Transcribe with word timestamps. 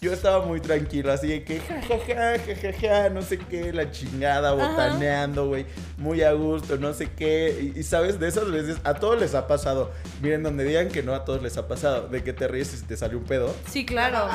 yo 0.00 0.14
estaba 0.14 0.46
muy 0.46 0.60
tranquilo, 0.60 1.12
así 1.12 1.26
de 1.26 1.44
que 1.44 1.60
jajaja, 1.60 2.38
jajaja, 2.38 3.10
no 3.10 3.20
sé 3.20 3.36
qué, 3.38 3.70
la 3.70 3.90
chingada, 3.90 4.52
botaneando, 4.52 5.48
güey, 5.48 5.66
muy 5.98 6.22
a 6.22 6.32
gusto, 6.32 6.78
no 6.78 6.94
sé 6.94 7.10
qué. 7.10 7.72
Y, 7.74 7.78
y, 7.78 7.82
sabes, 7.82 8.18
de 8.18 8.28
esas 8.28 8.50
veces, 8.50 8.78
a 8.84 8.94
todos 8.94 9.20
les 9.20 9.34
ha 9.34 9.46
pasado. 9.46 9.92
Miren, 10.22 10.42
donde 10.42 10.64
digan 10.64 10.88
que 10.88 11.02
no, 11.02 11.14
a 11.14 11.26
todos 11.26 11.42
les 11.42 11.58
ha 11.58 11.68
pasado, 11.68 12.08
de 12.08 12.24
que 12.24 12.32
te 12.32 12.48
ríes 12.48 12.72
y 12.72 12.78
se 12.78 12.86
te 12.86 12.96
sale 12.96 13.14
un 13.14 13.24
pedo. 13.24 13.54
Sí, 13.70 13.84
claro. 13.84 14.26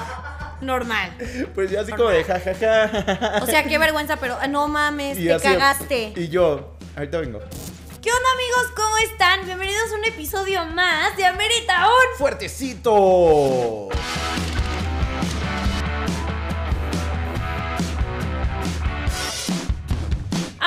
Normal. 0.62 1.12
Pues 1.56 1.72
yo 1.72 1.82
así 1.82 1.92
como 1.94 2.10
de 2.10 2.24
jajaja. 2.24 3.40
O 3.42 3.48
sea, 3.48 3.64
qué 3.64 3.80
vergüenza, 3.80 4.18
pero 4.18 4.38
no 4.48 4.68
mames, 4.68 5.18
te 5.18 5.40
cagaste. 5.40 6.14
Y 6.16 6.28
yo, 6.28 6.78
ahorita 6.96 7.20
vengo. 7.22 7.40
¿Qué 8.04 8.12
onda 8.12 8.30
amigos? 8.34 8.72
¿Cómo 8.76 8.98
están? 9.12 9.46
Bienvenidos 9.48 9.92
a 9.92 9.96
un 9.96 10.06
episodio 10.06 10.64
más 10.66 11.18
de 11.18 11.26
Amerita 11.26 11.88
un 11.88 12.18
fuertecito. 12.20 13.90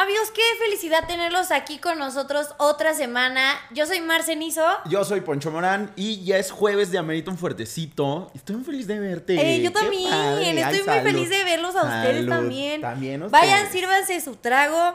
Amigos, 0.00 0.30
qué 0.32 0.42
felicidad 0.64 1.08
tenerlos 1.08 1.50
aquí 1.50 1.78
con 1.78 1.98
nosotros 1.98 2.54
otra 2.58 2.94
semana. 2.94 3.54
Yo 3.72 3.84
soy 3.84 4.00
Marcenizo. 4.00 4.64
Yo 4.88 5.04
soy 5.04 5.22
Poncho 5.22 5.50
Morán 5.50 5.90
y 5.96 6.24
ya 6.24 6.36
es 6.38 6.52
jueves 6.52 6.92
de 6.92 6.98
Amerita 6.98 7.32
un 7.32 7.36
fuertecito. 7.36 8.30
Estoy 8.32 8.54
muy 8.54 8.64
feliz 8.64 8.86
de 8.86 9.00
verte. 9.00 9.34
Eh, 9.34 9.60
yo 9.60 9.72
también. 9.72 10.56
Estoy 10.56 10.84
muy 10.86 11.00
feliz 11.00 11.28
de 11.30 11.42
verlos 11.42 11.74
a 11.74 11.82
ustedes 11.82 12.28
también. 12.28 12.80
También 12.80 13.28
Vayan, 13.28 13.72
sírvanse 13.72 14.20
su 14.20 14.36
trago 14.36 14.94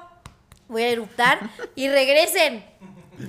voy 0.70 0.84
a 0.84 0.90
eruptar 0.92 1.50
y 1.76 1.90
regresen. 1.90 2.64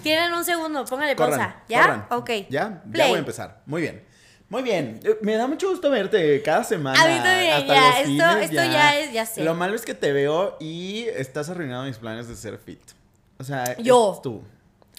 Tienen 0.05 0.33
un 0.33 0.45
segundo, 0.45 0.85
póngale 0.85 1.17
pausa. 1.17 1.57
¿Ya? 1.69 2.07
Ok. 2.11 2.31
¿Ya? 2.51 2.85
Ya 2.93 3.09
voy 3.09 3.17
a 3.17 3.19
empezar. 3.19 3.63
Muy 3.67 3.83
bien. 3.83 4.14
Muy 4.55 4.63
bien. 4.63 5.01
Eh, 5.03 5.19
me 5.21 5.35
da 5.35 5.49
mucho 5.49 5.69
gusto 5.69 5.91
verte 5.91 6.41
cada 6.41 6.63
semana. 6.63 7.03
A 7.03 7.09
mí 7.09 7.17
también, 7.17 7.67
ya. 7.67 8.01
esto, 8.03 8.39
esto 8.39 8.55
ya. 8.55 9.01
es, 9.01 9.13
ya 9.13 9.27
sé. 9.27 9.43
Lo 9.43 9.57
malo 9.57 9.75
es 9.75 9.85
que 9.85 9.95
te 9.95 10.13
veo 10.13 10.57
y 10.61 11.07
estás 11.17 11.49
arruinando 11.49 11.87
mis 11.87 11.99
planes 11.99 12.29
de 12.29 12.37
ser 12.37 12.57
fit. 12.59 12.79
O 13.39 13.43
sea, 13.43 13.77
yo. 13.79 14.21
tú. 14.23 14.45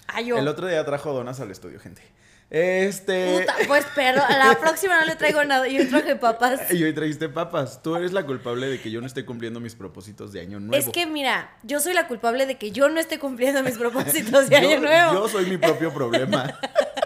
Ah, 0.08 0.20
yo. 0.20 0.36
El 0.36 0.46
otro 0.46 0.66
día 0.66 0.84
trajo 0.84 1.10
donas 1.14 1.40
al 1.40 1.50
estudio, 1.50 1.80
gente. 1.80 2.02
Este. 2.50 3.38
Puta, 3.40 3.54
pues 3.66 3.86
perdón, 3.94 4.24
a 4.28 4.48
la 4.48 4.60
próxima 4.60 5.00
no 5.00 5.06
le 5.06 5.16
traigo 5.16 5.42
nada. 5.44 5.66
Yo 5.66 5.88
traje 5.88 6.16
papas. 6.16 6.60
Y 6.70 6.84
hoy 6.84 6.92
trajiste 6.92 7.30
papas. 7.30 7.82
Tú 7.82 7.96
eres 7.96 8.12
la 8.12 8.26
culpable 8.26 8.66
de 8.66 8.78
que 8.78 8.90
yo 8.90 9.00
no 9.00 9.06
esté 9.06 9.24
cumpliendo 9.24 9.58
mis 9.58 9.74
propósitos 9.74 10.34
de 10.34 10.42
año 10.42 10.60
nuevo. 10.60 10.76
Es 10.76 10.92
que 10.92 11.06
mira, 11.06 11.56
yo 11.62 11.80
soy 11.80 11.94
la 11.94 12.08
culpable 12.08 12.44
de 12.44 12.58
que 12.58 12.72
yo 12.72 12.90
no 12.90 13.00
esté 13.00 13.18
cumpliendo 13.18 13.62
mis 13.62 13.78
propósitos 13.78 14.50
de 14.50 14.56
año 14.56 14.80
nuevo. 14.80 15.14
Yo 15.14 15.28
soy 15.30 15.46
mi 15.46 15.56
propio 15.56 15.94
problema. 15.94 16.60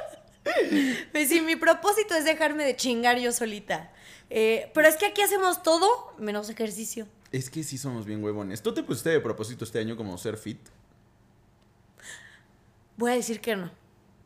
pues 1.12 1.29
sí, 1.29 1.41
mi 1.41 1.56
propósito 1.56 2.15
es 2.15 2.25
dejarme 2.25 2.65
de 2.65 2.77
chingar 2.77 3.19
yo 3.19 3.33
solita. 3.33 3.91
Eh, 4.31 4.70
pero 4.75 4.89
es 4.89 4.97
que 4.97 5.06
aquí 5.06 5.23
hacemos 5.23 5.62
todo 5.62 6.15
menos 6.19 6.48
ejercicio. 6.51 7.06
Es 7.33 7.51
que 7.51 7.62
sí 7.62 7.79
somos 7.79 8.06
bien 8.06 8.23
huevones. 8.23 8.62
¿Tú 8.62 8.75
te 8.75 8.83
pusiste 8.83 9.11
de 9.11 9.21
propósito 9.21 9.65
este 9.65 9.78
año 9.78 9.97
como 9.97 10.17
ser 10.19 10.37
fit? 10.37 10.59
Voy 12.97 13.12
a 13.12 13.15
decir 13.15 13.41
que 13.41 13.56
no. 13.56 13.71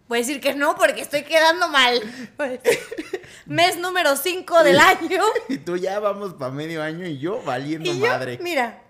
Voy 0.08 0.18
a 0.18 0.20
decir 0.20 0.40
que 0.40 0.54
no 0.54 0.76
porque 0.76 1.00
estoy 1.00 1.22
quedando 1.22 1.68
mal. 1.68 2.00
Mes 3.46 3.78
número 3.78 4.16
5 4.16 4.62
del 4.62 4.78
año. 4.80 5.22
Y 5.48 5.58
tú 5.58 5.76
ya 5.76 5.98
vamos 6.00 6.34
para 6.34 6.50
medio 6.50 6.82
año 6.82 7.06
y 7.06 7.18
yo 7.18 7.42
valiendo 7.42 7.92
madre. 7.94 8.38
Mira. 8.42 8.82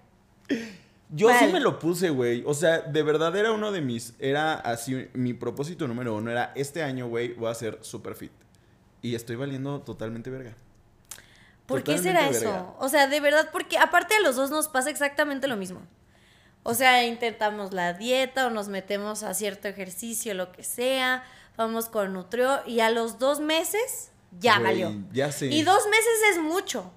Yo 1.15 1.29
sí 1.39 1.47
me 1.47 1.61
lo 1.61 1.79
puse, 1.79 2.11
güey. 2.11 2.43
O 2.45 2.55
sea, 2.55 2.81
de 2.81 3.03
verdad 3.03 3.37
era 3.37 3.53
uno 3.53 3.71
de 3.71 3.81
mis. 3.81 4.15
Era 4.19 4.55
así. 4.55 5.09
Mi 5.13 5.33
propósito 5.33 5.87
número 5.87 6.15
uno 6.15 6.31
era: 6.31 6.53
este 6.57 6.83
año, 6.83 7.07
güey, 7.09 7.35
voy 7.35 7.51
a 7.51 7.55
ser 7.55 7.79
super 7.83 8.15
fit. 8.17 8.33
Y 9.01 9.15
estoy 9.15 9.37
valiendo 9.37 9.81
totalmente 9.81 10.31
verga. 10.31 10.55
¿Por 11.67 11.83
qué 11.83 11.99
será 11.99 12.29
eso? 12.29 12.75
O 12.79 12.89
sea, 12.89 13.07
de 13.07 13.21
verdad, 13.21 13.51
porque 13.53 13.79
aparte 13.79 14.15
a 14.15 14.21
los 14.21 14.37
dos 14.37 14.51
nos 14.51 14.69
pasa 14.69 14.91
exactamente 14.91 15.47
lo 15.47 15.57
mismo. 15.57 15.81
O 16.63 16.75
sea, 16.75 17.05
intentamos 17.05 17.73
la 17.73 17.93
dieta 17.93 18.47
o 18.47 18.51
nos 18.51 18.69
metemos 18.69 19.23
a 19.23 19.35
cierto 19.35 19.69
ejercicio, 19.69 20.35
lo 20.35 20.51
que 20.51 20.63
sea, 20.63 21.23
vamos 21.57 21.87
con 21.87 22.13
nutrio 22.15 22.61
y 22.67 22.81
a 22.81 22.91
los 22.91 23.19
dos 23.19 23.41
meses 23.41 24.11
ya 24.41 24.59
valió. 24.59 24.93
Ya 25.13 25.31
sé. 25.31 25.47
Y 25.47 25.63
dos 25.63 25.85
meses 25.87 26.33
es 26.33 26.39
mucho. 26.39 26.91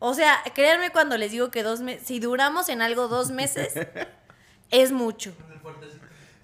O 0.00 0.14
sea, 0.14 0.42
créanme 0.54 0.90
cuando 0.90 1.16
les 1.16 1.30
digo 1.30 1.50
que 1.50 1.62
dos 1.62 1.80
meses, 1.80 2.06
si 2.06 2.18
duramos 2.18 2.68
en 2.68 2.82
algo 2.82 3.06
dos 3.06 3.30
meses, 3.30 3.74
es 4.70 4.90
mucho. 4.92 5.32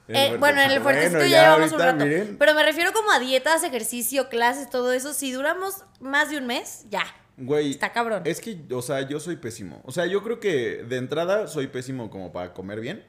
Eh, 0.09 0.37
bueno, 0.39 0.61
en 0.61 0.71
el 0.71 0.81
fuertecito 0.83 1.25
ya, 1.25 1.43
llevamos 1.43 1.73
un 1.73 1.79
rato. 1.81 2.05
Pero 2.39 2.55
me 2.55 2.63
refiero 2.63 2.93
como 2.93 3.11
a 3.11 3.19
dietas, 3.19 3.65
ejercicio, 3.65 4.29
clases, 4.29 4.71
todo 4.71 4.93
eso. 4.93 5.13
Si 5.13 5.33
duramos 5.33 5.85
más 6.01 6.31
de 6.31 6.39
un 6.39 6.47
mes, 6.47 6.87
ya. 6.91 7.05
Güey. 7.39 7.71
Está 7.71 7.93
cabrón. 7.93 8.23
Es 8.25 8.41
que, 8.41 8.59
o 8.71 8.83
sea, 8.83 9.01
yo 9.09 9.19
soy 9.19 9.37
pésimo. 9.37 9.81
O 9.85 9.91
sea, 9.91 10.07
yo 10.07 10.23
creo 10.23 10.39
que 10.39 10.85
de 10.85 10.97
entrada 10.97 11.49
soy 11.49 11.67
pésimo 11.67 12.11
como 12.11 12.33
para 12.33 12.53
comer 12.53 12.81
bien. 12.81 13.05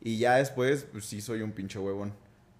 Y 0.00 0.18
ya 0.18 0.36
después, 0.36 0.86
pues 0.90 1.06
sí 1.06 1.20
soy 1.20 1.40
un 1.40 1.52
pinche 1.52 1.78
huevón. 1.78 2.14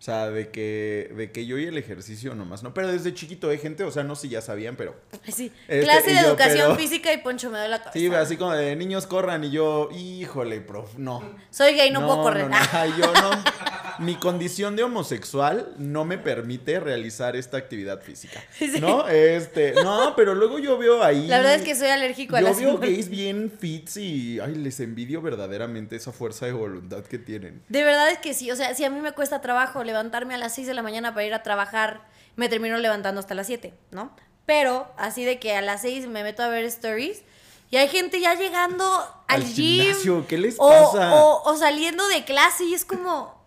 O 0.04 0.06
sea, 0.06 0.28
de 0.28 0.50
que, 0.50 1.10
de 1.16 1.32
que 1.32 1.46
yo 1.46 1.56
y 1.56 1.64
el 1.64 1.78
ejercicio 1.78 2.34
nomás, 2.34 2.62
¿no? 2.62 2.74
Pero 2.74 2.92
desde 2.92 3.14
chiquito 3.14 3.48
hay 3.48 3.56
gente, 3.56 3.84
o 3.84 3.90
sea, 3.90 4.04
no 4.04 4.14
sé 4.16 4.26
si 4.26 4.28
ya 4.28 4.42
sabían, 4.42 4.76
pero... 4.76 4.94
Sí, 5.34 5.50
este, 5.66 5.80
clase 5.80 6.12
de 6.12 6.18
educación 6.18 6.76
física 6.76 7.10
y 7.10 7.22
Poncho 7.22 7.48
me 7.48 7.56
da 7.56 7.68
la 7.68 7.78
cabeza. 7.78 7.98
Sí, 7.98 8.14
así 8.14 8.36
como 8.36 8.52
de 8.52 8.76
niños 8.76 9.06
corran 9.06 9.44
y 9.44 9.50
yo, 9.50 9.88
híjole, 9.96 10.60
prof, 10.60 10.98
no. 10.98 11.22
Soy 11.48 11.72
gay, 11.72 11.90
no, 11.90 12.00
puedo 12.06 12.20
correr. 12.20 12.50
No, 12.50 12.58
no, 12.58 12.98
yo 12.98 13.14
no, 13.14 13.30
mi 13.98 14.16
condición 14.16 14.76
de 14.76 14.84
homosexual 14.84 15.74
no 15.78 16.04
me 16.04 16.18
permite 16.18 16.80
realizar 16.80 17.36
esta 17.36 17.56
actividad 17.56 18.00
física, 18.00 18.42
¿no? 18.80 19.08
Este, 19.08 19.74
no, 19.82 20.14
pero 20.16 20.34
luego 20.34 20.58
yo 20.58 20.78
veo 20.78 21.02
ahí... 21.02 21.26
La 21.26 21.38
verdad 21.38 21.54
es 21.54 21.62
que 21.62 21.74
soy 21.74 21.88
alérgico 21.88 22.36
a 22.36 22.40
las... 22.40 22.58
Yo 22.58 22.78
veo 22.78 22.78
gays 22.78 23.08
bien 23.08 23.50
fits 23.50 23.96
y, 23.96 24.40
ay, 24.40 24.54
les 24.54 24.80
envidio 24.80 25.22
verdaderamente 25.22 25.96
esa 25.96 26.12
fuerza 26.12 26.46
de 26.46 26.52
voluntad 26.52 27.04
que 27.04 27.18
tienen. 27.18 27.62
De 27.68 27.84
verdad 27.84 28.10
es 28.10 28.18
que 28.18 28.34
sí, 28.34 28.50
o 28.50 28.56
sea, 28.56 28.74
si 28.74 28.84
a 28.84 28.90
mí 28.90 29.00
me 29.00 29.12
cuesta 29.12 29.40
trabajo 29.40 29.84
levantarme 29.84 30.34
a 30.34 30.38
las 30.38 30.54
6 30.54 30.66
de 30.66 30.74
la 30.74 30.82
mañana 30.82 31.14
para 31.14 31.26
ir 31.26 31.34
a 31.34 31.42
trabajar, 31.42 32.06
me 32.36 32.48
termino 32.48 32.78
levantando 32.78 33.20
hasta 33.20 33.34
las 33.34 33.46
7, 33.46 33.74
¿no? 33.90 34.14
Pero 34.46 34.92
así 34.96 35.24
de 35.24 35.38
que 35.38 35.56
a 35.56 35.62
las 35.62 35.82
6 35.82 36.08
me 36.08 36.22
meto 36.22 36.42
a 36.42 36.48
ver 36.48 36.64
stories 36.64 37.22
y 37.70 37.76
hay 37.76 37.88
gente 37.88 38.20
ya 38.20 38.34
llegando 38.34 38.84
al, 39.26 39.42
al 39.42 39.44
gym. 39.44 40.24
¿Qué 40.28 40.38
les 40.38 40.56
pasa? 40.56 41.12
O, 41.14 41.56
saliendo 41.56 42.06
de 42.08 42.24
clase 42.24 42.64
y 42.64 42.74
es 42.74 42.84
como... 42.84 43.43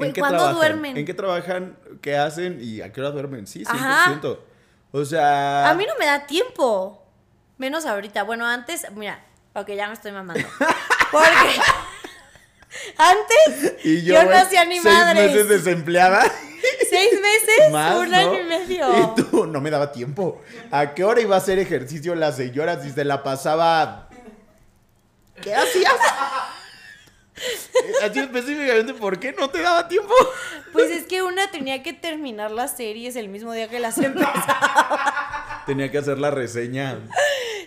¿En 0.00 0.12
qué 0.12 0.20
¿cuándo 0.20 0.52
duermen? 0.54 0.96
¿En 0.96 1.04
qué 1.04 1.14
trabajan? 1.14 1.76
¿Qué 2.00 2.16
hacen? 2.16 2.58
¿Y 2.60 2.80
a 2.80 2.92
qué 2.92 3.00
hora 3.00 3.10
duermen? 3.10 3.46
Sí, 3.46 3.64
100%. 3.64 4.38
O 4.92 5.04
sea... 5.04 5.68
A 5.68 5.74
mí 5.74 5.84
no 5.86 5.94
me 5.98 6.06
da 6.06 6.26
tiempo. 6.26 7.02
Menos 7.58 7.86
ahorita. 7.86 8.22
Bueno, 8.22 8.46
antes, 8.46 8.86
mira, 8.94 9.24
ok, 9.54 9.68
ya 9.70 9.88
me 9.88 9.94
estoy 9.94 10.12
mamando. 10.12 10.46
Porque... 11.12 11.60
Antes 12.98 14.04
yo, 14.04 14.22
no 14.22 14.36
hacía 14.36 14.64
ni 14.64 14.80
madre. 14.80 15.20
Seis 15.28 15.34
meses 15.34 15.48
desempleada. 15.48 16.22
Seis 16.90 17.12
meses, 17.20 17.70
un 17.70 18.14
año 18.14 18.40
y 18.40 18.44
medio. 18.44 19.14
Y 19.16 19.22
tú, 19.22 19.46
no 19.46 19.60
me 19.60 19.70
daba 19.70 19.92
tiempo. 19.92 20.42
¿A 20.70 20.94
qué 20.94 21.04
hora 21.04 21.20
iba 21.20 21.36
a 21.36 21.38
hacer 21.38 21.58
ejercicio 21.58 22.14
la 22.14 22.32
señora 22.32 22.82
si 22.82 22.90
se 22.90 23.04
la 23.04 23.22
pasaba? 23.22 24.08
¿Qué 25.40 25.54
hacías? 25.54 25.94
Así 28.02 28.18
específicamente, 28.18 28.94
¿por 28.94 29.18
qué 29.18 29.32
no 29.32 29.50
te 29.50 29.60
daba 29.62 29.88
tiempo? 29.88 30.12
Pues 30.72 30.90
es 30.90 31.04
que 31.04 31.22
una 31.22 31.50
tenía 31.50 31.82
que 31.82 31.92
terminar 31.92 32.50
las 32.50 32.76
series 32.76 33.16
el 33.16 33.28
mismo 33.28 33.52
día 33.52 33.68
que 33.68 33.80
las 33.80 33.98
empezaba. 33.98 35.62
Tenía 35.66 35.90
que 35.90 35.98
hacer 35.98 36.18
la 36.18 36.30
reseña. 36.30 36.98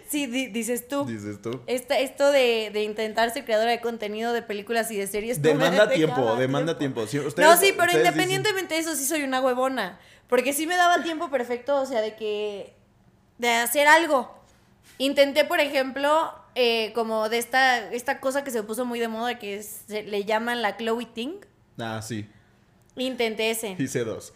Sí, 0.07 0.25
dices 0.25 0.87
tú. 0.87 1.05
Dices 1.05 1.41
tú. 1.41 1.61
esto 1.67 2.31
de, 2.31 2.71
de, 2.73 2.83
intentar 2.83 3.31
ser 3.31 3.45
creadora 3.45 3.69
de 3.71 3.79
contenido 3.79 4.33
de 4.33 4.41
películas 4.41 4.89
y 4.89 4.97
de 4.97 5.05
series. 5.05 5.41
Demanda 5.41 5.87
tiempo, 5.89 6.35
demanda 6.35 6.77
tiempo. 6.77 7.05
no, 7.37 7.57
sí, 7.57 7.73
pero 7.77 7.91
independientemente 7.91 8.73
de 8.73 8.81
eso, 8.81 8.95
sí 8.95 9.05
soy 9.05 9.21
una 9.23 9.39
huevona. 9.39 9.99
Porque 10.27 10.53
sí 10.53 10.65
me 10.65 10.75
daba 10.75 11.03
tiempo 11.03 11.29
perfecto, 11.29 11.79
o 11.81 11.85
sea, 11.85 12.01
de 12.01 12.15
que. 12.15 12.73
de 13.37 13.49
hacer 13.51 13.87
algo. 13.87 14.38
Intenté, 14.97 15.45
por 15.45 15.59
ejemplo, 15.59 16.33
eh, 16.55 16.91
como 16.93 17.29
de 17.29 17.37
esta, 17.37 17.77
esta 17.91 18.19
cosa 18.19 18.43
que 18.43 18.51
se 18.51 18.63
puso 18.63 18.85
muy 18.85 18.99
de 18.99 19.07
moda, 19.07 19.39
que 19.39 19.63
se, 19.63 20.03
le 20.03 20.25
llaman 20.25 20.61
la 20.61 20.77
Chloe 20.77 21.05
Ting. 21.05 21.35
Ah, 21.79 22.01
sí. 22.01 22.29
Intenté 22.95 23.51
ese. 23.51 23.75
Hice 23.79 24.03
dos. 24.03 24.33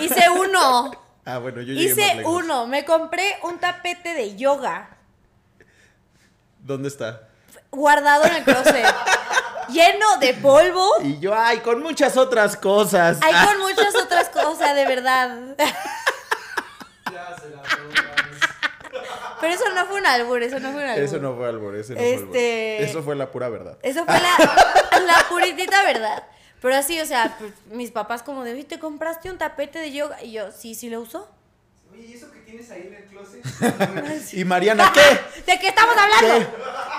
Hice 0.00 0.30
uno. 0.30 0.90
ah, 1.24 1.38
bueno, 1.38 1.60
yo 1.60 1.74
llegué 1.74 1.92
Hice 1.92 2.24
uno. 2.24 2.66
Me 2.66 2.84
compré 2.84 3.36
un 3.42 3.58
tapete 3.58 4.14
de 4.14 4.36
yoga. 4.36 4.96
¿Dónde 6.60 6.88
está? 6.88 7.28
Guardado 7.70 8.24
en 8.24 8.36
el 8.36 8.44
closet. 8.44 8.86
lleno 9.72 10.18
de 10.18 10.34
polvo. 10.34 10.88
Y 11.02 11.18
yo, 11.18 11.34
ay, 11.34 11.58
con 11.58 11.82
muchas 11.82 12.16
otras 12.16 12.56
cosas. 12.56 13.18
Ay, 13.22 13.34
con 13.46 13.58
muchas 13.68 13.94
otras 13.94 14.28
cosas, 14.28 14.74
de 14.74 14.86
verdad. 14.86 15.56
Ya 17.10 17.36
se 17.40 17.50
la 17.50 17.62
Pero 19.40 19.54
eso 19.54 19.64
no 19.74 19.86
fue 19.86 20.00
un 20.00 20.06
albur, 20.06 20.42
eso 20.42 20.60
no 20.60 20.72
fue 20.72 20.82
un 20.82 20.90
albur. 20.90 21.04
Eso 21.04 21.18
no 21.18 21.36
fue 21.36 21.48
albur, 21.48 21.76
eso 21.76 21.94
no 21.94 22.00
fue 22.00 22.14
albur. 22.14 22.36
Este, 22.36 22.82
eso 22.82 23.02
fue 23.02 23.16
la 23.16 23.30
pura 23.30 23.48
verdad. 23.48 23.78
Eso 23.82 24.04
fue 24.04 24.14
la, 24.14 25.00
la 25.06 25.28
puritita 25.28 25.82
verdad. 25.84 26.24
Pero 26.60 26.76
así, 26.76 27.00
o 27.00 27.06
sea, 27.06 27.36
pues, 27.38 27.52
mis 27.70 27.90
papás 27.90 28.22
como 28.22 28.44
de, 28.44 28.62
¿te 28.64 28.78
compraste 28.78 29.30
un 29.30 29.38
tapete 29.38 29.78
de 29.78 29.92
yoga? 29.92 30.22
Y 30.22 30.32
yo, 30.32 30.52
sí, 30.52 30.74
sí 30.74 30.90
lo 30.90 31.00
uso. 31.00 31.28
Oye, 31.90 32.02
¿y 32.02 32.12
eso 32.12 32.30
qué 32.30 32.40
tienes 32.40 32.70
ahí 32.70 32.86
en 32.88 32.94
el 32.94 33.04
closet? 33.04 34.32
y 34.34 34.44
Mariana, 34.44 34.92
¿qué? 34.92 35.00
¿De 35.52 35.58
qué 35.58 35.68
estamos 35.68 35.96
hablando? 35.96 36.50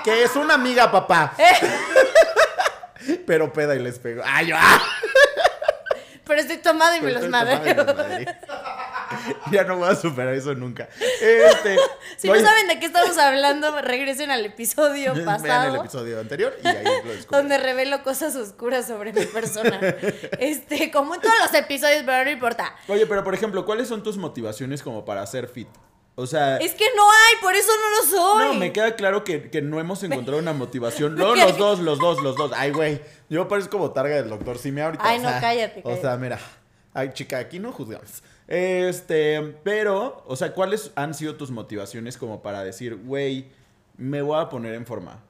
Que 0.03 0.23
es 0.23 0.35
una 0.35 0.55
amiga, 0.55 0.91
papá. 0.91 1.35
Eh. 1.37 3.19
Pero 3.25 3.53
peda 3.53 3.75
y 3.75 3.79
les 3.79 3.99
pego. 3.99 4.23
¡Ay, 4.25 4.47
yo! 4.47 4.55
¡ah! 4.57 4.81
Pero 6.25 6.41
estoy 6.41 6.57
tomado 6.57 6.95
y 6.95 7.01
me 7.01 7.11
los 7.11 7.27
madreo. 7.27 7.85
ya 9.51 9.63
no 9.63 9.77
voy 9.77 9.89
a 9.89 9.95
superar 9.95 10.33
eso 10.33 10.53
nunca. 10.53 10.89
Este, 11.21 11.77
si 12.17 12.27
no 12.27 12.39
saben 12.39 12.67
de 12.67 12.79
qué 12.79 12.85
estamos 12.87 13.17
hablando, 13.17 13.81
regresen 13.81 14.31
al 14.31 14.45
episodio 14.45 15.13
pasado. 15.25 15.43
Vean 15.43 15.69
el 15.69 15.75
episodio 15.75 16.19
anterior 16.19 16.55
y 16.63 16.67
ahí 16.67 16.83
lo 16.83 17.37
Donde 17.37 17.57
revelo 17.57 18.03
cosas 18.03 18.35
oscuras 18.35 18.87
sobre 18.87 19.13
mi 19.13 19.25
persona. 19.25 19.79
este, 20.39 20.91
como 20.91 21.15
en 21.15 21.21
todos 21.21 21.35
los 21.41 21.53
episodios, 21.53 22.03
pero 22.05 22.23
no 22.23 22.31
importa. 22.31 22.75
Oye, 22.87 23.05
pero 23.05 23.23
por 23.23 23.33
ejemplo, 23.33 23.65
¿cuáles 23.65 23.87
son 23.87 24.03
tus 24.03 24.17
motivaciones 24.17 24.81
como 24.83 25.05
para 25.05 25.21
hacer 25.21 25.47
fit? 25.47 25.67
O 26.15 26.27
sea. 26.27 26.57
Es 26.57 26.73
que 26.73 26.85
no 26.95 27.03
hay, 27.09 27.41
por 27.41 27.55
eso 27.55 27.71
no 27.71 27.89
lo 27.89 28.17
soy. 28.17 28.45
No, 28.47 28.53
me 28.59 28.73
queda 28.73 28.95
claro 28.95 29.23
que, 29.23 29.49
no 29.61 29.79
hemos 29.79 30.03
encontrado 30.03 30.39
una 30.39 30.53
motivación. 30.53 31.15
No, 31.15 31.35
los 31.35 31.57
dos, 31.57 31.79
los 31.79 31.99
dos, 31.99 32.21
los 32.21 32.35
dos. 32.35 32.51
Ay, 32.55 32.71
güey. 32.71 33.01
Yo 33.29 33.47
parezco 33.47 33.77
como 33.77 33.91
targa 33.91 34.15
del 34.15 34.29
doctor 34.29 34.57
Sime 34.57 34.81
ahorita. 34.81 35.03
Ay, 35.03 35.19
no, 35.19 35.29
cállate, 35.39 35.81
O 35.83 35.95
sea, 35.97 36.17
mira. 36.17 36.39
Ay, 36.93 37.11
chica, 37.13 37.39
aquí 37.39 37.59
no 37.59 37.71
juzgamos. 37.71 38.21
Este, 38.51 39.41
pero, 39.63 40.25
o 40.27 40.35
sea, 40.35 40.53
¿cuáles 40.53 40.91
han 40.95 41.13
sido 41.13 41.35
tus 41.35 41.51
motivaciones 41.51 42.17
como 42.17 42.41
para 42.41 42.65
decir, 42.65 42.97
güey, 42.97 43.49
me 43.95 44.21
voy 44.21 44.41
a 44.41 44.49
poner 44.49 44.73
en 44.73 44.85
forma? 44.85 45.21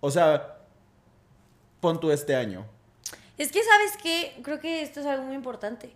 O 0.00 0.10
sea, 0.10 0.58
pon 1.78 2.00
tú 2.00 2.10
este 2.10 2.34
año. 2.34 2.66
Es 3.38 3.52
que, 3.52 3.62
¿sabes 3.62 3.92
qué? 4.02 4.40
Creo 4.42 4.58
que 4.58 4.82
esto 4.82 4.98
es 4.98 5.06
algo 5.06 5.22
muy 5.22 5.36
importante. 5.36 5.94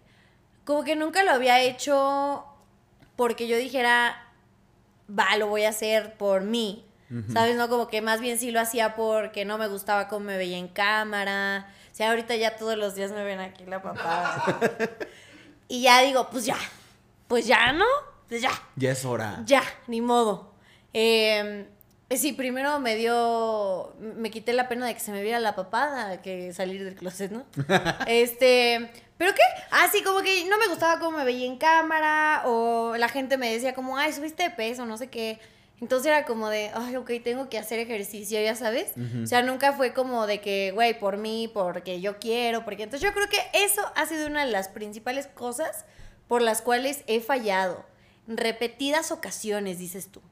Como 0.64 0.84
que 0.84 0.94
nunca 0.94 1.24
lo 1.24 1.32
había 1.32 1.60
hecho 1.60 2.44
porque 3.16 3.48
yo 3.48 3.56
dijera, 3.56 4.24
va, 5.10 5.36
lo 5.36 5.48
voy 5.48 5.64
a 5.64 5.70
hacer 5.70 6.16
por 6.16 6.42
mí. 6.42 6.86
¿Sabes? 7.32 7.56
No, 7.56 7.68
como 7.68 7.88
que 7.88 8.02
más 8.02 8.20
bien 8.20 8.38
sí 8.38 8.52
lo 8.52 8.60
hacía 8.60 8.94
porque 8.94 9.44
no 9.44 9.58
me 9.58 9.66
gustaba 9.66 10.06
cómo 10.06 10.26
me 10.26 10.36
veía 10.36 10.58
en 10.58 10.68
cámara. 10.68 11.68
O 11.90 11.94
sea, 11.94 12.10
ahorita 12.10 12.36
ya 12.36 12.56
todos 12.56 12.76
los 12.78 12.94
días 12.94 13.10
me 13.10 13.24
ven 13.24 13.40
aquí 13.40 13.64
la 13.66 13.82
papada. 13.82 14.44
y 15.68 15.82
ya 15.82 16.00
digo, 16.02 16.28
pues 16.30 16.44
ya. 16.44 16.56
Pues 17.28 17.46
ya, 17.46 17.72
¿no? 17.72 17.86
Pues 18.28 18.42
ya. 18.42 18.50
Ya 18.76 18.92
es 18.92 19.04
hora. 19.04 19.42
Ya, 19.46 19.62
ni 19.86 20.00
modo. 20.00 20.52
Eh, 20.92 21.66
sí, 22.10 22.32
primero 22.32 22.78
me 22.80 22.96
dio. 22.96 23.94
Me 23.98 24.30
quité 24.30 24.52
la 24.52 24.68
pena 24.68 24.86
de 24.86 24.94
que 24.94 25.00
se 25.00 25.12
me 25.12 25.22
viera 25.22 25.40
la 25.40 25.54
papada 25.54 26.22
que 26.22 26.52
salir 26.52 26.84
del 26.84 26.94
closet, 26.94 27.30
¿no? 27.30 27.44
este. 28.06 28.90
¿Pero 29.16 29.32
qué? 29.32 29.42
Ah, 29.70 29.88
sí, 29.92 30.02
como 30.02 30.22
que 30.22 30.44
no 30.46 30.58
me 30.58 30.66
gustaba 30.66 30.98
cómo 30.98 31.18
me 31.18 31.24
veía 31.24 31.46
en 31.46 31.56
cámara, 31.56 32.42
o 32.46 32.96
la 32.96 33.08
gente 33.08 33.36
me 33.36 33.52
decía 33.52 33.72
como, 33.72 33.96
ay, 33.96 34.12
subiste 34.12 34.42
de 34.42 34.50
peso, 34.50 34.86
no 34.86 34.96
sé 34.96 35.08
qué. 35.08 35.38
Entonces 35.80 36.06
era 36.06 36.24
como 36.24 36.48
de, 36.48 36.70
ay, 36.72 36.96
ok, 36.96 37.10
tengo 37.22 37.48
que 37.48 37.58
hacer 37.58 37.78
ejercicio, 37.78 38.40
ya 38.40 38.54
sabes. 38.54 38.92
O 39.22 39.26
sea, 39.26 39.42
nunca 39.42 39.72
fue 39.72 39.92
como 39.92 40.26
de 40.26 40.40
que, 40.40 40.70
güey, 40.72 40.98
por 40.98 41.16
mí, 41.18 41.50
porque 41.52 42.00
yo 42.00 42.18
quiero, 42.18 42.64
porque... 42.64 42.84
Entonces 42.84 43.06
yo 43.06 43.12
creo 43.12 43.28
que 43.28 43.40
eso 43.52 43.82
ha 43.96 44.06
sido 44.06 44.26
una 44.28 44.46
de 44.46 44.52
las 44.52 44.68
principales 44.68 45.26
cosas 45.26 45.84
por 46.28 46.42
las 46.42 46.62
cuales 46.62 47.02
he 47.06 47.20
fallado. 47.20 47.84
Repetidas 48.26 49.12
ocasiones, 49.12 49.78
dices 49.78 50.08
tú. 50.08 50.22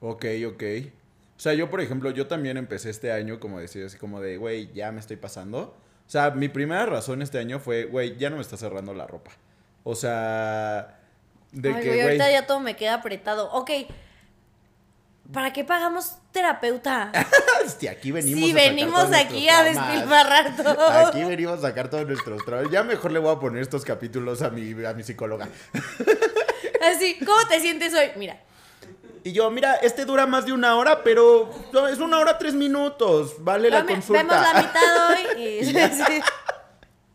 Ok, 0.00 0.24
ok. 0.46 0.62
O 1.36 1.40
sea, 1.40 1.52
yo, 1.52 1.68
por 1.68 1.80
ejemplo, 1.80 2.10
yo 2.10 2.26
también 2.28 2.56
empecé 2.56 2.90
este 2.90 3.10
año, 3.10 3.40
como 3.40 3.58
decía, 3.58 3.84
así 3.84 3.98
como 3.98 4.20
de, 4.20 4.36
güey, 4.36 4.72
ya 4.72 4.92
me 4.92 5.00
estoy 5.00 5.16
pasando. 5.16 5.76
O 6.06 6.10
sea, 6.10 6.30
mi 6.30 6.48
primera 6.48 6.86
razón 6.86 7.22
este 7.22 7.38
año 7.38 7.58
fue, 7.58 7.84
güey, 7.84 8.16
ya 8.16 8.30
no 8.30 8.36
me 8.36 8.42
está 8.42 8.56
cerrando 8.56 8.94
la 8.94 9.06
ropa. 9.06 9.32
O 9.82 9.94
sea, 9.94 11.00
de 11.52 11.74
que, 11.80 11.88
güey... 11.88 12.00
ahorita 12.02 12.30
ya 12.30 12.46
todo 12.46 12.60
me 12.60 12.76
queda 12.76 12.94
apretado. 12.94 13.50
Ok, 13.52 13.70
¿para 15.32 15.52
qué 15.52 15.64
pagamos 15.64 16.16
terapeuta? 16.32 17.12
Hostia, 17.64 17.92
aquí 17.92 18.12
venimos 18.12 18.44
sí, 18.44 18.52
venimos 18.52 19.12
aquí 19.12 19.48
a 19.48 19.62
despilfarrar 19.62 20.56
todo. 20.56 20.88
Aquí 20.88 21.24
venimos 21.24 21.58
a 21.58 21.62
sacar 21.62 21.88
todos 21.88 22.06
nuestros 22.06 22.44
trabajos. 22.44 22.70
Ya 22.70 22.82
mejor 22.82 23.12
le 23.12 23.18
voy 23.18 23.34
a 23.34 23.38
poner 23.38 23.62
estos 23.62 23.84
capítulos 23.84 24.42
a 24.42 24.50
mi, 24.50 24.84
a 24.84 24.92
mi 24.92 25.02
psicóloga. 25.02 25.48
Así, 26.82 27.18
¿cómo 27.24 27.46
te 27.48 27.60
sientes 27.60 27.94
hoy? 27.94 28.10
Mira, 28.16 28.38
y 29.26 29.32
yo, 29.32 29.50
mira, 29.50 29.76
este 29.76 30.04
dura 30.04 30.26
más 30.26 30.44
de 30.44 30.52
una 30.52 30.76
hora, 30.76 31.02
pero 31.02 31.50
es 31.90 31.98
una 31.98 32.18
hora 32.18 32.36
tres 32.36 32.52
minutos. 32.52 33.36
Vale 33.38 33.70
la 33.70 33.86
consulta. 33.86 34.22
Vemos 34.22 34.36
la 34.36 34.62
mitad 34.62 35.10
hoy. 35.10 35.62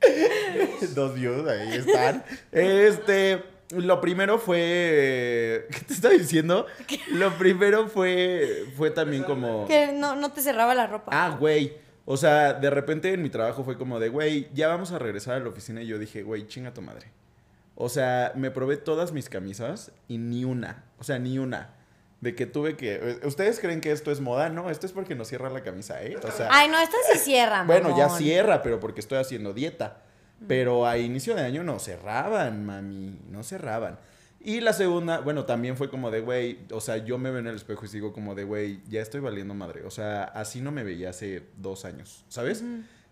Y... 0.02 0.86
Dos 0.96 1.14
views, 1.14 1.46
ahí 1.46 1.76
están. 1.76 2.24
Este, 2.54 3.44
lo 3.72 4.02
primero 4.02 4.40
fue. 4.40 5.68
¿Qué 5.72 5.80
te 5.82 5.94
estaba 5.94 6.14
diciendo? 6.14 6.66
Lo 7.12 7.38
primero 7.38 7.88
fue. 7.88 8.66
Fue 8.76 8.92
también 8.92 9.24
como. 9.24 9.68
Que 9.68 9.92
no, 9.94 10.16
no 10.16 10.32
te 10.32 10.42
cerraba 10.42 10.76
la 10.76 10.88
ropa. 10.88 11.12
Ah, 11.14 11.36
güey. 11.40 11.78
O 12.06 12.18
sea, 12.18 12.54
de 12.54 12.70
repente 12.72 13.14
en 13.14 13.22
mi 13.22 13.30
trabajo 13.30 13.64
fue 13.64 13.78
como 13.78 14.00
de, 14.00 14.10
güey, 14.10 14.50
ya 14.54 14.68
vamos 14.68 14.92
a 14.92 14.98
regresar 14.98 15.36
a 15.36 15.40
la 15.40 15.50
oficina. 15.50 15.84
Y 15.84 15.88
yo 15.88 16.00
dije, 16.00 16.24
güey, 16.24 16.48
chinga 16.48 16.74
tu 16.74 16.82
madre. 16.82 17.12
O 17.76 17.88
sea, 17.88 18.34
me 18.36 18.52
probé 18.52 18.78
todas 18.78 19.12
mis 19.12 19.30
camisas 19.30 19.92
y 20.08 20.18
ni 20.18 20.44
una. 20.44 20.84
O 20.98 21.04
sea, 21.04 21.20
ni 21.20 21.38
una 21.38 21.76
de 22.22 22.36
que 22.36 22.46
tuve 22.46 22.76
que. 22.76 22.96
Eh, 22.96 23.20
¿Ustedes 23.26 23.60
creen 23.60 23.82
que 23.82 23.92
esto 23.92 24.12
es 24.12 24.20
moda? 24.20 24.50
No, 24.50 24.70
esto 24.70 24.86
es 24.86 24.92
porque 24.92 25.16
no 25.16 25.26
cierra 25.26 25.50
la 25.50 25.62
camisa, 25.62 26.04
¿eh? 26.04 26.18
O 26.22 26.32
sea. 26.32 26.50
Ay, 26.52 26.68
no, 26.68 26.80
esta 26.80 26.98
sí 27.12 27.20
cierra, 27.20 27.64
Bueno, 27.68 27.96
ya 27.98 28.10
cierra, 28.10 28.62
pero 28.62 28.80
porque 28.80 29.00
estoy 29.00 29.20
haciendo 29.20 29.54
dieta. 29.54 30.02
Pero 30.48 30.88
a 30.88 30.98
inicio 30.98 31.36
de 31.36 31.42
año 31.42 31.64
no 31.64 31.80
cerraban, 31.80 32.66
mami. 32.66 33.20
No 33.30 33.44
cerraban. 33.44 34.00
Y 34.42 34.62
la 34.62 34.72
segunda, 34.72 35.20
bueno, 35.20 35.44
también 35.44 35.76
fue 35.76 35.90
como 35.90 36.12
de, 36.12 36.22
güey, 36.22 36.60
o 36.72 36.80
sea, 36.80 36.98
yo 36.98 37.18
me 37.18 37.30
veo 37.30 37.40
en 37.40 37.48
el 37.48 37.56
espejo 37.56 37.86
y 37.86 37.90
sigo 37.90 38.14
como 38.14 38.36
de, 38.36 38.46
güey, 38.46 38.80
ya 38.88 39.02
estoy 39.02 39.20
valiendo 39.20 39.54
madre. 39.54 39.84
O 39.84 39.92
sea, 39.92 40.24
así 40.24 40.62
no 40.62 40.72
me 40.72 40.84
veía 40.84 41.10
hace 41.10 41.44
dos 41.58 41.84
años, 41.84 42.24
¿sabes? 42.30 42.64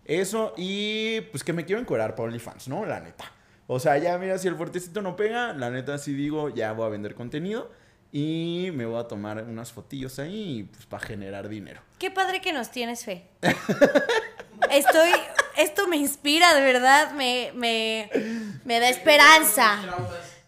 Eso 0.06 0.54
y 0.56 1.20
pues 1.30 1.44
que 1.44 1.52
me 1.52 1.66
quiero 1.66 1.82
encuerar 1.82 2.14
para 2.14 2.28
OnlyFans, 2.28 2.68
¿no? 2.68 2.86
La 2.86 3.00
neta. 3.00 3.30
O 3.66 3.78
sea, 3.78 3.98
ya 3.98 4.16
mira, 4.16 4.38
si 4.38 4.48
el 4.48 4.56
fuertecito 4.56 5.02
no 5.02 5.16
pega, 5.16 5.52
la 5.52 5.68
neta 5.68 5.98
sí 5.98 6.14
digo, 6.14 6.48
ya 6.48 6.72
voy 6.72 6.86
a 6.86 6.88
vender 6.88 7.14
contenido. 7.14 7.70
Y 8.10 8.70
me 8.72 8.86
voy 8.86 9.00
a 9.00 9.04
tomar 9.04 9.42
unas 9.44 9.72
fotillos 9.72 10.18
ahí 10.18 10.66
pues, 10.72 10.86
para 10.86 11.04
generar 11.04 11.48
dinero. 11.48 11.82
Qué 11.98 12.10
padre 12.10 12.40
que 12.40 12.52
nos 12.52 12.70
tienes 12.70 13.04
fe. 13.04 13.24
Estoy. 14.70 15.10
Esto 15.56 15.88
me 15.88 15.96
inspira, 15.96 16.54
de 16.54 16.62
verdad. 16.62 17.12
Me, 17.12 17.52
me, 17.54 18.10
me 18.64 18.80
da 18.80 18.88
esperanza. 18.88 19.78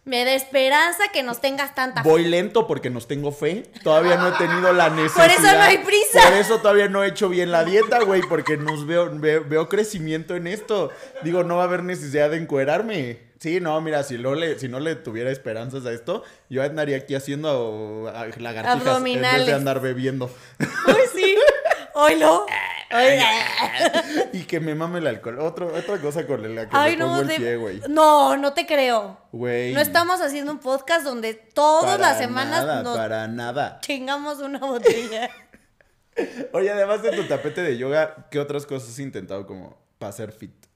Me 0.03 0.25
da 0.25 0.33
esperanza 0.33 1.03
que 1.13 1.21
nos 1.21 1.39
tengas 1.41 1.75
tanta 1.75 2.01
fe. 2.01 2.09
Voy 2.09 2.23
lento 2.23 2.65
porque 2.65 2.89
nos 2.89 3.07
tengo 3.07 3.31
fe. 3.31 3.69
Todavía 3.83 4.17
no 4.17 4.29
he 4.29 4.31
tenido 4.31 4.73
la 4.73 4.89
necesidad. 4.89 5.27
Por 5.27 5.31
eso 5.31 5.55
no 5.55 5.61
hay 5.61 5.77
prisa. 5.77 6.23
Por 6.23 6.33
eso 6.33 6.57
todavía 6.59 6.89
no 6.89 7.03
he 7.03 7.09
hecho 7.09 7.29
bien 7.29 7.51
la 7.51 7.63
dieta, 7.63 8.03
güey, 8.03 8.21
porque 8.27 8.57
nos 8.57 8.87
veo, 8.87 9.11
veo, 9.19 9.69
crecimiento 9.69 10.35
en 10.35 10.47
esto. 10.47 10.89
Digo, 11.23 11.43
no 11.43 11.57
va 11.57 11.63
a 11.63 11.65
haber 11.65 11.83
necesidad 11.83 12.31
de 12.31 12.37
encuerarme. 12.37 13.30
Sí, 13.41 13.59
no, 13.59 13.81
mira, 13.81 14.03
si 14.03 14.19
no 14.19 14.35
le, 14.35 14.59
si 14.59 14.67
no 14.67 14.79
le 14.79 14.93
tuviera 14.93 15.31
esperanzas 15.31 15.83
a 15.87 15.91
esto, 15.91 16.23
yo 16.47 16.61
andaría 16.61 16.97
aquí 16.97 17.15
haciendo 17.15 18.13
ah, 18.13 18.27
lagartijas 18.37 18.97
en 19.03 19.19
vez 19.19 19.45
de 19.47 19.53
andar 19.53 19.81
bebiendo. 19.81 20.29
Uy, 20.59 21.01
sí. 21.11 21.35
Oilo. 21.95 22.45
y 24.31 24.43
que 24.43 24.59
me 24.59 24.75
mame 24.75 24.99
el 24.99 25.07
alcohol. 25.07 25.39
otra 25.39 25.97
cosa 25.99 26.27
con 26.27 26.53
la 26.53 26.69
que 26.69 26.77
Ay, 26.77 26.95
no, 26.95 27.19
el 27.19 27.29
pie, 27.29 27.55
güey. 27.55 27.81
No, 27.89 28.37
no 28.37 28.53
te 28.53 28.67
creo. 28.67 29.17
Güey. 29.31 29.73
No 29.73 29.81
estamos 29.81 30.21
haciendo 30.21 30.51
un 30.51 30.59
podcast 30.59 31.03
donde 31.03 31.33
todas 31.33 31.99
las 31.99 32.19
semanas 32.19 32.63
nada, 32.63 32.83
nos 32.83 32.95
para 32.95 33.27
nada. 33.27 33.79
chingamos 33.81 34.37
una 34.37 34.59
botella. 34.59 35.31
Oye, 36.53 36.69
además 36.69 37.01
de 37.01 37.09
tu 37.13 37.23
tapete 37.23 37.63
de 37.63 37.75
yoga, 37.75 38.27
¿qué 38.29 38.37
otras 38.37 38.67
cosas 38.67 38.89
has 38.89 38.99
intentado 38.99 39.47
como 39.47 39.81
para 39.97 40.11
ser 40.11 40.31
fit? 40.31 40.70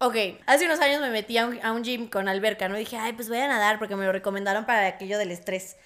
Ok, 0.00 0.14
hace 0.46 0.66
unos 0.66 0.78
años 0.78 1.00
me 1.00 1.10
metí 1.10 1.38
a 1.38 1.46
un, 1.46 1.82
gym 1.82 2.08
con 2.08 2.28
alberca, 2.28 2.68
¿no? 2.68 2.76
dije, 2.76 2.96
ay, 2.96 3.14
pues 3.14 3.28
voy 3.28 3.38
a 3.38 3.48
nadar 3.48 3.80
porque 3.80 3.96
me 3.96 4.04
lo 4.04 4.12
recomendaron 4.12 4.64
para 4.64 4.86
aquello 4.86 5.18
del 5.18 5.32
estrés. 5.32 5.76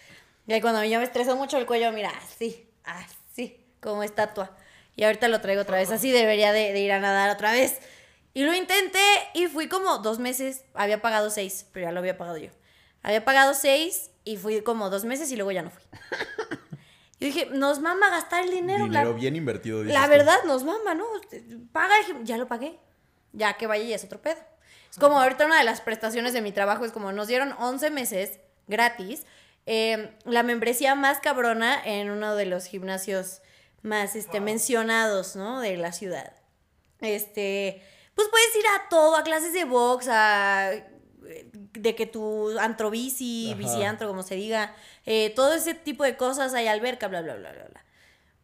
Y 0.46 0.52
ahí 0.52 0.60
cuando 0.60 0.84
yo 0.84 0.98
me 0.98 1.04
estresó 1.04 1.34
mucho 1.34 1.56
el 1.56 1.64
cuello, 1.64 1.90
mira, 1.92 2.12
así, 2.22 2.68
así, 2.84 3.58
como 3.80 4.02
estatua. 4.02 4.54
Y 4.96 5.04
ahorita 5.04 5.28
lo 5.28 5.40
traigo 5.40 5.62
otra 5.62 5.78
vez, 5.78 5.90
así 5.90 6.10
debería 6.10 6.52
de, 6.52 6.78
ir 6.78 6.92
a 6.92 7.00
nadar 7.00 7.30
otra 7.30 7.52
vez. 7.52 7.78
Y 8.34 8.44
lo 8.44 8.54
intenté 8.54 9.00
y 9.32 9.46
fui 9.46 9.68
como 9.68 9.98
dos 9.98 10.18
meses, 10.18 10.66
había 10.74 11.00
pagado 11.00 11.30
seis, 11.30 11.66
pero 11.72 11.86
ya 11.86 11.92
lo 11.92 12.00
había 12.00 12.18
pagado 12.18 12.36
yo. 12.36 12.50
Había 13.02 13.24
pagado 13.24 13.54
seis 13.54 14.10
y 14.24 14.36
fui 14.36 14.60
como 14.60 14.90
dos 14.90 15.06
meses 15.06 15.32
y 15.32 15.36
luego 15.36 15.52
ya 15.52 15.62
no 15.62 15.70
fui. 15.70 15.82
Y 17.18 17.26
dije, 17.26 17.46
nos 17.52 17.78
mama 17.78 18.10
gastar 18.10 18.42
el 18.42 18.50
dinero. 18.50 18.82
Dinero 18.82 19.14
bien 19.14 19.36
invertido. 19.36 19.84
La 19.84 20.08
verdad, 20.08 20.38
nos 20.44 20.64
mama, 20.64 20.92
¿no? 20.96 21.04
Paga, 21.70 21.94
ya 22.24 22.36
lo 22.36 22.48
pagué 22.48 22.80
ya 23.32 23.54
que 23.54 23.66
vaya 23.66 23.84
y 23.84 23.92
es 23.92 24.04
otro 24.04 24.20
pedo. 24.20 24.40
Es 24.90 24.98
como 24.98 25.18
ahorita 25.18 25.46
una 25.46 25.58
de 25.58 25.64
las 25.64 25.80
prestaciones 25.80 26.32
de 26.32 26.42
mi 26.42 26.52
trabajo 26.52 26.84
es 26.84 26.92
como 26.92 27.12
nos 27.12 27.28
dieron 27.28 27.52
11 27.58 27.90
meses 27.90 28.40
gratis 28.66 29.24
em, 29.64 30.10
la 30.24 30.42
membresía 30.42 30.94
más 30.94 31.20
cabrona 31.20 31.82
en 31.84 32.10
uno 32.10 32.36
de 32.36 32.46
los 32.46 32.66
gimnasios 32.66 33.40
más 33.82 34.14
este, 34.14 34.40
mencionados, 34.40 35.34
¿no? 35.34 35.60
De 35.60 35.76
la 35.76 35.92
ciudad. 35.92 36.32
Este, 37.00 37.82
pues 38.14 38.28
puedes 38.28 38.54
ir 38.56 38.64
a 38.76 38.88
todo, 38.88 39.16
a 39.16 39.24
clases 39.24 39.52
de 39.52 39.64
box, 39.64 40.08
a 40.08 40.72
de 41.72 41.94
que 41.94 42.06
tu 42.06 42.58
antro 42.58 42.90
bici, 42.90 43.54
bici 43.56 43.82
antro, 43.82 44.08
como 44.08 44.22
se 44.22 44.34
diga, 44.34 44.74
eh, 45.06 45.32
todo 45.34 45.54
ese 45.54 45.74
tipo 45.74 46.04
de 46.04 46.16
cosas, 46.16 46.54
hay 46.54 46.68
alberca, 46.68 47.08
bla, 47.08 47.22
bla, 47.22 47.34
bla, 47.34 47.52
bla, 47.52 47.64
bla. 47.64 47.81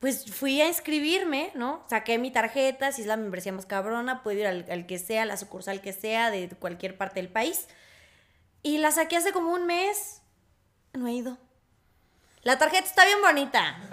Pues 0.01 0.33
fui 0.33 0.61
a 0.61 0.69
inscribirme, 0.69 1.51
¿no? 1.55 1.85
Saqué 1.91 2.19
mi 2.19 2.31
tarjeta, 2.31 2.93
si 2.93 3.03
es 3.03 3.07
la 3.09 3.17
membresía 3.17 3.53
más 3.53 3.67
cabrona, 3.67 4.23
puedo 4.23 4.39
ir 4.39 4.47
al, 4.47 4.65
al 4.71 4.87
que 4.87 4.99
sea, 4.99 5.25
la 5.25 5.37
sucursal 5.37 5.81
que 5.81 5.93
sea, 5.93 6.31
de 6.31 6.49
cualquier 6.51 6.97
parte 6.97 7.21
del 7.21 7.29
país. 7.29 7.67
Y 8.63 8.79
la 8.79 8.93
saqué 8.93 9.17
hace 9.17 9.33
como 9.33 9.53
un 9.53 9.67
mes. 9.67 10.23
No 10.93 11.09
he 11.09 11.13
ido. 11.13 11.37
La 12.43 12.59
tarjeta 12.59 12.87
está 12.87 13.05
bien 13.05 13.19
bonita. 13.21 13.77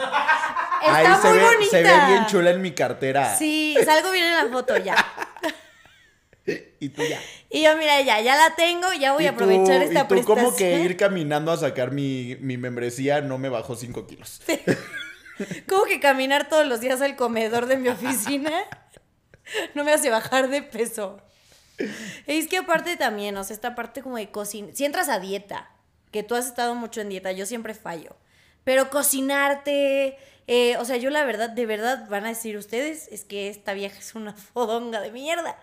Está 0.86 0.98
Ahí 0.98 1.22
se 1.22 1.28
muy 1.30 1.38
ve, 1.40 1.44
bonita. 1.46 1.72
se 1.72 1.84
ve 1.84 2.06
bien 2.08 2.26
chula 2.28 2.52
en 2.52 2.62
mi 2.62 2.72
cartera. 2.74 3.36
Sí, 3.36 3.76
salgo 3.84 4.12
bien 4.12 4.26
en 4.26 4.36
la 4.36 4.48
foto 4.52 4.78
ya. 4.78 4.96
Y 6.80 6.90
tú 6.90 7.02
ya. 7.02 7.20
Y 7.50 7.64
yo, 7.64 7.76
mira, 7.76 8.00
ya, 8.02 8.22
ya 8.22 8.36
la 8.36 8.56
tengo, 8.56 8.94
ya 8.94 9.14
voy 9.14 9.26
a 9.26 9.32
aprovechar 9.32 9.82
esta 9.82 10.02
y 10.02 10.04
tú 10.04 10.10
prestación. 10.10 10.26
como 10.46 10.56
que 10.56 10.80
ir 10.82 10.96
caminando 10.96 11.52
a 11.52 11.58
sacar 11.58 11.90
mi, 11.90 12.38
mi 12.40 12.56
membresía 12.58 13.22
no 13.22 13.40
me 13.40 13.50
bajó 13.50 13.76
5 13.76 14.06
kilos. 14.06 14.42
Como 15.68 15.84
que 15.86 16.00
caminar 16.00 16.50
todos 16.50 16.66
los 16.66 16.80
días 16.80 17.02
al 17.02 17.16
comedor 17.16 17.66
de 17.66 17.78
mi 17.78 17.90
oficina 17.90 18.52
no 19.76 19.84
me 19.84 19.92
hace 19.94 20.10
bajar 20.10 20.50
de 20.50 20.62
peso. 20.62 21.22
Es 22.26 22.48
que 22.48 22.58
aparte 22.58 22.96
también, 22.96 23.36
o 23.38 23.44
sea, 23.44 23.54
esta 23.54 23.76
parte 23.76 24.02
como 24.02 24.18
de 24.18 24.32
cocina. 24.32 24.70
Si 24.74 24.86
entras 24.86 25.10
a 25.10 25.20
dieta, 25.20 25.70
que 26.12 26.24
tú 26.24 26.36
has 26.36 26.46
estado 26.46 26.74
mucho 26.76 27.02
en 27.02 27.10
dieta, 27.10 27.32
yo 27.34 27.46
siempre 27.46 27.74
fallo. 27.74 28.16
Pero 28.64 28.90
cocinarte, 28.90 30.18
eh, 30.48 30.78
o 30.78 30.86
sea, 30.86 30.98
yo 30.98 31.10
la 31.10 31.26
verdad, 31.26 31.50
de 31.50 31.66
verdad 31.66 32.08
van 32.10 32.26
a 32.26 32.30
decir 32.30 32.56
ustedes, 32.58 33.10
es 33.12 33.26
que 33.26 33.50
esta 33.50 33.74
vieja 33.74 34.00
es 34.00 34.16
una 34.16 34.34
fodonga 34.34 35.02
de 35.02 35.12
mierda. 35.12 35.58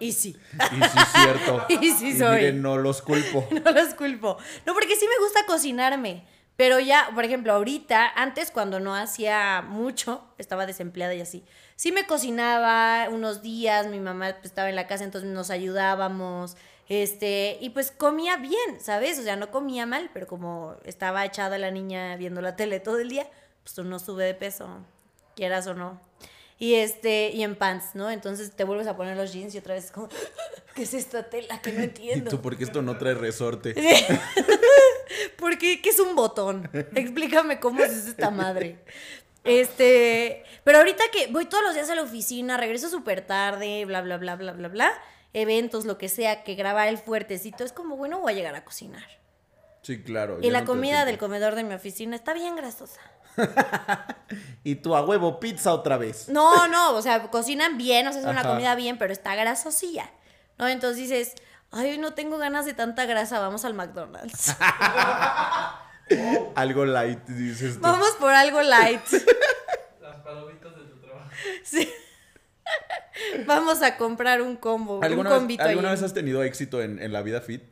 Y 0.00 0.12
sí, 0.12 0.36
Y 0.54 0.84
sí 0.84 0.98
es 0.98 1.08
cierto. 1.12 1.66
Y 1.80 1.90
sí 1.90 2.16
soy. 2.16 2.36
miren, 2.36 2.62
no 2.62 2.78
los 2.78 3.02
culpo. 3.02 3.46
no 3.50 3.70
los 3.72 3.94
culpo. 3.94 4.38
No, 4.64 4.72
porque 4.72 4.96
sí 4.96 5.06
me 5.06 5.24
gusta 5.24 5.44
cocinarme. 5.46 6.24
Pero 6.58 6.80
ya, 6.80 7.12
por 7.14 7.24
ejemplo, 7.24 7.52
ahorita, 7.52 8.10
antes 8.16 8.50
cuando 8.50 8.80
no 8.80 8.96
hacía 8.96 9.62
mucho, 9.62 10.24
estaba 10.38 10.66
desempleada 10.66 11.14
y 11.14 11.20
así. 11.20 11.44
Sí 11.76 11.92
me 11.92 12.04
cocinaba 12.04 13.08
unos 13.10 13.42
días, 13.42 13.86
mi 13.86 14.00
mamá 14.00 14.32
pues, 14.32 14.46
estaba 14.46 14.68
en 14.68 14.74
la 14.74 14.88
casa, 14.88 15.04
entonces 15.04 15.30
nos 15.30 15.50
ayudábamos. 15.50 16.56
Este, 16.88 17.58
y 17.60 17.70
pues 17.70 17.92
comía 17.92 18.38
bien, 18.38 18.80
¿sabes? 18.80 19.20
O 19.20 19.22
sea, 19.22 19.36
no 19.36 19.52
comía 19.52 19.86
mal, 19.86 20.10
pero 20.12 20.26
como 20.26 20.74
estaba 20.84 21.24
echada 21.24 21.58
la 21.58 21.70
niña 21.70 22.16
viendo 22.16 22.40
la 22.40 22.56
tele 22.56 22.80
todo 22.80 22.98
el 22.98 23.08
día, 23.08 23.28
pues 23.62 23.78
uno 23.78 24.00
sube 24.00 24.24
de 24.24 24.34
peso, 24.34 24.84
quieras 25.36 25.68
o 25.68 25.74
no. 25.74 26.00
Y 26.58 26.74
este, 26.74 27.30
y 27.30 27.44
en 27.44 27.54
pants, 27.54 27.94
¿no? 27.94 28.10
Entonces 28.10 28.50
te 28.52 28.64
vuelves 28.64 28.88
a 28.88 28.96
poner 28.96 29.16
los 29.16 29.32
jeans 29.32 29.54
y 29.54 29.58
otra 29.58 29.74
vez 29.74 29.92
como, 29.92 30.08
¿qué 30.74 30.82
es 30.82 30.94
esta 30.94 31.30
tela 31.30 31.62
que 31.62 31.72
no 31.72 31.80
Y 31.82 31.84
entiendo? 31.84 32.30
tú, 32.30 32.40
porque 32.40 32.64
esto 32.64 32.82
no 32.82 32.98
trae 32.98 33.14
resorte. 33.14 33.74
Porque, 35.36 35.80
¿qué 35.80 35.90
es 35.90 36.00
un 36.00 36.14
botón? 36.14 36.68
Explícame 36.94 37.60
cómo 37.60 37.82
es 37.82 37.92
esta 38.08 38.30
madre. 38.30 38.78
Este, 39.44 40.44
pero 40.64 40.78
ahorita 40.78 41.04
que 41.12 41.28
voy 41.28 41.46
todos 41.46 41.62
los 41.64 41.74
días 41.74 41.88
a 41.88 41.94
la 41.94 42.02
oficina, 42.02 42.56
regreso 42.56 42.88
súper 42.90 43.26
tarde, 43.26 43.84
bla, 43.84 44.02
bla, 44.02 44.18
bla, 44.18 44.36
bla, 44.36 44.52
bla, 44.52 44.68
bla, 44.68 44.92
eventos, 45.32 45.86
lo 45.86 45.96
que 45.96 46.08
sea, 46.08 46.42
que 46.44 46.54
grabar 46.54 46.88
el 46.88 46.98
fuertecito, 46.98 47.64
es 47.64 47.72
como, 47.72 47.96
bueno, 47.96 48.20
voy 48.20 48.32
a 48.32 48.36
llegar 48.36 48.54
a 48.56 48.64
cocinar. 48.64 49.06
Sí, 49.82 50.02
claro. 50.02 50.38
Y 50.42 50.50
la 50.50 50.60
no 50.60 50.66
comida 50.66 51.04
del 51.04 51.18
comedor 51.18 51.54
de 51.54 51.64
mi 51.64 51.74
oficina 51.74 52.16
está 52.16 52.34
bien 52.34 52.56
grasosa. 52.56 53.00
Y 54.64 54.74
tú 54.76 54.94
a 54.94 55.02
huevo 55.02 55.40
pizza 55.40 55.72
otra 55.72 55.96
vez. 55.96 56.28
No, 56.28 56.68
no, 56.68 56.94
o 56.94 57.00
sea, 57.02 57.28
cocinan 57.30 57.78
bien, 57.78 58.06
o 58.06 58.12
sea, 58.12 58.20
es 58.20 58.26
una 58.26 58.40
Ajá. 58.40 58.50
comida 58.50 58.74
bien, 58.74 58.98
pero 58.98 59.12
está 59.12 59.34
grasosilla. 59.34 60.10
¿No? 60.58 60.68
Entonces 60.68 60.98
dices, 60.98 61.34
ay, 61.70 61.96
no 61.98 62.12
tengo 62.12 62.36
ganas 62.36 62.66
de 62.66 62.74
tanta 62.74 63.06
grasa, 63.06 63.38
vamos 63.38 63.64
al 63.64 63.72
McDonald's. 63.74 64.54
Algo 66.54 66.84
light, 66.86 67.24
dices 67.26 67.74
tú. 67.76 67.80
vamos 67.80 68.10
por 68.18 68.32
algo 68.32 68.62
light. 68.62 69.00
Las 70.00 70.16
palomitas 70.22 70.74
de 70.76 70.82
tu 70.84 70.98
trabajo. 71.00 71.30
Sí. 71.62 71.90
Vamos 73.46 73.82
a 73.82 73.96
comprar 73.96 74.40
un 74.42 74.56
combo, 74.56 74.98
un 74.98 75.04
¿Alguna, 75.04 75.30
vez, 75.30 75.38
combito 75.38 75.62
¿alguna 75.64 75.88
ahí. 75.88 75.94
vez 75.94 76.02
has 76.02 76.14
tenido 76.14 76.42
éxito 76.42 76.80
en, 76.82 77.00
en 77.02 77.12
la 77.12 77.22
vida 77.22 77.40
fit? 77.40 77.62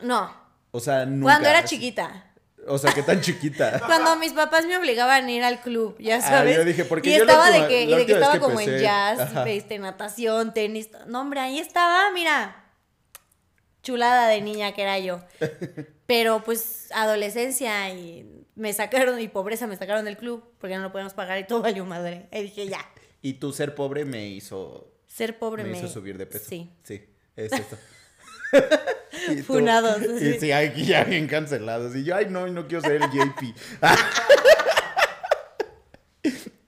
No, 0.00 0.30
O 0.70 0.80
sea, 0.80 1.06
nunca. 1.06 1.24
cuando 1.24 1.48
era 1.48 1.58
así. 1.60 1.68
chiquita. 1.76 2.24
O 2.68 2.78
sea, 2.78 2.92
¿qué 2.92 3.02
tan 3.02 3.20
chiquita? 3.20 3.80
Cuando 3.86 4.16
mis 4.16 4.32
papás 4.32 4.66
me 4.66 4.76
obligaban 4.76 5.26
a 5.26 5.30
ir 5.32 5.42
al 5.44 5.60
club, 5.60 5.96
ya 5.98 6.16
Ah, 6.16 6.20
sabes. 6.20 6.56
yo 6.56 6.64
dije, 6.64 6.84
porque 6.84 7.10
y 7.10 7.14
yo 7.16 7.20
estaba 7.24 7.46
última- 7.48 7.64
de 7.64 7.68
que, 7.68 7.82
y 7.84 7.94
de 7.94 8.06
que 8.06 8.12
estaba 8.12 8.32
que 8.34 8.40
como 8.40 8.60
en 8.60 8.78
jazz, 8.80 9.20
ajá. 9.20 9.48
este, 9.48 9.78
natación, 9.78 10.52
tenis. 10.54 10.90
No, 11.06 11.20
hombre, 11.20 11.40
ahí 11.40 11.58
estaba, 11.58 12.10
mira. 12.12 12.64
Chulada 13.82 14.26
de 14.28 14.40
niña 14.40 14.72
que 14.72 14.82
era 14.82 14.98
yo. 14.98 15.20
Pero 16.06 16.42
pues 16.44 16.88
adolescencia 16.92 17.88
y 17.90 18.44
me 18.56 18.72
sacaron, 18.72 19.20
y 19.20 19.28
pobreza 19.28 19.66
me 19.66 19.76
sacaron 19.76 20.04
del 20.04 20.16
club 20.16 20.42
porque 20.58 20.76
no 20.76 20.82
lo 20.82 20.92
podíamos 20.92 21.14
pagar 21.14 21.38
y 21.38 21.46
todo 21.46 21.62
valió 21.62 21.84
madre. 21.84 22.28
Y 22.32 22.42
dije, 22.42 22.66
ya, 22.66 22.80
Y 23.22 23.34
tu 23.34 23.52
ser 23.52 23.74
pobre 23.74 24.04
me 24.04 24.26
hizo, 24.28 24.92
ser 25.06 25.38
pobre 25.38 25.62
me 25.64 25.70
me, 25.70 25.78
hizo 25.78 25.88
subir 25.88 26.18
de 26.18 26.26
peso. 26.26 26.44
Sí. 26.48 26.70
Sí, 26.82 27.04
es 27.36 27.52
eso. 27.52 27.78
Y 29.32 29.36
tú- 29.36 29.44
Funados, 29.44 29.98
Y 30.02 30.18
sí. 30.32 30.36
sí, 30.40 30.52
aquí 30.52 30.84
ya 30.86 31.04
bien 31.04 31.26
cancelados. 31.26 31.94
Y 31.96 32.04
yo, 32.04 32.16
ay, 32.16 32.26
no, 32.30 32.46
no 32.48 32.66
quiero 32.66 32.82
ser 32.82 32.92
el 33.02 33.10
JP. 33.10 33.54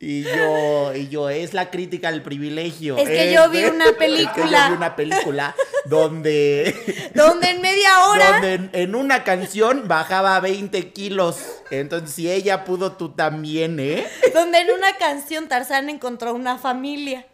y 0.01 0.23
yo, 0.23 0.95
y 0.95 1.09
yo, 1.09 1.29
es 1.29 1.55
la 1.55 1.71
crítica 1.71 2.09
al 2.09 2.23
privilegio. 2.23 2.97
Es 2.97 3.09
que 3.09 3.33
yo 3.33 3.49
vi 3.51 3.65
una 3.65 3.85
Es 3.87 3.91
que 3.93 3.99
película. 3.99 4.47
yo 4.65 4.71
vi 4.71 4.77
una 4.77 4.97
película 4.97 5.55
donde, 5.87 7.11
Donde 7.15 7.51
en 7.51 7.61
media 7.61 8.07
hora. 8.07 8.33
donde 8.33 8.55
en, 8.55 8.71
en 8.73 8.95
una 8.95 9.25
canción 9.25 9.89
bajaba 9.89 10.39
20 10.41 10.93
kilos. 10.93 11.39
Entonces, 11.71 12.15
si 12.15 12.31
ella 12.31 12.65
pudo, 12.65 12.93
tú 12.93 13.11
también, 13.11 13.81
¿eh? 13.81 14.07
Donde 14.33 14.61
en 14.61 14.71
una 14.71 14.97
canción 14.99 15.49
Tarzán 15.49 15.91
encontró 15.91 16.33
una 16.35 16.59
familia. 16.59 17.27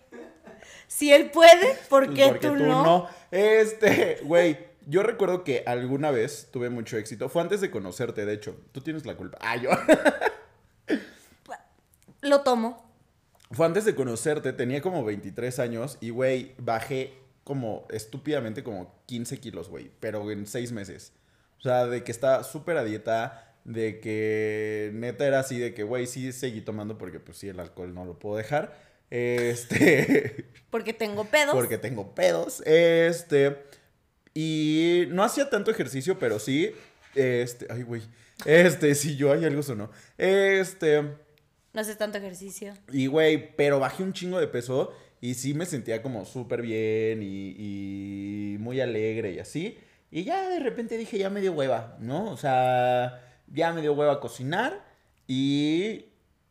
Si 0.88 1.12
él 1.12 1.30
puede, 1.30 1.74
¿por 1.88 2.06
Pues 2.06 2.16
qué 2.18 2.28
porque 2.28 2.48
tú, 2.48 2.56
no? 2.56 3.08
Este, 3.30 4.20
güey, 4.22 4.58
yo 4.86 5.02
recuerdo 5.02 5.44
que 5.44 5.62
alguna 5.66 6.10
vez 6.10 6.48
tuve 6.50 6.70
mucho 6.70 6.96
éxito. 6.96 7.28
Fue 7.28 7.42
antes 7.42 7.60
de 7.60 7.70
conocerte, 7.70 8.24
de 8.24 8.34
hecho. 8.34 8.56
Tú 8.72 8.80
tienes 8.80 9.06
la 9.06 9.16
culpa. 9.16 9.38
Ah, 9.40 9.56
yo. 9.56 9.70
Lo 12.22 12.40
tomo. 12.40 12.82
Fue 13.50 13.66
antes 13.66 13.84
de 13.84 13.94
conocerte, 13.94 14.52
tenía 14.52 14.80
como 14.80 15.04
23 15.04 15.58
años 15.58 15.98
y, 16.00 16.10
güey, 16.10 16.54
bajé 16.58 17.12
como 17.44 17.86
estúpidamente 17.90 18.64
como 18.64 18.94
15 19.06 19.38
kilos, 19.38 19.68
güey, 19.68 19.90
pero 20.00 20.30
en 20.30 20.46
6 20.46 20.72
meses. 20.72 21.12
O 21.58 21.62
sea, 21.62 21.86
de 21.86 22.02
que 22.02 22.10
estaba 22.10 22.42
súper 22.42 22.78
a 22.78 22.84
dieta, 22.84 23.54
de 23.64 24.00
que 24.00 24.90
neta 24.94 25.26
era 25.26 25.40
así, 25.40 25.58
de 25.58 25.74
que, 25.74 25.82
güey, 25.82 26.06
sí 26.06 26.32
seguí 26.32 26.62
tomando 26.62 26.96
porque, 26.98 27.20
pues 27.20 27.38
sí, 27.38 27.48
el 27.48 27.60
alcohol 27.60 27.94
no 27.94 28.04
lo 28.06 28.18
puedo 28.18 28.36
dejar. 28.36 28.74
Este, 29.10 30.46
Porque 30.70 30.92
tengo 30.92 31.24
pedos. 31.26 31.54
porque 31.54 31.78
tengo 31.78 32.14
pedos. 32.14 32.60
Este, 32.66 33.64
y 34.34 35.04
no 35.10 35.22
hacía 35.22 35.48
tanto 35.48 35.70
ejercicio, 35.70 36.18
pero 36.18 36.38
sí, 36.38 36.72
este, 37.14 37.66
ay, 37.70 37.82
güey, 37.82 38.02
este, 38.44 38.94
sí, 38.94 39.16
yo, 39.16 39.32
hay 39.32 39.44
algo 39.44 39.62
sonó. 39.62 39.90
Este... 40.18 41.02
No 41.02 41.80
haces 41.80 41.98
tanto 41.98 42.18
ejercicio. 42.18 42.74
Y, 42.92 43.06
güey, 43.06 43.56
pero 43.56 43.80
bajé 43.80 44.02
un 44.02 44.12
chingo 44.12 44.38
de 44.38 44.46
peso 44.46 44.92
y 45.20 45.34
sí 45.34 45.54
me 45.54 45.66
sentía 45.66 46.02
como 46.02 46.24
súper 46.24 46.62
bien 46.62 47.22
y, 47.22 47.54
y 47.58 48.58
muy 48.58 48.80
alegre 48.80 49.32
y 49.32 49.38
así. 49.38 49.78
Y 50.10 50.24
ya 50.24 50.48
de 50.48 50.60
repente 50.60 50.96
dije, 50.96 51.18
ya 51.18 51.30
me 51.30 51.40
dio 51.40 51.52
hueva, 51.52 51.96
¿no? 51.98 52.30
O 52.30 52.36
sea, 52.36 53.20
ya 53.48 53.72
me 53.72 53.80
dio 53.80 53.94
hueva 53.94 54.20
cocinar 54.20 54.84
y, 55.26 56.06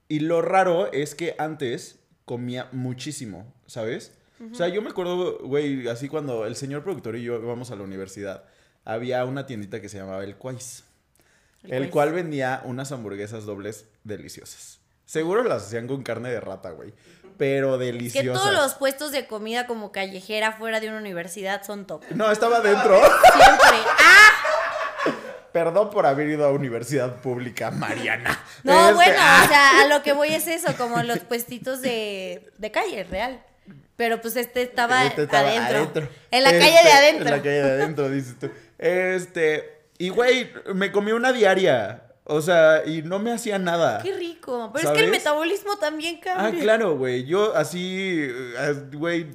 y 0.10 0.20
lo 0.20 0.42
raro 0.42 0.92
es 0.92 1.16
que 1.16 1.36
antes 1.38 2.00
comía 2.26 2.68
muchísimo, 2.72 3.54
¿sabes? 3.66 4.18
O 4.52 4.56
sea, 4.56 4.68
yo 4.68 4.82
me 4.82 4.90
acuerdo, 4.90 5.38
güey, 5.40 5.88
así 5.88 6.10
cuando 6.10 6.46
el 6.46 6.56
señor 6.56 6.84
productor 6.84 7.16
y 7.16 7.24
yo 7.24 7.36
íbamos 7.40 7.72
a 7.72 7.76
la 7.76 7.84
universidad, 7.84 8.44
había 8.84 9.24
una 9.26 9.46
tiendita 9.46 9.80
que 9.80 9.88
se 9.90 9.98
llamaba 9.98 10.24
El 10.24 10.36
Quais. 10.36 10.84
El 11.64 11.72
El, 11.72 11.80
Quais. 11.84 11.92
cual 11.92 12.12
vendía 12.14 12.62
unas 12.66 12.92
hamburguesas 12.92 13.46
dobles 13.46 13.86
deliciosas. 14.04 14.80
Seguro 15.06 15.44
las 15.44 15.64
hacían 15.68 15.88
con 15.88 16.04
carne 16.04 16.30
de 16.30 16.40
rata, 16.42 16.72
güey. 16.72 16.94
Pero 17.38 17.78
Que 17.80 17.86
deliciosas. 17.86 18.34
todos 18.34 18.54
los 18.54 18.74
puestos 18.76 19.12
de 19.12 19.28
comida 19.28 19.66
como 19.66 19.92
callejera 19.92 20.54
fuera 20.54 20.80
de 20.80 20.90
una 20.90 20.98
universidad 20.98 21.64
son 21.64 21.86
top. 21.88 22.04
No, 22.12 22.32
estaba 22.32 22.60
dentro. 22.62 22.96
Siempre. 23.34 23.78
¡Ah! 24.00 24.30
Perdón 25.52 25.92
por 25.92 26.06
haber 26.08 26.30
ido 26.30 26.46
a 26.46 26.52
universidad 26.52 27.16
pública, 27.22 27.70
Mariana. 27.70 28.44
No, 28.64 28.74
Este, 28.90 28.94
bueno, 28.96 29.16
ah, 29.20 29.42
o 29.44 29.48
sea, 29.48 29.82
a 29.82 29.88
lo 29.88 30.02
que 30.02 30.14
voy 30.14 30.30
es 30.30 30.48
eso, 30.48 30.76
como 30.78 31.02
los 31.04 31.20
puestitos 31.20 31.82
de, 31.82 32.52
de 32.58 32.72
calle, 32.72 33.04
real. 33.04 33.44
Pero 33.96 34.20
pues 34.22 34.36
este 34.36 34.62
estaba, 34.64 35.06
este 35.06 35.24
estaba 35.24 35.50
adentro. 35.50 36.08
En 36.32 36.44
la 36.44 36.50
calle 36.52 36.62
de 36.62 36.76
Este, 36.78 36.92
adentro. 36.92 37.26
En 37.28 37.32
la 37.32 37.42
calle 37.44 37.62
de 37.64 37.72
adentro, 37.72 38.10
dices 38.10 38.40
tú. 38.40 38.50
Este. 38.80 39.88
Y, 40.00 40.10
güey, 40.10 40.52
me 40.74 40.92
comí 40.92 41.12
una 41.12 41.32
diaria. 41.32 42.04
O 42.26 42.42
sea, 42.42 42.84
y 42.86 43.02
no 43.04 43.20
me 43.20 43.32
hacía 43.34 43.60
nada. 43.60 44.02
Qué 44.02 44.14
rico. 44.14 44.72
Pero 44.74 44.90
es 44.92 44.98
que 44.98 45.04
el 45.06 45.12
metabolismo 45.12 45.78
también 45.78 46.20
Ah, 46.26 46.36
cambia. 46.46 46.62
claro, 46.64 46.98
güey. 46.98 47.26
Yo 47.26 47.54
así, 47.56 48.28
güey, 48.94 49.28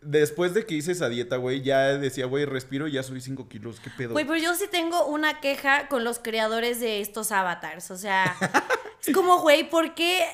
después 0.00 0.54
de 0.54 0.64
que 0.64 0.74
hice 0.76 0.92
esa 0.92 1.08
dieta, 1.08 1.36
güey, 1.36 1.60
ya 1.62 1.98
decía, 1.98 2.26
güey, 2.26 2.44
respiro 2.44 2.86
y 2.88 2.92
ya 2.92 3.02
subí 3.02 3.20
5 3.20 3.48
kilos. 3.48 3.80
¿Qué 3.80 3.90
pedo? 3.96 4.12
Güey, 4.12 4.24
pero 4.24 4.38
yo 4.38 4.54
sí 4.54 4.66
tengo 4.70 5.06
una 5.06 5.40
queja 5.40 5.88
con 5.88 6.04
los 6.04 6.18
creadores 6.20 6.80
de 6.80 7.00
estos 7.00 7.32
avatars. 7.32 7.90
O 7.90 7.96
sea, 7.96 8.34
es 9.06 9.12
como, 9.14 9.40
güey, 9.40 9.68
¿por 9.68 9.94
qué, 9.94 10.24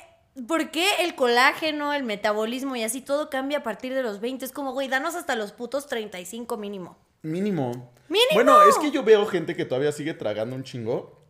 ¿por 0.47 0.71
qué 0.71 0.87
el 1.01 1.15
colágeno, 1.15 1.93
el 1.93 2.03
metabolismo 2.03 2.77
y 2.77 2.83
así 2.83 3.01
todo 3.01 3.31
cambia 3.31 3.59
a 3.59 3.63
partir 3.63 3.95
de 3.95 4.03
los 4.03 4.21
20? 4.21 4.45
Es 4.45 4.53
como, 4.53 4.73
güey, 4.73 4.89
danos 4.89 5.15
hasta 5.15 5.35
los 5.37 5.53
putos 5.53 5.87
35 5.87 6.57
mínimo. 6.57 6.99
Mínimo. 7.23 7.93
Mínimo. 8.09 8.29
Bueno, 8.35 8.63
es 8.63 8.77
que 8.79 8.91
yo 8.91 9.03
veo 9.03 9.27
gente 9.27 9.57
que 9.57 9.65
todavía 9.65 9.93
sigue 9.93 10.15
tragando 10.15 10.55
un 10.55 10.63
chingo. 10.63 11.21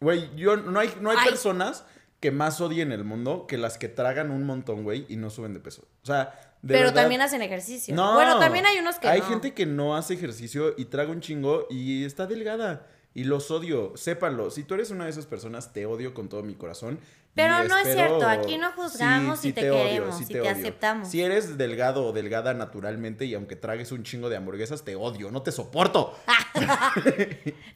Güey, 0.00 0.30
yo 0.36 0.56
no 0.56 0.78
hay, 0.80 0.92
no 1.00 1.10
hay 1.10 1.16
Ay. 1.20 1.28
personas 1.28 1.84
que 2.20 2.30
más 2.30 2.60
odien 2.60 2.92
el 2.92 3.02
mundo 3.04 3.46
que 3.46 3.56
las 3.58 3.78
que 3.78 3.88
tragan 3.88 4.30
un 4.30 4.44
montón, 4.44 4.84
güey, 4.84 5.06
y 5.08 5.16
no 5.16 5.30
suben 5.30 5.54
de 5.54 5.60
peso. 5.60 5.88
O 6.02 6.06
sea, 6.06 6.38
de 6.62 6.74
pero 6.74 6.88
verdad- 6.88 7.02
también 7.02 7.22
hacen 7.22 7.42
ejercicio. 7.42 7.94
No. 7.94 8.14
Bueno, 8.14 8.38
también 8.38 8.66
hay 8.66 8.78
unos 8.78 8.98
que 8.98 9.08
Hay 9.08 9.20
no. 9.20 9.26
gente 9.26 9.54
que 9.54 9.66
no 9.66 9.96
hace 9.96 10.14
ejercicio 10.14 10.74
y 10.76 10.84
traga 10.86 11.10
un 11.10 11.20
chingo 11.20 11.66
y 11.70 12.04
está 12.04 12.26
delgada. 12.26 12.86
Y 13.12 13.24
los 13.24 13.50
odio, 13.50 13.92
sépanlo. 13.96 14.50
Si 14.50 14.62
tú 14.62 14.74
eres 14.74 14.90
una 14.90 15.04
de 15.04 15.10
esas 15.10 15.26
personas, 15.26 15.72
te 15.72 15.84
odio 15.86 16.14
con 16.14 16.28
todo 16.28 16.42
mi 16.44 16.54
corazón. 16.54 17.00
Pero 17.32 17.62
no 17.64 17.76
es 17.78 17.92
cierto, 17.94 18.26
aquí 18.28 18.58
no 18.58 18.72
juzgamos 18.72 19.44
y 19.44 19.52
te 19.52 19.60
queremos 19.62 20.20
y 20.20 20.26
te 20.26 20.46
aceptamos. 20.48 21.08
Si 21.08 21.22
eres 21.22 21.56
delgado 21.56 22.04
o 22.04 22.12
delgada 22.12 22.54
naturalmente 22.54 23.24
y 23.24 23.34
aunque 23.34 23.54
tragues 23.56 23.92
un 23.92 24.02
chingo 24.02 24.28
de 24.28 24.36
hamburguesas, 24.36 24.82
te 24.84 24.96
odio, 24.96 25.30
no 25.30 25.42
te 25.42 25.52
soporto. 25.52 26.14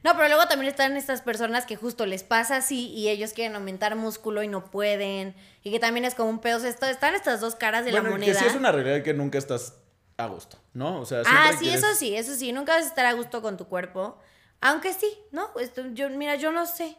No, 0.03 0.13
pero 0.17 0.29
luego 0.29 0.47
también 0.49 0.71
están 0.71 0.97
estas 0.97 1.23
personas 1.23 1.67
que 1.67 1.77
justo 1.77 2.05
les 2.07 2.23
pasa 2.23 2.57
así 2.57 2.89
y 2.91 3.09
ellos 3.09 3.33
quieren 3.33 3.55
aumentar 3.57 3.97
músculo 3.97 4.43
y 4.43 4.49
no 4.49 4.71
pueden. 4.71 5.35
Y 5.63 5.71
que 5.71 5.79
también 5.81 6.05
es 6.05 6.15
como 6.15 6.31
un 6.31 6.41
pedo. 6.41 6.59
O 6.59 6.61
sea, 6.61 6.69
esto- 6.71 6.87
están 6.87 7.15
estas 7.15 7.41
dos 7.41 7.55
caras 7.55 7.85
de 7.85 7.91
bueno, 7.93 8.11
la 8.11 8.15
que 8.17 8.21
moneda. 8.21 8.41
sí 8.41 8.47
es 8.47 8.55
una 8.55 8.73
realidad 8.73 9.03
que 9.03 9.15
nunca 9.15 9.39
estás 9.39 9.75
a 10.17 10.27
gusto, 10.27 10.59
¿no? 10.75 11.01
O 11.01 11.07
sea, 11.07 11.23
Ah, 11.27 11.51
sí, 11.53 11.65
quieres- 11.65 11.83
eso 11.83 11.95
sí, 11.95 12.15
eso 12.17 12.35
sí. 12.35 12.53
Nunca 12.53 12.75
vas 12.75 12.85
a 12.85 12.89
estar 12.89 13.07
a 13.07 13.13
gusto 13.13 13.41
con 13.41 13.57
tu 13.57 13.67
cuerpo. 13.67 14.19
Aunque 14.61 14.93
sí, 14.93 15.07
¿no? 15.31 15.49
Esto, 15.61 15.83
yo, 15.93 16.11
mira, 16.11 16.35
yo 16.37 16.53
no 16.53 16.67
sé. 16.67 16.97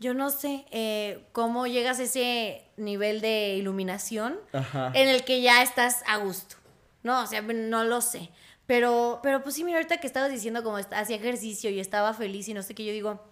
Yo 0.00 0.14
no 0.14 0.30
sé 0.30 0.64
eh, 0.70 1.26
cómo 1.32 1.66
llegas 1.66 1.98
a 1.98 2.04
ese 2.04 2.64
nivel 2.76 3.20
de 3.20 3.56
iluminación 3.56 4.38
Ajá. 4.52 4.92
en 4.94 5.08
el 5.08 5.24
que 5.24 5.42
ya 5.42 5.62
estás 5.62 6.02
a 6.06 6.18
gusto. 6.18 6.56
No, 7.02 7.22
o 7.22 7.26
sea, 7.26 7.42
no 7.42 7.84
lo 7.84 8.00
sé. 8.00 8.30
Pero, 8.66 9.20
pero 9.22 9.42
pues 9.42 9.54
sí, 9.54 9.64
mira, 9.64 9.78
ahorita 9.78 9.96
que 9.98 10.06
estabas 10.06 10.30
diciendo 10.30 10.62
como 10.62 10.76
hacía 10.76 11.16
ejercicio 11.16 11.70
y 11.70 11.80
estaba 11.80 12.12
feliz 12.12 12.48
y 12.48 12.54
no 12.54 12.62
sé 12.62 12.74
qué, 12.74 12.84
yo 12.84 12.92
digo, 12.92 13.24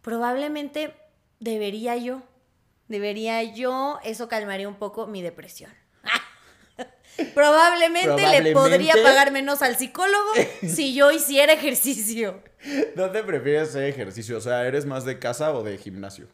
probablemente 0.00 0.94
debería 1.38 1.96
yo, 1.96 2.22
debería 2.88 3.42
yo, 3.42 3.98
eso 4.02 4.28
calmaría 4.28 4.68
un 4.68 4.74
poco 4.74 5.06
mi 5.06 5.22
depresión. 5.22 5.70
Probablemente, 7.34 8.40
le 8.40 8.52
podría 8.52 8.94
pagar 9.02 9.32
menos 9.32 9.62
al 9.62 9.76
psicólogo 9.76 10.30
si 10.66 10.94
yo 10.94 11.10
hiciera 11.10 11.52
ejercicio. 11.52 12.42
¿Dónde 12.94 13.22
prefieres 13.22 13.70
hacer 13.70 13.84
ejercicio? 13.84 14.38
O 14.38 14.40
sea, 14.40 14.66
¿eres 14.66 14.86
más 14.86 15.04
de 15.04 15.18
casa 15.18 15.52
o 15.52 15.62
de 15.62 15.76
gimnasio? 15.78 16.26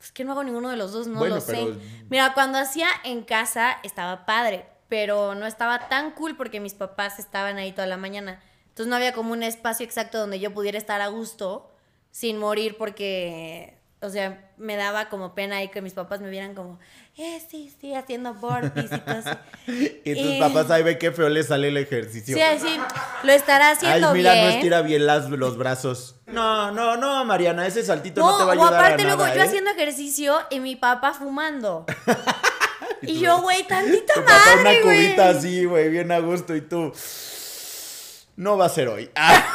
Es 0.00 0.12
que 0.12 0.24
no 0.24 0.32
hago 0.32 0.44
ninguno 0.44 0.70
de 0.70 0.76
los 0.76 0.92
dos, 0.92 1.06
no 1.06 1.18
Bueno, 1.18 1.36
lo 1.36 1.40
sé. 1.40 1.66
Mira, 2.08 2.32
cuando 2.34 2.58
hacía 2.58 2.88
en 3.04 3.22
casa 3.22 3.78
estaba 3.82 4.24
padre, 4.24 4.66
pero 4.88 5.34
no 5.34 5.46
estaba 5.46 5.88
tan 5.88 6.12
cool 6.12 6.36
porque 6.36 6.60
mis 6.60 6.74
papás 6.74 7.18
estaban 7.18 7.56
ahí 7.56 7.72
toda 7.72 7.86
la 7.86 7.96
mañana. 7.96 8.40
Entonces 8.68 8.88
no 8.88 8.96
había 8.96 9.12
como 9.12 9.32
un 9.32 9.42
espacio 9.42 9.84
exacto 9.84 10.18
donde 10.18 10.38
yo 10.38 10.52
pudiera 10.52 10.78
estar 10.78 11.00
a 11.00 11.08
gusto 11.08 11.72
sin 12.10 12.38
morir 12.38 12.76
porque, 12.78 13.78
o 14.00 14.08
sea, 14.08 14.45
me 14.58 14.76
daba 14.76 15.08
como 15.08 15.34
pena 15.34 15.56
ahí 15.56 15.68
que 15.68 15.82
mis 15.82 15.92
papás 15.92 16.20
me 16.20 16.30
vieran 16.30 16.54
como, 16.54 16.78
eh, 17.16 17.42
sí, 17.50 17.72
sí, 17.80 17.94
haciendo 17.94 18.34
burpees 18.34 18.90
y 18.92 18.98
todo 18.98 19.16
así. 19.16 19.30
Y 20.04 20.22
tus 20.22 20.34
papás 20.38 20.70
ahí 20.70 20.82
ve 20.82 20.98
qué 20.98 21.12
feo 21.12 21.28
le 21.28 21.42
sale 21.42 21.68
el 21.68 21.76
ejercicio. 21.76 22.36
Sí, 22.36 22.42
así, 22.42 22.78
lo 23.22 23.32
estará 23.32 23.70
Ay, 23.70 23.74
haciendo 23.76 24.12
mira, 24.12 24.32
bien. 24.32 24.44
no 24.44 24.50
estira 24.52 24.82
bien 24.82 25.06
las, 25.06 25.28
los 25.30 25.56
brazos. 25.56 26.16
No, 26.26 26.70
no, 26.70 26.96
no, 26.96 27.24
Mariana, 27.24 27.66
ese 27.66 27.84
saltito 27.84 28.20
no, 28.20 28.32
No, 28.32 28.38
te 28.38 28.44
va 28.44 28.52
a 28.52 28.56
o 28.56 28.62
ayudar 28.62 28.74
aparte 28.74 29.02
a 29.02 29.06
luego 29.06 29.22
nada, 29.24 29.34
yo 29.34 29.42
¿eh? 29.42 29.44
haciendo 29.46 29.70
ejercicio 29.70 30.38
y 30.50 30.60
mi 30.60 30.76
papá 30.76 31.12
fumando. 31.14 31.84
y 33.02 33.18
yo, 33.18 33.40
güey, 33.42 33.66
tantita 33.66 34.14
Tu 34.14 34.20
papá 34.20 34.42
una 34.54 34.62
madre, 34.62 34.82
güey. 34.82 35.06
cubita 35.06 35.28
así, 35.30 35.64
güey, 35.64 35.90
bien 35.90 36.12
a 36.12 36.18
gusto 36.20 36.54
y 36.54 36.60
tú... 36.62 36.92
No 38.36 38.56
va 38.58 38.66
a 38.66 38.68
ser 38.68 38.88
hoy. 38.88 39.10
Ah. 39.14 39.44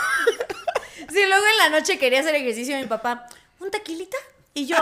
Sí, 1.12 1.20
luego 1.28 1.44
en 1.46 1.58
la 1.58 1.78
noche 1.78 2.00
quería 2.00 2.22
hacer 2.22 2.36
ejercicio 2.36 2.78
y 2.78 2.84
mi 2.84 2.88
papá, 2.88 3.28
¿un 3.60 3.70
tequilita? 3.70 4.16
Y 4.54 4.66
yo, 4.66 4.78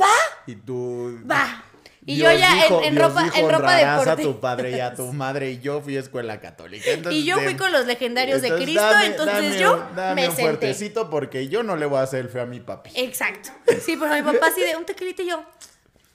¿va? 0.00 0.06
Y 0.46 0.56
tú... 0.56 1.18
Va. 1.30 1.62
Y 2.08 2.14
Dios 2.16 2.34
yo 2.34 2.38
ya 2.38 2.52
en- 2.52 2.62
dijo- 2.62 2.82
en, 2.84 2.94
Dios 2.94 3.08
ropa, 3.08 3.22
dijo, 3.24 3.36
en 3.36 3.50
ropa 3.50 3.74
deporte. 3.76 4.10
a 4.10 4.16
tu 4.16 4.40
padre 4.40 4.70
y 4.70 4.80
a 4.80 4.94
tu 4.94 5.12
madre 5.12 5.50
y 5.50 5.58
yo 5.58 5.80
fui 5.80 5.96
a 5.96 6.00
escuela 6.00 6.40
católica. 6.40 6.88
Entonces, 6.92 7.20
Y 7.20 7.24
yo 7.24 7.36
fui 7.40 7.56
con 7.56 7.72
los 7.72 7.84
legendarios 7.86 8.42
de 8.42 8.54
Cristo, 8.54 8.80
dame- 8.80 9.06
entonces 9.06 9.42
dame 9.42 9.58
yo 9.58 9.88
dame 9.96 10.14
me 10.22 10.28
un 10.28 10.36
senté. 10.36 10.42
fuertecito 10.42 11.10
porque 11.10 11.48
yo 11.48 11.64
no 11.64 11.74
le 11.74 11.84
voy 11.86 11.98
a 11.98 12.02
hacer 12.02 12.20
el 12.20 12.28
feo 12.28 12.42
a 12.42 12.46
mi 12.46 12.60
papi. 12.60 12.90
Exacto. 12.94 13.50
Sí, 13.84 13.96
pero 13.98 14.14
mi 14.14 14.22
papá 14.22 14.46
así 14.52 14.60
de 14.60 14.76
un 14.76 14.84
tequilita 14.84 15.22
y 15.24 15.30
yo, 15.30 15.44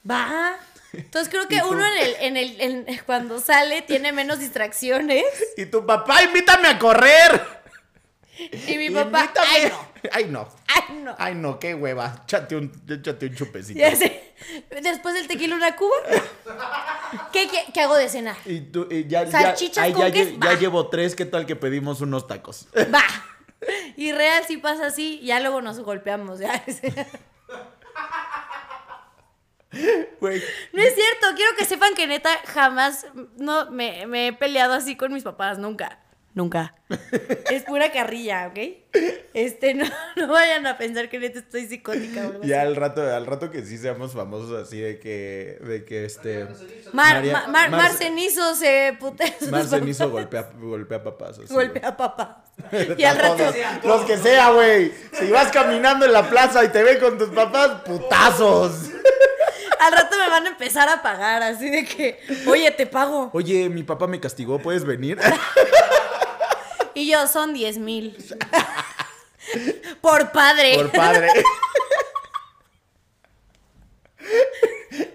va. 0.09 0.55
Entonces 0.93 1.27
creo 1.29 1.47
que 1.49 1.61
uno 1.69 1.85
en 1.85 1.97
el, 1.97 2.15
en 2.21 2.37
el, 2.37 2.61
en- 2.87 2.99
cuando 3.05 3.41
sale 3.41 3.81
tiene 3.81 4.13
menos 4.13 4.39
distracciones. 4.39 5.25
Y 5.57 5.65
tu 5.65 5.85
papá, 5.85 6.23
invítame 6.23 6.69
a 6.69 6.79
correr. 6.79 7.60
Y 8.67 8.77
mi 8.77 8.89
papá, 8.89 9.21
Invítame. 9.21 9.47
ay 9.51 9.69
no, 9.69 9.87
Ay, 10.11 10.25
no. 10.25 10.47
ay 10.67 10.83
no. 11.03 11.15
Ay, 11.19 11.35
no, 11.35 11.59
qué 11.59 11.75
hueva. 11.75 12.21
Échate 12.23 12.55
un, 12.55 12.71
échate 12.89 13.27
un 13.27 13.35
chupecito. 13.35 13.79
Ya 13.79 13.95
sé. 13.95 14.33
Después 14.81 15.13
del 15.13 15.27
tequila 15.27 15.55
una 15.55 15.75
cuba. 15.75 15.95
¿Qué, 17.33 17.47
qué, 17.47 17.65
qué 17.73 17.81
hago 17.81 17.95
de 17.95 18.09
cenar? 18.09 18.35
Y 18.45 18.61
tú, 18.61 18.87
y 18.89 19.05
ya, 19.07 19.25
ya, 19.25 19.31
Salchichas 19.31 19.83
ay, 19.83 19.93
con 19.93 20.01
ya, 20.07 20.11
queso, 20.11 20.31
ya 20.41 20.53
llevo 20.57 20.87
tres, 20.87 21.15
¿qué 21.15 21.25
tal 21.25 21.45
que 21.45 21.55
pedimos 21.55 22.01
unos 22.01 22.27
tacos? 22.27 22.67
Va. 22.93 23.03
Y 23.95 24.11
real 24.11 24.43
si 24.47 24.57
pasa 24.57 24.87
así, 24.87 25.19
ya 25.23 25.39
luego 25.39 25.61
nos 25.61 25.79
golpeamos. 25.81 26.39
ya. 26.39 26.63
Güey, 30.19 30.41
No 30.73 30.81
es 30.81 30.95
cierto, 30.95 31.27
quiero 31.35 31.55
que 31.55 31.65
sepan 31.65 31.93
que 31.95 32.05
neta 32.07 32.29
jamás 32.45 33.05
no 33.37 33.71
me, 33.71 34.05
me 34.05 34.27
he 34.27 34.33
peleado 34.33 34.73
así 34.73 34.97
con 34.97 35.13
mis 35.13 35.23
papás, 35.23 35.59
nunca. 35.59 35.99
Nunca. 36.33 36.75
Es 37.51 37.63
pura 37.63 37.91
carrilla, 37.91 38.47
¿ok? 38.47 38.59
Este, 39.33 39.73
no, 39.73 39.85
no 40.15 40.27
vayan 40.29 40.65
a 40.65 40.77
pensar 40.77 41.09
que 41.09 41.19
neta 41.19 41.39
estoy 41.39 41.65
psicótica 41.67 42.21
o 42.21 42.29
algo 42.31 42.43
ya 42.43 42.59
así. 42.61 42.67
al 42.67 42.75
rato, 42.77 43.01
al 43.01 43.25
rato 43.25 43.51
que 43.51 43.63
sí 43.65 43.77
seamos 43.77 44.13
famosos 44.13 44.51
así 44.65 44.79
de 44.79 44.99
que, 44.99 45.57
de 45.61 45.83
que 45.85 46.05
este... 46.05 46.45
Mar, 46.93 47.15
María- 47.17 47.33
Ma- 47.33 47.47
Mar, 47.47 47.69
Mar- 47.69 47.81
Mar 47.81 47.91
Cenizo 47.93 48.55
se 48.55 48.95
putea 48.99 49.27
Mar 49.49 49.63
papás. 49.63 49.69
Cenizo 49.69 50.09
golpea, 50.09 50.49
golpea 50.57 51.03
papás. 51.03 51.39
así, 51.39 51.53
Golpea 51.53 51.89
a 51.89 51.97
papá. 51.97 52.43
güey. 52.71 52.87
Y 52.97 53.03
al 53.03 53.17
rato. 53.17 53.35
Todos, 53.37 53.55
Los 53.83 54.01
que 54.05 54.17
sea, 54.17 54.51
güey. 54.51 54.91
Si 55.13 55.29
vas 55.31 55.51
caminando 55.51 56.05
en 56.05 56.13
la 56.13 56.29
plaza 56.29 56.63
y 56.63 56.69
te 56.69 56.81
ven 56.83 56.99
con 56.99 57.17
tus 57.17 57.29
papás, 57.29 57.81
putazos. 57.85 58.89
Al 59.79 59.91
rato 59.93 60.15
me 60.17 60.29
van 60.29 60.45
a 60.45 60.49
empezar 60.49 60.87
a 60.89 61.01
pagar, 61.01 61.41
así 61.41 61.67
de 61.69 61.83
que, 61.85 62.19
oye, 62.47 62.69
te 62.71 62.85
pago. 62.85 63.31
Oye, 63.33 63.67
mi 63.67 63.81
papá 63.83 64.05
me 64.05 64.19
castigó, 64.19 64.59
¿puedes 64.59 64.83
venir? 64.85 65.17
Y 66.93 67.09
yo, 67.11 67.27
son 67.27 67.53
10 67.53 67.77
mil. 67.79 68.17
Por 70.01 70.31
padre. 70.31 70.75
Por 70.75 70.91
padre. 70.91 71.27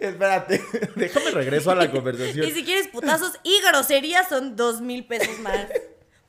Espérate, 0.01 0.63
déjame 0.95 1.31
regreso 1.31 1.71
a 1.71 1.75
la 1.75 1.91
conversación. 1.91 2.47
Y 2.47 2.51
si 2.53 2.65
quieres 2.65 2.89
putazos 2.89 3.33
y 3.43 3.61
groserías, 3.63 4.29
son 4.29 4.57
dos 4.57 4.81
mil 4.81 5.07
pesos 5.07 5.39
más. 5.41 5.67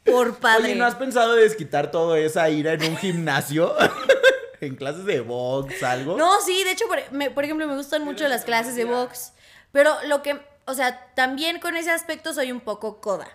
Por 0.06 0.38
padre. 0.38 0.66
Oye, 0.66 0.76
¿no 0.76 0.86
has 0.86 0.96
pensado 0.96 1.34
de 1.36 1.44
desquitar 1.44 1.92
toda 1.92 2.18
esa 2.20 2.50
ira 2.50 2.74
en 2.74 2.84
un 2.84 2.98
gimnasio? 2.98 3.76
en 4.62 4.76
clases 4.76 5.06
de 5.06 5.22
box, 5.22 5.82
algo. 5.84 6.18
No, 6.18 6.42
sí, 6.42 6.64
de 6.64 6.72
hecho, 6.72 6.88
por, 6.88 7.00
me- 7.12 7.32
por 7.32 7.44
ejemplo, 7.44 7.68
me 7.68 7.76
gustan 7.76 8.04
mucho 8.04 8.28
las 8.28 8.44
clases 8.46 8.76
de 8.76 8.86
box. 8.86 9.34
Pero 9.72 9.96
lo 10.08 10.22
que, 10.24 10.40
o 10.66 10.74
sea, 10.74 11.14
también 11.16 11.60
con 11.60 11.76
ese 11.76 11.92
aspecto 11.92 12.34
soy 12.34 12.52
un 12.52 12.62
poco 12.62 13.00
coda. 13.02 13.28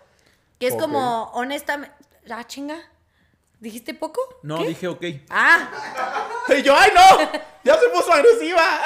Que 0.59 0.69
es 0.69 0.75
como, 0.77 1.25
honestamente. 1.35 1.95
Ah, 2.31 2.45
chinga. 2.47 2.79
¿Dijiste 3.61 3.95
poco? 3.95 4.21
No, 4.43 4.59
¿Qué? 4.59 4.69
dije 4.69 4.89
ok. 4.89 5.05
Ah, 5.31 5.71
Y 6.57 6.63
yo, 6.63 6.77
¡ay 6.77 6.91
no! 6.95 7.31
¡Ya 7.65 7.79
se 7.79 7.89
puso 7.91 8.13
agresiva! 8.13 8.81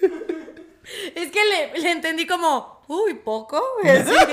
es 1.14 1.30
que 1.32 1.44
le, 1.44 1.78
le 1.78 1.90
entendí 1.90 2.26
como, 2.26 2.82
uy, 2.88 3.14
poco. 3.14 3.62
Así. 3.84 4.12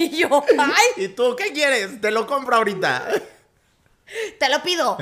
Y 0.00 0.10
yo, 0.18 0.44
ay, 0.56 1.04
¿Y 1.04 1.08
tú 1.08 1.34
qué 1.36 1.52
quieres? 1.52 2.00
Te 2.00 2.12
lo 2.12 2.24
compro 2.28 2.54
ahorita. 2.54 3.08
te 4.38 4.48
lo 4.48 4.62
pido. 4.62 4.96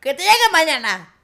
Que 0.00 0.12
te 0.12 0.24
llegue 0.24 0.34
mañana. 0.50 1.14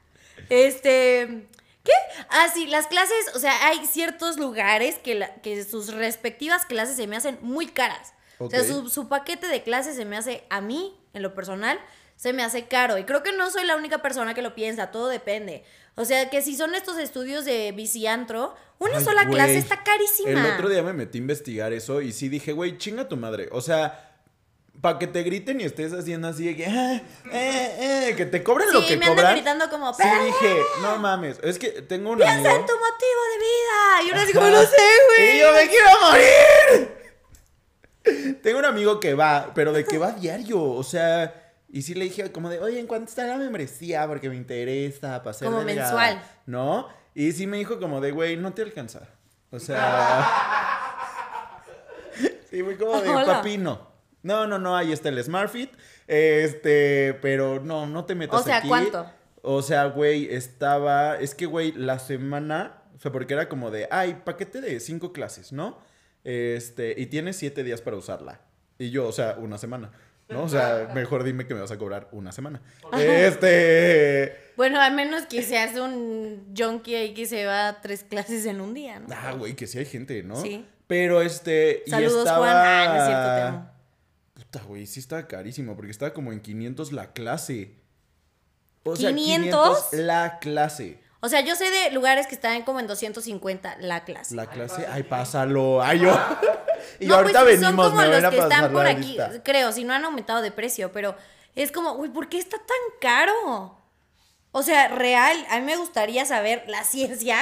Este. 0.48 1.48
¿Qué? 1.82 1.92
Ah, 2.28 2.46
sí, 2.54 2.68
las 2.68 2.86
clases, 2.86 3.34
o 3.34 3.40
sea, 3.40 3.66
hay 3.66 3.84
ciertos 3.86 4.36
lugares 4.36 4.96
que, 4.98 5.16
la- 5.16 5.34
que 5.42 5.64
sus 5.64 5.92
respectivas 5.92 6.66
clases 6.66 6.94
se 6.94 7.08
me 7.08 7.16
hacen 7.16 7.38
muy 7.42 7.66
caras. 7.66 8.12
O 8.40 8.50
sea, 8.50 8.64
su, 8.64 8.88
su 8.88 9.09
paquete 9.09 9.46
de 9.46 9.62
clases 9.62 9.96
se 9.96 10.05
me 10.05 10.16
hace, 10.16 10.44
a 10.50 10.61
mí, 10.61 10.98
en 11.12 11.22
lo 11.22 11.35
personal, 11.35 11.79
se 12.16 12.33
me 12.33 12.42
hace 12.42 12.66
caro. 12.66 12.98
Y 12.98 13.05
creo 13.05 13.22
que 13.22 13.33
no 13.33 13.50
soy 13.50 13.64
la 13.64 13.76
única 13.76 14.03
persona 14.03 14.35
que 14.35 14.42
lo 14.42 14.55
piensa, 14.55 14.90
todo 14.90 15.09
depende. 15.09 15.64
O 15.94 16.05
sea, 16.05 16.31
que 16.31 16.42
si 16.42 16.57
son 16.57 16.74
estos 16.74 16.98
estudios 16.98 17.44
de 17.44 17.72
biciantro, 17.72 18.55
una 18.79 19.00
sola 19.00 19.26
clase 19.26 19.59
está 19.59 19.83
carísima. 19.83 20.31
El 20.31 20.55
otro 20.55 20.68
día 20.68 20.83
me 20.83 20.92
metí 20.92 21.18
a 21.18 21.20
investigar 21.20 21.72
eso 21.72 22.00
y 22.00 22.12
sí 22.12 22.29
dije, 22.29 22.53
güey, 22.53 22.79
chinga 22.79 23.09
tu 23.09 23.16
madre. 23.16 23.48
O 23.53 23.61
sea, 23.61 24.18
para 24.81 24.98
que 24.98 25.07
te 25.07 25.22
griten 25.22 25.61
y 25.61 25.64
estés 25.64 25.92
haciendo 25.92 26.29
así 26.29 26.46
de 26.46 26.57
que, 26.57 26.66
ah, 26.66 27.03
eh, 27.33 28.09
eh, 28.09 28.14
que 28.16 28.26
te 28.26 28.42
cobren 28.42 28.72
lo 28.72 28.87
que 28.87 28.96
me 28.96 29.07
cobran. 29.07 29.35
gritando 29.35 29.68
como, 29.68 29.92
sí, 29.92 30.03
dije, 30.24 30.57
no 30.83 30.98
mames, 30.98 31.38
es 31.42 31.59
que 31.59 31.68
tengo 31.83 32.11
un 32.11 32.18
Piensa 32.18 32.35
amigo. 32.35 32.50
en 32.55 32.66
tu 32.66 32.72
motivo 32.72 33.20
de 33.33 33.38
vida. 33.38 34.03
Y 34.07 34.11
uno 34.12 34.20
así 34.20 34.33
como, 34.33 34.48
no 34.48 34.62
sé, 34.62 34.76
güey. 35.16 35.37
Y 35.37 35.40
yo 35.40 35.53
me 35.53 35.68
quiero 35.68 35.90
morir. 36.00 36.99
tengo 38.42 38.58
un 38.58 38.64
amigo 38.64 39.00
que 39.00 39.14
va, 39.14 39.52
pero 39.54 39.72
de 39.72 39.84
que 39.84 39.98
va 39.98 40.12
diario, 40.12 40.62
o 40.62 40.82
sea, 40.82 41.54
y 41.72 41.82
sí 41.82 41.94
le 41.94 42.04
dije 42.04 42.32
como 42.32 42.48
de, 42.48 42.58
oye, 42.58 42.80
¿en 42.80 42.86
cuánto 42.86 43.08
está 43.08 43.24
la 43.26 43.36
membresía? 43.36 44.06
Porque 44.06 44.28
me 44.28 44.36
interesa 44.36 45.22
para 45.22 45.32
ser 45.32 45.48
Como 45.48 45.62
mensual. 45.62 46.20
¿No? 46.46 46.88
Y 47.14 47.32
sí 47.32 47.46
me 47.46 47.58
dijo 47.58 47.78
como 47.78 48.00
de, 48.00 48.10
güey, 48.10 48.36
no 48.36 48.52
te 48.52 48.62
alcanza. 48.62 49.02
O 49.50 49.58
sea... 49.58 50.26
sí, 52.50 52.62
muy 52.62 52.76
como 52.76 53.00
de, 53.00 53.10
papino. 53.10 53.88
No, 54.22 54.46
no, 54.46 54.58
no, 54.58 54.76
ahí 54.76 54.92
está 54.92 55.08
el 55.08 55.22
SmartFit. 55.22 55.70
Este, 56.06 57.18
pero 57.22 57.60
no, 57.60 57.86
no 57.86 58.04
te 58.04 58.14
metas 58.14 58.40
O 58.40 58.44
sea, 58.44 58.62
¿cuánto? 58.62 59.06
O 59.42 59.62
sea, 59.62 59.86
güey, 59.86 60.32
estaba. 60.34 61.16
Es 61.16 61.34
que, 61.34 61.46
güey, 61.46 61.72
la 61.72 61.98
semana. 61.98 62.82
O 62.96 63.00
sea, 63.00 63.12
porque 63.12 63.34
era 63.34 63.48
como 63.48 63.70
de. 63.70 63.88
Ay, 63.90 64.20
paquete 64.24 64.60
de 64.60 64.78
cinco 64.80 65.12
clases, 65.12 65.52
¿no? 65.52 65.78
Este, 66.24 66.94
y 66.96 67.06
tienes 67.06 67.37
siete 67.37 67.64
días 67.64 67.80
para 67.80 67.96
usarla. 67.96 68.40
Y 68.78 68.90
yo, 68.90 69.06
o 69.06 69.12
sea, 69.12 69.37
una 69.38 69.59
semana. 69.59 69.90
¿No? 70.28 70.44
O 70.44 70.48
sea, 70.48 70.90
mejor 70.94 71.24
dime 71.24 71.46
que 71.46 71.54
me 71.54 71.61
vas 71.61 71.70
a 71.70 71.78
cobrar 71.78 72.09
una 72.12 72.33
semana. 72.33 72.62
Este. 72.92 74.37
Bueno, 74.56 74.80
al 74.80 74.94
menos 74.94 75.26
que 75.26 75.42
seas 75.42 75.76
un 75.76 76.54
junkie 76.56 76.94
ahí 76.94 77.14
que 77.14 77.26
se 77.26 77.46
va 77.46 77.68
a 77.68 77.80
tres 77.80 78.04
clases 78.04 78.46
en 78.46 78.61
un 78.61 78.74
día, 78.74 79.00
¿no? 79.00 79.09
Ah, 79.11 79.33
güey, 79.33 79.56
que 79.56 79.66
sí 79.66 79.78
hay 79.78 79.87
gente, 79.87 80.22
¿no? 80.22 80.40
Sí. 80.40 80.64
Pero 80.87 81.22
este. 81.22 81.83
Saludos, 81.87 82.14
y 82.14 82.18
estaba... 82.18 82.38
Juan. 82.38 82.56
Ah, 82.56 82.85
no 82.87 83.00
es 83.00 83.06
cierto, 83.06 83.35
te 83.35 83.42
amo. 83.42 83.70
Puta, 84.35 84.62
güey, 84.66 84.87
sí 84.87 85.00
estaba 85.00 85.26
carísimo, 85.26 85.74
porque 85.76 85.90
estaba 85.90 86.12
como 86.12 86.33
en 86.33 86.40
500 86.40 86.92
la 86.92 87.12
clase. 87.12 87.74
O 88.85 88.96
sea, 88.96 89.12
500 89.12 89.92
la 89.92 90.38
clase. 90.40 90.99
O 91.22 91.28
sea, 91.28 91.40
yo 91.40 91.54
sé 91.54 91.70
de 91.70 91.90
lugares 91.90 92.26
que 92.26 92.35
están 92.35 92.62
como 92.62 92.80
en 92.80 92.87
250 92.87 93.76
la 93.80 94.04
clase. 94.04 94.35
La 94.35 94.46
clase, 94.46 94.87
ay, 94.90 95.02
pásalo. 95.02 95.83
Ay, 95.83 96.00
yo. 96.00 96.18
y 97.00 97.06
no, 97.06 97.16
ahorita 97.16 97.42
pues, 97.42 97.61
venimos, 97.61 97.85
son 97.85 97.92
como 97.92 98.09
me 98.09 98.20
los 98.20 98.30
que 98.30 98.38
están 98.38 98.72
por 98.72 98.87
aquí, 98.87 99.09
lista. 99.09 99.42
creo, 99.42 99.70
si 99.72 99.85
no 99.85 99.92
han 99.92 100.04
aumentado 100.04 100.40
de 100.40 100.50
precio, 100.50 100.92
pero 100.92 101.14
es 101.54 101.72
como, 101.72 101.92
uy, 101.92 102.09
¿por 102.09 102.28
qué 102.28 102.38
está 102.38 102.56
tan 102.56 102.98
caro? 103.00 103.76
O 104.52 104.62
sea, 104.62 104.88
real, 104.88 105.37
a 105.50 105.61
mí 105.61 105.66
me 105.66 105.76
gustaría 105.76 106.24
saber 106.24 106.64
la 106.66 106.85
ciencia, 106.85 107.37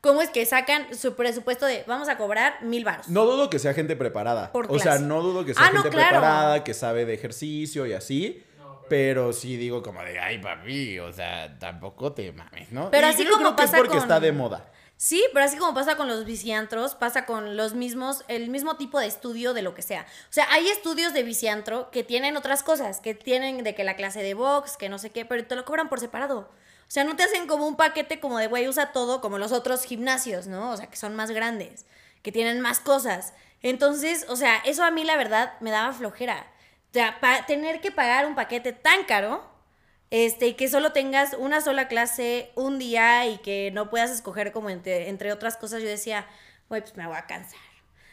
cómo 0.00 0.22
es 0.22 0.30
que 0.30 0.46
sacan 0.46 0.94
su 0.94 1.14
presupuesto 1.14 1.66
de 1.66 1.84
vamos 1.86 2.08
a 2.08 2.16
cobrar 2.16 2.62
mil 2.62 2.84
baros. 2.84 3.08
No 3.08 3.24
dudo 3.24 3.50
que 3.50 3.58
sea 3.58 3.74
gente 3.74 3.96
preparada. 3.96 4.52
Por 4.52 4.70
o 4.70 4.78
sea, 4.78 4.98
no 4.98 5.22
dudo 5.22 5.44
que 5.44 5.54
sea 5.54 5.66
Ah, 5.66 5.70
no, 5.72 5.82
gente 5.82 5.96
claro. 5.96 6.20
preparada, 6.20 6.64
que 6.64 6.72
sabe 6.72 7.04
de 7.04 7.14
ejercicio 7.14 7.84
y 7.84 7.94
así. 7.94 8.44
Pero... 8.88 9.32
sí 9.32 9.56
digo 9.56 9.82
como 9.82 10.02
de, 10.02 10.18
ay, 10.18 10.38
papi, 10.38 10.98
o 10.98 11.12
sea, 11.12 11.58
tampoco 11.58 12.12
te 12.12 12.32
mames, 12.32 12.70
¿no? 12.72 12.90
Pero 12.90 13.06
Y 13.06 13.10
así 13.10 13.24
yo 13.24 13.30
como 13.30 13.42
creo 13.44 13.56
que 13.56 13.62
es 13.64 13.70
pasa 13.70 13.76
porque 13.78 13.92
con- 13.94 14.02
está 14.02 14.20
de 14.20 14.32
moda. 14.32 14.70
Sí, 14.96 15.22
pero 15.32 15.44
así 15.44 15.56
como 15.58 15.74
pasa 15.74 15.96
con 15.96 16.06
los 16.06 16.24
viciantros, 16.24 16.94
pasa 16.94 17.26
con 17.26 17.56
los 17.56 17.74
mismos, 17.74 18.24
el 18.28 18.48
mismo 18.48 18.76
tipo 18.76 19.00
de 19.00 19.06
estudio 19.06 19.52
de 19.52 19.60
lo 19.62 19.74
que 19.74 19.82
sea. 19.82 20.06
O 20.30 20.32
sea, 20.32 20.46
hay 20.52 20.68
estudios 20.68 21.12
de 21.12 21.24
viciantro 21.24 21.90
que 21.90 22.04
tienen 22.04 22.36
otras 22.36 22.62
cosas, 22.62 23.00
que 23.00 23.12
tienen 23.14 23.64
de 23.64 23.74
que 23.74 23.82
la 23.84 23.96
clase 23.96 24.22
de 24.22 24.34
box, 24.34 24.76
que 24.76 24.88
no 24.88 24.98
sé 24.98 25.10
qué, 25.10 25.24
pero 25.24 25.44
te 25.44 25.56
lo 25.56 25.64
cobran 25.64 25.88
por 25.88 25.98
separado. 25.98 26.48
O 26.86 26.90
sea, 26.94 27.02
no 27.02 27.16
te 27.16 27.24
hacen 27.24 27.48
como 27.48 27.66
un 27.66 27.76
paquete 27.76 28.20
como 28.20 28.38
de, 28.38 28.46
güey, 28.46 28.68
usa 28.68 28.92
todo, 28.92 29.20
como 29.20 29.36
los 29.38 29.50
otros 29.50 29.82
gimnasios, 29.84 30.46
¿no? 30.46 30.70
O 30.70 30.76
sea, 30.76 30.86
que 30.86 30.96
son 30.96 31.16
más 31.16 31.32
grandes, 31.32 31.86
que 32.22 32.30
tienen 32.30 32.60
más 32.60 32.78
cosas. 32.78 33.34
Entonces, 33.62 34.26
o 34.28 34.36
sea, 34.36 34.58
eso 34.64 34.84
a 34.84 34.90
mí 34.92 35.02
la 35.04 35.16
verdad 35.16 35.54
me 35.60 35.70
daba 35.72 35.92
flojera. 35.92 36.46
O 36.94 36.96
sea, 36.96 37.18
pa- 37.18 37.44
tener 37.44 37.80
que 37.80 37.90
pagar 37.90 38.24
un 38.24 38.36
paquete 38.36 38.72
tan 38.72 39.02
caro 39.02 39.44
este, 40.12 40.46
y 40.46 40.54
que 40.54 40.68
solo 40.68 40.92
tengas 40.92 41.34
una 41.36 41.60
sola 41.60 41.88
clase 41.88 42.52
un 42.54 42.78
día 42.78 43.26
y 43.26 43.38
que 43.38 43.72
no 43.72 43.90
puedas 43.90 44.12
escoger 44.12 44.52
como 44.52 44.70
entre, 44.70 45.08
entre 45.08 45.32
otras 45.32 45.56
cosas, 45.56 45.82
yo 45.82 45.88
decía, 45.88 46.24
güey, 46.68 46.82
pues 46.82 46.96
me 46.96 47.04
voy 47.08 47.16
a 47.16 47.26
cansar. 47.26 47.58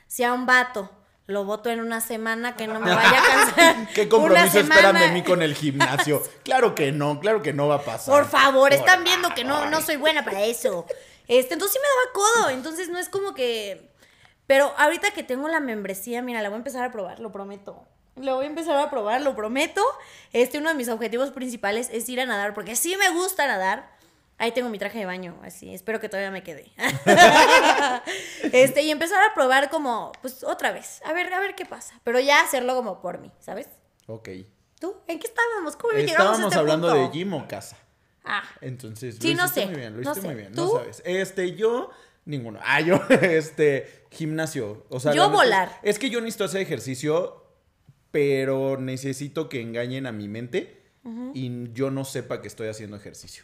Si 0.08 0.24
a 0.24 0.34
un 0.34 0.48
vato 0.48 0.90
lo 1.28 1.46
voto 1.46 1.70
en 1.70 1.80
una 1.80 2.02
semana, 2.02 2.56
que 2.56 2.66
no 2.66 2.80
me 2.80 2.92
vaya 2.92 3.20
a 3.20 3.24
cansar. 3.56 3.88
¿Qué 3.94 4.10
compromiso 4.10 4.62
esperan 4.62 4.98
de 4.98 5.10
mí 5.10 5.22
con 5.22 5.44
el 5.44 5.54
gimnasio? 5.54 6.24
claro 6.44 6.74
que 6.74 6.92
no, 6.92 7.20
claro 7.20 7.44
que 7.44 7.54
no 7.54 7.68
va 7.68 7.76
a 7.76 7.82
pasar. 7.86 8.16
Por 8.16 8.28
favor, 8.28 8.74
están 8.74 9.04
viendo 9.04 9.30
que 9.36 9.44
no, 9.44 9.70
no 9.70 9.80
soy 9.82 9.98
buena 9.98 10.26
para 10.26 10.42
eso. 10.42 10.88
Este, 11.28 11.54
entonces 11.54 11.80
sí 11.80 11.80
me 11.80 11.88
daba 11.88 12.14
codo, 12.14 12.50
entonces 12.50 12.90
no 12.90 12.98
es 12.98 13.10
como 13.10 13.36
que... 13.36 13.92
Pero 14.48 14.74
ahorita 14.80 15.12
que 15.12 15.22
tengo 15.22 15.48
la 15.50 15.60
membresía, 15.60 16.24
mira, 16.24 16.42
la 16.42 16.50
voy 16.50 16.56
a 16.56 16.58
empezar 16.58 16.84
a 16.84 16.92
probar, 16.92 17.20
lo 17.20 17.32
prometo. 17.32 17.88
Lo 18.22 18.36
voy 18.36 18.46
a 18.46 18.50
empezar 18.50 18.78
a 18.78 18.90
probar, 18.90 19.22
lo 19.22 19.36
prometo. 19.36 19.82
Este, 20.34 20.58
uno 20.58 20.70
de 20.70 20.76
mis 20.76 20.90
objetivos 20.90 21.32
principales 21.32 21.90
es 21.92 22.08
ir 22.10 22.22
a 22.22 22.26
nadar, 22.26 22.54
porque 22.54 22.76
sí 22.76 22.96
me 22.98 23.10
gusta 23.10 23.48
nadar. 23.48 23.90
Ahí 24.38 24.52
tengo 24.54 24.70
mi 24.70 24.80
traje 24.80 24.98
de 24.98 25.06
baño, 25.06 25.40
así, 25.44 25.72
espero 25.74 26.00
que 26.00 26.10
todavía 26.10 26.32
me 26.32 26.42
quede. 26.42 26.72
este, 28.52 28.82
y 28.82 28.92
empezar 28.92 29.22
a 29.24 29.34
probar 29.34 29.70
como, 29.70 30.12
pues 30.22 30.44
otra 30.44 30.72
vez, 30.72 31.02
a 31.06 31.14
ver, 31.14 31.32
a 31.34 31.40
ver 31.40 31.56
qué 31.56 31.66
pasa. 31.66 32.00
Pero 32.04 32.20
ya 32.20 32.42
hacerlo 32.42 32.76
como 32.76 33.02
por 33.02 33.20
mí, 33.20 33.32
¿sabes? 33.40 33.68
Ok. 34.08 34.30
¿Tú? 34.80 34.96
¿En 35.08 35.20
qué 35.20 35.28
estábamos? 35.28 35.76
¿Cómo 35.76 35.94
llegamos 35.94 36.10
a 36.10 36.14
Estábamos 36.14 36.46
este 36.48 36.60
hablando 36.60 36.88
punto? 36.90 37.04
de 37.04 37.10
gym 37.12 37.34
o 37.36 37.48
casa. 37.48 37.78
Ah, 38.24 38.44
Entonces, 38.62 39.18
Sí, 39.20 39.36
lo 39.36 39.44
no 39.44 39.48
sé, 39.48 39.66
muy 39.68 39.76
bien, 39.76 39.98
lo 39.98 40.02
no 40.02 40.16
sé. 40.16 40.22
muy 40.22 40.36
bien, 40.36 40.54
¿Tú? 40.54 40.66
no 40.66 40.80
sabes. 40.80 41.02
Este, 41.06 41.56
yo, 41.56 41.92
ninguno. 42.26 42.60
Ah, 42.64 42.82
yo, 42.82 43.00
este, 43.22 44.06
gimnasio. 44.10 44.86
O 44.90 45.00
sea, 45.00 45.14
Yo 45.14 45.30
volar. 45.30 45.80
Es, 45.84 46.00
que 46.00 46.10
yo 46.10 46.20
necesito 46.20 46.46
hacer 46.46 46.62
ejercicio, 46.62 47.41
pero 48.12 48.78
necesito 48.78 49.50
que 49.50 49.62
engañen 49.62 50.06
a 50.06 50.12
mi 50.12 50.28
mente 50.28 50.82
y 51.34 51.72
yo 51.74 51.90
no 51.90 52.06
sepa 52.06 52.42
que 52.42 52.48
estoy 52.48 52.68
haciendo 52.68 52.96
ejercicio. 52.98 53.44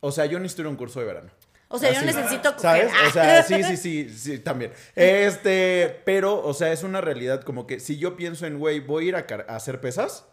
O 0.00 0.12
sea, 0.12 0.26
yo 0.26 0.38
necesito 0.38 0.62
ir 0.62 0.66
a 0.66 0.70
un 0.70 0.76
curso 0.76 1.00
de 1.00 1.06
verano. 1.06 1.30
O 1.68 1.78
sea, 1.78 1.92
yo 1.92 2.02
necesito 2.02 2.56
¿Sabes? 2.58 2.86
coger. 2.92 3.08
O 3.08 3.10
sea, 3.10 3.42
sí, 3.42 3.62
sí, 3.64 3.76
sí, 3.76 4.10
sí, 4.10 4.38
también. 4.38 4.72
Este, 4.94 6.02
pero, 6.04 6.44
o 6.44 6.54
sea, 6.54 6.72
es 6.72 6.82
una 6.82 7.00
realidad 7.00 7.42
como 7.42 7.66
que 7.66 7.80
si 7.80 7.98
yo 7.98 8.16
pienso 8.16 8.46
en, 8.46 8.58
güey, 8.58 8.80
voy 8.80 9.06
a 9.06 9.08
ir 9.08 9.16
a, 9.16 9.26
a 9.48 9.56
hacer 9.56 9.80
pesas, 9.80 10.26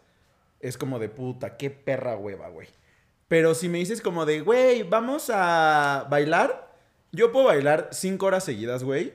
es 0.59 0.77
como 0.77 0.99
de 0.99 1.09
puta, 1.09 1.57
qué 1.57 1.71
perra 1.71 2.15
hueva, 2.15 2.49
güey. 2.49 2.67
Pero 3.27 3.55
si 3.55 3.69
me 3.69 3.79
dices 3.79 4.01
como 4.01 4.25
de, 4.25 4.41
güey, 4.41 4.83
vamos 4.83 5.31
a 5.33 6.05
bailar, 6.09 6.75
yo 7.11 7.31
puedo 7.31 7.47
bailar 7.47 7.89
cinco 7.91 8.27
horas 8.27 8.43
seguidas, 8.43 8.83
güey. 8.83 9.13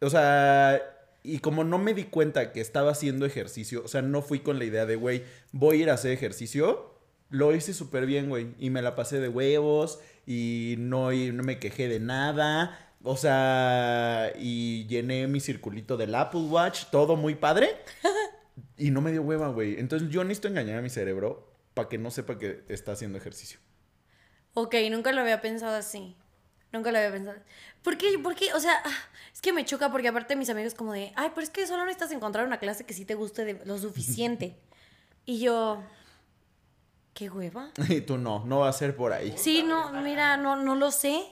O 0.00 0.10
sea, 0.10 0.95
y 1.26 1.40
como 1.40 1.64
no 1.64 1.78
me 1.78 1.92
di 1.92 2.04
cuenta 2.04 2.52
que 2.52 2.60
estaba 2.60 2.92
haciendo 2.92 3.26
ejercicio, 3.26 3.82
o 3.84 3.88
sea, 3.88 4.02
no 4.02 4.22
fui 4.22 4.40
con 4.40 4.58
la 4.58 4.64
idea 4.64 4.86
de, 4.86 4.96
güey, 4.96 5.24
voy 5.52 5.78
a 5.78 5.82
ir 5.82 5.90
a 5.90 5.94
hacer 5.94 6.12
ejercicio, 6.12 6.94
lo 7.30 7.54
hice 7.54 7.74
súper 7.74 8.06
bien, 8.06 8.28
güey. 8.28 8.54
Y 8.58 8.70
me 8.70 8.82
la 8.82 8.94
pasé 8.94 9.20
de 9.20 9.28
huevos 9.28 9.98
y 10.26 10.76
no, 10.78 11.12
y 11.12 11.32
no 11.32 11.42
me 11.42 11.58
quejé 11.58 11.88
de 11.88 12.00
nada. 12.00 12.94
O 13.02 13.16
sea, 13.16 14.32
y 14.38 14.86
llené 14.86 15.26
mi 15.26 15.40
circulito 15.40 15.96
del 15.96 16.14
Apple 16.14 16.42
Watch, 16.42 16.84
todo 16.90 17.16
muy 17.16 17.34
padre. 17.34 17.70
Y 18.78 18.90
no 18.90 19.00
me 19.00 19.12
dio 19.12 19.22
hueva, 19.22 19.48
güey. 19.48 19.78
Entonces 19.78 20.10
yo 20.10 20.22
necesito 20.22 20.48
engañar 20.48 20.78
a 20.78 20.82
mi 20.82 20.90
cerebro 20.90 21.50
para 21.74 21.88
que 21.88 21.98
no 21.98 22.10
sepa 22.10 22.38
que 22.38 22.62
está 22.68 22.92
haciendo 22.92 23.18
ejercicio. 23.18 23.58
Ok, 24.54 24.74
nunca 24.90 25.12
lo 25.12 25.20
había 25.20 25.40
pensado 25.42 25.76
así. 25.76 26.16
Nunca 26.76 26.92
lo 26.92 26.98
había 26.98 27.10
pensado. 27.10 27.38
¿Por 27.82 27.96
qué? 27.96 28.18
¿Por 28.18 28.34
qué? 28.34 28.52
O 28.52 28.60
sea, 28.60 28.80
ah, 28.84 28.98
es 29.32 29.40
que 29.40 29.52
me 29.52 29.64
choca 29.64 29.90
porque 29.90 30.08
aparte 30.08 30.36
mis 30.36 30.50
amigos 30.50 30.74
como 30.74 30.92
de, 30.92 31.12
ay, 31.16 31.30
pero 31.34 31.42
es 31.42 31.50
que 31.50 31.66
solo 31.66 31.84
necesitas 31.84 32.12
encontrar 32.12 32.46
una 32.46 32.58
clase 32.58 32.84
que 32.84 32.92
sí 32.92 33.04
te 33.04 33.14
guste 33.14 33.44
de 33.44 33.64
lo 33.64 33.78
suficiente. 33.78 34.56
y 35.24 35.40
yo, 35.40 35.82
¿qué 37.14 37.30
hueva? 37.30 37.70
Y 37.88 38.02
tú 38.02 38.18
no, 38.18 38.44
no 38.44 38.60
va 38.60 38.68
a 38.68 38.72
ser 38.72 38.94
por 38.94 39.12
ahí. 39.12 39.34
Sí, 39.36 39.62
no, 39.62 39.90
mira, 40.02 40.36
no, 40.36 40.56
no 40.56 40.74
lo 40.74 40.90
sé. 40.90 41.24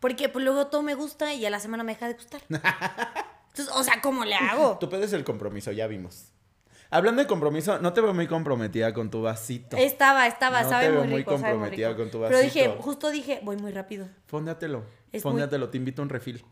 Porque 0.00 0.28
pues 0.28 0.44
luego 0.44 0.66
todo 0.66 0.82
me 0.82 0.94
gusta 0.94 1.32
y 1.32 1.46
a 1.46 1.50
la 1.50 1.60
semana 1.60 1.82
me 1.82 1.92
deja 1.92 2.06
de 2.08 2.12
gustar. 2.14 2.42
Entonces, 2.48 3.74
o 3.74 3.82
sea, 3.82 4.02
¿cómo 4.02 4.24
le 4.26 4.34
hago? 4.34 4.76
Tú 4.78 4.90
puedes 4.90 5.14
el 5.14 5.24
compromiso, 5.24 5.72
ya 5.72 5.86
vimos. 5.86 6.33
Hablando 6.90 7.22
de 7.22 7.26
compromiso, 7.28 7.78
no 7.80 7.92
te 7.92 8.00
veo 8.00 8.14
muy 8.14 8.26
comprometida 8.28 8.92
con 8.94 9.10
tu 9.10 9.22
vasito. 9.22 9.76
Estaba, 9.76 10.26
estaba, 10.26 10.62
No 10.62 10.68
sabe 10.70 10.86
te 10.86 10.90
veo 10.92 11.00
muy 11.00 11.08
muy 11.10 11.18
rico, 11.18 11.32
muy 11.32 11.40
comprometida 11.40 11.88
rico. 11.88 12.00
con 12.02 12.10
tu 12.10 12.20
Pero 12.20 12.38
dije, 12.38 12.68
vasito. 12.68 12.82
justo 12.82 13.10
dije, 13.10 13.40
voy 13.42 13.56
muy 13.56 13.72
rápido. 13.72 14.06
Fóndatelo. 14.26 14.84
Es 15.12 15.24
muy- 15.24 15.32
Fóndatelo, 15.32 15.70
te 15.70 15.76
invito 15.78 16.02
a 16.02 16.04
un 16.04 16.08
refil. 16.08 16.44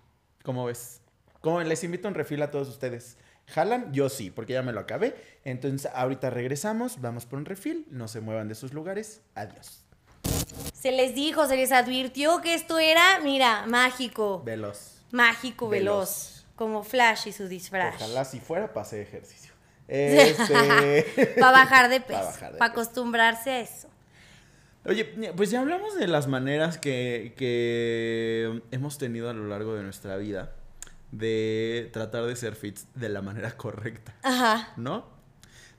¿Cómo 0.42 0.64
ves? 0.64 1.00
¿Cómo 1.40 1.60
les 1.60 1.84
invito 1.84 2.08
a 2.08 2.10
un 2.10 2.14
refil 2.14 2.42
a 2.42 2.50
todos 2.50 2.68
ustedes? 2.68 3.16
¿Jalan? 3.48 3.92
Yo 3.92 4.08
sí, 4.08 4.30
porque 4.30 4.52
ya 4.54 4.62
me 4.62 4.72
lo 4.72 4.80
acabé. 4.80 5.14
Entonces, 5.44 5.90
ahorita 5.94 6.30
regresamos, 6.30 7.00
vamos 7.00 7.26
por 7.26 7.38
un 7.38 7.44
refil. 7.44 7.86
No 7.90 8.08
se 8.08 8.20
muevan 8.20 8.48
de 8.48 8.54
sus 8.54 8.72
lugares. 8.72 9.20
Adiós. 9.34 9.84
Se 10.72 10.92
les 10.92 11.14
dijo, 11.14 11.46
se 11.46 11.56
les 11.56 11.72
advirtió 11.72 12.40
que 12.40 12.54
esto 12.54 12.78
era, 12.78 13.20
mira, 13.22 13.64
mágico. 13.66 14.42
Veloz. 14.44 15.02
Mágico, 15.10 15.68
veloz. 15.68 15.82
Veloz. 15.98 16.46
Como 16.54 16.84
Flash 16.84 17.26
y 17.28 17.32
su 17.32 17.48
disfraz. 17.48 17.96
Ojalá 17.96 18.24
si 18.24 18.38
fuera 18.38 18.70
hacer 18.76 19.00
ejercicio. 19.00 19.41
Este... 19.88 21.34
para 21.40 21.52
bajar 21.52 21.90
de 21.90 22.00
peso. 22.02 22.32
Para 22.58 22.72
acostumbrarse 22.72 23.50
a 23.50 23.60
eso. 23.60 23.88
Oye, 24.84 25.04
pues 25.36 25.50
ya 25.50 25.60
hablamos 25.60 25.94
de 25.96 26.08
las 26.08 26.26
maneras 26.26 26.76
que, 26.76 27.34
que 27.36 28.62
hemos 28.72 28.98
tenido 28.98 29.30
a 29.30 29.32
lo 29.32 29.46
largo 29.46 29.74
de 29.74 29.82
nuestra 29.84 30.16
vida 30.16 30.52
de 31.12 31.90
tratar 31.92 32.24
de 32.24 32.34
ser 32.34 32.56
fit 32.56 32.78
de 32.94 33.08
la 33.08 33.22
manera 33.22 33.56
correcta. 33.56 34.14
Ajá. 34.22 34.72
¿No? 34.76 35.06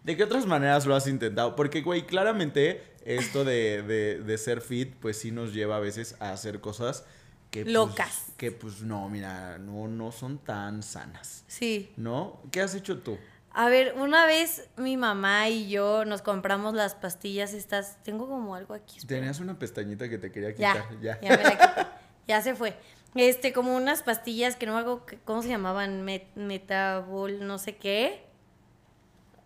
¿De 0.04 0.16
qué 0.16 0.24
otras 0.24 0.46
maneras 0.46 0.86
lo 0.86 0.96
has 0.96 1.08
intentado? 1.08 1.56
Porque, 1.56 1.82
güey, 1.82 2.06
claramente 2.06 2.84
esto 3.06 3.44
de, 3.44 3.82
de, 4.26 4.38
ser 4.38 4.62
fit, 4.62 4.96
pues 4.96 5.18
sí 5.18 5.32
nos 5.32 5.54
lleva 5.54 5.78
a 5.78 5.80
veces 5.80 6.16
a 6.20 6.32
hacer 6.32 6.60
cosas 6.60 7.06
que... 7.52 7.64
Pues, 7.64 7.74
Locas. 7.74 8.26
que 8.36 8.52
pues 8.52 8.82
no, 8.82 9.08
mira, 9.10 9.58
no, 9.60 9.88
no 9.88 10.12
son 10.12 10.40
tan 10.40 10.84
sanas. 10.84 11.46
Sí. 11.48 11.94
¿No? 11.96 12.42
¿Qué 12.52 12.62
has 12.62 12.76
hecho 12.76 13.00
tú? 13.00 13.18
A 13.54 13.70
ver, 13.70 13.94
una 13.98 14.26
vez 14.26 14.68
mi 14.78 14.98
mamá 14.98 15.48
y 15.48 15.70
yo 15.70 16.06
nos 16.06 16.24
compramos 16.24 16.74
las 16.74 16.96
pastillas 16.96 17.54
estas. 17.54 18.02
Tengo 18.04 18.28
como 18.28 18.56
algo 18.56 18.74
aquí. 18.74 19.00
Tenías 19.06 19.40
una 19.40 19.60
pestañita 19.60 20.10
que 20.10 20.18
te 20.18 20.32
quería 20.32 20.54
quitar. 20.54 21.00
Ya, 21.02 21.20
ya, 21.22 21.38
me 21.38 21.44
la 21.44 21.92
Ya 22.28 22.42
se 22.42 22.56
fue. 22.56 22.76
Este, 23.14 23.54
como 23.54 23.76
unas 23.76 24.02
pastillas 24.02 24.56
que 24.56 24.66
no 24.66 24.76
hago, 24.76 25.06
¿cómo 25.24 25.44
se 25.44 25.50
llamaban? 25.50 26.04
metabol, 26.04 27.46
no 27.46 27.60
sé 27.60 27.76
qué. 27.76 28.26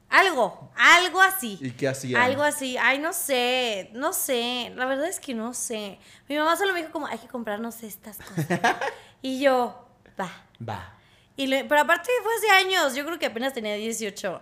Algo, 0.09 0.71
algo 0.77 1.21
así. 1.21 1.57
¿Y 1.59 1.71
qué 1.71 1.89
hacían? 1.89 2.21
Algo 2.21 2.43
así. 2.43 2.77
Ay, 2.77 2.99
no 2.99 3.11
sé, 3.11 3.89
no 3.93 4.13
sé. 4.13 4.71
La 4.77 4.85
verdad 4.85 5.07
es 5.07 5.19
que 5.19 5.33
no 5.33 5.53
sé. 5.53 5.99
Mi 6.29 6.37
mamá 6.37 6.55
solo 6.55 6.71
me 6.71 6.79
dijo 6.79 6.93
como, 6.93 7.07
hay 7.07 7.17
que 7.17 7.27
comprarnos 7.27 7.83
estas 7.83 8.19
cosas. 8.19 8.59
y 9.21 9.41
yo, 9.41 9.85
va. 10.17 10.31
Va. 10.65 10.96
Y 11.37 11.63
pero 11.63 11.81
aparte 11.81 12.09
fue 12.23 12.31
hace 12.35 12.65
años, 12.65 12.95
yo 12.95 13.05
creo 13.05 13.19
que 13.19 13.27
apenas 13.27 13.53
tenía 13.53 13.75
18. 13.75 14.41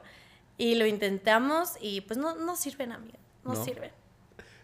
Y 0.57 0.75
lo 0.75 0.85
intentamos 0.85 1.73
y 1.81 1.99
pues 2.01 2.17
no, 2.17 2.35
no 2.35 2.55
sirven, 2.55 2.93
amigo. 2.93 3.17
No, 3.43 3.63
sirven. 3.63 3.91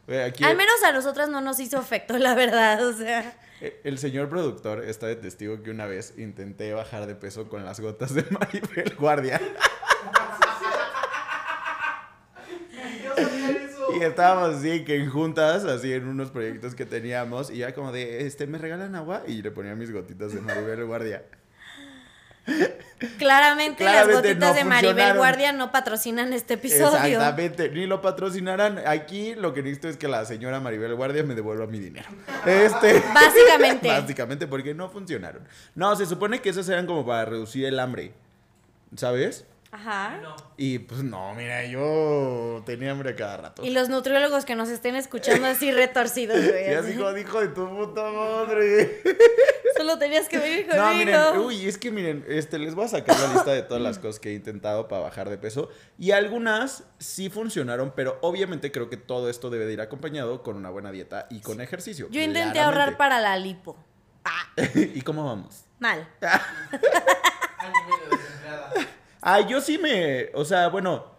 Al 0.07 0.57
menos 0.57 0.83
a 0.85 0.91
nosotras 0.91 1.29
no 1.29 1.41
nos 1.41 1.59
hizo 1.59 1.79
efecto, 1.79 2.17
la 2.17 2.33
verdad, 2.33 2.83
o 2.87 2.93
sea. 2.93 3.37
E, 3.59 3.81
el 3.83 3.99
señor 3.99 4.29
productor 4.29 4.85
está 4.85 5.07
de 5.07 5.17
testigo 5.17 5.61
que 5.61 5.69
una 5.69 5.85
vez 5.85 6.17
intenté 6.17 6.73
bajar 6.73 7.05
de 7.05 7.15
peso 7.15 7.49
con 7.49 7.65
las 7.65 7.81
gotas 7.81 8.15
de 8.15 8.23
Maribel 8.31 8.95
Guardia. 8.95 9.39
y 13.99 14.03
estábamos 14.03 14.55
así 14.55 14.85
que 14.85 15.05
juntas, 15.05 15.65
así 15.65 15.93
en 15.93 16.07
unos 16.07 16.31
proyectos 16.31 16.75
que 16.75 16.85
teníamos, 16.85 17.51
y 17.51 17.57
ya 17.57 17.73
como 17.73 17.91
de, 17.91 18.25
este, 18.25 18.47
¿me 18.47 18.57
regalan 18.57 18.95
agua? 18.95 19.23
Y 19.27 19.41
le 19.41 19.51
ponía 19.51 19.75
mis 19.75 19.91
gotitas 19.91 20.33
de 20.33 20.39
Maribel 20.41 20.85
Guardia. 20.85 21.23
Claramente, 23.17 23.83
las 23.83 24.07
gotitas 24.07 24.55
de 24.55 24.63
Maribel 24.63 25.15
Guardia 25.15 25.51
no 25.51 25.71
patrocinan 25.71 26.33
este 26.33 26.55
episodio. 26.55 27.19
Exactamente, 27.19 27.69
ni 27.69 27.85
lo 27.85 28.01
patrocinarán. 28.01 28.79
Aquí 28.85 29.35
lo 29.35 29.53
que 29.53 29.63
necesito 29.63 29.89
es 29.89 29.97
que 29.97 30.07
la 30.07 30.25
señora 30.25 30.59
Maribel 30.59 30.95
Guardia 30.95 31.23
me 31.23 31.35
devuelva 31.35 31.65
mi 31.67 31.79
dinero. 31.79 32.09
Este, 32.45 33.01
básicamente. 33.13 33.87
básicamente, 33.87 34.47
porque 34.47 34.73
no 34.73 34.89
funcionaron. 34.89 35.47
No, 35.75 35.95
se 35.95 36.05
supone 36.05 36.41
que 36.41 36.49
esas 36.49 36.67
eran 36.69 36.85
como 36.85 37.05
para 37.05 37.25
reducir 37.25 37.65
el 37.65 37.79
hambre. 37.79 38.13
¿Sabes? 38.95 39.45
Ajá. 39.71 40.21
Y 40.57 40.79
pues 40.79 41.01
no, 41.01 41.33
mira, 41.33 41.65
yo 41.65 42.61
tenía 42.65 42.91
hambre 42.91 43.15
cada 43.15 43.37
rato. 43.37 43.63
Y 43.63 43.69
los 43.69 43.87
nutriólogos 43.87 44.43
que 44.43 44.55
nos 44.55 44.67
estén 44.67 44.95
escuchando 44.95 45.47
así 45.47 45.71
retorcidos, 45.71 46.37
güey. 46.45 46.71
Y 46.71 46.73
así 46.73 46.93
como 46.95 47.13
dijo 47.13 47.39
de 47.39 47.47
tu 47.49 47.69
puta 47.69 48.11
madre. 48.11 49.01
Solo 49.77 49.97
tenías 49.97 50.27
que 50.27 50.37
venir 50.37 50.67
conmigo. 50.67 50.85
No, 50.85 50.93
miren, 50.93 51.37
uy, 51.39 51.67
es 51.67 51.77
que 51.77 51.89
miren, 51.89 52.25
este, 52.27 52.59
les 52.59 52.75
voy 52.75 52.85
a 52.85 52.89
sacar 52.89 53.17
la 53.17 53.33
lista 53.33 53.51
de 53.51 53.61
todas 53.61 53.81
las 53.81 53.97
cosas 53.97 54.19
que 54.19 54.31
he 54.31 54.33
intentado 54.33 54.89
para 54.89 55.03
bajar 55.03 55.29
de 55.29 55.37
peso. 55.37 55.69
Y 55.97 56.11
algunas 56.11 56.83
sí 56.99 57.29
funcionaron, 57.29 57.93
pero 57.95 58.19
obviamente 58.21 58.73
creo 58.73 58.89
que 58.89 58.97
todo 58.97 59.29
esto 59.29 59.49
debe 59.49 59.65
de 59.65 59.73
ir 59.73 59.81
acompañado 59.81 60.43
con 60.43 60.57
una 60.57 60.69
buena 60.69 60.91
dieta 60.91 61.27
y 61.29 61.39
con 61.39 61.61
ejercicio. 61.61 62.09
Yo 62.11 62.21
intenté 62.21 62.59
ahorrar 62.59 62.97
para 62.97 63.21
la 63.21 63.37
lipo. 63.37 63.77
¿Y 64.75 65.01
cómo 65.01 65.25
vamos? 65.25 65.63
Mal. 65.79 66.07
Ay, 69.21 69.45
yo 69.47 69.61
sí 69.61 69.77
me. 69.77 70.29
O 70.33 70.43
sea, 70.45 70.67
bueno. 70.69 71.11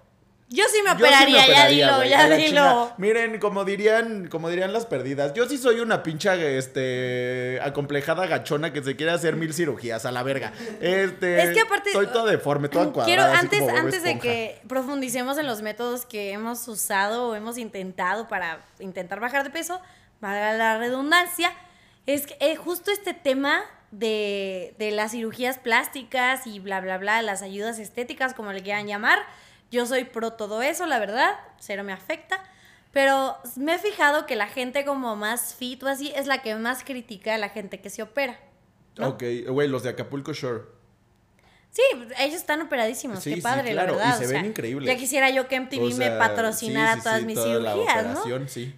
Yo 0.49 0.65
sí 0.71 0.83
me 0.85 0.91
operaría, 0.91 1.47
ya 1.47 1.67
dilo, 1.67 2.05
ya 2.05 2.29
dilo. 2.29 2.93
Miren, 2.99 3.39
como 3.39 3.65
dirían, 3.65 4.29
como 4.29 4.51
dirían 4.51 4.71
las 4.75 4.85
perdidas, 4.85 5.33
yo 5.33 5.49
sí 5.49 5.57
soy 5.57 5.81
una 5.81 6.03
pincha 6.03 6.35
este 6.35 7.59
acomplejada 7.63 8.27
gachona 8.27 8.71
que 8.71 8.83
se 8.83 8.95
quiere 8.95 9.13
hacer 9.13 9.37
mil 9.37 9.55
cirugías 9.55 10.05
a 10.05 10.13
la 10.13 10.23
verga. 10.23 10.53
Este, 10.83 11.43
es 11.43 11.55
que 11.55 11.61
aparte 11.61 11.89
estoy 11.89 12.09
todo 12.09 12.27
deforme, 12.27 12.69
todo 12.69 12.93
cuadrada. 12.93 13.07
Quiero 13.07 13.23
antes 13.23 13.67
antes 13.79 14.03
de 14.03 14.19
que 14.19 14.61
profundicemos 14.69 15.39
en 15.39 15.47
los 15.47 15.63
métodos 15.63 16.05
que 16.05 16.33
hemos 16.33 16.69
usado 16.69 17.29
o 17.29 17.35
hemos 17.35 17.57
intentado 17.57 18.29
para 18.29 18.61
intentar 18.79 19.21
bajar 19.21 19.45
de 19.45 19.51
peso, 19.51 19.81
valga 20.21 20.53
la 20.53 20.77
redundancia, 20.77 21.51
es 22.05 22.27
que 22.27 22.37
eh, 22.41 22.57
justo 22.57 22.91
este 22.91 23.15
tema 23.15 23.63
de, 23.93 24.75
de 24.79 24.91
las 24.91 25.13
cirugías 25.13 25.59
plásticas 25.59 26.47
y 26.47 26.59
bla, 26.59 26.81
bla, 26.81 26.99
bla, 26.99 27.23
las 27.23 27.43
ayudas 27.43 27.79
estéticas, 27.79 28.35
como 28.35 28.53
le 28.53 28.63
quieran 28.63 28.89
llamar. 28.89 29.21
Yo 29.71 29.87
soy 29.87 30.05
pro 30.05 30.33
todo 30.33 30.63
eso, 30.63 30.87
la 30.87 30.99
verdad, 30.99 31.39
cero 31.61 31.85
me 31.85 31.93
afecta. 31.93 32.43
Pero 32.91 33.39
me 33.57 33.75
he 33.75 33.79
fijado 33.79 34.27
que 34.27 34.37
la 34.37 34.49
gente 34.49 34.85
como 34.85 35.17
más 35.17 35.55
fit 35.55 35.83
o 35.83 35.89
así 35.89 36.13
es 36.15 36.27
la 36.27 36.43
que 36.43 36.55
más 36.57 36.85
critica 36.85 37.35
a 37.35 37.39
la 37.39 37.49
gente 37.49 37.81
que 37.81 37.89
se 37.89 38.03
opera. 38.03 38.39
Ok, 39.01 39.23
güey, 39.49 39.69
los 39.69 39.83
de 39.83 39.91
Acapulco 39.91 40.33
Shore. 40.33 40.65
Sí, 41.71 41.83
ellos 42.19 42.37
están 42.37 42.61
operadísimos, 42.61 43.25
qué 43.25 43.39
padre, 43.39 43.73
la 43.73 43.85
verdad. 43.85 44.21
Y 44.21 44.27
se 44.27 44.31
ven 44.31 44.45
increíbles. 44.45 44.87
Ya 44.87 45.01
quisiera 45.01 45.31
yo 45.31 45.49
que 45.49 45.59
MTV 45.59 45.95
me 45.97 46.11
patrocinara 46.11 47.03
todas 47.03 47.23
mis 47.23 47.43
cirugías, 47.43 48.07
¿no? 48.09 48.23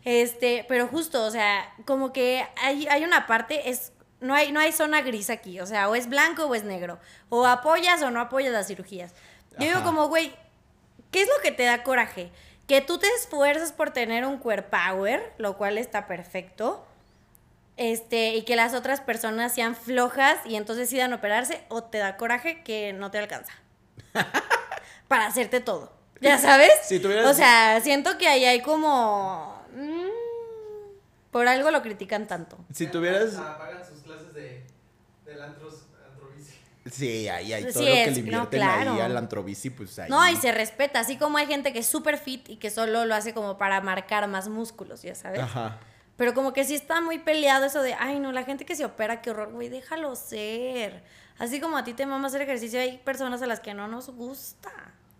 Este, 0.04 0.64
pero 0.68 0.86
justo, 0.86 1.24
o 1.24 1.30
sea, 1.32 1.74
como 1.86 2.12
que 2.12 2.46
hay, 2.62 2.86
hay 2.86 3.02
una 3.02 3.26
parte, 3.26 3.68
es 3.68 3.93
no 4.24 4.34
hay, 4.34 4.52
no 4.52 4.60
hay 4.60 4.72
zona 4.72 5.02
gris 5.02 5.30
aquí, 5.30 5.60
o 5.60 5.66
sea, 5.66 5.88
o 5.88 5.94
es 5.94 6.08
blanco 6.08 6.46
o 6.46 6.54
es 6.54 6.64
negro, 6.64 6.98
o 7.28 7.46
apoyas 7.46 8.02
o 8.02 8.10
no 8.10 8.20
apoyas 8.20 8.52
las 8.52 8.66
cirugías. 8.66 9.12
Yo 9.58 9.66
digo 9.66 9.82
como, 9.84 10.08
güey, 10.08 10.34
¿qué 11.10 11.22
es 11.22 11.28
lo 11.28 11.40
que 11.42 11.52
te 11.52 11.62
da 11.64 11.84
coraje? 11.84 12.32
Que 12.66 12.80
tú 12.80 12.98
te 12.98 13.06
esfuerzas 13.18 13.72
por 13.72 13.90
tener 13.90 14.24
un 14.24 14.38
core 14.38 14.62
power, 14.62 15.32
lo 15.38 15.56
cual 15.56 15.78
está 15.78 16.06
perfecto, 16.06 16.84
este, 17.76 18.34
y 18.34 18.42
que 18.42 18.56
las 18.56 18.74
otras 18.74 19.00
personas 19.00 19.54
sean 19.54 19.76
flojas 19.76 20.38
y 20.44 20.56
entonces 20.56 20.88
decidan 20.88 21.12
operarse, 21.12 21.64
o 21.68 21.84
te 21.84 21.98
da 21.98 22.16
coraje 22.16 22.62
que 22.62 22.92
no 22.92 23.10
te 23.10 23.18
alcanza. 23.18 23.52
para 25.08 25.26
hacerte 25.26 25.60
todo. 25.60 25.92
¿Ya 26.20 26.38
sabes? 26.38 26.70
O 27.26 27.34
sea, 27.34 27.80
siento 27.82 28.16
que 28.18 28.26
ahí 28.26 28.44
hay 28.44 28.62
como... 28.62 29.62
Mm, 29.74 30.08
por 31.30 31.48
algo 31.48 31.70
lo 31.70 31.82
critican 31.82 32.26
tanto. 32.26 32.56
Si 32.72 32.86
tuvieras... 32.86 33.34
Pagan 33.34 33.84
sus 33.86 34.02
clases 34.02 34.32
de, 34.32 34.64
del 35.24 35.42
antros, 35.42 35.86
antrobici. 36.08 36.54
Sí, 36.94 37.28
ahí 37.28 37.52
hay 37.52 37.64
todo 37.72 37.82
lo 37.82 37.88
que 37.88 38.10
le 38.10 38.18
invierten 38.20 38.62
ahí 38.62 39.00
al 39.00 39.16
antrobici, 39.16 39.70
pues 39.70 39.98
ahí. 39.98 40.08
No, 40.08 40.28
y 40.28 40.36
se 40.36 40.52
respeta, 40.52 41.00
así 41.00 41.16
como 41.16 41.38
hay 41.38 41.46
gente 41.46 41.72
que 41.72 41.80
es 41.80 41.86
súper 41.86 42.18
fit 42.18 42.48
y 42.48 42.56
que 42.56 42.70
solo 42.70 43.04
lo 43.04 43.14
hace 43.14 43.34
como 43.34 43.58
para 43.58 43.80
marcar 43.80 44.28
más 44.28 44.48
músculos, 44.48 45.02
ya 45.02 45.14
sabes. 45.14 45.40
Ajá. 45.40 45.78
Pero 46.16 46.34
como 46.34 46.52
que 46.52 46.64
sí 46.64 46.74
está 46.74 47.00
muy 47.00 47.18
peleado 47.18 47.64
eso 47.64 47.82
de, 47.82 47.94
ay, 47.94 48.20
no, 48.20 48.30
la 48.30 48.44
gente 48.44 48.64
que 48.64 48.76
se 48.76 48.84
opera, 48.84 49.20
qué 49.20 49.30
horror, 49.30 49.52
güey, 49.52 49.68
déjalo 49.68 50.14
ser. 50.14 51.02
Así 51.38 51.60
como 51.60 51.76
a 51.76 51.82
ti 51.82 51.94
te 51.94 52.06
mama 52.06 52.28
hacer 52.28 52.42
ejercicio, 52.42 52.78
hay 52.78 52.98
personas 52.98 53.42
a 53.42 53.46
las 53.46 53.58
que 53.58 53.74
no 53.74 53.88
nos 53.88 54.10
gusta. 54.10 54.70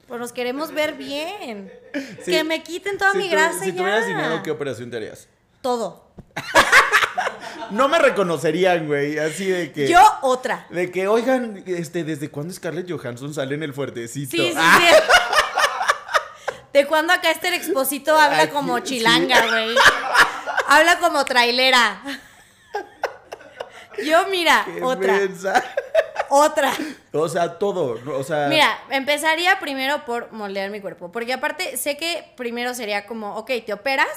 Pues 0.06 0.20
nos 0.20 0.32
queremos 0.32 0.70
ver 0.70 0.94
bien. 0.94 1.72
que 2.24 2.44
me 2.44 2.62
quiten 2.62 2.98
toda 2.98 3.14
mi 3.14 3.28
grasa 3.28 3.64
si 3.64 3.72
ya. 3.72 3.78
tuvieras 3.78 4.06
dinero, 4.06 4.42
¿qué 4.44 4.52
operación 4.52 4.90
te 4.90 4.98
harías? 4.98 5.28
Todo. 5.60 6.08
no 7.70 7.88
me 7.88 7.98
reconocerían, 7.98 8.86
güey. 8.86 9.18
Así 9.18 9.46
de 9.46 9.72
que. 9.72 9.88
Yo 9.88 10.00
otra. 10.22 10.66
De 10.70 10.90
que, 10.90 11.08
oigan, 11.08 11.62
este, 11.66 12.04
¿desde 12.04 12.30
cuándo 12.30 12.52
Scarlett 12.52 12.90
Johansson 12.90 13.34
sale 13.34 13.54
en 13.54 13.62
el 13.62 13.72
fuertecito? 13.72 14.36
Sí, 14.36 14.52
sí, 14.52 14.58
sí. 14.58 14.94
¿De 16.72 16.86
cuándo 16.86 17.12
acá 17.12 17.30
este 17.30 17.54
exposito 17.54 18.18
habla 18.18 18.50
como 18.50 18.80
chilanga, 18.80 19.46
güey? 19.46 19.76
habla 20.68 20.98
como 20.98 21.24
trailera. 21.24 22.02
Yo, 24.04 24.26
mira, 24.28 24.66
otra. 24.82 25.20
Otra. 26.30 26.72
O 27.12 27.28
sea, 27.28 27.58
todo. 27.58 28.00
O 28.18 28.24
sea. 28.24 28.48
Mira, 28.48 28.76
empezaría 28.90 29.60
primero 29.60 30.04
por 30.04 30.32
moldear 30.32 30.70
mi 30.70 30.80
cuerpo. 30.80 31.12
Porque 31.12 31.32
aparte, 31.32 31.76
sé 31.76 31.96
que 31.96 32.32
primero 32.36 32.74
sería 32.74 33.06
como, 33.06 33.36
ok, 33.36 33.52
te 33.64 33.72
operas 33.72 34.08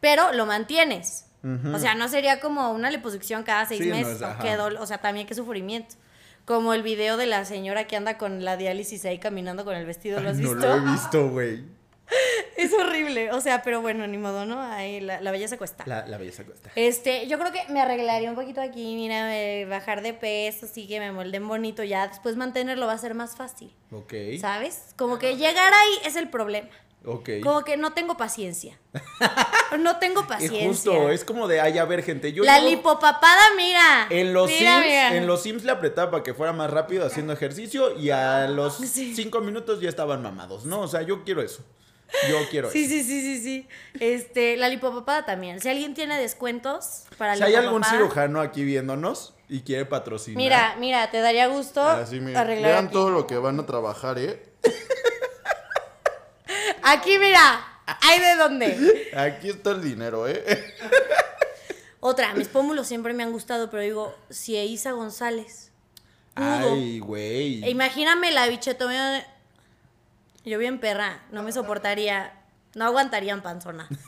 pero 0.00 0.32
lo 0.32 0.46
mantienes. 0.46 1.26
O 1.42 1.78
sea, 1.78 1.94
no 1.94 2.08
sería 2.08 2.40
como 2.40 2.70
una 2.72 2.90
liposucción 2.90 3.42
cada 3.42 3.64
seis 3.66 3.86
meses. 3.86 4.22
o, 4.22 4.86
sea, 4.86 4.98
también 4.98 5.26
qué 5.26 5.34
sufrimiento. 5.34 5.96
Como 6.44 6.74
el 6.74 6.82
video 6.82 7.16
de 7.16 7.26
la 7.26 7.44
señora 7.44 7.86
que 7.86 7.96
anda 7.96 8.18
con 8.18 8.44
la 8.44 8.56
diálisis 8.56 9.04
ahí 9.04 9.18
caminando 9.18 9.64
con 9.64 9.74
el 9.76 9.86
vestido, 9.86 10.20
¿lo 10.20 10.30
has 10.30 10.38
visto? 10.38 10.54
No 10.54 10.76
lo 10.76 10.88
he 10.88 10.92
visto, 10.92 11.28
güey. 11.30 11.79
Es 12.56 12.72
horrible. 12.74 13.32
O 13.32 13.40
sea, 13.40 13.62
pero 13.62 13.80
bueno, 13.80 14.06
ni 14.06 14.18
modo, 14.18 14.44
¿no? 14.44 14.60
Ahí 14.60 15.00
la, 15.00 15.18
belleza 15.30 15.56
cuesta. 15.56 15.84
La, 15.86 16.18
belleza 16.18 16.44
cuesta. 16.44 16.70
Este, 16.76 17.26
yo 17.26 17.38
creo 17.38 17.52
que 17.52 17.60
me 17.72 17.80
arreglaría 17.80 18.28
un 18.28 18.36
poquito 18.36 18.60
aquí, 18.60 18.94
mira, 18.94 19.28
bajar 19.68 20.02
de 20.02 20.12
peso, 20.12 20.66
así 20.66 20.86
que 20.86 21.00
me 21.00 21.12
molden 21.12 21.46
bonito. 21.48 21.82
Ya 21.82 22.08
después 22.08 22.36
mantenerlo 22.36 22.86
va 22.86 22.92
a 22.92 22.98
ser 22.98 23.14
más 23.14 23.36
fácil. 23.36 23.74
Ok. 23.92 24.14
¿Sabes? 24.40 24.94
Como 24.96 25.18
que 25.18 25.36
llegar 25.36 25.72
ahí 25.72 25.98
es 26.04 26.16
el 26.16 26.28
problema. 26.28 26.70
Ok. 27.04 27.30
Como 27.42 27.64
que 27.64 27.78
no 27.78 27.94
tengo 27.94 28.16
paciencia. 28.16 28.78
no 29.78 29.98
tengo 29.98 30.26
paciencia. 30.26 30.60
Es 30.60 30.66
justo, 30.66 31.08
es 31.08 31.24
como 31.24 31.48
de, 31.48 31.60
ay, 31.60 31.78
a 31.78 31.84
ver, 31.86 32.02
gente. 32.02 32.32
Yo 32.32 32.44
la 32.44 32.60
lipopapada, 32.60 33.54
mira. 33.56 34.06
En 34.10 34.34
los, 34.34 34.50
Sims, 34.50 34.84
en 34.86 35.26
los 35.26 35.42
Sims 35.42 35.64
le 35.64 35.72
apretaba 35.72 36.10
para 36.10 36.22
que 36.22 36.34
fuera 36.34 36.52
más 36.52 36.70
rápido 36.70 37.06
haciendo 37.06 37.32
ejercicio 37.32 37.98
y 37.98 38.10
a 38.10 38.48
los 38.48 38.76
cinco 38.76 39.40
minutos 39.40 39.80
ya 39.80 39.88
estaban 39.88 40.22
mamados, 40.22 40.66
¿no? 40.66 40.80
O 40.80 40.88
sea, 40.88 41.00
yo 41.00 41.24
quiero 41.24 41.40
eso. 41.40 41.64
Yo 42.28 42.38
quiero 42.50 42.70
sí, 42.70 42.84
eso. 42.84 42.90
Sí, 42.90 43.04
sí, 43.04 43.22
sí, 43.22 43.42
sí. 43.42 43.68
Este, 43.98 44.56
la 44.56 44.68
lipopapada 44.68 45.24
también. 45.24 45.60
Si 45.60 45.68
alguien 45.68 45.94
tiene 45.94 46.18
descuentos 46.18 47.04
para 47.16 47.36
Si 47.36 47.42
hay 47.42 47.54
algún 47.54 47.84
cirujano 47.84 48.40
aquí 48.40 48.64
viéndonos 48.64 49.34
y 49.48 49.62
quiere 49.62 49.86
patrocinar. 49.86 50.36
Mira, 50.36 50.76
mira, 50.78 51.10
te 51.10 51.20
daría 51.20 51.46
gusto 51.48 51.82
arreglar. 51.82 52.46
Vean 52.46 52.90
todo 52.90 53.10
lo 53.10 53.26
que 53.26 53.36
van 53.36 53.58
a 53.60 53.66
trabajar, 53.66 54.18
¿eh? 54.18 54.42
Aquí, 56.82 57.18
mira. 57.18 57.66
¿Hay 58.02 58.20
de 58.20 58.36
dónde? 58.36 59.10
Aquí 59.16 59.48
está 59.48 59.72
el 59.72 59.82
dinero, 59.82 60.28
¿eh? 60.28 60.44
Otra, 62.00 62.34
mis 62.34 62.48
pómulos 62.48 62.86
siempre 62.86 63.12
me 63.12 63.22
han 63.22 63.32
gustado, 63.32 63.70
pero 63.70 63.82
digo, 63.82 64.14
si 64.30 64.56
Isa 64.56 64.92
González. 64.92 65.72
Ay, 66.34 67.00
güey. 67.00 67.68
Imagíname 67.68 68.30
la 68.30 68.46
bichetomía. 68.46 69.26
Yo 70.50 70.58
bien 70.58 70.80
perra, 70.80 71.22
no 71.30 71.44
me 71.44 71.52
soportaría. 71.52 72.32
No 72.74 72.84
aguantarían 72.84 73.40
panzona. 73.40 73.86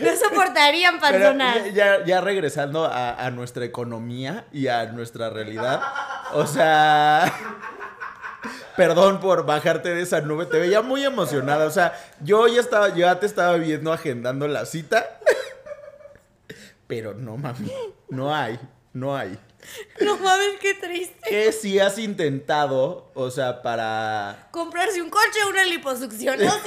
no 0.00 0.16
soportarían 0.16 0.98
panzona. 0.98 1.68
Ya, 1.68 2.02
ya, 2.06 2.22
regresando 2.22 2.86
a, 2.86 3.22
a 3.22 3.30
nuestra 3.30 3.66
economía 3.66 4.46
y 4.50 4.68
a 4.68 4.86
nuestra 4.86 5.28
realidad. 5.28 5.82
O 6.32 6.46
sea. 6.46 7.30
Perdón 8.78 9.20
por 9.20 9.44
bajarte 9.44 9.92
de 9.92 10.00
esa 10.00 10.22
nube, 10.22 10.46
te 10.46 10.58
veía 10.58 10.80
muy 10.80 11.04
emocionada. 11.04 11.66
O 11.66 11.70
sea, 11.70 11.92
yo 12.22 12.48
ya 12.48 12.60
estaba, 12.60 12.94
ya 12.94 13.20
te 13.20 13.26
estaba 13.26 13.56
viendo 13.56 13.92
agendando 13.92 14.48
la 14.48 14.64
cita. 14.64 15.20
Pero 16.86 17.12
no, 17.12 17.36
mami, 17.36 17.70
no 18.08 18.34
hay, 18.34 18.58
no 18.94 19.14
hay. 19.14 19.38
No 20.00 20.16
mames, 20.18 20.58
qué 20.60 20.74
triste. 20.74 21.18
¿Qué 21.28 21.52
si 21.52 21.78
has 21.78 21.98
intentado, 21.98 23.10
o 23.14 23.30
sea, 23.30 23.62
para... 23.62 24.48
Comprarse 24.50 25.02
un 25.02 25.10
coche 25.10 25.42
o 25.46 25.50
una 25.50 25.64
liposucción, 25.64 26.38
¿no? 26.38 26.52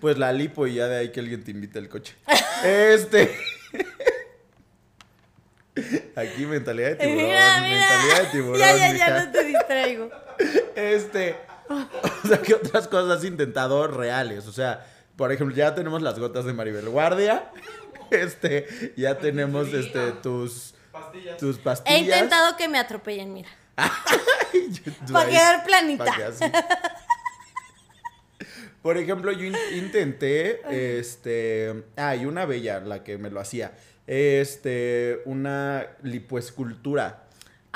Pues 0.00 0.16
la 0.16 0.32
lipo 0.32 0.66
y 0.66 0.74
ya 0.74 0.86
de 0.86 0.96
ahí 0.96 1.12
que 1.12 1.20
alguien 1.20 1.44
te 1.44 1.50
invite 1.50 1.78
al 1.78 1.88
coche. 1.88 2.14
Este... 2.64 3.36
Aquí 6.14 6.46
mentalidad 6.46 6.90
de 6.90 6.96
tiburón. 6.96 7.28
Mentalidad 7.28 8.22
de 8.22 8.26
tiburón. 8.32 8.58
Ya, 8.58 8.76
ya, 8.76 8.96
ya, 8.96 9.24
no 9.24 9.30
te 9.30 9.44
distraigo. 9.44 10.10
Este. 10.74 11.36
O 11.68 12.28
sea, 12.28 12.40
¿qué 12.40 12.54
otras 12.54 12.88
cosas 12.88 13.18
has 13.18 13.24
intentado 13.24 13.86
reales? 13.86 14.46
O 14.46 14.52
sea, 14.52 14.86
por 15.16 15.32
ejemplo, 15.32 15.54
ya 15.54 15.74
tenemos 15.74 16.00
las 16.00 16.18
gotas 16.18 16.46
de 16.46 16.54
Maribel 16.54 16.88
Guardia. 16.88 17.50
Este, 18.10 18.94
ya 18.96 19.18
tenemos 19.18 19.74
este 19.74 20.12
tus 20.12 20.75
pastillas. 21.16 21.36
tus 21.38 21.58
pastillas. 21.58 21.98
He 21.98 22.02
intentado 22.02 22.56
que 22.56 22.68
me 22.68 22.78
atropellen, 22.78 23.32
mira. 23.32 23.48
Para 25.12 25.28
quedar 25.28 25.64
planita. 25.64 26.04
Por 28.82 28.96
ejemplo, 28.98 29.32
yo 29.32 29.50
intenté, 29.74 30.60
este, 30.98 31.84
hay 31.96 32.24
una 32.24 32.44
bella, 32.44 32.78
la 32.80 33.02
que 33.02 33.18
me 33.18 33.30
lo 33.30 33.40
hacía 33.40 33.72
este, 34.06 35.22
una 35.24 35.86
lipoescultura. 36.02 37.25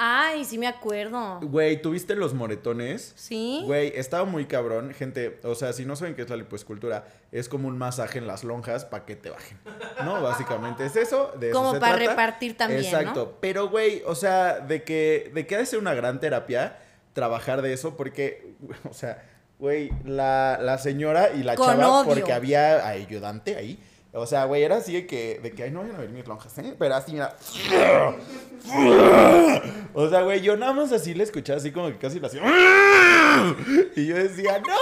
Ay, 0.03 0.47
sí 0.47 0.57
me 0.57 0.67
acuerdo. 0.67 1.41
Güey, 1.43 1.83
¿tuviste 1.83 2.15
los 2.15 2.33
moretones? 2.33 3.13
Sí. 3.17 3.61
Güey, 3.67 3.93
estaba 3.95 4.25
muy 4.25 4.47
cabrón. 4.47 4.95
Gente, 4.95 5.39
o 5.45 5.55
sea, 5.55 5.75
si 5.75 5.85
no 5.85 5.95
saben 5.95 6.15
qué 6.15 6.23
es 6.23 6.31
la 6.31 6.37
lipoescultura, 6.37 7.05
es 7.31 7.51
como 7.51 7.69
un 7.69 7.77
masaje 7.77 8.17
en 8.17 8.27
las 8.27 8.43
lonjas 8.43 8.87
para 8.87 9.05
que 9.05 9.15
te 9.15 9.29
bajen. 9.29 9.59
¿No? 10.03 10.23
Básicamente 10.23 10.87
es 10.87 10.97
eso. 10.97 11.35
De 11.39 11.51
como 11.51 11.79
para 11.79 11.97
repartir 11.97 12.57
también. 12.57 12.83
Exacto. 12.83 13.37
Pero, 13.43 13.69
güey, 13.69 14.03
o 14.07 14.15
sea, 14.15 14.61
de 14.61 14.85
que, 14.85 15.31
de 15.35 15.47
que 15.47 15.57
ha 15.57 15.59
de 15.59 15.67
ser 15.67 15.79
una 15.79 15.93
gran 15.93 16.19
terapia 16.19 16.79
trabajar 17.13 17.61
de 17.61 17.75
eso, 17.75 17.99
porque, 17.99 18.55
o 18.89 18.95
sea, 18.95 19.23
güey, 19.59 19.91
la, 20.07 20.59
la 20.63 20.79
señora 20.79 21.29
y 21.35 21.43
la 21.43 21.57
chava, 21.57 22.05
porque 22.05 22.33
había 22.33 22.89
ayudante 22.89 23.55
ahí 23.57 23.79
o 24.13 24.27
sea, 24.27 24.45
güey, 24.45 24.63
era 24.63 24.77
así 24.77 24.93
de 24.93 25.07
que, 25.07 25.39
de 25.41 25.53
que, 25.53 25.63
ay, 25.63 25.71
no 25.71 25.81
vayan 25.81 25.97
a 25.97 26.01
ver 26.01 26.11
mis 26.11 26.27
lonjas, 26.27 26.57
¿eh? 26.59 26.75
Pero 26.79 26.95
así, 26.95 27.13
mira. 27.13 27.37
O 29.95 30.09
sea, 30.09 30.23
güey, 30.23 30.41
yo 30.41 30.57
nada 30.57 30.73
más 30.73 30.93
así 30.93 31.15
le 31.15 31.25
escuchaba 31.25 31.59
así 31.59 31.71
como 31.71 31.89
que 31.89 31.99
casi 31.99 32.19
la 32.19 32.27
hacía. 32.27 32.43
Y 33.97 34.07
yo 34.07 34.17
decía, 34.17 34.61
¡no! 34.61 34.75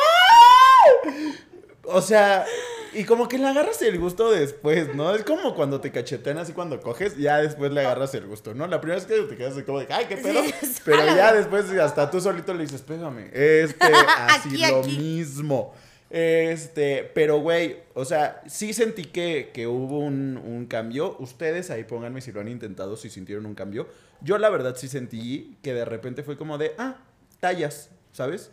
O 1.84 2.00
sea, 2.00 2.44
y 2.92 3.04
como 3.04 3.28
que 3.28 3.38
le 3.38 3.46
agarras 3.46 3.80
el 3.82 3.98
gusto 3.98 4.30
después, 4.30 4.94
¿no? 4.94 5.14
Es 5.14 5.24
como 5.24 5.54
cuando 5.54 5.80
te 5.80 5.92
cachetean 5.92 6.38
así 6.38 6.52
cuando 6.52 6.80
coges, 6.80 7.16
ya 7.16 7.38
después 7.38 7.70
le 7.72 7.80
agarras 7.80 8.14
el 8.14 8.26
gusto, 8.26 8.54
¿no? 8.54 8.66
La 8.66 8.80
primera 8.80 8.98
vez 8.98 9.06
que 9.06 9.22
te 9.22 9.36
quedas 9.36 9.52
así 9.54 9.62
como 9.62 9.80
de, 9.80 9.86
ay, 9.90 10.06
qué 10.06 10.16
pedo. 10.16 10.40
pero 10.84 11.04
ya 11.04 11.32
después 11.32 11.70
hasta 11.72 12.10
tú 12.10 12.20
solito 12.20 12.54
le 12.54 12.62
dices, 12.64 12.82
pégame. 12.82 13.30
Este, 13.32 13.86
así 14.28 14.56
lo 14.56 14.82
mismo. 14.82 15.74
Este, 16.10 17.04
pero 17.14 17.38
güey, 17.40 17.82
o 17.94 18.04
sea, 18.06 18.42
sí 18.46 18.72
sentí 18.72 19.04
que, 19.04 19.50
que 19.52 19.66
hubo 19.66 19.98
un, 19.98 20.66
cambio. 20.68 21.16
Ustedes 21.18 21.70
ahí 21.70 21.84
pónganme 21.84 22.20
si 22.20 22.32
lo 22.32 22.40
han 22.40 22.48
intentado, 22.48 22.96
si 22.96 23.10
sintieron 23.10 23.46
un 23.46 23.54
cambio. 23.54 23.88
Yo 24.20 24.38
la 24.38 24.50
verdad 24.50 24.74
sí 24.76 24.88
sentí 24.88 25.56
que 25.62 25.74
de 25.74 25.84
repente 25.84 26.22
fue 26.22 26.36
como 26.36 26.58
de, 26.58 26.74
ah, 26.78 26.96
tallas, 27.40 27.90
¿sabes? 28.12 28.50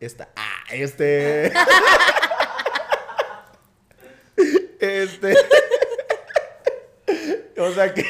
Esta, 0.00 0.28
ah, 0.36 0.64
este. 0.72 1.52
este. 4.80 5.34
o 7.58 7.72
sea, 7.72 7.94
que, 7.94 8.04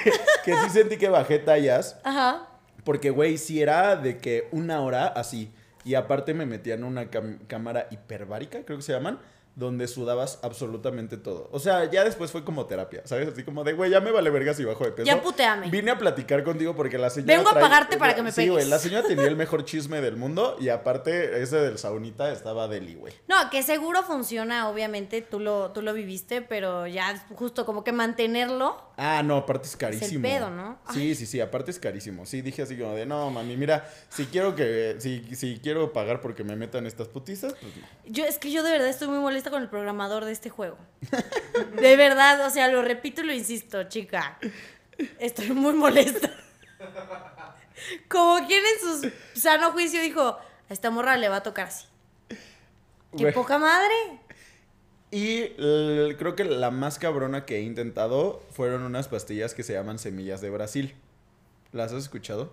que 0.45 0.55
sí 0.55 0.71
sentí 0.73 0.97
que 0.97 1.09
bajé 1.09 1.39
tallas. 1.39 1.99
Ajá. 2.03 2.49
Porque, 2.85 3.11
güey, 3.11 3.39
si 3.39 3.61
era 3.61 3.97
de 3.97 4.19
que 4.19 4.49
una 4.53 4.81
hora 4.81 5.07
así 5.07 5.53
y 5.87 5.95
aparte 5.95 6.35
me 6.35 6.47
metían 6.47 6.83
una 6.83 7.09
cámara 7.47 7.87
hiperbárica, 7.93 8.65
creo 8.65 8.77
que 8.77 8.83
se 8.83 8.93
llaman, 8.93 9.21
donde 9.57 9.89
sudabas 9.89 10.39
absolutamente 10.43 11.17
todo. 11.17 11.49
O 11.51 11.59
sea, 11.59 11.91
ya 11.91 12.05
después 12.05 12.31
fue 12.31 12.45
como 12.45 12.67
terapia, 12.67 13.01
¿sabes? 13.07 13.29
Así 13.29 13.43
como 13.43 13.65
de, 13.65 13.73
güey, 13.73 13.91
ya 13.91 14.01
me 14.01 14.11
vale 14.11 14.29
verga 14.29 14.53
si 14.53 14.65
bajo 14.65 14.85
de 14.85 14.93
peso. 14.93 15.07
Ya 15.07 15.23
puteame. 15.23 15.71
Vine 15.71 15.93
a 15.93 15.99
platicar 15.99 16.45
contigo 16.45 16.77
porque 16.77 16.99
la 16.99 17.09
señora. 17.09 17.39
Vengo 17.39 17.49
a 17.49 17.55
pagarte 17.55 17.97
para 17.97 18.15
que 18.15 18.23
me 18.23 18.33
pegues. 18.33 18.45
Sí, 18.45 18.51
güey, 18.51 18.69
la 18.69 18.79
señora 18.79 19.09
tenía 19.09 19.25
el 19.25 19.37
mejor 19.37 19.65
chisme 19.65 20.03
del 20.03 20.17
mundo 20.17 20.59
y 20.61 20.69
aparte 20.69 21.43
ese 21.43 21.57
del 21.57 21.79
saunita 21.79 22.31
estaba 22.33 22.69
deli, 22.69 22.97
güey. 22.97 23.15
No, 23.29 23.49
que 23.51 23.63
seguro 23.63 24.03
funciona, 24.03 24.69
obviamente, 24.69 25.23
tú 25.23 25.41
lo, 25.41 25.71
tú 25.73 25.81
lo 25.81 25.95
viviste, 25.95 26.43
pero 26.43 26.87
ya 26.87 27.25
justo 27.35 27.65
como 27.65 27.83
que 27.83 27.93
mantenerlo. 27.93 28.77
Ah, 28.99 29.23
no, 29.25 29.39
aparte 29.39 29.69
es 29.69 29.77
carísimo. 29.77 30.07
Es 30.07 30.13
el 30.13 30.21
pedo, 30.21 30.51
¿no? 30.51 30.79
Sí, 30.93 31.15
sí, 31.15 31.25
sí, 31.25 31.41
aparte 31.41 31.71
es 31.71 31.79
carísimo. 31.79 32.27
Sí, 32.27 32.43
dije 32.43 32.61
así 32.61 32.77
como 32.77 32.95
de, 32.95 33.07
no, 33.07 33.31
mami, 33.31 33.57
mira, 33.57 33.89
si 34.11 34.27
quiero 34.27 34.55
que, 34.55 34.97
si, 34.99 35.35
si 35.35 35.61
quiero 35.63 35.95
pagar 35.95 36.21
porque 36.21 36.45
me 36.45 36.57
metan 36.57 36.87
estas 36.87 37.09
putizas, 37.09 37.55
pues 37.55 37.75
no. 37.75 37.87
Yo, 38.05 38.27
es 38.27 38.39
que 38.39 38.51
yo 38.51 38.63
de 38.63 38.71
verdad 38.71 38.89
estoy 38.89 39.09
muy 39.09 39.19
molesta 39.19 39.46
con 39.51 39.63
el 39.63 39.69
programador 39.69 40.25
de 40.25 40.33
este 40.33 40.51
juego. 40.51 40.79
De 41.81 41.97
verdad, 41.97 42.45
o 42.47 42.51
sea, 42.51 42.69
lo 42.69 42.83
repito 42.83 43.23
y 43.23 43.27
lo 43.27 43.33
insisto, 43.33 43.85
chica. 43.85 44.39
Estoy 45.19 45.51
muy 45.51 45.73
molesta. 45.73 46.31
Como 48.09 48.47
quien 48.47 48.63
en 48.65 49.03
su 49.03 49.13
sano 49.41 49.73
juicio 49.73 50.01
dijo, 50.01 50.23
a 50.23 50.73
esta 50.73 50.91
morra 50.91 51.17
le 51.17 51.29
va 51.29 51.37
a 51.37 51.43
tocar 51.43 51.69
así. 51.69 51.87
¡Qué 53.17 53.33
poca 53.33 53.59
madre! 53.59 53.95
Y 55.11 55.49
creo 56.17 56.35
que 56.35 56.45
la 56.45 56.71
más 56.71 56.99
cabrona 56.99 57.47
que 57.47 57.57
he 57.57 57.63
intentado 57.63 58.43
fueron 58.51 58.83
unas 58.83 59.09
pastillas 59.09 59.55
que 59.55 59.63
se 59.63 59.73
llaman 59.73 59.99
semillas 59.99 60.41
de 60.41 60.51
Brasil. 60.51 60.95
¿Las 61.73 61.93
has 61.93 62.03
escuchado? 62.03 62.53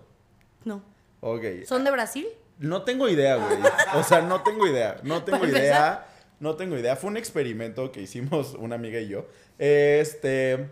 No. 0.64 0.82
Ok. 1.20 1.64
¿Son 1.66 1.84
de 1.84 1.90
Brasil? 1.90 2.26
No 2.58 2.82
tengo 2.82 3.08
idea, 3.08 3.36
güey. 3.36 3.58
O 3.94 4.02
sea, 4.04 4.20
no 4.22 4.42
tengo 4.42 4.66
idea. 4.66 4.98
No 5.02 5.24
tengo 5.24 5.46
idea. 5.46 6.06
No 6.44 6.56
tengo 6.56 6.76
idea. 6.76 6.94
Fue 6.94 7.08
un 7.08 7.16
experimento 7.16 7.90
que 7.90 8.02
hicimos 8.02 8.52
una 8.58 8.74
amiga 8.74 9.00
y 9.00 9.08
yo. 9.08 9.26
Este. 9.58 10.68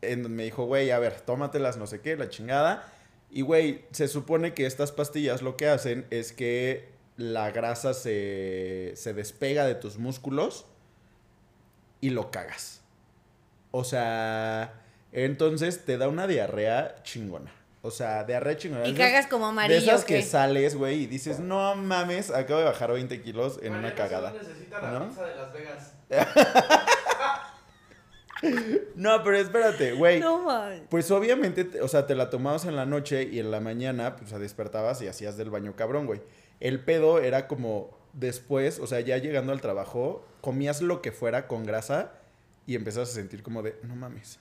En, 0.00 0.34
me 0.34 0.44
dijo, 0.44 0.64
güey, 0.64 0.90
a 0.92 0.98
ver, 0.98 1.20
tómatelas, 1.20 1.76
no 1.76 1.86
sé 1.86 2.00
qué, 2.00 2.16
la 2.16 2.30
chingada. 2.30 2.90
Y, 3.30 3.42
güey, 3.42 3.84
se 3.90 4.08
supone 4.08 4.54
que 4.54 4.64
estas 4.64 4.92
pastillas 4.92 5.42
lo 5.42 5.58
que 5.58 5.68
hacen 5.68 6.06
es 6.08 6.32
que 6.32 6.88
la 7.18 7.50
grasa 7.50 7.92
se, 7.92 8.92
se 8.96 9.12
despega 9.12 9.66
de 9.66 9.74
tus 9.74 9.98
músculos 9.98 10.64
y 12.00 12.08
lo 12.08 12.30
cagas. 12.30 12.80
O 13.72 13.84
sea, 13.84 14.72
entonces 15.12 15.84
te 15.84 15.98
da 15.98 16.08
una 16.08 16.26
diarrea 16.28 16.96
chingona. 17.02 17.52
O 17.82 17.90
sea, 17.90 18.24
de 18.24 18.34
arre 18.34 18.56
chingona. 18.56 18.86
Y 18.86 18.94
cagas 18.94 19.26
como 19.26 19.46
amarillo. 19.46 19.80
De 19.80 19.86
esas 19.86 20.04
que 20.04 20.22
sales, 20.22 20.74
güey, 20.74 21.02
y 21.02 21.06
dices, 21.06 21.40
no 21.40 21.74
mames, 21.76 22.30
acabo 22.30 22.60
de 22.60 22.66
bajar 22.66 22.92
20 22.92 23.22
kilos 23.22 23.58
en 23.62 23.74
una 23.74 23.94
cagada. 23.94 24.32
necesita 24.32 24.82
la 24.82 25.08
pizza 25.08 25.26
de 25.26 25.36
Las 25.36 25.52
Vegas. 25.52 25.94
no, 28.96 29.24
pero 29.24 29.38
espérate, 29.38 29.92
güey. 29.92 30.20
No 30.20 30.44
mames. 30.44 30.82
Pues 30.90 31.10
obviamente, 31.10 31.80
o 31.80 31.88
sea, 31.88 32.06
te 32.06 32.14
la 32.14 32.28
tomabas 32.28 32.66
en 32.66 32.76
la 32.76 32.84
noche 32.84 33.22
y 33.22 33.38
en 33.38 33.50
la 33.50 33.60
mañana, 33.60 34.16
pues, 34.16 34.38
despertabas 34.38 35.00
y 35.00 35.08
hacías 35.08 35.38
del 35.38 35.48
baño 35.48 35.74
cabrón, 35.74 36.04
güey. 36.04 36.20
El 36.60 36.84
pedo 36.84 37.20
era 37.20 37.48
como 37.48 37.96
después, 38.12 38.78
o 38.78 38.86
sea, 38.86 39.00
ya 39.00 39.16
llegando 39.16 39.52
al 39.52 39.62
trabajo, 39.62 40.26
comías 40.42 40.82
lo 40.82 41.00
que 41.00 41.12
fuera 41.12 41.46
con 41.46 41.64
grasa 41.64 42.12
y 42.66 42.74
empezabas 42.74 43.10
a 43.10 43.14
sentir 43.14 43.42
como 43.42 43.62
de, 43.62 43.76
no 43.82 43.96
mames. 43.96 44.38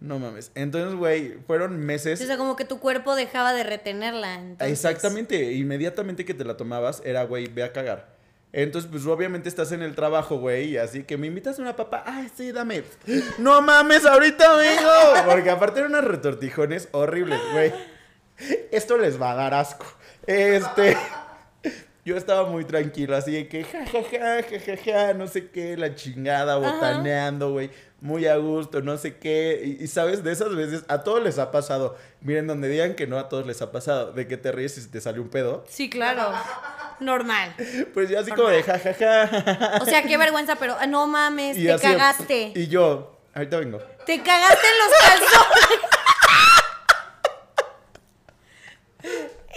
No 0.00 0.18
mames. 0.18 0.52
Entonces, 0.54 0.94
güey, 0.94 1.38
fueron 1.46 1.78
meses. 1.78 2.20
O 2.20 2.26
sea, 2.26 2.36
como 2.36 2.56
que 2.56 2.64
tu 2.64 2.78
cuerpo 2.78 3.14
dejaba 3.14 3.52
de 3.54 3.64
retenerla. 3.64 4.40
Exactamente. 4.60 5.52
Inmediatamente 5.54 6.24
que 6.24 6.34
te 6.34 6.44
la 6.44 6.56
tomabas, 6.56 7.02
era, 7.04 7.24
güey, 7.24 7.46
ve 7.46 7.62
a 7.62 7.72
cagar. 7.72 8.14
Entonces, 8.52 8.90
pues 8.90 9.06
obviamente 9.06 9.48
estás 9.48 9.72
en 9.72 9.82
el 9.82 9.94
trabajo, 9.94 10.38
güey, 10.38 10.70
y 10.70 10.76
así 10.78 11.02
que 11.02 11.16
me 11.16 11.26
invitas 11.26 11.58
a 11.58 11.62
una 11.62 11.76
papa. 11.76 12.04
Ay, 12.06 12.30
sí, 12.34 12.52
dame. 12.52 12.84
No 13.38 13.60
mames, 13.60 14.06
ahorita 14.06 14.56
vengo. 14.56 14.90
Porque 15.26 15.50
aparte 15.50 15.80
eran 15.80 15.92
unos 15.92 16.04
retortijones 16.04 16.88
horribles, 16.92 17.40
güey. 17.52 17.72
Esto 18.70 18.98
les 18.98 19.20
va 19.20 19.32
a 19.32 19.34
dar 19.34 19.54
asco. 19.54 19.86
Este. 20.26 20.96
Yo 22.04 22.16
estaba 22.16 22.48
muy 22.48 22.64
tranquilo, 22.64 23.16
así 23.16 23.32
de 23.32 23.48
que 23.48 23.64
jajaja, 23.64 24.42
jajaja, 24.42 25.14
no 25.14 25.26
sé 25.26 25.50
qué, 25.50 25.76
la 25.76 25.96
chingada, 25.96 26.56
botaneando, 26.56 27.50
güey 27.50 27.70
muy 28.00 28.26
a 28.26 28.36
gusto, 28.36 28.82
no 28.82 28.96
sé 28.98 29.16
qué. 29.18 29.76
Y, 29.80 29.86
sabes, 29.86 30.22
de 30.22 30.32
esas 30.32 30.54
veces 30.54 30.84
a 30.88 31.02
todos 31.02 31.22
les 31.22 31.38
ha 31.38 31.50
pasado. 31.50 31.96
Miren, 32.20 32.46
donde 32.46 32.68
digan 32.68 32.94
que 32.94 33.06
no, 33.06 33.18
a 33.18 33.28
todos 33.28 33.46
les 33.46 33.62
ha 33.62 33.72
pasado. 33.72 34.12
De 34.12 34.26
que 34.28 34.36
te 34.36 34.52
ríes 34.52 34.76
y 34.78 34.86
te 34.88 35.00
sale 35.00 35.20
un 35.20 35.28
pedo. 35.28 35.64
Sí, 35.68 35.88
claro. 35.88 36.32
Normal. 37.00 37.54
Pues 37.94 38.08
yo 38.10 38.20
así 38.20 38.30
como 38.32 38.48
de 38.48 38.62
jajaja. 38.62 39.78
O 39.80 39.84
sea, 39.84 40.02
qué 40.02 40.16
vergüenza, 40.16 40.56
pero 40.56 40.76
ah, 40.78 40.86
no 40.86 41.06
mames, 41.06 41.56
te 41.56 41.78
cagaste. 41.78 42.52
Y 42.54 42.68
yo, 42.68 43.18
ahorita 43.34 43.58
vengo. 43.58 43.78
Te 44.04 44.22
cagaste 44.22 44.66
en 44.66 44.78
los 44.78 44.88
calzones. 45.00 45.80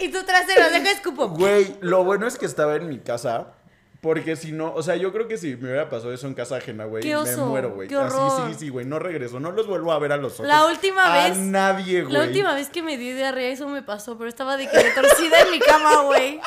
y 0.00 0.08
tu 0.10 0.22
trasero, 0.24 0.70
deja 0.70 0.90
escupo. 0.90 1.28
Güey, 1.28 1.76
lo 1.80 2.04
bueno 2.04 2.26
es 2.26 2.36
que 2.36 2.46
estaba 2.46 2.76
en 2.76 2.88
mi 2.88 2.98
casa. 2.98 3.54
Porque 4.00 4.34
si 4.34 4.52
no, 4.52 4.72
o 4.72 4.82
sea, 4.82 4.96
yo 4.96 5.12
creo 5.12 5.28
que 5.28 5.36
si 5.36 5.56
me 5.56 5.68
hubiera 5.68 5.90
pasado 5.90 6.12
eso 6.14 6.26
en 6.26 6.32
casa 6.32 6.56
ajena, 6.56 6.86
güey, 6.86 7.04
me 7.04 7.36
muero, 7.36 7.70
güey. 7.72 7.94
Así, 7.94 8.16
sí, 8.48 8.54
sí, 8.58 8.68
güey, 8.70 8.86
no 8.86 8.98
regreso, 8.98 9.40
no 9.40 9.52
los 9.52 9.66
vuelvo 9.66 9.92
a 9.92 9.98
ver 9.98 10.12
a 10.12 10.16
los 10.16 10.34
ojos. 10.34 10.46
La 10.46 10.64
última 10.66 11.12
vez. 11.12 11.36
A 11.36 11.40
nadie, 11.40 12.02
güey. 12.02 12.14
La 12.14 12.22
última 12.22 12.54
vez 12.54 12.70
que 12.70 12.82
me 12.82 12.96
di 12.96 13.12
diarrea, 13.12 13.50
eso 13.50 13.68
me 13.68 13.82
pasó, 13.82 14.16
pero 14.16 14.30
estaba 14.30 14.56
de 14.56 14.70
que 14.70 14.82
retorcida 14.82 15.40
en 15.40 15.50
mi 15.50 15.60
cama, 15.60 16.02
güey. 16.02 16.40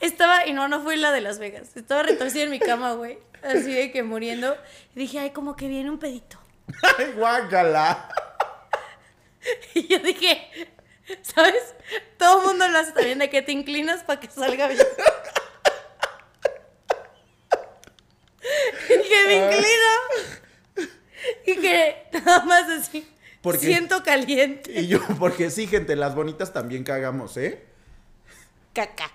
Estaba, 0.00 0.46
y 0.46 0.52
no, 0.52 0.68
no 0.68 0.82
fue 0.82 0.96
la 0.96 1.10
de 1.10 1.20
Las 1.20 1.38
Vegas. 1.40 1.76
Estaba 1.76 2.04
retorcida 2.04 2.44
en 2.44 2.50
mi 2.50 2.60
cama, 2.60 2.92
güey. 2.92 3.18
Así 3.42 3.72
de 3.72 3.90
que 3.90 4.02
muriendo. 4.02 4.56
Y 4.94 5.00
dije, 5.00 5.18
ay, 5.18 5.30
como 5.30 5.56
que 5.56 5.66
viene 5.66 5.90
un 5.90 5.98
pedito. 5.98 6.38
¡Ay, 6.98 7.12
guácala! 7.16 8.08
Y 9.74 9.86
yo 9.86 9.98
dije, 10.00 10.48
¿sabes? 11.22 11.74
Todo 12.18 12.40
el 12.40 12.46
mundo 12.48 12.68
lo 12.68 12.78
hace 12.78 12.92
también 12.92 13.18
de 13.18 13.30
que 13.30 13.42
te 13.42 13.52
inclinas 13.52 14.02
para 14.02 14.20
que 14.20 14.28
salga 14.28 14.68
bien. 14.68 14.86
y 18.88 19.08
que 19.08 19.15
me 19.26 19.36
inclino. 19.36 20.88
Y 21.46 21.56
que 21.56 21.96
nada 22.12 22.44
más 22.44 22.68
así. 22.70 23.06
siento 23.58 24.02
caliente. 24.02 24.80
Y 24.80 24.86
yo, 24.86 25.00
porque 25.18 25.50
sí, 25.50 25.66
gente, 25.66 25.96
las 25.96 26.14
bonitas 26.14 26.52
también 26.52 26.84
cagamos, 26.84 27.36
¿eh? 27.36 27.64
Caca. 28.72 29.10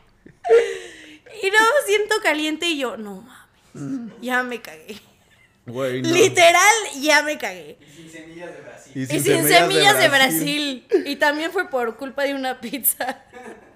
Y 1.42 1.50
no, 1.50 1.58
siento 1.86 2.16
caliente 2.22 2.68
y 2.68 2.78
yo, 2.78 2.98
no 2.98 3.22
mames, 3.74 4.14
ya 4.22 4.44
me 4.44 4.62
cagué. 4.62 5.00
Literal, 5.66 6.74
ya 7.00 7.24
me 7.24 7.38
cagué. 7.38 7.78
Y 7.82 7.92
sin 7.94 8.12
semillas 8.12 8.54
de 8.54 8.62
Brasil. 8.62 9.04
Y 9.04 9.06
sin, 9.06 9.48
semillas, 9.48 9.98
de 9.98 10.10
Brasil. 10.10 10.88
Y 11.06 11.16
también 11.16 11.52
fue 11.52 11.70
por 11.70 11.96
culpa 11.98 12.24
de 12.24 12.34
una 12.34 12.60
pizza. 12.60 13.24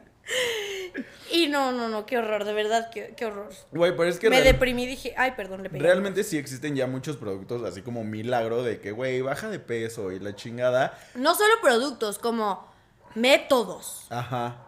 Y 1.32 1.48
no, 1.48 1.72
no, 1.72 1.90
no, 1.90 2.06
qué 2.06 2.18
horror, 2.18 2.46
de 2.46 2.54
verdad, 2.54 2.90
qué, 2.92 3.14
qué 3.18 3.26
horror. 3.26 3.50
Güey, 3.72 3.96
pero 3.96 4.10
es 4.10 4.20
que. 4.20 4.30
Me 4.30 4.42
deprimí 4.42 4.86
dije, 4.86 5.14
ay, 5.18 5.34
perdón, 5.36 5.64
le 5.64 5.70
pegué. 5.70 5.84
Realmente 5.84 6.24
sí 6.24 6.38
existen 6.38 6.76
ya 6.76 6.88
muchos 6.88 7.18
productos, 7.18 7.64
así 7.64 7.82
como 7.82 8.04
milagro 8.04 8.64
de 8.64 8.80
que, 8.80 8.92
güey, 8.92 9.22
baja 9.22 9.50
de 9.50 9.60
peso 9.60 10.12
y 10.12 10.20
la 10.20 10.36
chingada. 10.36 10.98
No 11.16 11.36
solo 11.36 11.54
productos, 11.62 12.20
como 12.20 12.72
métodos. 13.16 14.06
Ajá. 14.10 14.62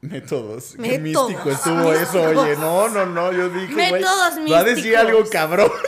Métodos. 0.00 0.74
Qué 0.82 0.98
místico 0.98 1.50
estuvo 1.50 1.92
eso, 1.92 2.22
oye. 2.22 2.56
No, 2.56 2.88
no, 2.88 3.06
no, 3.06 3.32
yo 3.32 3.48
dije, 3.50 3.72
güey. 3.72 3.92
Métodos 3.92 4.34
místicos. 4.36 4.52
Va 4.52 4.58
a 4.58 4.64
decir 4.64 4.96
algo 4.96 5.24
cabrón. 5.30 5.70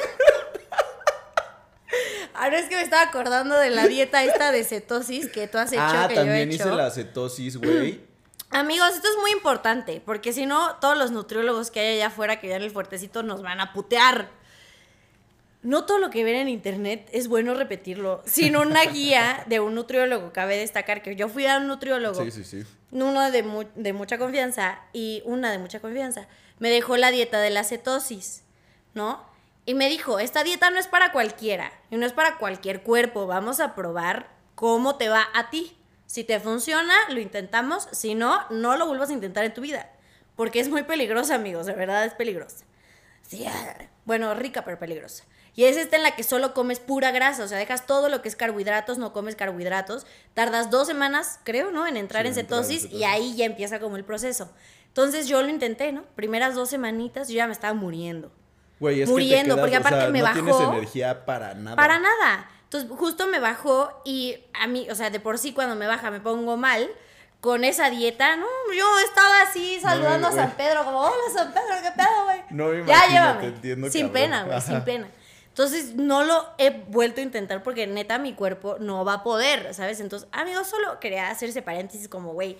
Ahora 2.35 2.59
es 2.59 2.69
que 2.69 2.75
me 2.75 2.83
estaba 2.83 3.03
acordando 3.03 3.57
de 3.57 3.71
la 3.71 3.87
dieta 3.87 4.23
esta 4.25 4.51
de 4.51 4.65
cetosis 4.65 5.31
que 5.31 5.47
tú 5.47 5.59
has 5.59 5.73
hecho. 5.73 5.81
Ah, 5.83 6.07
que 6.09 6.17
también 6.17 6.51
yo 6.51 6.53
he 6.53 6.55
hice 6.57 6.71
la 6.71 6.91
cetosis, 6.91 7.57
güey. 7.57 8.01
Amigos, 8.55 8.91
esto 8.95 9.09
es 9.09 9.17
muy 9.21 9.33
importante, 9.33 10.01
porque 10.07 10.33
si 10.33 10.47
no, 10.47 10.77
todos 10.77 10.97
los 10.97 11.11
nutriólogos 11.11 11.73
que 11.73 11.81
hay 11.81 11.97
allá 11.97 12.07
afuera 12.07 12.39
que 12.39 12.55
en 12.55 12.63
el 12.63 12.71
fuertecito 12.71 13.25
nos 13.25 13.43
van 13.43 13.61
a 13.61 13.73
putear. 13.73 14.29
No 15.63 15.87
todo 15.87 15.99
lo 15.99 16.09
que 16.11 16.23
ven 16.23 16.37
en 16.37 16.49
internet 16.49 17.09
es 17.11 17.27
bueno 17.27 17.55
repetirlo, 17.55 18.23
sino 18.27 18.61
una 18.61 18.85
guía 18.93 19.43
de 19.49 19.59
un 19.59 19.75
nutriólogo. 19.75 20.33
Cabe 20.33 20.57
destacar 20.57 21.03
que 21.03 21.17
yo 21.17 21.29
fui 21.29 21.47
a 21.47 21.59
un 21.59 21.67
nutriólogo. 21.67 22.23
Sí, 22.23 22.31
sí, 22.31 22.45
sí. 22.45 22.65
Uno 22.93 23.29
de, 23.29 23.67
de 23.75 23.93
mucha 23.93 24.19
confianza 24.19 24.79
y 24.93 25.23
una 25.25 25.51
de 25.51 25.59
mucha 25.59 25.81
confianza. 25.81 26.29
Me 26.61 26.71
dejó 26.71 26.97
la 26.97 27.11
dieta 27.11 27.41
de 27.41 27.51
la 27.51 27.65
cetosis, 27.65 28.45
¿no? 28.95 29.21
Y 29.67 29.75
me 29.75 29.89
dijo, 29.89 30.21
esta 30.21 30.45
dieta 30.45 30.71
no 30.71 30.79
es 30.79 30.87
para 30.87 31.11
cualquiera, 31.11 31.73
y 31.91 31.97
no 31.97 32.07
es 32.07 32.13
para 32.13 32.39
cualquier 32.39 32.83
cuerpo. 32.83 33.27
Vamos 33.27 33.59
a 33.59 33.75
probar 33.75 34.29
cómo 34.55 34.95
te 34.95 35.09
va 35.09 35.27
a 35.35 35.51
ti. 35.51 35.77
Si 36.15 36.23
te 36.23 36.39
funciona, 36.39 36.95
lo 37.09 37.19
intentamos. 37.19 37.89
Si 37.91 38.15
no, 38.15 38.39
no 38.49 38.77
lo 38.77 38.87
vuelvas 38.87 39.11
a 39.11 39.15
intentar 39.15 39.45
en 39.45 39.53
tu 39.53 39.63
vida. 39.63 39.91
Porque 40.37 40.61
es 40.61 40.69
muy 40.69 40.85
peligrosa, 40.85 41.35
amigos. 41.35 41.67
De 41.67 41.73
verdad 41.73 42.05
es 42.05 42.15
peligrosa. 42.15 42.65
Sí, 43.23 43.45
ah, 43.49 43.77
bueno, 44.05 44.33
rica 44.33 44.65
pero 44.65 44.79
peligrosa. 44.79 45.25
Y 45.57 45.65
es 45.65 45.77
esta 45.77 45.97
en 45.97 46.05
la 46.05 46.15
que 46.15 46.23
solo 46.23 46.55
comes 46.55 46.79
pura 46.79 47.11
grasa. 47.11 47.43
O 47.43 47.49
sea, 47.49 47.59
dejas 47.59 47.89
todo 47.89 48.09
lo 48.09 48.23
que 48.23 48.29
es 48.29 48.37
carbohidratos, 48.37 48.97
no 48.97 49.13
comes 49.13 49.35
carbohidratos. 49.35 50.07
Tardas 50.35 50.71
dos 50.71 50.87
semanas, 50.87 51.41
creo, 51.43 51.73
¿no? 51.73 51.85
En 51.85 51.97
entrar 51.97 52.27
en 52.27 52.35
cetosis, 52.35 52.85
y 52.93 53.03
ahí 53.03 53.35
ya 53.35 53.47
empieza 53.47 53.81
como 53.81 53.97
el 53.97 54.05
proceso. 54.05 54.53
Entonces 54.87 55.27
yo 55.27 55.43
lo 55.43 55.49
intenté, 55.49 55.91
¿no? 55.91 56.05
Primeras 56.15 56.55
dos 56.55 56.71
semanitas 56.71 57.27
yo 57.27 57.35
ya 57.35 57.49
me 57.49 57.53
estaba 57.53 57.75
muriendo. 57.75 58.31
Güey, 58.79 59.05
muriendo, 59.07 59.57
porque 59.57 59.75
aparte 59.75 60.09
me 60.11 60.21
no 60.21 60.27
bajó. 60.27 60.35
tienes 60.37 60.61
energía 60.61 61.25
para 61.25 61.55
nada. 61.55 61.75
Para 61.75 61.99
nada. 61.99 62.49
Entonces, 62.75 62.99
justo 62.99 63.29
me 63.29 63.39
bajó 63.39 64.03
y 64.05 64.37
a 64.53 64.67
mí, 64.67 64.89
o 64.91 64.97
sea, 64.97 65.09
de 65.11 65.21
por 65.21 65.39
sí 65.39 65.53
cuando 65.53 65.77
me 65.77 65.87
baja 65.87 66.11
me 66.11 66.19
pongo 66.19 66.57
mal 66.57 66.91
con 67.41 67.63
esa 67.63 67.89
dieta. 67.89 68.35
No, 68.35 68.47
yo 68.77 68.99
estaba 69.07 69.43
así 69.43 69.79
saludando 69.81 70.27
a 70.27 70.33
San 70.33 70.51
Pedro, 70.57 70.85
como, 70.85 71.03
hola 71.03 71.15
San 71.33 71.53
Pedro, 71.53 71.77
¿qué 71.81 71.93
pedo, 71.93 72.25
güey? 72.25 72.43
No 72.51 72.67
me 72.71 72.85
ya 72.85 73.07
llévame. 73.07 73.47
Entiendo, 73.47 73.91
sin 73.91 74.11
pena, 74.11 74.43
güey, 74.43 74.61
sin 74.61 74.83
pena. 74.83 75.09
Entonces, 75.47 75.95
no 75.95 76.25
lo 76.25 76.49
he 76.59 76.71
vuelto 76.89 77.21
a 77.21 77.23
intentar 77.23 77.63
porque 77.63 77.87
neta 77.87 78.19
mi 78.19 78.35
cuerpo 78.35 78.79
no 78.81 79.05
va 79.05 79.15
a 79.15 79.23
poder, 79.23 79.73
¿sabes? 79.73 80.01
Entonces, 80.01 80.29
amigos, 80.33 80.67
solo 80.67 80.99
quería 80.99 81.31
hacerse 81.31 81.63
paréntesis 81.63 82.09
como, 82.09 82.33
güey, 82.33 82.59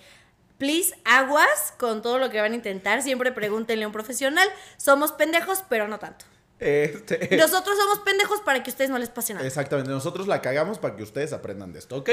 please, 0.57 0.97
aguas 1.03 1.73
con 1.77 2.01
todo 2.01 2.19
lo 2.19 2.29
que 2.29 2.39
van 2.39 2.53
a 2.53 2.55
intentar. 2.55 3.01
Siempre 3.01 3.33
pregúntenle 3.33 3.83
a 3.83 3.87
un 3.87 3.93
profesional. 3.93 4.47
Somos 4.77 5.11
pendejos, 5.11 5.65
pero 5.67 5.89
no 5.89 5.99
tanto. 5.99 6.23
Este... 6.59 7.35
Nosotros 7.37 7.77
somos 7.77 7.99
pendejos 7.99 8.39
para 8.41 8.63
que 8.63 8.69
ustedes 8.69 8.89
no 8.89 8.97
les 8.97 9.09
pase 9.09 9.33
nada. 9.33 9.45
Exactamente, 9.45 9.91
nosotros 9.91 10.27
la 10.27 10.41
cagamos 10.41 10.79
para 10.79 10.95
que 10.95 11.03
ustedes 11.03 11.33
aprendan 11.33 11.73
de 11.73 11.79
esto, 11.79 11.97
¿ok? 11.97 12.09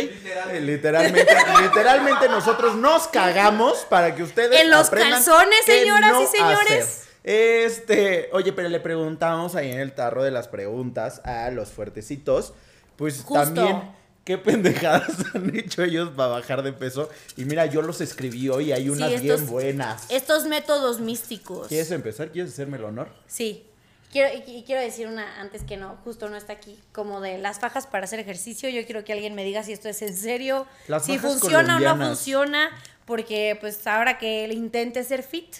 Literalmente. 0.60 1.26
literalmente, 1.62 2.28
nosotros 2.28 2.74
nos 2.76 3.06
cagamos 3.08 3.86
para 3.88 4.14
que 4.14 4.22
ustedes 4.22 4.60
En 4.60 4.70
los 4.70 4.90
calzones, 4.90 5.64
señoras 5.64 6.12
y 6.22 6.36
señores. 6.36 7.02
Este, 7.24 8.30
oye, 8.32 8.52
pero 8.52 8.68
le 8.68 8.80
preguntamos 8.80 9.54
ahí 9.54 9.70
en 9.70 9.78
el 9.78 9.92
tarro 9.92 10.24
de 10.24 10.32
las 10.32 10.48
preguntas 10.48 11.20
a 11.24 11.50
los 11.50 11.70
fuertecitos, 11.70 12.52
pues 12.96 13.24
también 13.24 13.80
qué 14.24 14.38
pendejadas 14.38 15.10
han 15.34 15.54
hecho 15.56 15.84
ellos 15.84 16.10
para 16.16 16.30
bajar 16.30 16.62
de 16.64 16.72
peso. 16.72 17.08
Y 17.36 17.44
mira, 17.44 17.66
yo 17.66 17.80
los 17.80 18.00
escribí 18.00 18.48
hoy, 18.48 18.72
hay 18.72 18.88
unas 18.88 19.20
bien 19.20 19.46
buenas. 19.46 20.06
Estos 20.10 20.46
métodos 20.46 20.98
místicos. 20.98 21.68
¿Quieres 21.68 21.92
empezar? 21.92 22.30
¿Quieres 22.32 22.52
hacerme 22.52 22.78
el 22.78 22.84
honor? 22.84 23.08
Sí. 23.28 23.66
Quiero, 24.12 24.28
y 24.46 24.62
quiero 24.64 24.82
decir 24.82 25.08
una 25.08 25.40
antes 25.40 25.62
que 25.62 25.78
no, 25.78 25.96
justo 26.04 26.28
no 26.28 26.36
está 26.36 26.52
aquí, 26.52 26.78
como 26.92 27.22
de 27.22 27.38
las 27.38 27.58
fajas 27.58 27.86
para 27.86 28.04
hacer 28.04 28.20
ejercicio. 28.20 28.68
Yo 28.68 28.84
quiero 28.84 29.04
que 29.04 29.14
alguien 29.14 29.34
me 29.34 29.42
diga 29.42 29.62
si 29.62 29.72
esto 29.72 29.88
es 29.88 30.02
en 30.02 30.14
serio, 30.14 30.66
si 31.02 31.18
funciona 31.18 31.78
o 31.78 31.80
no 31.80 31.96
funciona, 31.96 32.68
porque 33.06 33.56
pues 33.58 33.86
ahora 33.86 34.18
que 34.18 34.46
le 34.46 34.52
intente 34.52 35.02
ser 35.02 35.22
fit, 35.22 35.56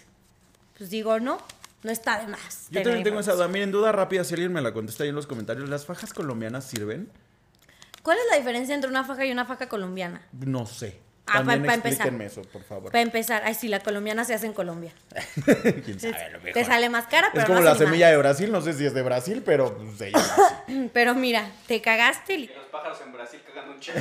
pues 0.76 0.90
digo 0.90 1.18
no, 1.18 1.38
no 1.82 1.90
está 1.90 2.20
de 2.20 2.26
más. 2.26 2.66
Yo 2.70 2.82
también 2.82 3.05
tengo 3.05 3.20
esa 3.20 3.32
duda. 3.32 3.48
Miren, 3.48 3.72
duda 3.72 3.90
rápida, 3.90 4.22
si 4.22 4.34
alguien 4.34 4.53
me 4.53 4.61
la 4.61 4.74
contesta 4.74 5.05
ahí 5.05 5.09
en 5.09 5.14
los 5.14 5.26
comentarios, 5.26 5.70
¿las 5.70 5.86
fajas 5.86 6.12
colombianas 6.12 6.66
sirven? 6.66 7.11
¿Cuál 8.03 8.18
es 8.18 8.24
la 8.30 8.36
diferencia 8.36 8.74
entre 8.74 8.90
una 8.90 9.05
faja 9.05 9.24
y 9.24 9.32
una 9.32 9.46
faja 9.46 9.68
colombiana? 9.68 10.26
No 10.32 10.66
sé. 10.66 11.00
Ah, 11.25 11.35
También 11.39 11.62
pa- 11.62 11.66
pa 11.68 11.75
empezar. 11.75 11.93
explíquenme 12.09 12.25
eso, 12.27 12.43
por 12.43 12.64
favor. 12.64 12.91
Para 12.91 13.01
empezar, 13.01 13.43
ay, 13.45 13.55
sí, 13.55 13.68
la 13.68 13.79
colombiana 13.81 14.25
se 14.25 14.35
hace 14.35 14.47
en 14.47 14.53
Colombia. 14.53 14.93
¿Quién 15.85 16.01
sabe? 16.01 16.16
A 16.16 16.29
lo 16.31 16.39
mejor. 16.39 16.53
Te 16.53 16.64
sale 16.64 16.89
más 16.89 17.07
cara, 17.07 17.29
pero 17.33 17.43
Es 17.43 17.47
como 17.47 17.61
no 17.61 17.64
la 17.64 17.77
semilla 17.77 18.09
de 18.11 18.16
Brasil, 18.16 18.51
no 18.51 18.61
sé 18.61 18.73
si 18.73 18.85
es 18.87 18.93
de 18.93 19.03
Brasil, 19.03 19.41
pero 19.47 19.77
pues, 19.77 19.99
se 19.99 20.11
llama 20.11 20.25
así. 20.25 20.73
madre. 20.73 20.91
Pero 20.93 21.14
mira, 21.14 21.49
te 21.68 21.81
cagaste. 21.81 22.39
li- 22.39 22.47
Los 22.55 22.66
pájaros 22.66 22.99
en 23.07 23.12
Brasil 23.12 23.41
cagando 23.47 23.73
un 23.75 23.81
chingo. 23.81 24.01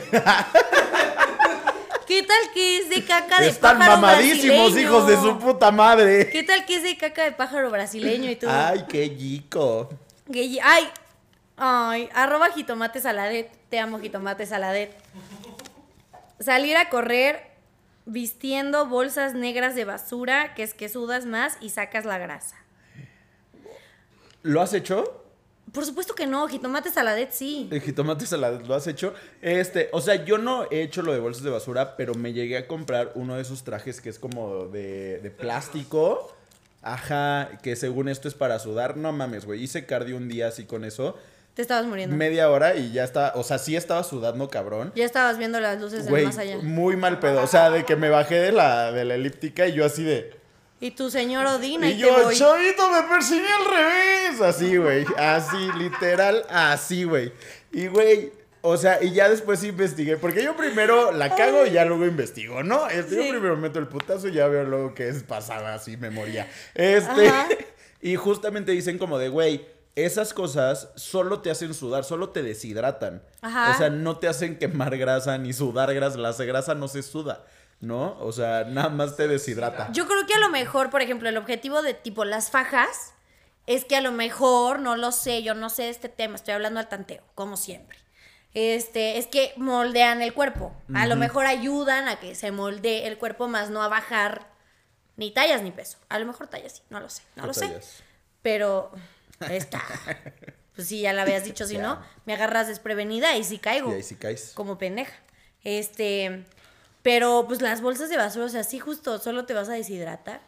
¿Qué 2.07 2.23
tal 2.23 2.51
que 2.53 2.79
es 2.79 2.89
de 2.89 3.05
caca 3.05 3.39
de 3.39 3.47
Están 3.47 3.77
pájaro 3.77 4.01
mamadísimos, 4.01 4.73
brasileño? 4.73 4.89
hijos 4.89 5.07
de 5.07 5.15
su 5.17 5.39
puta 5.39 5.71
madre. 5.71 6.29
¿Qué 6.29 6.43
tal 6.43 6.65
que 6.65 6.75
es 6.75 6.83
de 6.83 6.97
caca 6.97 7.23
de 7.23 7.31
pájaro 7.31 7.69
brasileño 7.69 8.29
y 8.29 8.35
tú? 8.35 8.47
Ay, 8.49 8.83
qué 8.89 9.15
chico. 9.17 9.89
Ay, 10.63 10.89
ay, 11.57 12.09
arroba 12.13 12.49
jitomate 12.51 12.99
saladet. 12.99 13.49
Te 13.69 13.79
amo, 13.79 13.99
jitomate 13.99 14.45
saladet. 14.45 14.91
Salir 16.41 16.75
a 16.75 16.89
correr 16.89 17.51
vistiendo 18.05 18.87
bolsas 18.87 19.33
negras 19.33 19.75
de 19.75 19.85
basura, 19.85 20.53
que 20.55 20.63
es 20.63 20.73
que 20.73 20.89
sudas 20.89 21.25
más 21.25 21.57
y 21.61 21.69
sacas 21.69 22.05
la 22.05 22.17
grasa. 22.17 22.57
¿Lo 24.43 24.61
has 24.61 24.73
hecho? 24.73 25.23
Por 25.71 25.85
supuesto 25.85 26.15
que 26.15 26.27
no, 26.27 26.47
jitomate 26.47 26.89
saladet 26.89 27.31
sí. 27.31 27.69
El 27.71 27.79
jitomate 27.79 28.25
salado, 28.25 28.59
¿lo 28.59 28.75
has 28.75 28.87
hecho? 28.87 29.13
Este, 29.41 29.89
o 29.93 30.01
sea, 30.01 30.25
yo 30.25 30.37
no 30.37 30.65
he 30.69 30.81
hecho 30.81 31.01
lo 31.01 31.13
de 31.13 31.19
bolsas 31.19 31.43
de 31.43 31.49
basura, 31.49 31.95
pero 31.95 32.13
me 32.13 32.33
llegué 32.33 32.57
a 32.57 32.67
comprar 32.67 33.11
uno 33.15 33.35
de 33.35 33.43
esos 33.43 33.63
trajes 33.63 34.01
que 34.01 34.09
es 34.09 34.19
como 34.19 34.65
de, 34.65 35.19
de 35.19 35.31
plástico. 35.31 36.35
Ajá, 36.81 37.59
que 37.61 37.75
según 37.75 38.09
esto 38.09 38.27
es 38.27 38.33
para 38.33 38.59
sudar. 38.59 38.97
No 38.97 39.11
mames, 39.13 39.45
güey. 39.45 39.63
Hice 39.63 39.85
cardio 39.85 40.17
un 40.17 40.27
día 40.27 40.47
así 40.47 40.65
con 40.65 40.83
eso. 40.83 41.15
Te 41.53 41.61
estabas 41.61 41.85
muriendo. 41.85 42.15
Media 42.15 42.49
hora 42.49 42.75
y 42.75 42.91
ya 42.93 43.03
está. 43.03 43.33
O 43.35 43.43
sea, 43.43 43.57
sí 43.57 43.75
estaba 43.75 44.03
sudando 44.03 44.49
cabrón. 44.49 44.91
Ya 44.95 45.03
estabas 45.05 45.37
viendo 45.37 45.59
las 45.59 45.79
luces 45.81 46.03
del 46.05 46.09
Güey, 46.09 46.25
más 46.25 46.37
allá. 46.37 46.57
muy 46.61 46.95
mal 46.95 47.19
pedo. 47.19 47.43
O 47.43 47.47
sea, 47.47 47.69
de 47.69 47.83
que 47.83 47.95
me 47.97 48.09
bajé 48.09 48.35
de 48.35 48.51
la, 48.53 48.91
de 48.91 49.03
la 49.03 49.15
elíptica 49.15 49.67
y 49.67 49.73
yo 49.73 49.85
así 49.85 50.03
de. 50.03 50.33
Y 50.79 50.91
tu 50.91 51.11
señor 51.11 51.45
Odín, 51.45 51.83
ahí 51.83 51.91
Y 51.91 51.95
te 51.95 51.99
yo, 52.01 52.23
voy. 52.23 52.35
chavito, 52.35 52.89
me 52.89 53.03
persigue 53.03 53.45
al 53.47 53.65
revés. 53.65 54.41
Así, 54.41 54.77
güey. 54.77 55.05
Así, 55.17 55.69
literal, 55.77 56.43
así, 56.49 57.03
güey. 57.03 57.31
Y, 57.71 57.85
güey, 57.87 58.31
o 58.61 58.77
sea, 58.77 59.03
y 59.03 59.11
ya 59.11 59.29
después 59.29 59.63
investigué. 59.63 60.17
Porque 60.17 60.43
yo 60.43 60.55
primero 60.55 61.11
la 61.11 61.35
cago 61.35 61.65
y 61.67 61.71
ya 61.71 61.85
luego 61.85 62.05
investigo, 62.07 62.63
¿no? 62.63 62.87
Este, 62.87 63.15
Yo 63.17 63.23
Sí. 63.23 63.29
primero 63.29 63.57
meto 63.57 63.77
el 63.77 63.87
putazo 63.89 64.29
y 64.29 64.31
ya 64.33 64.47
veo 64.47 64.63
luego 64.63 64.95
que 64.95 65.09
es 65.09 65.21
pasada, 65.21 65.75
así 65.75 65.97
me 65.97 66.09
moría. 66.09 66.47
Este. 66.73 67.27
Ajá. 67.27 67.47
Y 68.03 68.15
justamente 68.15 68.71
dicen 68.71 68.97
como 68.97 69.19
de, 69.19 69.29
güey. 69.29 69.63
Esas 69.95 70.33
cosas 70.33 70.89
solo 70.95 71.41
te 71.41 71.51
hacen 71.51 71.73
sudar, 71.73 72.03
solo 72.03 72.29
te 72.29 72.43
deshidratan. 72.43 73.23
Ajá. 73.41 73.71
O 73.71 73.77
sea, 73.77 73.89
no 73.89 74.17
te 74.17 74.27
hacen 74.27 74.57
quemar 74.57 74.97
grasa 74.97 75.37
ni 75.37 75.51
sudar 75.53 75.93
grasa. 75.93 76.17
La 76.17 76.31
grasa 76.31 76.75
no 76.75 76.87
se 76.87 77.03
suda, 77.03 77.45
¿no? 77.81 78.17
O 78.19 78.31
sea, 78.31 78.63
nada 78.63 78.89
más 78.89 79.17
te 79.17 79.27
deshidrata. 79.27 79.91
Yo 79.91 80.07
creo 80.07 80.25
que 80.25 80.33
a 80.33 80.39
lo 80.39 80.49
mejor, 80.49 80.89
por 80.89 81.01
ejemplo, 81.01 81.27
el 81.27 81.37
objetivo 81.37 81.81
de 81.81 81.93
tipo 81.93 82.23
las 82.23 82.51
fajas 82.51 83.13
es 83.67 83.85
que 83.85 83.95
a 83.95 84.01
lo 84.01 84.11
mejor, 84.11 84.79
no 84.79 84.95
lo 84.95 85.11
sé, 85.11 85.43
yo 85.43 85.53
no 85.53 85.69
sé 85.69 85.83
de 85.83 85.89
este 85.89 86.09
tema, 86.09 86.35
estoy 86.35 86.53
hablando 86.53 86.79
al 86.79 86.89
tanteo, 86.89 87.23
como 87.35 87.57
siempre. 87.57 87.97
Este, 88.53 89.17
es 89.17 89.27
que 89.27 89.53
moldean 89.55 90.21
el 90.21 90.33
cuerpo. 90.33 90.73
A 90.93 91.05
lo 91.07 91.15
mejor 91.15 91.45
ayudan 91.45 92.09
a 92.09 92.19
que 92.19 92.35
se 92.35 92.51
moldee 92.51 93.07
el 93.07 93.17
cuerpo, 93.17 93.47
más 93.47 93.69
no 93.69 93.81
a 93.81 93.87
bajar 93.87 94.51
ni 95.15 95.31
tallas 95.31 95.61
ni 95.61 95.71
peso. 95.71 95.97
A 96.09 96.19
lo 96.19 96.25
mejor 96.25 96.47
tallas 96.47 96.73
sí, 96.77 96.81
no 96.89 96.99
lo 96.99 97.09
sé, 97.09 97.23
no 97.35 97.43
¿Qué 97.43 97.47
lo 97.47 97.53
sé. 97.53 97.79
Pero 98.41 98.91
está. 99.49 99.81
Pues 100.73 100.87
sí, 100.87 101.01
ya 101.01 101.11
la 101.11 101.23
habías 101.23 101.43
dicho, 101.43 101.67
si 101.67 101.77
no, 101.77 102.01
me 102.25 102.33
agarras 102.33 102.69
desprevenida 102.69 103.35
y 103.35 103.43
sí 103.43 103.57
caigo 103.57 103.91
Y 103.91 103.95
ahí 103.95 104.03
sí 104.03 104.15
caes. 104.15 104.53
como 104.55 104.77
pendeja. 104.77 105.13
Este, 105.65 106.45
pero 107.01 107.43
pues 107.45 107.61
las 107.61 107.81
bolsas 107.81 108.09
de 108.09 108.15
basura, 108.15 108.45
o 108.45 108.49
sea, 108.49 108.63
sí 108.63 108.79
justo, 108.79 109.19
solo 109.19 109.45
te 109.45 109.53
vas 109.53 109.67
a 109.67 109.73
deshidratar. 109.73 110.39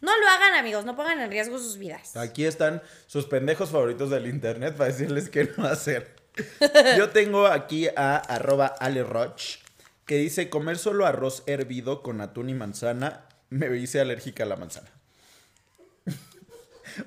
No 0.00 0.10
lo 0.18 0.26
hagan, 0.26 0.54
amigos, 0.54 0.84
no 0.84 0.96
pongan 0.96 1.20
en 1.20 1.30
riesgo 1.30 1.58
sus 1.58 1.78
vidas. 1.78 2.16
Aquí 2.16 2.44
están 2.44 2.82
sus 3.06 3.26
pendejos 3.26 3.70
favoritos 3.70 4.10
del 4.10 4.26
internet 4.26 4.76
para 4.76 4.90
decirles 4.90 5.30
qué 5.30 5.48
no 5.56 5.66
hacer. 5.66 6.16
Yo 6.98 7.10
tengo 7.10 7.46
aquí 7.46 7.88
a 7.94 8.16
arroba 8.16 8.66
aleroch 8.66 9.60
que 10.04 10.16
dice 10.16 10.50
comer 10.50 10.78
solo 10.78 11.06
arroz 11.06 11.44
hervido 11.46 12.02
con 12.02 12.20
atún 12.20 12.50
y 12.50 12.54
manzana 12.54 13.26
me 13.50 13.74
hice 13.76 14.00
alérgica 14.00 14.42
a 14.42 14.46
la 14.46 14.56
manzana. 14.56 14.90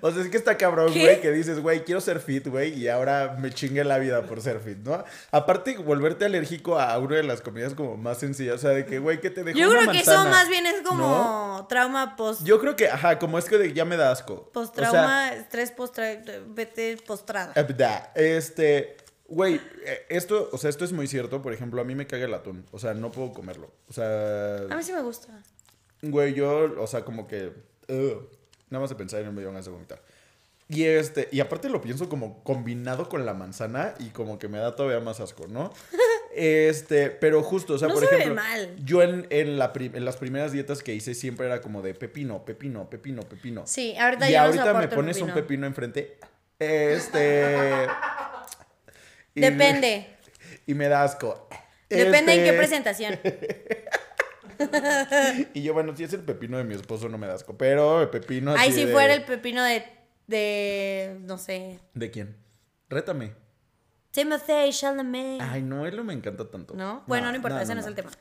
O 0.01 0.11
sea, 0.11 0.21
es 0.23 0.29
que 0.29 0.37
está 0.37 0.57
cabrón, 0.57 0.91
güey, 0.93 1.21
que 1.21 1.31
dices, 1.31 1.59
güey, 1.59 1.83
quiero 1.83 2.01
ser 2.01 2.19
fit, 2.19 2.47
güey, 2.47 2.73
y 2.73 2.87
ahora 2.87 3.35
me 3.39 3.51
chingue 3.51 3.83
la 3.83 3.97
vida 3.97 4.23
por 4.23 4.41
ser 4.41 4.59
fit, 4.59 4.77
¿no? 4.79 5.03
Aparte, 5.31 5.77
volverte 5.77 6.25
alérgico 6.25 6.79
a 6.79 6.97
una 6.97 7.17
de 7.17 7.23
las 7.23 7.41
comidas 7.41 7.73
como 7.73 7.97
más 7.97 8.17
sencillas, 8.19 8.55
o 8.55 8.57
sea, 8.59 8.71
de 8.71 8.85
que, 8.85 8.99
güey, 8.99 9.19
¿qué 9.21 9.29
te 9.29 9.43
dejó 9.43 9.57
Yo 9.57 9.69
una 9.69 9.79
creo 9.81 9.91
que 9.91 9.99
eso 9.99 10.11
manzana? 10.11 10.29
más 10.31 10.49
bien 10.49 10.65
es 10.65 10.81
como 10.81 11.07
¿No? 11.07 11.65
trauma 11.69 12.15
post, 12.15 12.43
Yo 12.43 12.59
creo 12.59 12.75
que, 12.75 12.89
ajá, 12.89 13.19
como 13.19 13.37
es 13.37 13.45
que 13.45 13.57
de- 13.57 13.73
ya 13.73 13.85
me 13.85 13.97
da 13.97 14.11
asco. 14.11 14.49
post 14.51 14.77
O 14.79 14.91
sea, 14.91 15.33
estrés 15.35 15.71
post 15.71 15.97
vete 16.47 16.97
postrada. 17.05 17.53
Abda. 17.55 18.11
Este, 18.15 18.97
güey, 19.27 19.55
eh, 19.85 20.05
esto, 20.09 20.49
o 20.51 20.57
sea, 20.57 20.69
esto 20.69 20.85
es 20.85 20.91
muy 20.91 21.07
cierto. 21.07 21.41
Por 21.41 21.53
ejemplo, 21.53 21.81
a 21.81 21.83
mí 21.83 21.95
me 21.95 22.07
caga 22.07 22.25
el 22.25 22.33
atún. 22.33 22.65
O 22.71 22.79
sea, 22.79 22.93
no 22.93 23.11
puedo 23.11 23.33
comerlo. 23.33 23.71
O 23.89 23.93
sea, 23.93 24.57
A 24.69 24.75
mí 24.75 24.83
sí 24.83 24.91
me 24.93 25.01
gusta. 25.01 25.27
güey, 26.01 26.33
yo, 26.33 26.73
o 26.81 26.87
sea, 26.87 27.03
como 27.03 27.27
que, 27.27 27.51
nada 28.69 28.81
más 28.81 28.89
de 28.89 28.95
pensar 28.95 29.21
en 29.21 29.33
me 29.33 29.41
dio 29.41 29.49
ganas 29.51 29.65
de 29.65 29.71
vomitar. 29.71 30.01
Y 30.67 30.83
este, 30.85 31.29
y 31.31 31.41
aparte 31.41 31.69
lo 31.69 31.79
pienso 31.81 32.09
como 32.09 32.43
combinado 32.43 33.07
con 33.07 33.23
la 33.25 33.35
manzana 33.35 33.93
y 33.99 34.09
como 34.09 34.39
que 34.39 34.47
me 34.47 34.57
da 34.57 34.75
todavía 34.75 34.99
más 34.99 35.19
asco, 35.19 35.47
¿no? 35.47 35.71
Este, 36.37 37.11
pero 37.11 37.41
justo, 37.43 37.75
o 37.75 37.77
sea, 37.77 37.87
No 37.87 37.93
por 37.93 38.03
sabe 38.03 38.17
ejemplo, 38.17 38.41
mal. 38.41 38.75
yo 38.83 39.01
en, 39.01 39.25
en, 39.29 39.57
la 39.57 39.71
prim- 39.71 39.95
en 39.95 40.03
las 40.03 40.17
primeras 40.17 40.51
dietas 40.51 40.83
que 40.83 40.93
hice 40.93 41.15
siempre 41.15 41.45
era 41.45 41.61
como 41.61 41.81
de 41.81 41.93
pepino, 41.93 42.43
pepino, 42.43 42.89
pepino, 42.89 43.21
pepino. 43.21 43.63
Sí, 43.65 43.95
ahorita 43.95 44.29
y 44.29 44.33
yo 44.33 44.39
no 44.39 44.45
ahorita 44.47 44.73
me 44.73 44.87
pones 44.89 45.21
un 45.21 45.31
pepino. 45.33 45.65
enfrente. 45.65 46.17
Este. 46.59 47.87
y 49.33 49.39
me- 49.39 49.51
Depende. 49.51 50.07
y 50.67 50.73
me 50.73 50.89
da 50.89 51.03
asco. 51.03 51.47
Depende 51.89 52.33
en 52.33 52.39
qué 52.39 52.47
Este, 52.49 52.57
presentación. 52.57 53.19
Y 55.53 55.63
yo, 55.63 55.73
bueno, 55.73 55.95
si 55.95 56.03
es 56.03 56.13
el 56.13 56.21
pepino 56.21 56.57
de 56.57 56.63
mi 56.63 56.75
esposo, 56.75 57.09
no 57.09 57.17
me 57.17 57.27
da 57.27 57.35
asco. 57.35 57.57
Pero 57.57 58.01
el 58.01 58.09
pepino 58.09 58.51
así 58.51 58.61
Ay, 58.61 58.71
si 58.71 58.85
de- 58.85 58.91
fuera 58.91 59.13
el 59.13 59.23
pepino 59.23 59.63
de, 59.63 59.85
de, 60.27 61.17
no 61.21 61.37
sé, 61.37 61.79
¿De 61.93 62.11
quién? 62.11 62.35
Rétame. 62.89 63.33
Timothy 64.11 64.71
Chalamet. 64.71 65.41
Ay, 65.41 65.61
no, 65.61 65.85
él 65.85 65.95
no 65.97 66.03
me 66.03 66.13
encanta 66.13 66.49
tanto. 66.49 66.73
¿No? 66.73 67.03
Bueno, 67.07 67.29
no, 67.29 67.35
importa, 67.35 67.61
ese 67.61 67.75
no, 67.75 67.81
es 67.81 67.87
el 67.87 67.95
tema. 67.95 68.11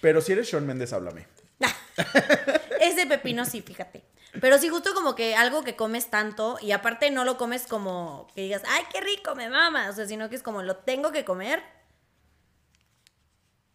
Pero 0.00 0.20
si 0.20 0.32
eres 0.32 0.48
Sean 0.48 0.66
Méndez, 0.66 0.92
háblame. 0.92 1.26
Ese 2.80 3.06
pepino 3.06 3.44
sí, 3.44 3.60
fíjate. 3.62 4.02
Pero 4.40 4.58
sí, 4.58 4.68
justo 4.68 4.94
como 4.94 5.14
que 5.14 5.34
algo 5.36 5.62
que 5.62 5.76
comes 5.76 6.08
tanto 6.08 6.56
y 6.60 6.72
aparte 6.72 7.10
no 7.10 7.24
lo 7.24 7.36
comes 7.36 7.66
como 7.66 8.28
que 8.34 8.42
digas, 8.42 8.62
ay, 8.66 8.82
qué 8.92 9.00
rico, 9.00 9.34
me 9.34 9.50
mama. 9.50 9.90
O 9.90 9.92
sea, 9.92 10.06
sino 10.06 10.30
que 10.30 10.36
es 10.36 10.42
como 10.42 10.62
lo 10.62 10.76
tengo 10.76 11.12
que 11.12 11.24
comer. 11.24 11.62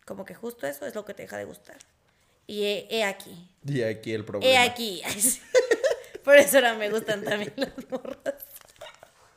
Como 0.05 0.23
que 0.25 0.35
justo 0.35 0.67
eso 0.67 0.85
es 0.85 0.95
lo 0.95 1.03
que 1.03 1.13
te 1.13 1.23
deja 1.23 1.37
de 1.37 1.45
gustar. 1.45 1.77
Y 2.47 2.63
he, 2.63 2.87
he 2.89 3.03
aquí. 3.03 3.49
Y 3.65 3.81
aquí 3.81 4.13
el 4.13 4.23
problema. 4.23 4.51
He 4.53 4.57
aquí. 4.57 5.01
Por 6.23 6.37
eso 6.37 6.57
ahora 6.57 6.75
me 6.75 6.89
gustan 6.89 7.23
también 7.23 7.53
las 7.55 7.71
morras. 7.89 8.35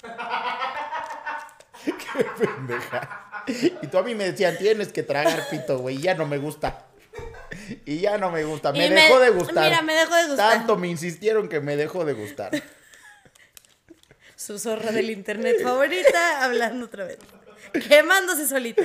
Pendeja. 2.38 3.42
Y 3.82 3.86
tú 3.86 3.98
a 3.98 4.02
mí 4.02 4.14
me 4.14 4.24
decían, 4.30 4.56
tienes 4.58 4.92
que 4.92 5.02
tragar 5.02 5.48
pito, 5.48 5.78
güey. 5.78 5.96
y 5.96 6.02
Ya 6.02 6.14
no 6.14 6.26
me 6.26 6.38
gusta. 6.38 6.84
Y 7.84 8.00
ya 8.00 8.18
no 8.18 8.30
me 8.30 8.44
gusta. 8.44 8.72
Me- 8.72 8.90
dejó 8.90 9.18
de 9.20 9.30
gustar. 9.30 9.64
mira, 9.64 9.82
me 9.82 9.94
dejó 9.94 10.14
de 10.14 10.26
gustar. 10.28 10.58
Tanto 10.58 10.76
me 10.76 10.88
insistieron 10.88 11.48
que 11.48 11.60
me 11.60 11.76
dejó 11.76 12.04
de 12.04 12.12
gustar. 12.12 12.50
Su 14.36 14.58
zorra 14.58 14.92
del 14.92 15.10
internet 15.10 15.56
favorita, 15.62 16.44
hablando 16.44 16.86
otra 16.86 17.04
vez. 17.04 17.18
Quemándose 17.72 18.46
solita. 18.46 18.82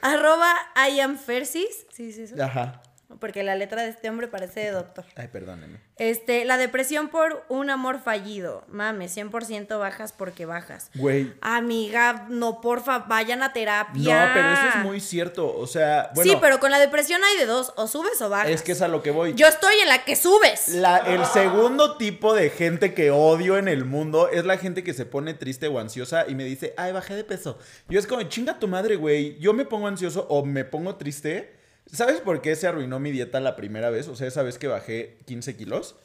Arroba 0.00 0.54
I 0.88 1.00
am 1.00 1.18
Fersis. 1.18 1.86
Sí, 1.92 2.12
sí, 2.12 2.22
eso. 2.22 2.42
Ajá. 2.42 2.82
Porque 3.20 3.42
la 3.42 3.54
letra 3.54 3.82
de 3.82 3.88
este 3.90 4.08
hombre 4.10 4.28
parece 4.28 4.60
de 4.60 4.70
doctor. 4.70 5.04
Ay, 5.16 5.28
perdónenme. 5.28 5.78
Este, 5.98 6.44
la 6.44 6.56
depresión 6.56 7.08
por 7.08 7.44
un 7.48 7.70
amor 7.70 8.00
fallido. 8.00 8.64
Mames, 8.68 9.16
100% 9.16 9.78
bajas 9.78 10.12
porque 10.12 10.46
bajas. 10.46 10.90
Güey. 10.94 11.32
Amiga, 11.40 12.26
no, 12.28 12.60
porfa, 12.60 13.00
vayan 13.00 13.42
a 13.42 13.52
terapia. 13.52 14.26
No, 14.26 14.34
pero 14.34 14.52
eso 14.52 14.78
es 14.78 14.84
muy 14.84 15.00
cierto. 15.00 15.54
O 15.56 15.66
sea, 15.66 16.10
bueno. 16.14 16.30
sí, 16.32 16.38
pero 16.40 16.58
con 16.58 16.70
la 16.70 16.78
depresión 16.78 17.22
hay 17.22 17.36
de 17.38 17.46
dos, 17.46 17.72
o 17.76 17.86
subes 17.86 18.20
o 18.22 18.28
bajas. 18.28 18.50
Es 18.50 18.62
que 18.62 18.72
es 18.72 18.82
a 18.82 18.88
lo 18.88 19.02
que 19.02 19.10
voy. 19.10 19.34
Yo 19.34 19.46
estoy 19.46 19.74
en 19.82 19.88
la 19.88 20.04
que 20.04 20.16
subes. 20.16 20.68
La- 20.68 20.98
el 20.98 21.24
segundo 21.26 21.96
tipo 21.96 22.34
de 22.34 22.50
gente 22.50 22.94
que 22.94 23.10
odio 23.10 23.58
en 23.58 23.68
el 23.68 23.84
mundo 23.84 24.28
es 24.28 24.44
la 24.44 24.58
gente 24.58 24.82
que 24.82 24.94
se 24.94 25.06
pone 25.06 25.34
triste 25.34 25.68
o 25.68 25.78
ansiosa 25.78 26.24
y 26.28 26.34
me 26.34 26.44
dice, 26.44 26.74
ay, 26.76 26.92
bajé 26.92 27.14
de 27.14 27.24
peso. 27.24 27.58
Yo 27.88 27.98
es 27.98 28.06
como, 28.06 28.22
chinga 28.24 28.58
tu 28.58 28.66
madre, 28.68 28.96
güey. 28.96 29.38
Yo 29.38 29.52
me 29.52 29.64
pongo 29.64 29.86
ansioso 29.86 30.26
o 30.28 30.44
me 30.44 30.64
pongo 30.64 30.96
triste. 30.96 31.60
¿Sabes 31.86 32.20
por 32.20 32.40
qué 32.40 32.56
se 32.56 32.66
arruinó 32.66 33.00
mi 33.00 33.10
dieta 33.10 33.40
la 33.40 33.56
primera 33.56 33.90
vez? 33.90 34.08
O 34.08 34.16
sea, 34.16 34.26
esa 34.26 34.42
vez 34.42 34.58
que 34.58 34.66
bajé 34.66 35.18
15 35.26 35.56
kilos. 35.56 35.96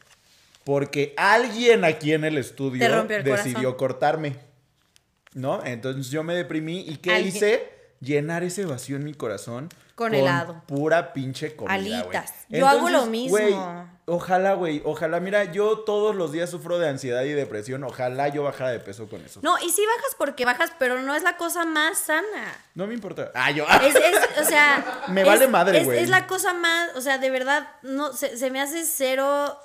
Porque 0.64 1.14
alguien 1.18 1.86
aquí 1.86 2.14
en 2.14 2.26
el 2.26 2.38
estudio 2.38 2.86
el 2.86 3.24
decidió 3.24 3.78
cortarme. 3.78 4.36
¿No? 5.34 5.64
Entonces 5.66 6.10
yo 6.10 6.24
me 6.24 6.36
deprimí. 6.36 6.82
¿Y 6.82 6.98
qué 6.98 7.14
Alguien. 7.14 7.36
hice? 7.36 7.78
llenar 8.00 8.44
ese 8.44 8.66
vacío 8.66 8.96
en 8.96 9.04
mi 9.04 9.14
corazón 9.14 9.70
con, 9.96 10.14
helado. 10.14 10.64
Pura 10.68 11.14
pinche 11.14 11.56
comida. 11.56 11.74
Alitas. 11.74 12.34
Yo 12.50 12.68
hago 12.68 12.90
lo 12.90 13.06
mismo. 13.08 13.90
Ojalá, 14.08 14.54
güey. 14.54 14.82
Ojalá. 14.84 15.20
Mira, 15.20 15.44
yo 15.46 15.80
todos 15.80 16.16
los 16.16 16.32
días 16.32 16.50
sufro 16.50 16.80
de 16.80 16.90
ansiedad 16.90 17.24
y 17.24 17.34
depresión. 17.34 17.84
Ojalá 17.84 18.30
yo 18.30 18.44
bajara 18.44 18.72
de 18.72 18.80
peso 18.80 19.08
con 19.08 19.24
eso. 19.24 19.40
No, 19.44 19.58
y 19.60 19.70
sí 19.70 19.84
bajas 19.86 20.16
porque 20.18 20.46
bajas, 20.46 20.72
pero 20.80 21.02
no 21.02 21.14
es 21.14 21.24
la 21.24 21.38
cosa 21.38 21.66
más 21.66 22.00
sana. 22.00 22.56
No 22.74 22.88
me 22.88 22.94
importa. 22.94 23.32
Ah, 23.36 23.52
yo. 23.52 23.66
Es, 23.84 23.96
o 24.42 24.46
sea. 24.46 25.04
me 25.10 25.24
vale 25.24 25.48
madre, 25.48 25.84
güey. 25.84 26.00
Es, 26.00 26.10
la 26.10 26.26
cosa 26.26 26.54
más. 26.54 26.96
O 26.96 27.02
sea, 27.02 27.20
de 27.20 27.30
verdad, 27.30 27.70
no, 27.84 28.14
se, 28.14 28.50
me 28.50 28.62
hace 28.62 28.84
cero. 28.86 29.58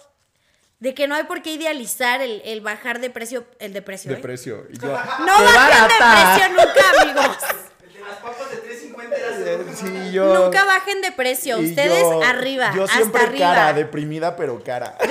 De 0.80 0.94
que 0.94 1.06
no 1.06 1.14
hay 1.14 1.22
por 1.24 1.42
qué 1.42 1.52
idealizar 1.52 2.20
el, 2.20 2.60
bajar 2.60 3.00
de 3.00 3.08
precio. 3.08 3.46
El 3.60 3.72
de 3.72 3.82
precio. 3.82 4.10
De 4.10 4.18
¿eh? 4.18 4.20
precio. 4.20 4.66
no 4.80 4.88
bajen 4.92 5.88
de 5.88 5.94
precio 5.98 6.48
nunca, 6.50 7.02
amigos. 7.02 7.36
Las 8.08 8.18
papas 8.18 8.50
de 8.50 8.92
3.50 8.92 9.12
eran 9.14 9.71
sí, 9.82 10.12
yo... 10.12 10.44
Nunca 10.44 10.64
bajen 10.64 11.00
de 11.02 11.12
precio. 11.12 11.58
Ustedes 11.58 12.04
arriba. 12.24 12.72
Yo 12.74 12.86
siempre 12.86 13.36
cara, 13.38 13.72
deprimida, 13.72 14.36
pero 14.36 14.62
cara. 14.62 14.96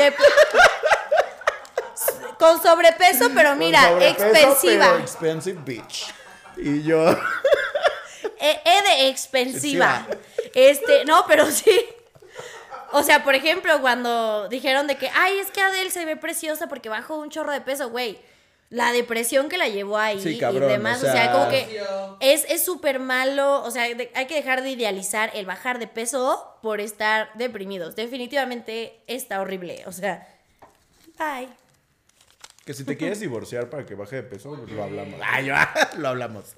Con 2.40 2.62
sobrepeso, 2.62 3.30
pero 3.36 3.56
mira, 3.56 3.92
expensiva. 4.04 4.98
expensive 5.00 5.60
bitch. 5.64 6.12
Y 6.58 6.82
yo. 6.84 7.12
E, 8.40 8.62
e 8.66 8.82
de 8.82 9.10
expensiva. 9.10 10.08
Este, 10.56 11.06
no, 11.06 11.26
pero 11.28 11.46
sí. 11.52 11.80
O 12.94 13.04
sea, 13.04 13.24
por 13.24 13.36
ejemplo, 13.36 13.80
cuando 13.80 14.50
dijeron 14.50 14.88
de 14.88 14.98
que, 14.98 15.10
ay, 15.14 15.38
es 15.40 15.52
que 15.52 15.62
Adele 15.62 15.92
se 15.92 16.04
ve 16.04 16.18
preciosa 16.18 16.68
porque 16.68 16.90
bajó 16.90 17.18
un 17.18 17.30
chorro 17.30 17.52
de 17.52 17.62
peso, 17.62 17.90
güey 17.90 18.20
la 18.72 18.94
depresión 18.94 19.50
que 19.50 19.58
la 19.58 19.68
llevó 19.68 19.98
ahí 19.98 20.18
y 20.18 20.40
demás, 20.40 21.04
o 21.04 21.06
sea, 21.06 21.34
como 21.34 21.50
que 21.50 21.84
es 22.22 22.64
súper 22.64 23.00
malo, 23.00 23.62
o 23.64 23.70
sea, 23.70 23.84
hay 23.84 24.26
que 24.28 24.36
dejar 24.36 24.64
de 24.64 24.72
idealizar 24.72 25.30
el 25.34 25.46
bajar 25.46 25.78
de 25.78 25.88
peso 25.88 26.58
por 26.62 26.80
estar 26.80 27.30
deprimidos. 27.36 27.98
Definitivamente 27.98 29.04
está 29.08 29.42
horrible, 29.42 29.84
o 29.86 29.92
sea, 29.92 30.26
bye. 31.20 31.50
Que 32.66 32.74
si 32.74 32.86
te 32.86 32.96
quieres 32.96 33.20
divorciar 33.20 33.70
para 33.70 33.86
que 33.86 33.94
baje 33.94 34.18
de 34.18 34.24
peso, 34.24 34.56
pues 34.56 34.72
lo 34.72 34.84
hablamos. 34.84 35.20
Ay, 35.24 35.52
lo 35.98 36.08
hablamos. 36.08 36.56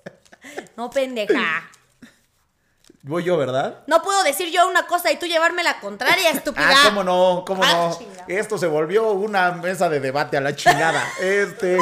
No, 0.78 0.92
pendeja. 0.92 1.72
Voy 3.06 3.26
yo, 3.26 3.36
¿verdad? 3.36 3.84
No 3.86 4.02
puedo 4.02 4.24
decir 4.24 4.50
yo 4.50 4.66
una 4.70 4.88
cosa 4.88 5.12
y 5.12 5.20
tú 5.20 5.26
llevarme 5.26 5.62
la 5.62 5.82
contraria, 5.82 6.30
estúpida. 6.32 6.70
Ah, 6.70 6.84
cómo 6.86 7.04
no, 7.04 7.44
cómo 7.46 7.62
ah, 7.62 7.92
no. 8.00 8.26
Esto 8.30 8.58
se 8.58 8.66
volvió 8.66 9.12
una 9.12 9.52
mesa 9.52 9.90
de 9.90 10.00
debate 10.00 10.38
a 10.38 10.42
la 10.42 10.56
chingada. 10.56 11.04
Este. 11.22 11.78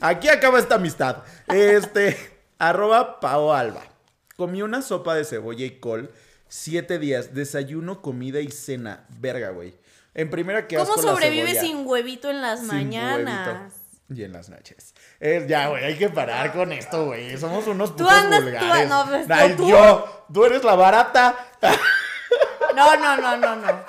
Aquí 0.00 0.28
acaba 0.28 0.58
esta 0.58 0.76
amistad. 0.76 1.18
Este. 1.48 2.16
arroba 2.58 3.20
Pao 3.20 3.52
Alba. 3.52 3.82
Comí 4.36 4.62
una 4.62 4.80
sopa 4.80 5.14
de 5.14 5.26
cebolla 5.26 5.66
y 5.66 5.78
col. 5.78 6.10
Siete 6.48 6.98
días. 6.98 7.34
Desayuno, 7.34 8.00
comida 8.00 8.40
y 8.40 8.50
cena. 8.50 9.04
Verga, 9.10 9.50
güey. 9.50 9.74
En 10.14 10.30
primera 10.30 10.66
que 10.66 10.76
¿Cómo 10.76 10.96
sobrevive 10.96 11.60
sin 11.60 11.86
huevito 11.86 12.30
en 12.30 12.40
las 12.40 12.62
mañanas? 12.62 13.81
Y 14.14 14.24
en 14.24 14.32
las 14.32 14.48
noches. 14.48 14.94
ya, 15.48 15.68
güey, 15.68 15.84
hay 15.84 15.96
que 15.96 16.08
parar 16.08 16.52
con 16.52 16.72
esto, 16.72 17.06
güey. 17.06 17.36
Somos 17.36 17.66
unos 17.66 17.90
putos 17.90 18.06
tú 18.06 18.12
andas, 18.12 18.42
vulgares. 18.42 18.88
Tú, 18.88 18.94
no, 18.94 19.06
pues, 19.06 19.56
¿tú? 19.56 19.68
yo, 19.68 20.26
tú 20.32 20.44
eres 20.44 20.64
la 20.64 20.74
barata. 20.74 21.36
No, 22.74 22.96
no, 22.96 23.16
no, 23.16 23.36
no, 23.36 23.56
no. 23.56 23.84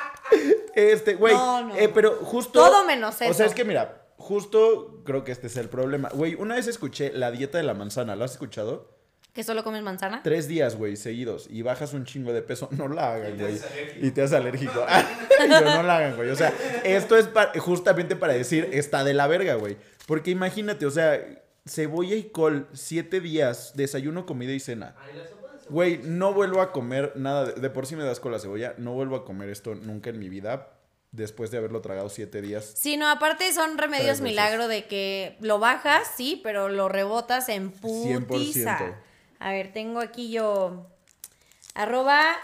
Este, 0.76 1.15
güey, 1.15 1.34
no, 1.34 1.76
eh, 1.76 1.89
pero 1.89 2.17
justo... 2.17 2.59
Todo 2.59 2.86
menos 2.86 3.21
eso. 3.21 3.32
O 3.32 3.34
sea, 3.34 3.45
es 3.45 3.53
que 3.53 3.63
mira, 3.63 4.07
justo 4.17 5.01
creo 5.05 5.24
que 5.24 5.32
este 5.32 5.47
es 5.47 5.57
el 5.57 5.69
problema. 5.69 6.09
Güey, 6.09 6.36
una 6.36 6.55
vez 6.55 6.67
escuché 6.67 7.11
la 7.13 7.32
dieta 7.32 7.57
de 7.57 7.63
la 7.63 7.74
manzana, 7.74 8.15
¿lo 8.15 8.26
has 8.26 8.32
escuchado? 8.32 8.93
¿Que 9.34 9.43
solo 9.43 9.63
comes 9.63 9.82
manzana? 9.82 10.21
Tres 10.24 10.47
días, 10.47 10.76
güey, 10.76 10.95
seguidos. 10.95 11.47
Y 11.49 11.63
bajas 11.63 11.93
un 11.93 12.05
chingo 12.05 12.34
de 12.34 12.43
peso. 12.43 12.69
No 12.71 12.88
la 12.88 13.13
hagan, 13.15 13.39
güey. 13.39 13.59
Y 13.99 14.11
te 14.11 14.21
haces 14.21 14.38
alérgico. 14.38 14.86
no 15.49 15.82
la 15.82 15.97
hagan, 15.97 16.15
güey. 16.15 16.30
O 16.30 16.36
sea, 16.36 16.53
esto 16.84 17.17
es 17.17 17.30
justamente 17.57 18.15
para 18.15 18.34
decir, 18.34 18.69
está 18.74 19.03
de 19.03 19.15
la 19.15 19.26
verga, 19.26 19.55
güey. 19.55 19.78
Porque 20.05 20.31
imagínate, 20.31 20.85
o 20.85 20.91
sea, 20.91 21.19
cebolla 21.65 22.15
y 22.15 22.23
col, 22.23 22.67
siete 22.73 23.21
días, 23.21 23.73
desayuno, 23.75 24.25
comida 24.25 24.51
y 24.51 24.59
cena. 24.59 24.95
Güey, 25.69 25.99
no 26.03 26.33
vuelvo 26.33 26.61
a 26.61 26.71
comer 26.71 27.13
nada. 27.15 27.45
De, 27.45 27.69
por 27.69 27.85
sí 27.85 27.95
me 27.95 28.03
das 28.03 28.19
con 28.19 28.31
la 28.31 28.39
cebolla. 28.39 28.75
No 28.77 28.93
vuelvo 28.93 29.15
a 29.15 29.25
comer 29.25 29.49
esto 29.49 29.75
nunca 29.75 30.09
en 30.09 30.19
mi 30.19 30.29
vida. 30.29 30.69
Después 31.11 31.51
de 31.51 31.59
haberlo 31.59 31.79
tragado 31.81 32.09
siete 32.09 32.41
días. 32.41 32.73
Sí, 32.75 32.97
no, 32.97 33.07
aparte 33.07 33.51
son 33.53 33.77
remedios 33.77 34.19
milagro 34.19 34.67
de 34.67 34.85
que 34.85 35.37
lo 35.41 35.59
bajas, 35.59 36.11
sí, 36.17 36.41
pero 36.43 36.69
lo 36.69 36.89
rebotas 36.89 37.49
en 37.49 37.71
putiza. 37.71 38.79
100%. 38.79 38.95
A 39.39 39.51
ver, 39.51 39.71
tengo 39.73 39.99
aquí 39.99 40.31
yo. 40.31 40.87
Arroba 41.75 42.35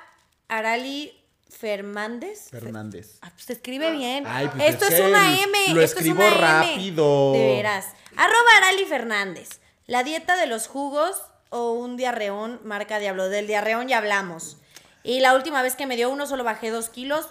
Arali 0.48 1.19
Fernández. 1.50 2.50
Fernández. 2.50 3.18
Ah, 3.22 3.32
pues 3.32 3.46
se 3.46 3.54
escribe 3.54 3.92
bien. 3.92 4.24
Pues 4.24 4.70
Esto 4.74 4.86
es, 4.86 5.00
una 5.00 5.40
M. 5.42 5.74
Lo 5.74 5.82
escribo 5.82 6.30
rápido. 6.30 7.34
De 7.34 7.40
veras. 7.40 7.88
Arroba 8.16 8.58
Arali 8.58 8.86
Fernández. 8.86 9.60
La 9.88 10.04
dieta 10.04 10.38
de 10.38 10.46
los 10.46 10.68
jugos 10.68 11.22
o 11.50 11.74
un 11.74 11.98
diarreón 11.98 12.62
marca 12.64 13.00
Diablo. 13.00 13.30
Del 13.30 13.48
diarreón 13.48 13.88
ya 13.88 13.98
hablamos. 13.98 14.58
Y 15.04 15.20
la 15.20 15.34
última 15.36 15.62
vez 15.62 15.76
que 15.76 15.88
me 15.88 15.96
dio 15.96 16.10
uno 16.10 16.28
solo 16.28 16.44
bajé 16.44 16.70
dos 16.70 16.90
kilos. 16.90 17.28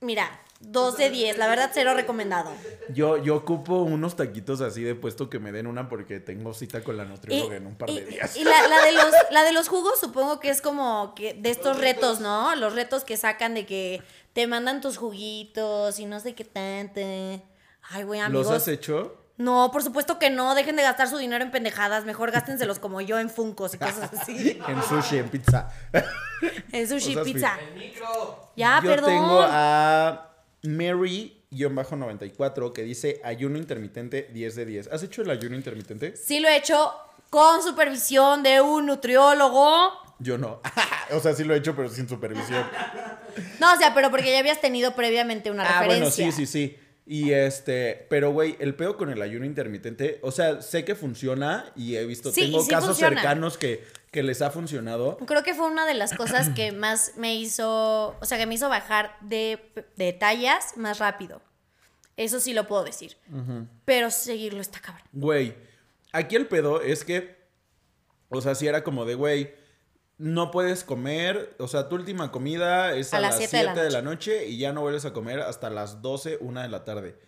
Mira, 0.00 0.40
Dos 0.60 0.96
de 0.96 1.10
diez, 1.10 1.36
la 1.36 1.48
verdad, 1.48 1.70
cero 1.74 1.92
recomendado. 1.94 2.50
Yo, 2.88 3.18
yo 3.18 3.36
ocupo 3.36 3.82
unos 3.82 4.16
taquitos 4.16 4.62
así 4.62 4.82
de 4.82 4.94
puesto 4.94 5.28
que 5.28 5.38
me 5.38 5.52
den 5.52 5.66
una 5.66 5.88
porque 5.88 6.18
tengo 6.18 6.54
cita 6.54 6.82
con 6.82 6.96
la 6.96 7.04
nutrióloga 7.04 7.56
en 7.56 7.66
un 7.66 7.76
par 7.76 7.90
de 7.90 8.04
días. 8.06 8.34
Y 8.36 8.44
la, 8.44 8.66
la, 8.66 8.82
de 8.82 8.92
los, 8.92 9.04
la 9.30 9.44
de 9.44 9.52
los 9.52 9.68
jugos 9.68 10.00
supongo 10.00 10.40
que 10.40 10.48
es 10.48 10.62
como 10.62 11.14
que 11.14 11.34
de 11.34 11.50
estos 11.50 11.78
retos, 11.78 12.20
¿no? 12.20 12.56
Los 12.56 12.74
retos 12.74 13.04
que 13.04 13.18
sacan 13.18 13.52
de 13.52 13.66
que 13.66 14.02
te 14.32 14.46
mandan 14.46 14.80
tus 14.80 14.96
juguitos 14.96 15.98
y 15.98 16.06
no 16.06 16.20
sé 16.20 16.34
qué 16.34 16.44
tanto. 16.44 17.00
Ay, 17.90 18.04
güey, 18.04 18.20
amigos. 18.20 18.46
¿Los 18.46 18.56
has 18.56 18.68
hecho? 18.68 19.14
No, 19.36 19.70
por 19.70 19.82
supuesto 19.82 20.18
que 20.18 20.30
no. 20.30 20.54
Dejen 20.54 20.76
de 20.76 20.82
gastar 20.82 21.08
su 21.08 21.18
dinero 21.18 21.44
en 21.44 21.50
pendejadas. 21.50 22.06
Mejor 22.06 22.30
gástenselos 22.30 22.78
como 22.78 23.02
yo 23.02 23.18
en 23.18 23.28
Funcos 23.28 23.74
y 23.74 23.78
cosas 23.78 24.10
así. 24.14 24.58
en 24.68 24.82
sushi, 24.82 25.18
en 25.18 25.28
pizza. 25.28 25.68
en 26.72 26.88
sushi, 26.88 27.14
pizza. 27.16 27.58
En 27.60 27.78
micro. 27.78 28.52
Ya, 28.56 28.80
yo 28.82 28.88
perdón. 28.88 29.10
Tengo 29.10 29.40
a 29.42 30.35
Mary-94 30.68 32.72
que 32.72 32.82
dice 32.82 33.20
ayuno 33.24 33.58
intermitente 33.58 34.28
10 34.32 34.54
de 34.54 34.66
10. 34.66 34.88
¿Has 34.92 35.02
hecho 35.02 35.22
el 35.22 35.30
ayuno 35.30 35.56
intermitente? 35.56 36.16
Sí, 36.16 36.40
lo 36.40 36.48
he 36.48 36.56
hecho 36.56 36.92
con 37.30 37.62
supervisión 37.62 38.42
de 38.42 38.60
un 38.60 38.86
nutriólogo. 38.86 39.92
Yo 40.18 40.38
no. 40.38 40.60
o 41.10 41.20
sea, 41.20 41.34
sí 41.34 41.44
lo 41.44 41.54
he 41.54 41.58
hecho, 41.58 41.76
pero 41.76 41.88
sin 41.88 42.08
supervisión. 42.08 42.64
no, 43.60 43.74
o 43.74 43.76
sea, 43.76 43.94
pero 43.94 44.10
porque 44.10 44.32
ya 44.32 44.38
habías 44.38 44.60
tenido 44.60 44.94
previamente 44.94 45.50
una 45.50 45.64
ah, 45.64 45.82
referencia. 45.82 46.24
Bueno, 46.24 46.36
sí, 46.36 46.46
sí, 46.46 46.46
sí. 46.46 46.76
Y 47.08 47.30
este, 47.30 48.04
pero 48.10 48.32
güey, 48.32 48.56
el 48.58 48.74
pedo 48.74 48.96
con 48.96 49.10
el 49.10 49.22
ayuno 49.22 49.46
intermitente, 49.46 50.18
o 50.22 50.32
sea, 50.32 50.60
sé 50.60 50.84
que 50.84 50.96
funciona 50.96 51.72
y 51.76 51.94
he 51.94 52.04
visto, 52.04 52.32
tengo 52.32 52.66
casos 52.66 52.96
cercanos 52.96 53.56
que, 53.56 53.84
que 54.16 54.22
les 54.22 54.40
ha 54.40 54.50
funcionado. 54.50 55.18
Creo 55.18 55.42
que 55.42 55.52
fue 55.52 55.66
una 55.66 55.84
de 55.84 55.92
las 55.92 56.14
cosas 56.14 56.48
que 56.48 56.72
más 56.86 57.12
me 57.18 57.36
hizo, 57.36 58.16
o 58.18 58.24
sea, 58.24 58.38
que 58.38 58.46
me 58.46 58.54
hizo 58.54 58.70
bajar 58.70 59.14
de, 59.20 59.58
tallas 60.18 60.78
más 60.78 61.00
rápido. 61.00 61.42
Eso 62.16 62.40
sí 62.40 62.54
lo 62.54 62.66
puedo 62.66 62.82
decir. 62.82 63.18
Pero 63.84 64.10
seguirlo 64.10 64.62
está 64.62 64.80
cabrón. 64.80 65.06
Güey, 65.12 65.54
aquí 66.12 66.34
el 66.34 66.46
pedo 66.46 66.80
es 66.80 67.04
que, 67.04 67.36
o 68.30 68.40
sea, 68.40 68.54
si 68.54 68.66
era 68.66 68.82
como 68.82 69.04
de, 69.04 69.16
güey, 69.16 69.54
no 70.16 70.50
puedes 70.50 70.82
comer, 70.82 71.54
o 71.58 71.68
sea, 71.68 71.90
tu 71.90 71.96
última 71.96 72.32
comida 72.32 72.96
es 72.96 73.12
a, 73.12 73.20
las 73.20 73.36
7 73.36 73.74
de, 73.74 73.90
la 73.90 74.00
noche 74.00 74.46
y 74.48 74.56
ya 74.56 74.72
no 74.72 74.80
vuelves 74.80 75.04
a 75.04 75.12
comer 75.12 75.40
hasta 75.40 75.68
las 75.68 76.00
12, 76.00 76.38
1 76.40 76.62
de 76.62 76.68
la 76.68 76.84
tarde. 76.84 77.18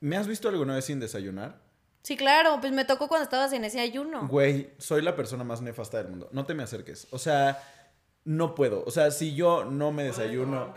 ¿Me 0.00 0.16
has 0.16 0.26
visto 0.26 0.48
alguna 0.48 0.76
vez 0.76 0.86
sin 0.86 0.98
desayunar? 0.98 1.60
Sí, 2.02 2.16
claro, 2.16 2.58
pues 2.60 2.72
me 2.72 2.84
tocó 2.84 3.06
cuando 3.06 3.24
estabas 3.24 3.52
en 3.52 3.64
ese 3.64 3.80
ayuno. 3.80 4.26
Güey, 4.26 4.72
soy 4.78 5.02
la 5.02 5.14
persona 5.14 5.44
más 5.44 5.62
nefasta 5.62 5.98
del 5.98 6.08
mundo. 6.08 6.28
No 6.32 6.44
te 6.44 6.52
me 6.52 6.64
acerques. 6.64 7.06
O 7.10 7.18
sea, 7.18 7.62
no 8.24 8.56
puedo. 8.56 8.82
O 8.84 8.90
sea, 8.90 9.12
si 9.12 9.34
yo 9.34 9.64
no 9.64 9.92
me 9.92 10.02
desayuno. 10.02 10.74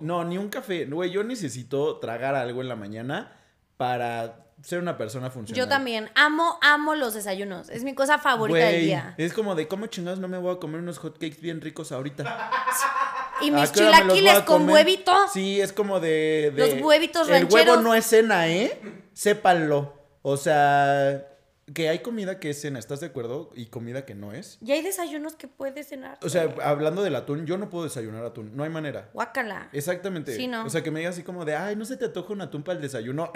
No, 0.00 0.24
ni 0.24 0.38
un 0.38 0.48
café. 0.48 0.84
Güey, 0.86 1.10
yo 1.10 1.24
necesito 1.24 1.98
tragar 1.98 2.36
algo 2.36 2.60
en 2.60 2.68
la 2.68 2.76
mañana 2.76 3.32
para 3.76 4.46
ser 4.62 4.78
una 4.78 4.96
persona 4.96 5.30
funcional. 5.30 5.58
Yo 5.58 5.68
también. 5.68 6.10
Amo, 6.14 6.58
amo 6.62 6.94
los 6.94 7.14
desayunos. 7.14 7.68
Es 7.68 7.82
mi 7.82 7.94
cosa 7.94 8.18
favorita 8.18 8.66
del 8.66 8.82
día. 8.82 9.14
Es 9.18 9.32
como 9.32 9.56
de, 9.56 9.66
¿cómo 9.66 9.86
chingados 9.88 10.20
no 10.20 10.28
me 10.28 10.38
voy 10.38 10.54
a 10.54 10.58
comer 10.58 10.80
unos 10.80 10.98
hotcakes 10.98 11.40
bien 11.40 11.60
ricos 11.60 11.90
ahorita? 11.90 12.50
y 13.40 13.50
mis 13.50 13.72
chilaquiles 13.72 14.40
con 14.42 14.68
huevito. 14.68 15.12
Sí, 15.32 15.60
es 15.60 15.72
como 15.72 15.98
de, 15.98 16.52
Los 16.54 16.74
huevitos 16.80 17.28
rancheros. 17.28 17.52
El 17.52 17.68
huevo 17.68 17.82
no 17.82 17.94
es 17.96 18.06
cena, 18.06 18.48
¿eh? 18.48 18.80
Sépanlo. 19.12 20.01
O 20.22 20.36
sea, 20.36 21.26
que 21.74 21.88
hay 21.88 22.00
comida 22.00 22.38
que 22.40 22.50
es 22.50 22.60
cena, 22.60 22.78
¿estás 22.78 23.00
de 23.00 23.06
acuerdo? 23.06 23.50
Y 23.54 23.66
comida 23.66 24.04
que 24.04 24.14
no 24.14 24.32
es. 24.32 24.58
Y 24.64 24.72
hay 24.72 24.82
desayunos 24.82 25.34
que 25.34 25.48
puedes 25.48 25.88
cenar. 25.88 26.18
O 26.22 26.28
sea, 26.28 26.54
hablando 26.62 27.02
del 27.02 27.14
atún, 27.16 27.46
yo 27.46 27.58
no 27.58 27.70
puedo 27.70 27.84
desayunar 27.84 28.24
atún, 28.24 28.56
no 28.56 28.64
hay 28.64 28.70
manera. 28.70 29.10
Guácala. 29.12 29.68
Exactamente. 29.72 30.36
Sí, 30.36 30.46
no. 30.46 30.64
O 30.64 30.70
sea, 30.70 30.82
que 30.82 30.90
me 30.90 31.00
diga 31.00 31.10
así 31.10 31.22
como 31.22 31.44
de, 31.44 31.56
ay, 31.56 31.76
no 31.76 31.84
se 31.84 31.96
te 31.96 32.06
antoja 32.06 32.32
un 32.32 32.40
atún 32.40 32.62
para 32.62 32.76
el 32.76 32.82
desayuno. 32.82 33.32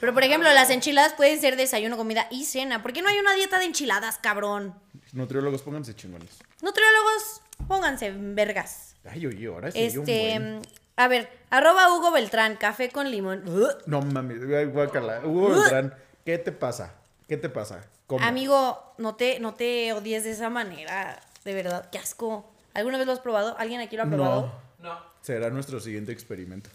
Pero, 0.00 0.14
por 0.14 0.24
ejemplo, 0.24 0.52
las 0.52 0.70
enchiladas 0.70 1.14
pueden 1.14 1.40
ser 1.40 1.56
desayuno, 1.56 1.96
comida 1.96 2.26
y 2.30 2.44
cena. 2.44 2.82
¿Por 2.82 2.92
qué 2.92 3.02
no 3.02 3.08
hay 3.08 3.18
una 3.18 3.34
dieta 3.34 3.58
de 3.58 3.66
enchiladas, 3.66 4.18
cabrón? 4.18 4.74
Nutriólogos, 5.12 5.62
pónganse 5.62 5.94
chingones. 5.94 6.38
Nutriólogos, 6.60 7.40
pónganse 7.68 8.12
vergas. 8.16 8.96
Ay, 9.04 9.26
oye, 9.26 9.46
ahora 9.46 9.70
sí. 9.70 9.78
Este, 9.80 10.60
a 10.96 11.08
ver, 11.08 11.30
arroba 11.52 11.94
Hugo 11.94 12.10
Beltrán, 12.10 12.56
café 12.56 12.90
con 12.90 13.08
limón. 13.10 13.44
No 13.86 14.02
mames, 14.02 14.44
guácala. 14.72 15.20
Hugo 15.24 15.50
Beltrán, 15.54 15.94
¿qué 16.24 16.38
te 16.38 16.50
pasa? 16.50 16.94
¿Qué 17.28 17.36
te 17.36 17.48
pasa? 17.48 17.84
Amigo, 18.20 18.94
no 18.98 19.14
te, 19.14 19.38
no 19.40 19.54
te 19.54 19.92
odies 19.92 20.24
de 20.24 20.32
esa 20.32 20.50
manera. 20.50 21.20
De 21.44 21.54
verdad, 21.54 21.88
qué 21.90 21.98
asco. 21.98 22.44
¿Alguna 22.74 22.98
vez 22.98 23.06
lo 23.06 23.12
has 23.12 23.20
probado? 23.20 23.56
¿Alguien 23.58 23.80
aquí 23.80 23.96
lo 23.96 24.02
ha 24.02 24.06
probado? 24.06 24.52
No. 24.80 24.94
no. 24.94 25.00
Será 25.22 25.50
nuestro 25.50 25.80
siguiente 25.80 26.12
experimento. 26.12 26.68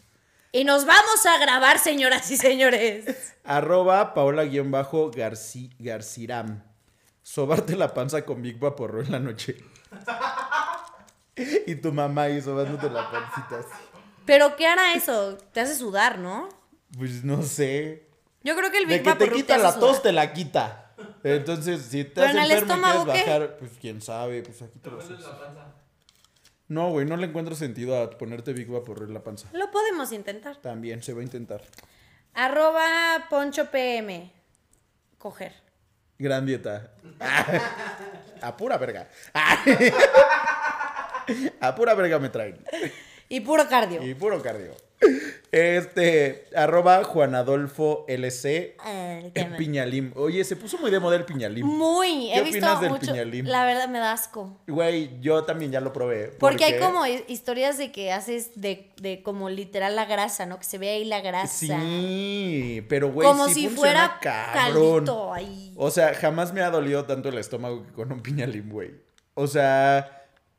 Y 0.52 0.64
nos 0.64 0.86
vamos 0.86 1.26
a 1.26 1.38
grabar, 1.38 1.78
señoras 1.78 2.32
y 2.32 2.38
señores. 2.38 3.36
Arroba 3.44 4.14
Paola-Garciram. 4.14 6.64
Sobarte 7.22 7.76
la 7.76 7.94
panza 7.94 8.24
con 8.24 8.42
Big 8.42 8.58
Vaporro 8.58 9.02
en 9.02 9.12
la 9.12 9.20
noche. 9.20 9.58
y 11.68 11.76
tu 11.76 11.92
mamá 11.92 12.24
ahí 12.24 12.42
sobándote 12.42 12.90
la 12.90 13.12
pancita. 13.12 13.60
Pero 14.28 14.56
¿qué 14.58 14.68
hará 14.68 14.94
eso? 14.94 15.38
Te 15.54 15.62
hace 15.62 15.74
sudar, 15.74 16.20
¿no? 16.20 16.50
Pues 16.96 17.24
no 17.24 17.42
sé. 17.42 18.10
Yo 18.44 18.56
creo 18.56 18.70
que 18.70 18.78
el 18.78 18.86
Big 18.86 19.02
Vaporro. 19.02 19.32
te 19.32 19.38
quita 19.38 19.58
la 19.58 19.80
tos, 19.80 20.04
te 20.04 20.12
la 20.12 20.34
quita. 20.34 20.92
Entonces, 21.24 21.82
si 21.82 22.04
te 22.04 22.22
hace 22.22 22.38
enfermo 22.38 22.76
y 22.76 22.82
quieres 22.82 23.06
bajar, 23.06 23.58
pues 23.58 23.72
quién 23.80 24.02
sabe, 24.02 24.44
pues 24.44 24.62
aquí 24.62 24.80
te 24.80 24.92
lo 24.92 25.00
No, 26.68 26.90
güey, 26.90 27.06
no 27.06 27.16
le 27.16 27.28
encuentro 27.28 27.56
sentido 27.56 28.02
a 28.02 28.10
ponerte 28.10 28.52
Big 28.52 28.68
Vapor 28.68 29.04
en 29.04 29.14
la 29.14 29.24
panza. 29.24 29.48
Lo 29.54 29.72
podemos 29.72 30.12
intentar. 30.12 30.58
También, 30.58 31.02
se 31.02 31.14
va 31.14 31.22
a 31.22 31.24
intentar. 31.24 31.62
Arroba 32.34 33.28
Poncho 33.30 33.72
PM. 33.72 34.34
Coger. 35.18 35.54
Gran 36.20 36.46
dieta. 36.46 36.92
a 38.42 38.58
pura 38.58 38.78
verga. 38.78 39.08
a 41.62 41.76
pura 41.76 41.96
verga 41.96 42.20
me 42.20 42.30
traen. 42.30 42.60
Y 43.30 43.42
puro 43.42 43.68
cardio. 43.68 44.04
Y 44.04 44.14
puro 44.14 44.42
cardio. 44.42 44.72
Este, 45.52 46.48
arroba 46.56 47.04
Juan 47.04 47.34
Adolfo 47.34 48.04
LC 48.08 48.76
ah, 48.80 49.20
Piñalim. 49.58 50.12
Oye, 50.16 50.44
se 50.44 50.56
puso 50.56 50.78
muy 50.78 50.92
de 50.92 51.00
moda 51.00 51.16
el 51.16 51.24
Piñalim. 51.24 51.66
Muy, 51.66 52.30
¿Qué 52.34 52.40
he 52.40 52.42
opinas 52.42 52.82
del 52.82 53.00
Piñalim? 53.00 53.46
La 53.46 53.66
verdad 53.66 53.88
me 53.88 54.00
da 54.00 54.12
asco. 54.12 54.60
Güey, 54.68 55.20
yo 55.22 55.46
también 55.46 55.72
ya 55.72 55.80
lo 55.80 55.94
probé. 55.94 56.34
Porque 56.40 56.66
hay 56.66 56.80
como 56.80 57.06
historias 57.06 57.78
de 57.78 57.92
que 57.92 58.12
haces 58.12 58.60
de, 58.60 58.92
de, 59.02 59.24
como 59.24 59.50
literal 59.50 59.96
la 59.96 60.06
grasa, 60.06 60.46
¿no? 60.46 60.58
Que 60.60 60.66
se 60.66 60.78
ve 60.78 60.90
ahí 60.90 61.06
la 61.06 61.22
grasa. 61.22 61.80
Sí, 61.80 62.86
pero 62.90 63.12
güey, 63.12 63.28
como 63.28 63.48
si 63.48 63.70
fuera 63.70 64.20
cabrón. 64.22 65.06
ahí. 65.34 65.74
O 65.78 65.92
sea, 65.92 66.14
jamás 66.14 66.54
me 66.54 66.62
ha 66.62 66.70
dolido 66.70 67.06
tanto 67.06 67.30
el 67.30 67.38
estómago 67.38 67.86
que 67.86 67.94
con 67.94 68.12
un 68.12 68.22
Piñalim, 68.22 68.70
güey. 68.70 68.92
O 69.34 69.48
sea, 69.48 70.17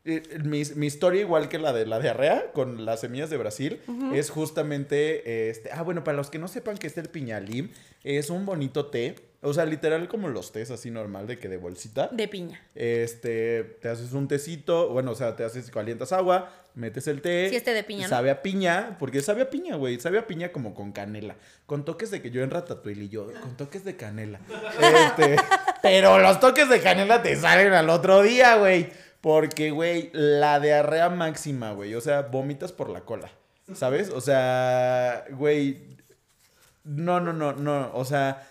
eh, 0.08 0.22
mi, 0.42 0.62
mi, 0.74 0.86
historia, 0.86 1.20
igual 1.20 1.48
que 1.48 1.58
la 1.58 1.72
de 1.72 1.84
la 1.84 2.00
diarrea 2.00 2.50
con 2.52 2.86
las 2.86 3.00
semillas 3.00 3.28
de 3.28 3.36
Brasil, 3.36 3.80
es 4.14 4.30
justamente, 4.30 5.50
este, 5.50 5.70
ah, 5.70 5.82
bueno, 5.82 6.02
para 6.02 6.16
los 6.16 6.30
que 6.30 6.38
no 6.38 6.48
sepan 6.48 6.78
que 6.78 6.86
es 6.86 6.96
el 6.96 7.08
piñalim, 7.08 7.70
es 8.04 8.30
un 8.30 8.46
bonito 8.46 8.86
té, 8.86 9.16
o 9.40 9.52
sea, 9.52 9.66
literal 9.66 10.08
como 10.08 10.28
los 10.28 10.50
tés 10.50 10.70
así 10.70 10.90
normal 10.90 11.26
de 11.26 11.38
que 11.38 11.48
de 11.48 11.58
bolsita. 11.58 12.08
De 12.10 12.26
piña. 12.26 12.60
Este, 12.74 13.62
te 13.80 13.88
haces 13.88 14.12
un 14.12 14.26
tecito, 14.26 14.88
bueno, 14.88 15.12
o 15.12 15.14
sea, 15.14 15.36
te 15.36 15.44
haces, 15.44 15.70
calientas 15.70 16.12
agua, 16.12 16.50
metes 16.74 17.06
el 17.06 17.20
té. 17.20 17.48
Sí, 17.50 17.56
este 17.56 17.72
de 17.72 17.84
piña, 17.84 18.08
Sabe 18.08 18.30
a 18.30 18.42
piña, 18.42 18.96
porque 18.98 19.20
sabe 19.20 19.42
a 19.42 19.50
piña, 19.50 19.76
güey, 19.76 20.00
sabe 20.00 20.18
a 20.18 20.26
piña 20.26 20.52
como 20.52 20.74
con 20.74 20.92
canela, 20.92 21.36
con 21.66 21.84
toques 21.84 22.10
de 22.10 22.22
que 22.22 22.30
yo 22.30 22.42
en 22.42 22.50
Ratatouille 22.50 23.04
y 23.04 23.08
yo, 23.10 23.30
con 23.40 23.56
toques 23.56 23.84
de 23.84 23.96
canela. 23.96 24.40
Este, 25.18 25.36
pero 25.82 26.18
los 26.18 26.40
toques 26.40 26.68
de 26.68 26.80
canela 26.80 27.22
te 27.22 27.36
salen 27.36 27.72
al 27.72 27.90
otro 27.90 28.22
día, 28.22 28.56
güey. 28.56 28.90
Porque, 29.20 29.70
güey, 29.70 30.10
la 30.12 30.60
diarrea 30.60 31.08
máxima, 31.10 31.72
güey. 31.72 31.94
O 31.94 32.00
sea, 32.00 32.22
vomitas 32.22 32.72
por 32.72 32.88
la 32.88 33.00
cola. 33.00 33.30
¿Sabes? 33.74 34.10
O 34.10 34.20
sea, 34.20 35.24
güey. 35.30 35.96
No, 36.84 37.20
no, 37.20 37.32
no, 37.32 37.52
no. 37.52 37.90
O 37.94 38.04
sea. 38.04 38.46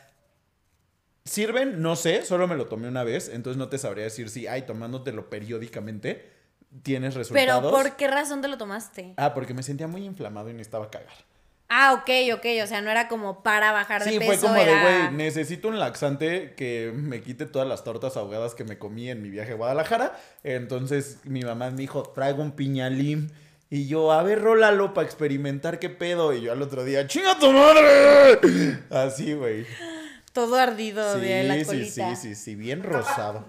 ¿Sirven? 1.23 1.81
No 1.81 1.95
sé, 1.95 2.25
solo 2.25 2.47
me 2.47 2.55
lo 2.55 2.67
tomé 2.67 2.87
una 2.87 3.03
vez, 3.03 3.27
entonces 3.27 3.57
no 3.57 3.67
te 3.67 3.77
sabría 3.77 4.05
decir 4.05 4.29
si, 4.29 4.47
ay, 4.47 4.61
tomándotelo 4.61 5.29
periódicamente, 5.29 6.31
tienes 6.83 7.15
resultados. 7.15 7.59
Pero, 7.61 7.69
¿por 7.69 7.97
qué 7.97 8.07
razón 8.07 8.41
te 8.41 8.47
lo 8.47 8.57
tomaste? 8.57 9.13
Ah, 9.17 9.33
porque 9.33 9.53
me 9.53 9.61
sentía 9.61 9.87
muy 9.87 10.05
inflamado 10.05 10.49
y 10.49 10.53
necesitaba 10.53 10.89
cagar. 10.89 11.11
Ah, 11.69 11.93
ok, 11.93 12.09
ok. 12.35 12.45
O 12.63 12.67
sea, 12.67 12.81
no 12.81 12.89
era 12.89 13.07
como 13.07 13.43
para 13.43 13.71
bajar 13.71 14.03
de 14.03 14.19
peso. 14.19 14.31
Sí, 14.31 14.37
fue 14.37 14.49
como 14.49 14.63
de, 14.63 14.81
güey, 14.81 15.11
necesito 15.11 15.67
un 15.67 15.79
laxante 15.79 16.53
que 16.55 16.91
me 16.95 17.21
quite 17.21 17.45
todas 17.45 17.67
las 17.67 17.83
tortas 17.83 18.15
ahogadas 18.15 18.55
que 18.55 18.63
me 18.63 18.77
comí 18.77 19.09
en 19.09 19.21
mi 19.21 19.29
viaje 19.29 19.51
a 19.51 19.55
Guadalajara. 19.55 20.17
Entonces 20.43 21.19
mi 21.25 21.41
mamá 21.41 21.69
me 21.69 21.77
dijo, 21.77 22.03
traigo 22.03 22.41
un 22.41 22.53
piñalim. 22.53 23.29
Y 23.69 23.87
yo, 23.87 24.13
a 24.13 24.23
ver, 24.23 24.41
rólalo 24.41 24.93
para 24.93 25.05
experimentar 25.05 25.77
qué 25.79 25.89
pedo. 25.89 26.33
Y 26.33 26.41
yo 26.41 26.53
al 26.53 26.61
otro 26.61 26.85
día, 26.85 27.05
¡chinga 27.05 27.37
tu 27.37 27.51
madre! 27.51 28.79
Así, 28.89 29.33
güey. 29.33 29.67
Todo 30.31 30.55
ardido 30.55 31.19
de 31.19 31.43
la 31.43 31.65
colita. 31.65 32.11
Sí, 32.11 32.15
sí, 32.15 32.35
sí, 32.35 32.35
sí, 32.35 32.55
bien 32.55 32.83
rosado. 32.83 33.45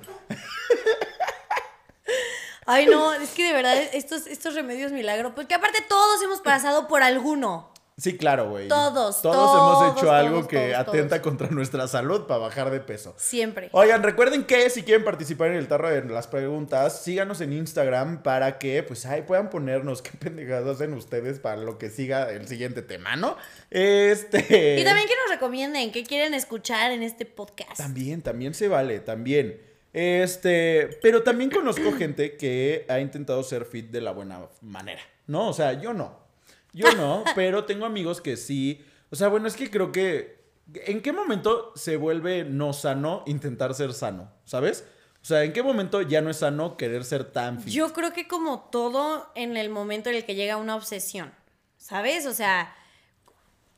Ay, 2.67 2.87
no, 2.87 3.15
es 3.15 3.31
que 3.31 3.45
de 3.45 3.53
verdad, 3.53 3.77
estos, 3.93 4.27
estos 4.27 4.55
remedios 4.55 4.93
milagro, 4.93 5.35
porque 5.35 5.55
aparte 5.55 5.79
todos 5.89 6.23
hemos 6.23 6.41
pasado 6.41 6.89
por 6.89 7.03
alguno. 7.03 7.73
Sí, 7.99 8.17
claro, 8.17 8.49
güey. 8.49 8.69
Todos, 8.69 9.21
todos. 9.21 9.83
hemos 9.83 9.99
hecho 9.99 10.13
algo 10.13 10.47
que 10.47 10.73
atenta 10.77 11.21
contra 11.21 11.49
nuestra 11.51 11.89
salud 11.89 12.29
para 12.29 12.39
bajar 12.39 12.71
de 12.71 12.79
peso. 12.79 13.13
Siempre. 13.19 13.71
Oigan, 13.73 14.05
recuerden 14.05 14.45
que 14.45 14.71
si 14.71 14.85
quieren 14.85 15.05
participar 15.05 15.49
en 15.49 15.57
el 15.57 15.67
tarro 15.67 15.91
de 15.91 16.05
las 16.05 16.29
preguntas, 16.29 17.03
síganos 17.03 17.41
en 17.41 17.53
Instagram 17.53 18.23
para 18.23 18.59
que, 18.59 18.85
pues, 18.85 19.05
ahí 19.05 19.23
puedan 19.23 19.51
ponernos 19.51 20.01
qué 20.01 20.11
pendejadas 20.19 20.77
hacen 20.77 20.93
ustedes 20.95 21.41
para 21.41 21.57
lo 21.57 21.77
que 21.77 21.91
siga 21.91 22.31
el 22.31 22.47
siguiente 22.47 22.83
tema, 22.83 23.17
¿no? 23.17 23.37
Este. 23.69 24.79
Y 24.81 24.85
también 24.85 25.09
que 25.09 25.15
nos 25.25 25.31
recomienden 25.31 25.91
qué 25.91 26.05
quieren 26.05 26.35
escuchar 26.35 26.93
en 26.93 27.03
este 27.03 27.27
podcast. 27.27 27.79
También, 27.79 28.23
también 28.23 28.55
se 28.55 28.69
vale, 28.69 29.01
también. 29.01 29.61
Este, 29.93 31.01
pero 31.03 31.25
también 31.25 31.51
conozco 31.51 31.93
gente 31.93 32.37
que 32.37 32.87
ha 32.89 33.01
intentado 33.01 33.43
ser 33.43 33.65
fit 33.65 33.91
de 33.91 34.01
la 34.01 34.13
buena 34.13 34.47
manera, 34.61 35.01
¿no? 35.27 35.49
O 35.49 35.53
sea, 35.53 35.73
yo 35.73 35.93
no. 35.93 36.28
Yo 36.73 36.93
no, 36.93 37.25
pero 37.35 37.65
tengo 37.65 37.87
amigos 37.87 38.21
que 38.21 38.37
sí. 38.37 38.85
O 39.11 39.17
sea, 39.17 39.29
bueno, 39.29 39.49
es 39.49 39.57
que 39.57 39.71
creo 39.71 39.93
que. 39.93 40.39
¿En 40.75 41.01
qué 41.01 41.13
momento 41.13 41.73
se 41.77 41.97
vuelve 41.97 42.45
no 42.45 42.75
sano 42.75 43.23
intentar 43.27 43.75
ser 43.75 43.95
sano? 43.95 44.31
¿Sabes? 44.45 44.85
O 45.23 45.25
sea, 45.25 45.43
¿en 45.43 45.53
qué 45.53 45.63
momento 45.63 46.03
ya 46.03 46.21
no 46.21 46.31
es 46.31 46.39
sano 46.39 46.77
querer 46.77 47.05
ser 47.05 47.25
tan 47.25 47.61
fit? 47.61 47.73
Yo 47.73 47.93
creo 47.93 48.13
que 48.13 48.29
como 48.29 48.69
todo 48.71 49.31
en 49.35 49.57
el 49.57 49.71
momento 49.71 50.11
en 50.11 50.17
el 50.17 50.25
que 50.25 50.35
llega 50.35 50.57
una 50.57 50.77
obsesión. 50.77 51.33
¿Sabes? 51.79 52.27
O 52.27 52.35
sea, 52.35 52.75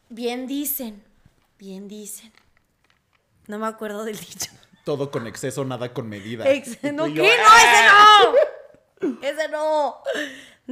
bien 0.09 0.47
dicen, 0.47 1.05
bien 1.59 1.86
dicen. 1.86 2.32
No 3.47 3.59
me 3.59 3.66
acuerdo 3.66 4.05
del 4.05 4.18
dicho. 4.18 4.51
Todo 4.84 5.11
con 5.11 5.26
exceso, 5.26 5.64
nada 5.64 5.93
con 5.93 6.09
medida. 6.09 6.45
no, 6.45 6.51
¿qué? 6.53 6.93
No, 6.93 7.05
ese 7.05 7.82
no. 7.86 9.18
Ese 9.22 9.49
no 9.49 10.03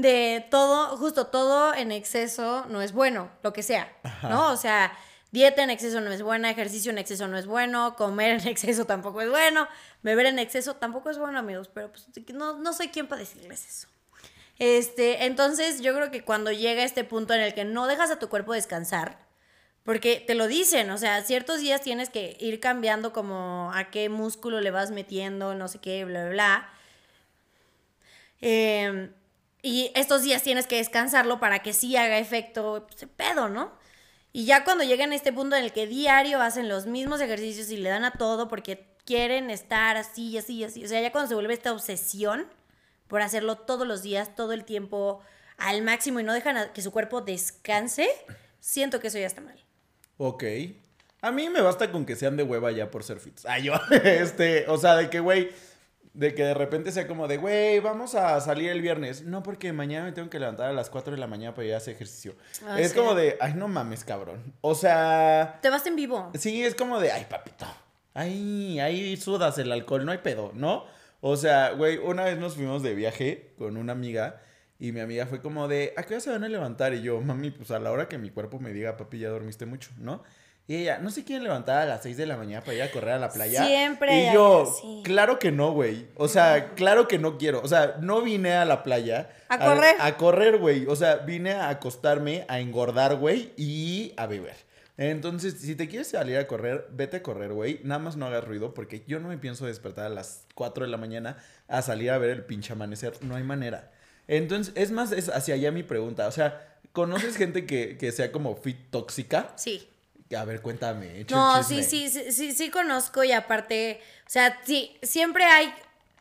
de 0.00 0.46
todo, 0.48 0.96
justo 0.96 1.26
todo 1.26 1.74
en 1.74 1.90
exceso 1.90 2.64
no 2.68 2.82
es 2.82 2.92
bueno, 2.92 3.30
lo 3.42 3.52
que 3.52 3.64
sea, 3.64 3.92
¿no? 4.22 4.52
O 4.52 4.56
sea, 4.56 4.96
dieta 5.32 5.64
en 5.64 5.70
exceso 5.70 6.00
no 6.00 6.12
es 6.12 6.22
buena, 6.22 6.50
ejercicio 6.50 6.92
en 6.92 6.98
exceso 6.98 7.26
no 7.26 7.36
es 7.36 7.46
bueno, 7.46 7.96
comer 7.96 8.40
en 8.40 8.46
exceso 8.48 8.84
tampoco 8.84 9.20
es 9.22 9.28
bueno, 9.28 9.66
beber 10.02 10.26
en 10.26 10.38
exceso 10.38 10.76
tampoco 10.76 11.10
es 11.10 11.18
bueno, 11.18 11.40
amigos, 11.40 11.68
pero 11.74 11.90
pues 11.90 12.06
no, 12.32 12.58
no 12.58 12.72
soy 12.72 12.88
quien 12.88 13.08
para 13.08 13.20
decirles 13.20 13.66
eso. 13.66 13.88
Este, 14.60 15.24
entonces 15.24 15.80
yo 15.80 15.92
creo 15.94 16.12
que 16.12 16.24
cuando 16.24 16.52
llega 16.52 16.84
este 16.84 17.02
punto 17.02 17.34
en 17.34 17.40
el 17.40 17.52
que 17.52 17.64
no 17.64 17.88
dejas 17.88 18.12
a 18.12 18.20
tu 18.20 18.28
cuerpo 18.28 18.52
descansar, 18.52 19.18
porque 19.82 20.22
te 20.24 20.36
lo 20.36 20.46
dicen, 20.46 20.90
o 20.90 20.98
sea, 20.98 21.22
ciertos 21.22 21.58
días 21.58 21.80
tienes 21.80 22.08
que 22.08 22.36
ir 22.38 22.60
cambiando 22.60 23.12
como 23.12 23.72
a 23.74 23.90
qué 23.90 24.08
músculo 24.08 24.60
le 24.60 24.70
vas 24.70 24.92
metiendo, 24.92 25.56
no 25.56 25.66
sé 25.66 25.80
qué, 25.80 26.04
bla, 26.04 26.22
bla, 26.22 26.30
bla. 26.30 26.70
Eh, 28.40 29.10
y 29.68 29.92
estos 29.94 30.22
días 30.22 30.42
tienes 30.42 30.66
que 30.66 30.76
descansarlo 30.76 31.40
para 31.40 31.58
que 31.58 31.74
sí 31.74 31.94
haga 31.96 32.18
efecto 32.18 32.86
ese 32.94 33.06
pedo, 33.06 33.50
¿no? 33.50 33.70
Y 34.32 34.46
ya 34.46 34.64
cuando 34.64 34.82
llegan 34.82 35.12
a 35.12 35.14
este 35.14 35.30
punto 35.30 35.56
en 35.56 35.64
el 35.64 35.72
que 35.74 35.86
diario 35.86 36.40
hacen 36.40 36.70
los 36.70 36.86
mismos 36.86 37.20
ejercicios 37.20 37.70
y 37.70 37.76
le 37.76 37.90
dan 37.90 38.04
a 38.04 38.12
todo 38.12 38.48
porque 38.48 38.86
quieren 39.04 39.50
estar 39.50 39.98
así, 39.98 40.38
así, 40.38 40.64
así. 40.64 40.84
O 40.84 40.88
sea, 40.88 41.02
ya 41.02 41.12
cuando 41.12 41.28
se 41.28 41.34
vuelve 41.34 41.52
esta 41.52 41.72
obsesión 41.72 42.46
por 43.08 43.20
hacerlo 43.20 43.56
todos 43.56 43.86
los 43.86 44.02
días, 44.02 44.34
todo 44.34 44.54
el 44.54 44.64
tiempo, 44.64 45.20
al 45.58 45.82
máximo 45.82 46.18
y 46.20 46.22
no 46.24 46.32
dejan 46.32 46.72
que 46.72 46.80
su 46.80 46.90
cuerpo 46.90 47.20
descanse, 47.20 48.08
siento 48.60 49.00
que 49.00 49.08
eso 49.08 49.18
ya 49.18 49.26
está 49.26 49.42
mal. 49.42 49.62
Ok. 50.16 50.44
A 51.20 51.30
mí 51.30 51.50
me 51.50 51.60
basta 51.60 51.92
con 51.92 52.06
que 52.06 52.16
sean 52.16 52.38
de 52.38 52.42
hueva 52.42 52.72
ya 52.72 52.90
por 52.90 53.04
ser 53.04 53.20
fits. 53.20 53.44
Ay, 53.44 53.64
yo, 53.64 53.74
este, 54.02 54.66
o 54.68 54.78
sea, 54.78 54.96
de 54.96 55.10
que, 55.10 55.20
güey, 55.20 55.50
de 56.14 56.34
que 56.34 56.44
de 56.44 56.54
repente 56.54 56.92
sea 56.92 57.06
como 57.06 57.28
de, 57.28 57.36
güey, 57.36 57.80
vamos 57.80 58.14
a 58.14 58.40
salir 58.40 58.70
el 58.70 58.80
viernes. 58.80 59.22
No, 59.22 59.42
porque 59.42 59.72
mañana 59.72 60.06
me 60.06 60.12
tengo 60.12 60.30
que 60.30 60.38
levantar 60.38 60.68
a 60.68 60.72
las 60.72 60.90
4 60.90 61.12
de 61.12 61.18
la 61.18 61.26
mañana 61.26 61.54
para 61.54 61.66
ir 61.66 61.74
a 61.74 61.78
hacer 61.78 61.94
ejercicio. 61.94 62.34
Ah, 62.66 62.80
es 62.80 62.92
como 62.92 63.14
de, 63.14 63.36
ay, 63.40 63.54
no 63.54 63.68
mames, 63.68 64.04
cabrón. 64.04 64.54
O 64.60 64.74
sea... 64.74 65.58
Te 65.62 65.70
vas 65.70 65.86
en 65.86 65.96
vivo. 65.96 66.30
Sí, 66.34 66.64
es 66.64 66.74
como 66.74 67.00
de, 67.00 67.12
ay, 67.12 67.26
papito. 67.28 67.66
Ay, 68.14 68.80
ahí 68.80 69.16
sudas 69.16 69.58
el 69.58 69.70
alcohol, 69.70 70.04
no 70.04 70.12
hay 70.12 70.18
pedo, 70.18 70.50
¿no? 70.54 70.84
O 71.20 71.36
sea, 71.36 71.70
güey, 71.70 71.98
una 71.98 72.24
vez 72.24 72.38
nos 72.38 72.54
fuimos 72.54 72.82
de 72.82 72.94
viaje 72.94 73.54
con 73.58 73.76
una 73.76 73.92
amiga 73.92 74.40
y 74.78 74.92
mi 74.92 75.00
amiga 75.00 75.26
fue 75.26 75.40
como 75.40 75.66
de, 75.66 75.92
¿a 75.96 76.04
qué 76.04 76.14
hora 76.14 76.20
se 76.20 76.30
van 76.30 76.44
a 76.44 76.48
levantar? 76.48 76.94
Y 76.94 77.02
yo, 77.02 77.20
mami, 77.20 77.50
pues 77.50 77.70
a 77.70 77.78
la 77.80 77.90
hora 77.90 78.08
que 78.08 78.18
mi 78.18 78.30
cuerpo 78.30 78.60
me 78.60 78.72
diga, 78.72 78.96
papi, 78.96 79.18
ya 79.18 79.28
dormiste 79.28 79.66
mucho, 79.66 79.90
¿no? 79.98 80.22
Y 80.68 80.76
ella, 80.76 80.98
no 80.98 81.10
sé 81.10 81.24
quién 81.24 81.42
levantar 81.42 81.78
a 81.78 81.86
las 81.86 82.02
6 82.02 82.18
de 82.18 82.26
la 82.26 82.36
mañana 82.36 82.62
para 82.62 82.76
ir 82.76 82.82
a 82.82 82.90
correr 82.90 83.14
a 83.14 83.18
la 83.18 83.30
playa. 83.30 83.64
Siempre. 83.64 84.28
Y 84.28 84.34
yo, 84.34 84.70
claro 85.02 85.38
que 85.38 85.50
no, 85.50 85.72
güey. 85.72 86.08
O 86.14 86.28
sea, 86.28 86.74
claro 86.74 87.08
que 87.08 87.18
no 87.18 87.38
quiero. 87.38 87.62
O 87.62 87.68
sea, 87.68 87.96
no 88.02 88.20
vine 88.20 88.52
a 88.52 88.66
la 88.66 88.82
playa. 88.82 89.30
A, 89.48 89.58
correr. 89.58 89.96
A 89.98 90.18
correr, 90.18 90.58
güey. 90.58 90.84
O 90.86 90.94
sea, 90.94 91.16
vine 91.16 91.52
a 91.52 91.70
acostarme, 91.70 92.44
a 92.48 92.60
engordar, 92.60 93.16
güey, 93.16 93.54
y 93.56 94.12
a 94.18 94.26
beber. 94.26 94.56
Entonces, 94.98 95.54
si 95.58 95.74
te 95.74 95.88
quieres 95.88 96.08
salir 96.08 96.36
a 96.36 96.46
correr, 96.46 96.86
vete 96.92 97.16
a 97.16 97.22
correr, 97.22 97.54
güey. 97.54 97.80
Nada 97.82 98.00
más 98.00 98.16
no 98.16 98.26
hagas 98.26 98.44
ruido 98.44 98.74
porque 98.74 99.02
yo 99.06 99.20
no 99.20 99.28
me 99.28 99.38
pienso 99.38 99.64
despertar 99.64 100.04
a 100.04 100.10
las 100.10 100.44
4 100.54 100.84
de 100.84 100.90
la 100.90 100.98
mañana 100.98 101.38
a 101.66 101.80
salir 101.80 102.10
a 102.10 102.18
ver 102.18 102.28
el 102.28 102.44
pinche 102.44 102.74
amanecer. 102.74 103.14
No 103.22 103.36
hay 103.36 103.42
manera. 103.42 103.90
Entonces, 104.26 104.74
es 104.76 104.90
más, 104.90 105.12
es 105.12 105.30
hacia 105.30 105.54
allá 105.54 105.72
mi 105.72 105.82
pregunta. 105.82 106.28
O 106.28 106.30
sea, 106.30 106.76
¿conoces 106.92 107.38
gente 107.38 107.64
que, 107.64 107.96
que 107.96 108.12
sea 108.12 108.30
como 108.30 108.54
fit 108.54 108.90
tóxica? 108.90 109.54
Sí. 109.56 109.88
A 110.36 110.44
ver, 110.44 110.60
cuéntame. 110.60 111.24
No, 111.30 111.62
sí, 111.62 111.82
sí, 111.82 112.10
sí, 112.10 112.32
sí, 112.32 112.52
sí 112.52 112.70
conozco 112.70 113.24
y 113.24 113.32
aparte, 113.32 114.02
o 114.26 114.30
sea, 114.30 114.60
sí, 114.64 114.98
siempre 115.02 115.44
hay, 115.44 115.72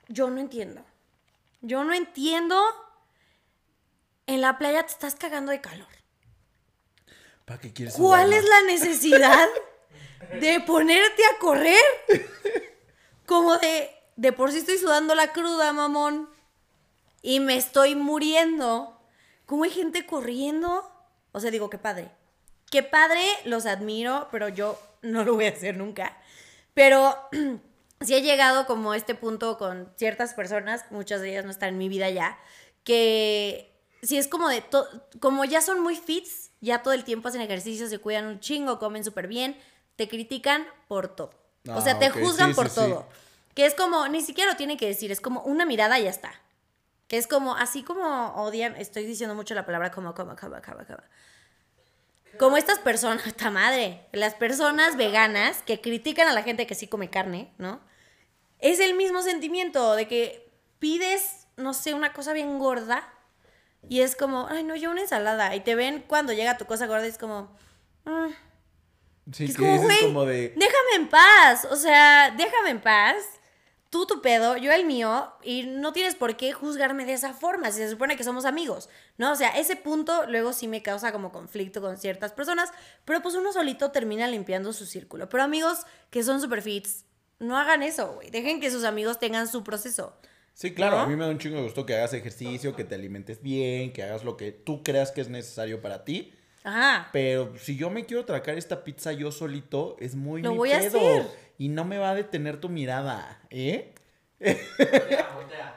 yo 0.08 0.30
no 0.30 0.40
entiendo. 0.40 0.84
Yo 1.62 1.84
no 1.84 1.94
entiendo. 1.94 2.62
En 4.26 4.42
la 4.42 4.58
playa 4.58 4.84
te 4.84 4.92
estás 4.92 5.16
cagando 5.16 5.52
de 5.52 5.62
calor. 5.62 5.88
¿Para 7.46 7.60
qué 7.60 7.72
quieres 7.72 7.96
¿Cuál 7.96 8.34
es 8.34 8.44
la 8.44 8.62
necesidad 8.64 9.48
de 10.40 10.60
ponerte 10.62 11.24
a 11.26 11.40
correr? 11.40 11.82
Como 13.26 13.58
de, 13.58 13.90
de 14.18 14.34
por 14.34 14.52
sí 14.52 14.60
estoy 14.60 14.78
sudando 14.78 15.16
la 15.16 15.32
cruda, 15.32 15.72
mamón. 15.74 16.30
Y 17.22 17.40
me 17.40 17.56
estoy 17.56 17.96
muriendo. 17.96 19.02
¿Cómo 19.46 19.64
hay 19.64 19.72
gente 19.72 20.06
corriendo? 20.06 20.92
O 21.32 21.40
sea, 21.40 21.52
digo, 21.52 21.70
qué 21.70 21.78
padre. 21.78 22.12
Qué 22.70 22.84
padre, 22.84 23.22
los 23.46 23.66
admiro, 23.66 24.28
pero 24.32 24.50
yo 24.50 24.80
no 25.02 25.24
lo 25.24 25.36
voy 25.36 25.46
a 25.46 25.50
hacer 25.50 25.78
nunca. 25.78 26.18
Pero 26.74 27.16
sí 28.02 28.14
he 28.14 28.22
llegado 28.22 28.66
como 28.66 28.92
a 28.92 28.98
este 28.98 29.16
punto 29.16 29.58
con 29.58 29.92
ciertas 29.96 30.34
personas, 30.34 30.86
muchas 30.92 31.22
de 31.22 31.32
ellas 31.32 31.46
no 31.46 31.52
están 31.52 31.70
en 31.70 31.78
mi 31.78 31.90
vida 31.90 32.10
ya, 32.10 32.38
que 32.84 33.74
si 34.02 34.18
es 34.18 34.28
como 34.28 34.50
de, 34.50 34.64
como 35.20 35.46
ya 35.46 35.62
son 35.62 35.82
muy 35.82 35.96
fits, 35.96 36.52
ya 36.62 36.84
todo 36.84 36.94
el 36.94 37.04
tiempo 37.04 37.28
hacen 37.28 37.42
ejercicio, 37.42 37.88
se 37.88 38.00
cuidan 38.00 38.26
un 38.26 38.40
chingo, 38.40 38.80
comen 38.80 39.04
súper 39.04 39.28
bien, 39.28 39.58
te 39.96 40.08
critican 40.08 40.66
por 40.88 41.08
todo. 41.08 41.32
o 41.70 41.82
sea, 41.82 41.94
ah, 41.94 42.00
te 42.00 42.10
juzgan 42.10 42.54
por 42.54 42.70
todo. 42.70 43.06
Que 43.54 43.66
es 43.66 43.74
como, 43.74 44.08
ni 44.08 44.22
siquiera 44.22 44.52
lo 44.52 44.58
tiene 44.58 44.78
que 44.78 44.86
decir, 44.86 45.12
es 45.12 45.20
como 45.20 45.42
una 45.42 45.66
mirada 45.66 46.00
y 46.00 46.04
ya 46.04 46.10
está. 46.10 46.32
Que 47.08 47.18
es 47.18 47.28
como, 47.28 47.56
así 47.56 47.84
como 47.84 48.36
odian, 48.36 48.76
estoy 48.76 49.06
diciendo 49.06 49.34
mucho 49.34 49.56
la 49.56 49.66
palabra 49.66 49.92
como, 49.92 50.14
como, 50.14 50.36
como, 50.36 50.62
como, 50.62 50.86
como. 50.86 51.00
Como 52.38 52.58
estas 52.58 52.80
personas, 52.80 53.26
esta 53.28 53.50
madre, 53.50 54.06
las 54.12 54.36
personas 54.36 54.98
veganas 54.98 55.62
que 55.64 55.82
critican 55.82 56.28
a 56.28 56.34
la 56.34 56.44
gente 56.44 56.68
que 56.68 56.76
sí 56.76 56.88
come 56.88 57.10
carne, 57.10 57.54
¿no? 57.58 57.82
Es 58.60 58.80
el 58.80 58.96
mismo 58.96 59.22
sentimiento 59.22 59.96
de 59.96 60.08
que 60.08 60.52
pides, 60.80 61.48
no 61.58 61.74
sé, 61.74 61.94
una 61.94 62.14
cosa 62.14 62.34
bien 62.34 62.58
gorda 62.60 63.14
y 63.88 64.02
es 64.02 64.16
como, 64.16 64.48
ay, 64.50 64.64
no, 64.64 64.76
yo 64.76 64.92
una 64.92 65.02
ensalada. 65.02 65.56
Y 65.56 65.62
te 65.62 65.76
ven 65.76 66.04
cuando 66.08 66.34
llega 66.34 66.58
tu 66.58 66.66
cosa 66.66 66.88
gorda 66.88 67.06
y 67.06 67.10
es 67.10 67.18
como, 67.18 67.56
ah". 68.06 68.30
Sí, 69.32 69.46
es 69.46 69.58
como 69.58 70.26
de... 70.26 70.54
déjame 70.56 70.96
en 70.96 71.10
paz, 71.10 71.68
o 71.70 71.76
sea, 71.76 72.34
déjame 72.38 72.70
en 72.70 72.80
paz 72.80 73.37
tú 73.90 74.06
tu 74.06 74.22
pedo, 74.22 74.58
yo 74.58 74.72
el 74.72 74.86
mío, 74.86 75.32
y 75.44 75.64
no 75.64 75.94
tienes 75.94 76.16
por 76.16 76.36
qué 76.38 76.54
juzgarme 76.54 77.06
de 77.06 77.14
esa 77.14 77.34
forma, 77.34 77.72
si 77.72 77.80
se 77.80 77.90
supone 77.90 78.18
que 78.18 78.24
somos 78.24 78.46
amigos, 78.46 78.90
¿no? 79.18 79.32
O 79.32 79.36
sea, 79.36 79.50
ese 79.50 79.76
punto 79.76 80.26
luego 80.28 80.54
sí 80.54 80.68
me 80.68 80.82
causa 80.84 81.12
como 81.12 81.32
conflicto 81.32 81.82
con 81.82 81.98
ciertas 81.98 82.32
personas, 82.34 82.72
pero 83.06 83.22
pues 83.22 83.36
uno 83.36 83.52
solito 83.54 83.92
termina 83.92 84.28
limpiando 84.28 84.74
su 84.74 84.86
círculo. 84.86 85.30
Pero 85.30 85.44
amigos 85.44 85.80
que 86.10 86.24
son 86.24 86.42
super 86.42 86.62
fits, 86.62 87.06
no 87.40 87.58
hagan 87.58 87.84
eso, 87.84 88.14
güey, 88.14 88.30
dejen 88.30 88.60
que 88.60 88.72
sus 88.72 88.84
amigos 88.84 89.20
tengan 89.20 89.48
su 89.48 89.64
proceso. 89.64 90.18
Sí, 90.54 90.74
claro, 90.74 90.98
a 90.98 91.06
mí 91.06 91.16
me 91.16 91.24
da 91.24 91.30
un 91.30 91.38
chingo 91.38 91.58
de 91.58 91.64
gusto 91.64 91.86
que 91.86 91.96
hagas 91.96 92.14
ejercicio, 92.14 92.76
que 92.76 92.84
te 92.84 92.96
alimentes 92.96 93.44
bien, 93.44 93.94
que 93.94 94.02
hagas 94.02 94.24
lo 94.24 94.38
que 94.38 94.52
tú 94.52 94.82
creas 94.82 95.12
que 95.12 95.22
es 95.22 95.30
necesario 95.30 95.82
para 95.82 96.04
ti. 96.04 96.34
Ajá. 96.64 97.10
Pero 97.14 97.54
si 97.60 97.78
yo 97.78 97.90
me 97.92 98.06
quiero 98.06 98.26
tracar 98.26 98.58
esta 98.58 98.84
pizza 98.84 99.14
yo 99.14 99.32
solito, 99.32 99.96
es 100.00 100.16
muy 100.16 100.42
Lo 100.42 100.56
voy 100.56 100.72
a 100.72 100.80
hacer. 100.80 101.28
Y 101.58 101.70
no 101.70 101.86
me 101.86 101.98
va 101.98 102.12
a 102.12 102.16
detener 102.16 102.60
tu 102.60 102.70
mirada, 102.70 103.42
¿eh? 103.50 103.94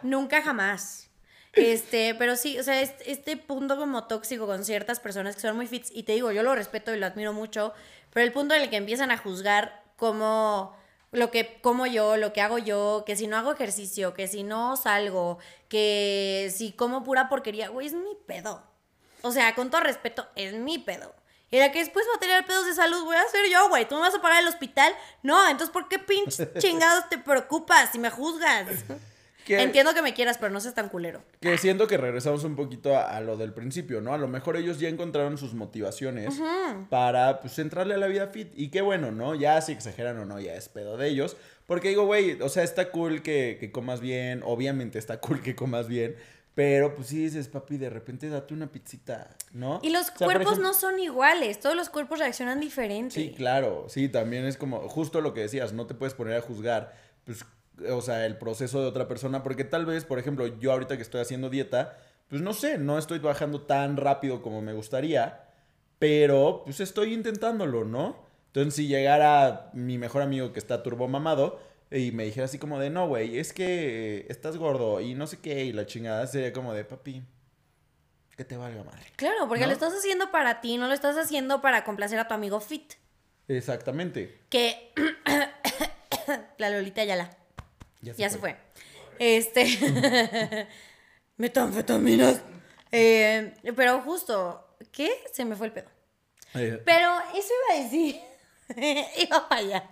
Nunca 0.02 0.42
jamás. 0.42 1.10
Este, 1.52 2.14
pero 2.14 2.36
sí, 2.36 2.58
o 2.58 2.62
sea, 2.62 2.80
este, 2.80 3.36
punto 3.36 3.76
como 3.76 4.04
tóxico 4.04 4.46
con 4.46 4.64
ciertas 4.64 5.00
personas 5.00 5.34
que 5.34 5.40
son 5.40 5.56
muy 5.56 5.66
fits, 5.66 5.90
y 5.92 6.04
te 6.04 6.12
digo, 6.12 6.30
yo 6.30 6.42
lo 6.42 6.54
respeto 6.54 6.94
y 6.94 6.98
lo 6.98 7.06
admiro 7.06 7.32
mucho, 7.32 7.72
pero 8.12 8.24
el 8.24 8.32
punto 8.32 8.54
en 8.54 8.62
el 8.62 8.70
que 8.70 8.76
empiezan 8.76 9.10
a 9.10 9.16
juzgar 9.16 9.82
como 9.96 10.76
lo 11.12 11.30
que 11.32 11.60
como 11.60 11.86
yo, 11.86 12.16
lo 12.16 12.32
que 12.32 12.40
hago 12.40 12.58
yo, 12.58 13.02
que 13.04 13.16
si 13.16 13.26
no 13.26 13.36
hago 13.36 13.52
ejercicio, 13.52 14.14
que 14.14 14.28
si 14.28 14.44
no 14.44 14.76
salgo, 14.76 15.38
que 15.68 16.52
si 16.54 16.72
como 16.72 17.02
pura 17.02 17.28
porquería, 17.28 17.68
güey, 17.68 17.88
es 17.88 17.94
mi 17.94 18.16
pedo. 18.26 18.62
O 19.22 19.32
sea, 19.32 19.54
con 19.54 19.70
todo 19.70 19.80
respeto, 19.82 20.28
es 20.36 20.54
mi 20.54 20.78
pedo. 20.78 21.14
Y 21.50 21.58
la 21.58 21.72
que 21.72 21.80
después 21.80 22.06
va 22.10 22.16
a 22.16 22.20
tener 22.20 22.44
pedos 22.46 22.66
de 22.66 22.74
salud, 22.74 23.04
voy 23.04 23.16
a 23.16 23.26
ser 23.28 23.50
yo, 23.50 23.68
güey. 23.68 23.88
¿Tú 23.88 23.96
me 23.96 24.02
vas 24.02 24.14
a 24.14 24.22
pagar 24.22 24.42
el 24.42 24.48
hospital? 24.48 24.92
No, 25.22 25.48
entonces, 25.48 25.70
¿por 25.70 25.88
qué 25.88 25.98
pinches 25.98 26.48
chingados 26.58 27.08
te 27.08 27.18
preocupas 27.18 27.90
si 27.90 27.98
me 27.98 28.10
juzgas? 28.10 28.84
Entiendo 29.58 29.94
que 29.94 30.02
me 30.02 30.14
quieras, 30.14 30.38
pero 30.38 30.52
no 30.52 30.60
seas 30.60 30.74
tan 30.74 30.88
culero. 30.88 31.22
Que 31.40 31.58
siento 31.58 31.86
que 31.86 31.96
regresamos 31.96 32.44
un 32.44 32.56
poquito 32.56 32.96
a, 32.96 33.20
lo 33.20 33.36
del 33.36 33.52
principio, 33.52 34.00
¿no? 34.00 34.12
A 34.12 34.18
lo 34.18 34.28
mejor 34.28 34.56
ellos 34.56 34.78
ya 34.78 34.88
encontraron 34.88 35.38
sus 35.38 35.54
motivaciones 35.54 36.40
para, 36.88 37.40
pues, 37.40 37.58
entrarle 37.58 37.94
a 37.94 37.96
la 37.96 38.06
vida 38.06 38.28
fit. 38.28 38.52
Y 38.54 38.68
qué 38.68 38.80
bueno, 38.80 39.10
¿no? 39.10 39.34
Ya 39.34 39.60
si 39.60 39.72
exageran 39.72 40.18
o 40.18 40.24
no, 40.24 40.38
ya 40.40 40.54
es 40.54 40.68
pedo 40.68 40.96
de 40.96 41.08
ellos. 41.08 41.36
Porque 41.66 41.88
digo, 41.88 42.04
güey, 42.04 42.40
o 42.40 42.48
sea, 42.48 42.62
está 42.62 42.90
cool 42.90 43.22
que, 43.22 43.56
que 43.58 43.72
comas 43.72 44.00
bien. 44.00 44.42
Obviamente 44.44 44.98
está 44.98 45.20
cool 45.20 45.40
que 45.40 45.56
comas 45.56 45.88
bien. 45.88 46.16
Pero 46.54 46.94
pues 46.94 47.08
sí 47.08 47.24
dices, 47.24 47.48
papi, 47.48 47.76
de 47.78 47.90
repente 47.90 48.28
date 48.28 48.52
una 48.54 48.66
pizzita, 48.66 49.30
¿no? 49.52 49.78
Y 49.82 49.90
los 49.90 50.10
cuerpos 50.10 50.58
no 50.58 50.74
son 50.74 50.98
iguales, 50.98 51.60
todos 51.60 51.76
los 51.76 51.88
cuerpos 51.88 52.18
reaccionan 52.18 52.60
diferente. 52.60 53.14
Sí, 53.14 53.32
claro, 53.32 53.86
sí, 53.88 54.08
también 54.08 54.44
es 54.44 54.56
como 54.56 54.88
justo 54.88 55.20
lo 55.20 55.32
que 55.32 55.42
decías, 55.42 55.72
no 55.72 55.86
te 55.86 55.94
puedes 55.94 56.14
poner 56.14 56.36
a 56.36 56.40
juzgar, 56.40 56.92
pues, 57.24 57.44
o 57.88 58.02
sea, 58.02 58.26
el 58.26 58.36
proceso 58.36 58.80
de 58.82 58.88
otra 58.88 59.06
persona, 59.06 59.42
porque 59.42 59.64
tal 59.64 59.86
vez, 59.86 60.04
por 60.04 60.18
ejemplo, 60.18 60.46
yo 60.58 60.72
ahorita 60.72 60.96
que 60.96 61.02
estoy 61.02 61.20
haciendo 61.20 61.50
dieta, 61.50 61.96
pues 62.28 62.42
no 62.42 62.52
sé, 62.52 62.78
no 62.78 62.98
estoy 62.98 63.20
bajando 63.20 63.62
tan 63.62 63.96
rápido 63.96 64.42
como 64.42 64.60
me 64.60 64.72
gustaría, 64.72 65.44
pero 65.98 66.62
pues 66.64 66.80
estoy 66.80 67.14
intentándolo, 67.14 67.84
¿no? 67.84 68.16
Entonces, 68.46 68.74
si 68.74 68.88
llegara 68.88 69.70
mi 69.72 69.98
mejor 69.98 70.22
amigo 70.22 70.52
que 70.52 70.58
está 70.58 70.82
turbo 70.82 71.06
mamado, 71.06 71.60
y 71.90 72.12
me 72.12 72.24
dijera 72.24 72.44
así 72.44 72.58
como 72.58 72.78
de, 72.78 72.90
no, 72.90 73.08
güey, 73.08 73.38
es 73.38 73.52
que 73.52 74.26
estás 74.28 74.56
gordo 74.56 75.00
y 75.00 75.14
no 75.14 75.26
sé 75.26 75.38
qué, 75.38 75.64
y 75.64 75.72
la 75.72 75.86
chingada 75.86 76.26
sería 76.26 76.52
como 76.52 76.72
de, 76.72 76.84
papi, 76.84 77.22
que 78.36 78.44
te 78.44 78.56
valga 78.56 78.84
madre. 78.84 79.06
Claro, 79.16 79.48
porque 79.48 79.66
lo 79.66 79.72
estás 79.72 79.92
haciendo 79.92 80.30
para 80.30 80.60
ti, 80.60 80.76
no 80.76 80.86
lo 80.86 80.94
estás 80.94 81.16
haciendo 81.16 81.60
para 81.60 81.84
complacer 81.84 82.18
a 82.18 82.28
tu 82.28 82.34
amigo 82.34 82.60
fit. 82.60 82.94
Exactamente. 83.48 84.40
Que 84.48 84.92
la 86.58 86.70
Lolita 86.70 87.02
ya 87.04 87.16
la... 87.16 87.36
Ya 88.00 88.30
se, 88.30 88.38
fue. 88.38 88.56
Este... 89.18 89.66
Metanfetaminas. 91.36 92.40
Eh, 92.92 93.54
pero 93.74 94.00
justo, 94.02 94.76
¿qué? 94.92 95.10
Se 95.32 95.44
me 95.44 95.56
fue 95.56 95.66
el 95.66 95.72
pedo. 95.72 95.88
Eh. 96.54 96.80
Pero 96.84 97.18
eso 97.34 97.52
iba 97.68 97.78
a 97.78 97.82
decir. 97.82 98.20
iba 99.18 99.48
para 99.48 99.60
allá. 99.60 99.90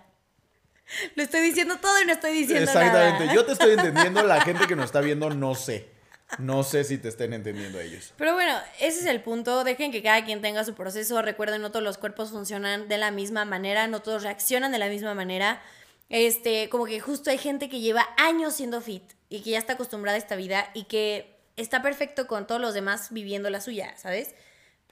Lo 1.15 1.23
estoy 1.23 1.41
diciendo 1.41 1.77
todo 1.77 2.01
y 2.01 2.05
no 2.05 2.13
estoy 2.13 2.33
diciendo 2.33 2.63
Exactamente. 2.63 3.33
Yo 3.33 3.45
te 3.45 3.53
estoy 3.53 3.71
entendiendo, 3.71 4.23
la 4.23 4.41
gente 4.41 4.67
que 4.67 4.75
nos 4.75 4.85
está 4.85 5.01
viendo 5.01 5.29
no 5.29 5.55
sé. 5.55 5.89
No 6.37 6.63
sé 6.63 6.83
si 6.83 6.99
te 6.99 7.09
estén 7.09 7.33
entendiendo 7.33 7.79
ellos. 7.79 8.13
Pero 8.17 8.35
bueno, 8.35 8.55
ese 8.79 8.99
es 8.99 9.05
el 9.07 9.21
punto. 9.21 9.63
Dejen 9.63 9.91
que 9.91 10.03
cada 10.03 10.23
quien 10.23 10.41
tenga 10.41 10.63
su 10.63 10.75
proceso. 10.75 11.19
Recuerden, 11.23 11.61
no 11.61 11.71
todos 11.71 11.83
los 11.83 11.97
cuerpos 11.97 12.29
funcionan 12.29 12.87
de 12.87 12.99
la 12.99 13.09
misma 13.09 13.45
manera, 13.45 13.87
no 13.87 14.01
todos 14.01 14.21
reaccionan 14.21 14.71
de 14.71 14.77
la 14.77 14.89
misma 14.89 15.15
manera. 15.15 15.61
Este, 16.09 16.69
como 16.69 16.85
que 16.85 16.99
justo 16.99 17.31
hay 17.31 17.39
gente 17.39 17.67
que 17.67 17.79
lleva 17.79 18.07
años 18.17 18.53
siendo 18.53 18.79
fit 18.79 19.03
y 19.27 19.41
que 19.41 19.51
ya 19.51 19.57
está 19.57 19.73
acostumbrada 19.73 20.15
a 20.15 20.19
esta 20.19 20.35
vida 20.35 20.69
y 20.75 20.83
que 20.83 21.35
está 21.55 21.81
perfecto 21.81 22.27
con 22.27 22.45
todos 22.45 22.61
los 22.61 22.73
demás 22.73 23.07
viviendo 23.11 23.49
la 23.49 23.59
suya, 23.59 23.95
¿sabes? 23.97 24.35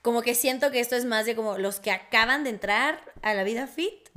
Como 0.07 0.21
que 0.21 0.35
siento 0.35 0.71
que 0.71 0.79
esto 0.79 0.95
es 0.95 1.03
más 1.03 1.25
de 1.25 1.35
como 1.35 1.57
los 1.57 1.81
que 1.81 1.91
acaban 1.91 2.45
de 2.45 2.49
entrar 2.49 2.97
a 3.23 3.33
la 3.33 3.43
vida 3.43 3.67
fit. 3.67 4.07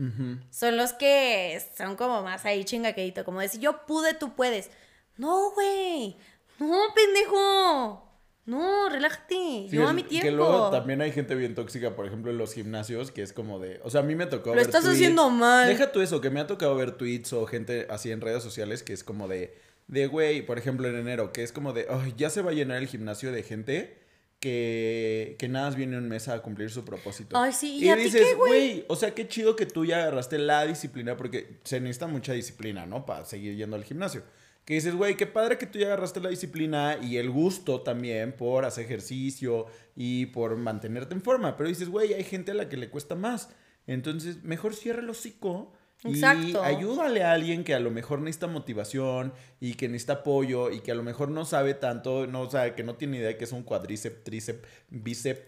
Son 0.49 0.77
los 0.77 0.93
que 0.93 1.61
son 1.77 1.97
como 1.97 2.23
más 2.23 2.45
ahí 2.45 2.65
chingaquedito. 2.65 3.25
Como 3.25 3.41
decir, 3.41 3.61
yo 3.61 3.85
pude, 3.87 4.15
tú 4.15 4.37
puedes. 4.37 4.71
No, 5.17 5.51
güey. 5.51 6.17
No, 6.61 6.79
pendejo. 6.95 8.09
No, 8.47 8.89
relájate. 8.89 9.67
yo 9.67 9.89
a 9.89 9.93
mi 9.93 10.05
tiempo. 10.05 10.27
Que 10.27 10.31
luego 10.31 10.71
también 10.71 11.01
hay 11.01 11.11
gente 11.11 11.35
bien 11.35 11.57
tóxica, 11.57 11.97
por 11.97 12.07
ejemplo, 12.07 12.31
en 12.31 12.39
los 12.39 12.55
gimnasios, 12.55 13.11
que 13.11 13.23
es 13.23 13.33
como 13.33 13.59
de. 13.59 13.81
O 13.83 13.91
sea, 13.91 14.03
a 14.03 14.05
mí 14.05 14.15
me 14.15 14.27
tocó. 14.27 14.55
Lo 14.55 14.61
estás 14.61 14.87
haciendo 14.87 15.29
mal. 15.29 15.67
Deja 15.67 15.91
tú 15.91 16.03
eso, 16.03 16.21
que 16.21 16.31
me 16.31 16.39
ha 16.39 16.47
tocado 16.47 16.77
ver 16.77 16.93
tweets 16.93 17.33
o 17.33 17.47
gente 17.47 17.89
así 17.91 18.13
en 18.13 18.21
redes 18.21 18.45
sociales 18.45 18.85
que 18.85 18.93
es 18.93 19.03
como 19.03 19.27
de. 19.27 19.59
De 19.89 20.07
güey, 20.07 20.43
por 20.47 20.57
ejemplo, 20.57 20.87
en 20.87 20.95
enero, 20.95 21.33
que 21.33 21.43
es 21.43 21.51
como 21.51 21.73
de. 21.73 21.89
Ay, 21.91 22.15
ya 22.17 22.31
se 22.31 22.43
va 22.43 22.53
a 22.53 22.55
llenar 22.55 22.77
el 22.77 22.87
gimnasio 22.87 23.33
de 23.33 23.43
gente 23.43 24.09
que, 24.41 25.37
que 25.39 25.49
nada 25.49 25.67
más 25.67 25.77
viene 25.77 25.99
un 25.99 26.09
mes 26.09 26.27
a 26.29 26.41
cumplir 26.41 26.71
su 26.71 26.85
propósito. 26.85 27.37
Ay, 27.39 27.53
sí, 27.53 27.79
y, 27.85 27.95
dices, 27.95 28.37
güey, 28.37 28.85
o 28.89 28.97
sea, 28.97 29.15
qué 29.15 29.29
chido 29.29 29.55
que 29.55 29.67
tú 29.67 29.85
ya 29.85 29.99
agarraste 29.99 30.39
la 30.39 30.67
disciplina, 30.67 31.17
porque 31.17 31.59
se 31.63 31.79
necesita 31.79 32.07
mucha 32.07 32.33
disciplina, 32.33 32.87
¿no? 32.87 33.05
Para 33.05 33.27
seguir 33.27 33.55
yendo 33.55 33.77
al 33.77 33.85
gimnasio. 33.85 34.23
Que 34.65 34.75
dices, 34.75 34.95
güey, 34.95 35.17
qué 35.17 35.27
padre 35.27 35.59
que 35.59 35.67
tú 35.67 35.79
ya 35.79 35.87
agarraste 35.87 36.21
la 36.21 36.31
disciplina 36.31 36.99
y 37.03 37.19
el 37.19 37.31
gusto 37.31 37.83
también 37.83 38.33
por 38.33 38.65
hacer 38.65 38.87
ejercicio 38.87 39.67
y 39.95 40.27
por 40.27 40.57
mantenerte 40.57 41.15
en 41.15 41.23
forma. 41.23 41.57
Pero 41.57 41.69
dices, 41.69 41.89
güey, 41.89 42.15
hay 42.15 42.25
gente 42.25 42.53
a 42.53 42.55
la 42.55 42.69
que 42.69 42.77
le 42.77 42.89
cuesta 42.89 43.15
más. 43.15 43.51
Entonces, 43.87 44.43
mejor 44.43 44.75
cierra 44.75 45.01
el 45.01 45.11
hocico 45.11 45.73
y 46.05 46.25
ayúdale 46.25 47.23
a 47.23 47.33
alguien 47.33 47.63
que 47.63 47.75
a 47.75 47.81
lo 47.81 47.91
mejor 47.91 48.21
necesita 48.21 48.47
motivación 48.47 49.35
y 49.61 49.75
que 49.75 49.89
necesita 49.89 50.15
apoyo 50.15 50.71
y 50.71 50.81
que 50.81 50.93
a 50.93 50.95
lo 50.95 51.03
mejor 51.03 51.31
no 51.31 51.45
sabe 51.45 51.75
tanto, 51.75 52.27
no 52.27 52.51
sabe, 52.51 52.75
que 52.75 52.83
no 52.83 52.95
tiene 52.95 53.19
idea 53.19 53.29
de 53.29 53.37
que 53.37 53.45
es 53.45 53.53
un 53.53 53.63
cuadríceps, 53.63 54.25
tríceps, 54.25 54.67
bíceps, 54.89 55.43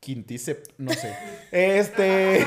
quintíceps, 0.00 0.70
no 0.78 0.92
sé. 0.92 1.16
este. 1.52 2.46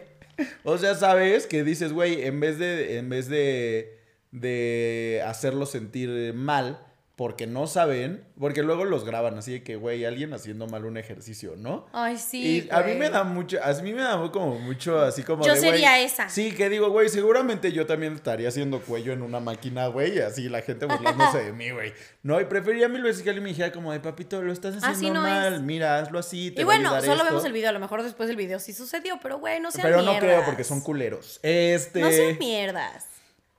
o 0.64 0.78
sea, 0.78 0.94
sabes 0.94 1.46
que 1.46 1.62
dices, 1.62 1.92
güey, 1.92 2.22
en 2.22 2.40
vez 2.40 2.58
de. 2.58 2.98
En 2.98 3.08
vez 3.10 3.28
de. 3.28 4.00
de 4.30 5.22
hacerlo 5.26 5.66
sentir 5.66 6.32
mal 6.34 6.83
porque 7.16 7.46
no 7.46 7.68
saben, 7.68 8.24
porque 8.40 8.64
luego 8.64 8.84
los 8.84 9.04
graban 9.04 9.38
así 9.38 9.52
de 9.52 9.62
que, 9.62 9.76
güey, 9.76 10.04
alguien 10.04 10.32
haciendo 10.34 10.66
mal 10.66 10.84
un 10.84 10.96
ejercicio, 10.96 11.54
¿no? 11.56 11.86
Ay, 11.92 12.18
sí. 12.18 12.66
Y 12.68 12.68
a 12.72 12.80
mí 12.80 12.94
me 12.94 13.08
da 13.08 13.22
mucho, 13.22 13.58
a 13.62 13.72
mí 13.74 13.92
me 13.92 14.02
da 14.02 14.20
como 14.32 14.58
mucho 14.58 15.00
así 15.00 15.22
como... 15.22 15.46
Yo 15.46 15.54
sería 15.54 16.00
esa. 16.00 16.28
Sí, 16.28 16.52
que 16.52 16.68
digo, 16.68 16.90
güey, 16.90 17.08
seguramente 17.08 17.70
yo 17.70 17.86
también 17.86 18.14
estaría 18.14 18.48
haciendo 18.48 18.80
cuello 18.80 19.12
en 19.12 19.22
una 19.22 19.38
máquina, 19.38 19.86
güey, 19.86 20.18
así 20.18 20.48
la 20.48 20.60
gente 20.62 20.86
burlándose 20.86 21.44
de 21.44 21.52
mí, 21.52 21.70
güey. 21.70 21.92
No, 22.24 22.40
y 22.40 22.46
prefería 22.46 22.88
mil 22.88 23.02
veces 23.02 23.22
que 23.22 23.30
alguien 23.30 23.44
me 23.44 23.50
dijera 23.50 23.70
como 23.70 23.92
de, 23.92 24.00
papito, 24.00 24.42
lo 24.42 24.52
estás 24.52 24.82
haciendo 24.82 25.20
mal, 25.20 25.62
mira, 25.62 26.00
hazlo 26.00 26.18
así, 26.18 26.50
te 26.50 26.62
Y 26.62 26.64
bueno, 26.64 27.00
solo 27.00 27.22
vemos 27.22 27.44
el 27.44 27.52
video, 27.52 27.68
a 27.68 27.72
lo 27.72 27.80
mejor 27.80 28.02
después 28.02 28.26
del 28.26 28.36
video 28.36 28.58
sí 28.58 28.72
sucedió, 28.72 29.20
pero 29.22 29.38
güey, 29.38 29.60
no 29.60 29.70
sean 29.70 29.86
Pero 29.86 30.02
no 30.02 30.18
creo 30.18 30.44
porque 30.44 30.64
son 30.64 30.80
culeros. 30.80 31.38
Este... 31.44 32.00
No 32.00 32.10
sean 32.10 32.38
mierdas. 32.38 33.06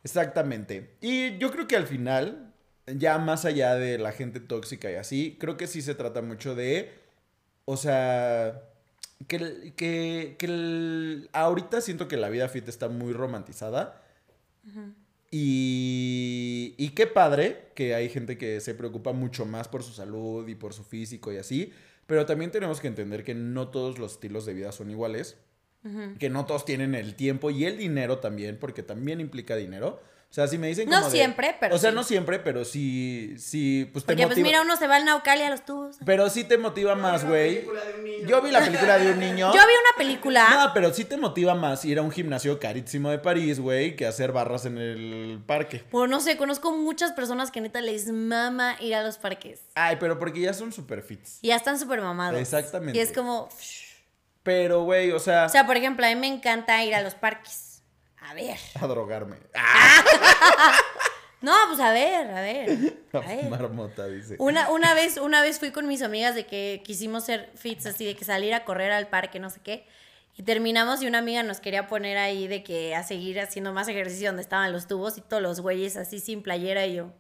Exactamente. 0.03 0.97
Y 0.99 1.37
yo 1.37 1.51
creo 1.51 1.67
que 1.67 1.77
al 1.77 1.87
final 1.87 2.51
ya 2.87 3.17
más 3.17 3.45
allá 3.45 3.75
de 3.75 3.97
la 3.97 4.11
gente 4.11 4.39
tóxica 4.39 4.91
y 4.91 4.95
así, 4.95 5.37
creo 5.39 5.57
que 5.57 5.67
sí 5.67 5.81
se 5.81 5.95
trata 5.95 6.21
mucho 6.21 6.55
de, 6.55 6.91
o 7.65 7.77
sea, 7.77 8.61
que, 9.27 9.73
que, 9.75 10.35
que 10.37 11.27
ahorita 11.33 11.81
siento 11.81 12.07
que 12.07 12.17
la 12.17 12.29
vida 12.29 12.47
fit 12.49 12.67
está 12.67 12.89
muy 12.89 13.13
romantizada. 13.13 14.01
y, 15.31 16.75
y 16.77 16.89
qué 16.89 17.07
padre 17.07 17.69
que 17.75 17.95
hay 17.95 18.09
gente 18.09 18.37
que 18.37 18.61
se 18.61 18.73
preocupa 18.73 19.13
mucho 19.13 19.45
más 19.45 19.67
por 19.67 19.83
su 19.83 19.91
salud 19.93 20.47
y 20.47 20.55
por 20.55 20.73
su 20.73 20.83
físico 20.83 21.31
y 21.33 21.37
así, 21.37 21.73
pero 22.07 22.25
también 22.25 22.51
tenemos 22.51 22.79
que 22.79 22.87
entender 22.87 23.23
que 23.23 23.33
no 23.33 23.69
todos 23.69 23.97
los 23.97 24.13
estilos 24.13 24.45
de 24.45 24.53
vida 24.53 24.71
son 24.71 24.91
iguales, 24.91 25.37
que 26.17 26.31
no 26.31 26.45
todos 26.47 26.65
tienen 26.65 26.95
el 26.95 27.15
tiempo 27.15 27.51
y 27.51 27.65
el 27.65 27.77
dinero 27.77 28.17
también, 28.17 28.57
porque 28.59 28.81
también 28.81 29.19
implica 29.19 29.55
dinero. 29.55 30.01
O 30.29 30.33
sea, 30.35 30.47
si 30.47 30.57
me 30.57 30.67
dicen 30.67 30.89
como 30.89 30.99
No 30.99 31.09
siempre, 31.09 31.55
pero 31.59 31.75
O 31.75 31.77
sea, 31.77 31.91
no 31.91 32.03
siempre, 32.03 32.39
pero 32.39 32.65
sí, 32.65 33.35
sí, 33.37 33.89
pues 33.93 34.03
te 34.03 34.13
Porque 34.13 34.27
pues 34.27 34.39
mira, 34.39 34.61
uno 34.61 34.75
se 34.75 34.85
va 34.85 34.97
al 34.97 35.05
Naucali 35.05 35.43
a 35.43 35.49
los 35.49 35.63
tubos. 35.65 35.97
Pero 36.05 36.29
sí 36.29 36.43
te 36.43 36.57
motiva 36.57 36.93
más, 36.93 37.25
güey. 37.25 37.65
Yo 38.27 38.41
vi 38.41 38.51
la 38.51 38.59
película 38.59 38.97
de 38.97 39.11
un 39.11 39.19
niño. 39.19 39.47
Yo 39.53 39.59
vi 39.59 39.59
una 39.59 39.97
película. 39.97 40.49
No, 40.49 40.73
pero 40.73 40.93
sí 40.93 41.05
te 41.05 41.15
motiva 41.15 41.55
más 41.55 41.85
ir 41.85 41.99
a 41.99 42.01
un 42.01 42.11
gimnasio 42.11 42.59
carísimo 42.59 43.09
de 43.11 43.19
París, 43.19 43.61
güey, 43.61 43.95
que 43.95 44.05
hacer 44.05 44.33
barras 44.33 44.65
en 44.65 44.77
el 44.77 45.41
parque. 45.45 45.83
Pues 45.89 46.09
no 46.09 46.19
sé, 46.19 46.35
conozco 46.35 46.75
muchas 46.75 47.13
personas 47.13 47.49
que 47.49 47.61
neta 47.61 47.79
les 47.79 48.07
mama 48.11 48.75
ir 48.81 48.93
a 48.95 49.03
los 49.03 49.17
parques. 49.17 49.61
Ay, 49.75 49.95
pero 49.99 50.19
porque 50.19 50.41
ya 50.41 50.53
son 50.53 50.73
super 50.73 51.01
fits. 51.01 51.39
Y 51.41 51.47
ya 51.47 51.55
están 51.55 51.79
súper 51.79 52.01
mamados. 52.01 52.39
Exactamente. 52.39 52.97
Y 52.97 53.01
es 53.01 53.13
como... 53.13 53.47
Pero, 54.43 54.83
güey, 54.83 55.11
o 55.11 55.19
sea... 55.19 55.45
O 55.45 55.49
sea, 55.49 55.65
por 55.65 55.77
ejemplo, 55.77 56.05
a 56.05 56.09
mí 56.09 56.15
me 56.15 56.27
encanta 56.27 56.83
ir 56.83 56.93
a 56.93 57.01
los 57.01 57.15
parques. 57.15 57.74
A 58.19 58.33
ver. 58.33 58.57
A 58.79 58.87
drogarme. 58.87 59.37
No, 61.41 61.53
pues 61.67 61.79
a 61.79 61.91
ver, 61.91 62.31
a 62.31 62.41
ver. 62.41 62.95
Marmota, 63.51 64.07
dice. 64.07 64.35
Una, 64.39 64.71
una, 64.71 64.95
vez, 64.95 65.17
una 65.17 65.43
vez 65.43 65.59
fui 65.59 65.69
con 65.69 65.85
mis 65.85 66.01
amigas 66.01 66.33
de 66.33 66.47
que 66.47 66.81
quisimos 66.83 67.25
ser 67.25 67.51
fits 67.55 67.85
así, 67.85 68.03
de 68.03 68.15
que 68.15 68.25
salir 68.25 68.51
a 68.55 68.65
correr 68.65 68.91
al 68.91 69.09
parque, 69.09 69.39
no 69.39 69.51
sé 69.51 69.59
qué. 69.61 69.85
Y 70.37 70.41
terminamos 70.41 71.03
y 71.03 71.07
una 71.07 71.19
amiga 71.19 71.43
nos 71.43 71.59
quería 71.59 71.85
poner 71.85 72.17
ahí 72.17 72.47
de 72.47 72.63
que 72.63 72.95
a 72.95 73.03
seguir 73.03 73.39
haciendo 73.39 73.73
más 73.73 73.87
ejercicio 73.87 74.29
donde 74.29 74.41
estaban 74.41 74.71
los 74.73 74.87
tubos 74.87 75.19
y 75.19 75.21
todos 75.21 75.43
los 75.43 75.61
güeyes 75.61 75.97
así 75.97 76.19
sin 76.19 76.41
playera 76.41 76.87
y 76.87 76.95
yo. 76.95 77.11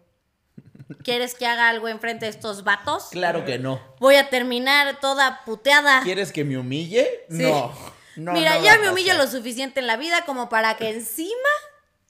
¿Quieres 1.03 1.35
que 1.35 1.45
haga 1.45 1.69
algo 1.69 1.87
enfrente 1.87 2.25
de 2.25 2.31
estos 2.31 2.63
vatos? 2.63 3.09
Claro 3.11 3.45
que 3.45 3.59
no. 3.59 3.79
Voy 3.99 4.15
a 4.15 4.29
terminar 4.29 4.99
toda 4.99 5.43
puteada. 5.45 6.01
¿Quieres 6.01 6.31
que 6.31 6.43
me 6.43 6.57
humille? 6.57 7.07
No. 7.29 7.71
Mira, 8.15 8.59
ya 8.61 8.77
me 8.79 8.89
humillo 8.89 9.13
lo 9.15 9.27
suficiente 9.27 9.79
en 9.79 9.87
la 9.87 9.97
vida 9.97 10.25
como 10.25 10.49
para 10.49 10.77
que 10.77 10.89
encima 10.89 11.49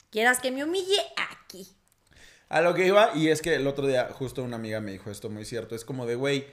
quieras 0.10 0.39
que 0.39 0.51
me 0.51 0.64
humille 0.64 0.99
aquí. 1.32 1.68
A 2.47 2.62
lo 2.62 2.74
que 2.76 2.86
iba, 2.86 3.12
y 3.16 3.30
es 3.30 3.41
que 3.41 3.56
el 3.56 3.68
otro 3.68 3.88
día 3.88 4.10
justo 4.12 4.43
una 4.43 4.56
amiga 4.56 4.80
me 4.80 4.91
dijo 4.91 5.10
esto 5.10 5.30
muy 5.30 5.45
cierto, 5.45 5.76
es 5.76 5.84
como 5.84 6.06
de, 6.06 6.16
güey, 6.16 6.45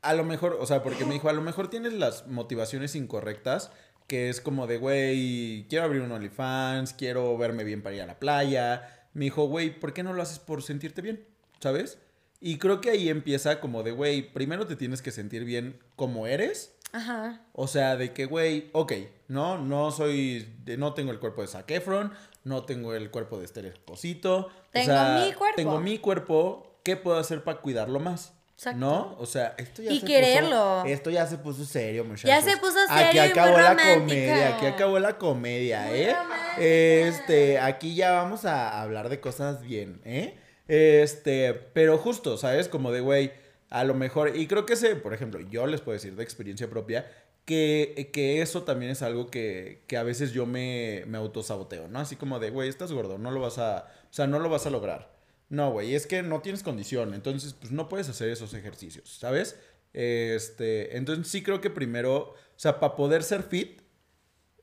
a 0.00 0.14
lo 0.14 0.24
mejor, 0.24 0.56
o 0.58 0.66
sea, 0.66 0.82
porque 0.82 1.04
me 1.04 1.14
dijo, 1.14 1.28
a 1.28 1.32
lo 1.32 1.42
mejor 1.42 1.68
tienes 1.68 1.92
las 1.92 2.26
motivaciones 2.26 2.96
incorrectas, 2.96 3.70
que 4.08 4.28
es 4.28 4.40
como 4.40 4.66
de, 4.66 4.78
güey, 4.78 5.66
quiero 5.68 5.84
abrir 5.84 6.02
un 6.02 6.12
OnlyFans, 6.12 6.92
quiero 6.94 7.36
verme 7.38 7.64
bien 7.64 7.82
para 7.82 7.94
ir 7.94 8.02
a 8.02 8.06
la 8.06 8.18
playa. 8.18 9.06
Me 9.14 9.26
dijo, 9.26 9.46
güey, 9.46 9.78
¿por 9.78 9.92
qué 9.92 10.02
no 10.02 10.12
lo 10.12 10.22
haces 10.22 10.38
por 10.38 10.62
sentirte 10.62 11.02
bien? 11.02 11.24
¿Sabes? 11.60 11.98
Y 12.40 12.58
creo 12.58 12.80
que 12.80 12.90
ahí 12.90 13.08
empieza 13.08 13.60
como 13.60 13.82
de, 13.82 13.92
güey, 13.92 14.32
primero 14.32 14.66
te 14.66 14.76
tienes 14.76 15.02
que 15.02 15.12
sentir 15.12 15.44
bien 15.44 15.78
como 15.94 16.26
eres 16.26 16.71
Ajá. 16.92 17.40
O 17.52 17.66
sea, 17.66 17.96
de 17.96 18.12
que, 18.12 18.26
güey, 18.26 18.70
ok, 18.72 18.92
no, 19.28 19.58
no 19.58 19.90
soy, 19.90 20.56
no 20.78 20.94
tengo 20.94 21.10
el 21.10 21.18
cuerpo 21.18 21.40
de 21.42 21.48
Zac 21.48 21.70
Efron, 21.70 22.12
no 22.44 22.64
tengo 22.64 22.94
el 22.94 23.10
cuerpo 23.10 23.38
de 23.38 23.46
Esther 23.46 23.66
Esposito. 23.66 24.50
Tengo 24.72 24.94
mi 25.24 25.32
cuerpo. 25.32 25.56
Tengo 25.56 25.80
mi 25.80 25.98
cuerpo, 25.98 26.80
¿qué 26.84 26.96
puedo 26.96 27.18
hacer 27.18 27.44
para 27.44 27.60
cuidarlo 27.60 27.98
más? 27.98 28.34
Exacto. 28.54 28.78
¿No? 28.78 29.16
O 29.18 29.26
sea, 29.26 29.54
esto 29.58 29.82
ya 29.82 29.90
y 29.90 30.00
quererlo. 30.00 30.84
esto 30.84 31.10
ya 31.10 31.26
se 31.26 31.38
puso 31.38 31.64
serio, 31.64 32.04
muchachos. 32.04 32.28
Ya 32.28 32.40
se 32.42 32.56
puso 32.58 32.78
serio. 32.86 33.08
Aquí 33.08 33.18
acabó 33.18 33.58
la 33.58 33.76
comedia, 33.76 34.56
aquí 34.56 34.66
acabó 34.66 34.98
la 34.98 35.18
comedia, 35.18 35.96
¿eh? 35.96 36.14
Este, 36.58 37.58
aquí 37.58 37.94
ya 37.94 38.12
vamos 38.12 38.44
a 38.44 38.80
hablar 38.80 39.08
de 39.08 39.20
cosas 39.20 39.62
bien, 39.62 40.00
¿eh? 40.04 40.38
Este, 40.68 41.54
pero 41.54 41.98
justo, 41.98 42.36
¿sabes? 42.36 42.68
Como 42.68 42.92
de, 42.92 43.00
güey, 43.00 43.32
a 43.72 43.84
lo 43.84 43.94
mejor, 43.94 44.36
y 44.36 44.46
creo 44.46 44.66
que 44.66 44.74
ese, 44.74 44.96
por 44.96 45.14
ejemplo, 45.14 45.40
yo 45.40 45.66
les 45.66 45.80
puedo 45.80 45.94
decir 45.94 46.14
de 46.14 46.22
experiencia 46.22 46.68
propia, 46.68 47.10
que, 47.46 48.10
que 48.12 48.42
eso 48.42 48.64
también 48.64 48.90
es 48.90 49.00
algo 49.00 49.28
que, 49.28 49.84
que 49.86 49.96
a 49.96 50.02
veces 50.02 50.32
yo 50.32 50.44
me, 50.44 51.04
me 51.06 51.16
autosaboteo, 51.16 51.88
¿no? 51.88 51.98
Así 51.98 52.16
como 52.16 52.38
de, 52.38 52.50
güey, 52.50 52.68
estás 52.68 52.92
gordo, 52.92 53.16
no 53.16 53.30
lo 53.30 53.40
vas 53.40 53.56
a, 53.56 53.90
o 54.10 54.12
sea, 54.12 54.26
no 54.26 54.40
lo 54.40 54.50
vas 54.50 54.66
a 54.66 54.70
lograr. 54.70 55.16
No, 55.48 55.72
güey, 55.72 55.94
es 55.94 56.06
que 56.06 56.22
no 56.22 56.42
tienes 56.42 56.62
condición, 56.62 57.14
entonces, 57.14 57.54
pues 57.54 57.72
no 57.72 57.88
puedes 57.88 58.10
hacer 58.10 58.28
esos 58.28 58.52
ejercicios, 58.52 59.08
¿sabes? 59.08 59.58
Este, 59.94 60.98
entonces 60.98 61.28
sí 61.28 61.42
creo 61.42 61.62
que 61.62 61.70
primero, 61.70 62.16
o 62.16 62.36
sea, 62.56 62.78
para 62.78 62.94
poder 62.94 63.22
ser 63.22 63.42
fit, 63.42 63.80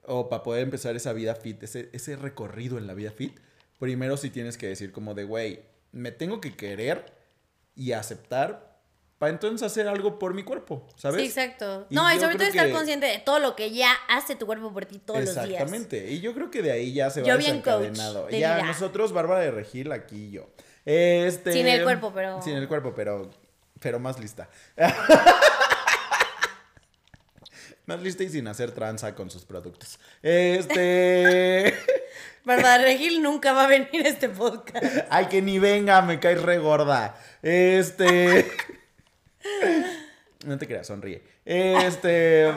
o 0.03 0.29
para 0.29 0.43
poder 0.43 0.61
empezar 0.61 0.95
esa 0.95 1.13
vida 1.13 1.33
fit, 1.33 1.63
ese, 1.63 1.89
ese 1.93 2.15
recorrido 2.15 2.77
en 2.77 2.85
la 2.85 2.93
vida 2.93 3.09
fit, 3.09 3.39
primero 3.79 4.17
sí 4.17 4.29
tienes 4.29 4.55
que 4.55 4.67
decir 4.67 4.91
como 4.91 5.15
de, 5.15 5.23
güey, 5.23 5.61
me 5.91 6.11
tengo 6.11 6.41
que 6.41 6.55
querer 6.55 7.11
y 7.73 7.93
aceptar 7.93 8.68
para 9.19 9.33
entonces 9.33 9.61
hacer 9.63 9.87
algo 9.87 10.17
por 10.17 10.33
mi 10.33 10.43
cuerpo, 10.43 10.87
¿sabes? 10.95 11.19
Sí, 11.21 11.27
exacto. 11.27 11.85
no, 11.89 12.11
y 12.13 12.19
sobre 12.19 12.37
todo 12.37 12.47
estar 12.47 12.71
consciente 12.71 13.05
de 13.05 13.19
todo 13.19 13.39
lo 13.39 13.53
que 13.53 13.71
ya 13.71 13.91
hace 14.07 14.35
tu 14.35 14.45
cuerpo 14.45 14.73
por 14.73 14.85
ti 14.85 14.97
todos 14.97 15.19
los 15.19 15.35
días. 15.35 15.49
Exactamente. 15.49 16.09
Y 16.09 16.21
yo 16.21 16.33
creo 16.33 16.49
que 16.49 16.61
de 16.61 16.71
ahí 16.71 16.93
ya 16.93 17.09
se 17.09 17.21
va 17.21 17.35
desencadenado. 17.35 18.29
ya 18.29 18.63
nosotros, 18.63 19.11
Bárbara 19.11 19.41
de 19.41 19.51
Regil, 19.51 19.91
aquí 19.91 20.27
y 20.27 20.31
yo. 20.31 20.47
Este, 20.85 21.51
sin 21.51 21.67
el 21.67 21.83
cuerpo, 21.83 22.13
pero. 22.15 22.41
Sin 22.41 22.55
el 22.55 22.67
cuerpo, 22.67 22.93
pero. 22.95 23.29
Pero 23.81 23.99
más 23.99 24.19
lista. 24.19 24.49
más 27.85 28.01
lista 28.01 28.23
y 28.23 28.29
sin 28.29 28.47
hacer 28.47 28.71
tranza 28.71 29.13
con 29.15 29.29
sus 29.29 29.43
productos. 29.43 29.99
Este. 30.23 31.77
De 32.45 32.77
Regil 32.79 33.21
nunca 33.21 33.53
va 33.53 33.65
a 33.65 33.67
venir 33.67 34.05
a 34.05 34.09
este 34.09 34.29
podcast. 34.29 35.05
Ay, 35.09 35.27
que 35.27 35.41
ni 35.41 35.59
venga, 35.59 36.01
me 36.01 36.19
cae 36.19 36.35
re 36.35 36.57
gorda. 36.57 37.15
Este. 37.43 38.49
No 40.45 40.57
te 40.57 40.67
creas, 40.67 40.87
sonríe. 40.87 41.21
Este. 41.45 42.51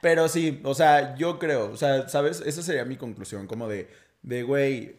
Pero 0.00 0.28
sí, 0.28 0.60
o 0.64 0.74
sea, 0.74 1.16
yo 1.16 1.38
creo, 1.38 1.70
o 1.70 1.76
sea, 1.76 2.08
¿sabes? 2.08 2.42
Esa 2.44 2.62
sería 2.62 2.84
mi 2.84 2.96
conclusión, 2.96 3.46
como 3.46 3.68
de, 3.68 3.88
de 4.22 4.42
güey, 4.42 4.96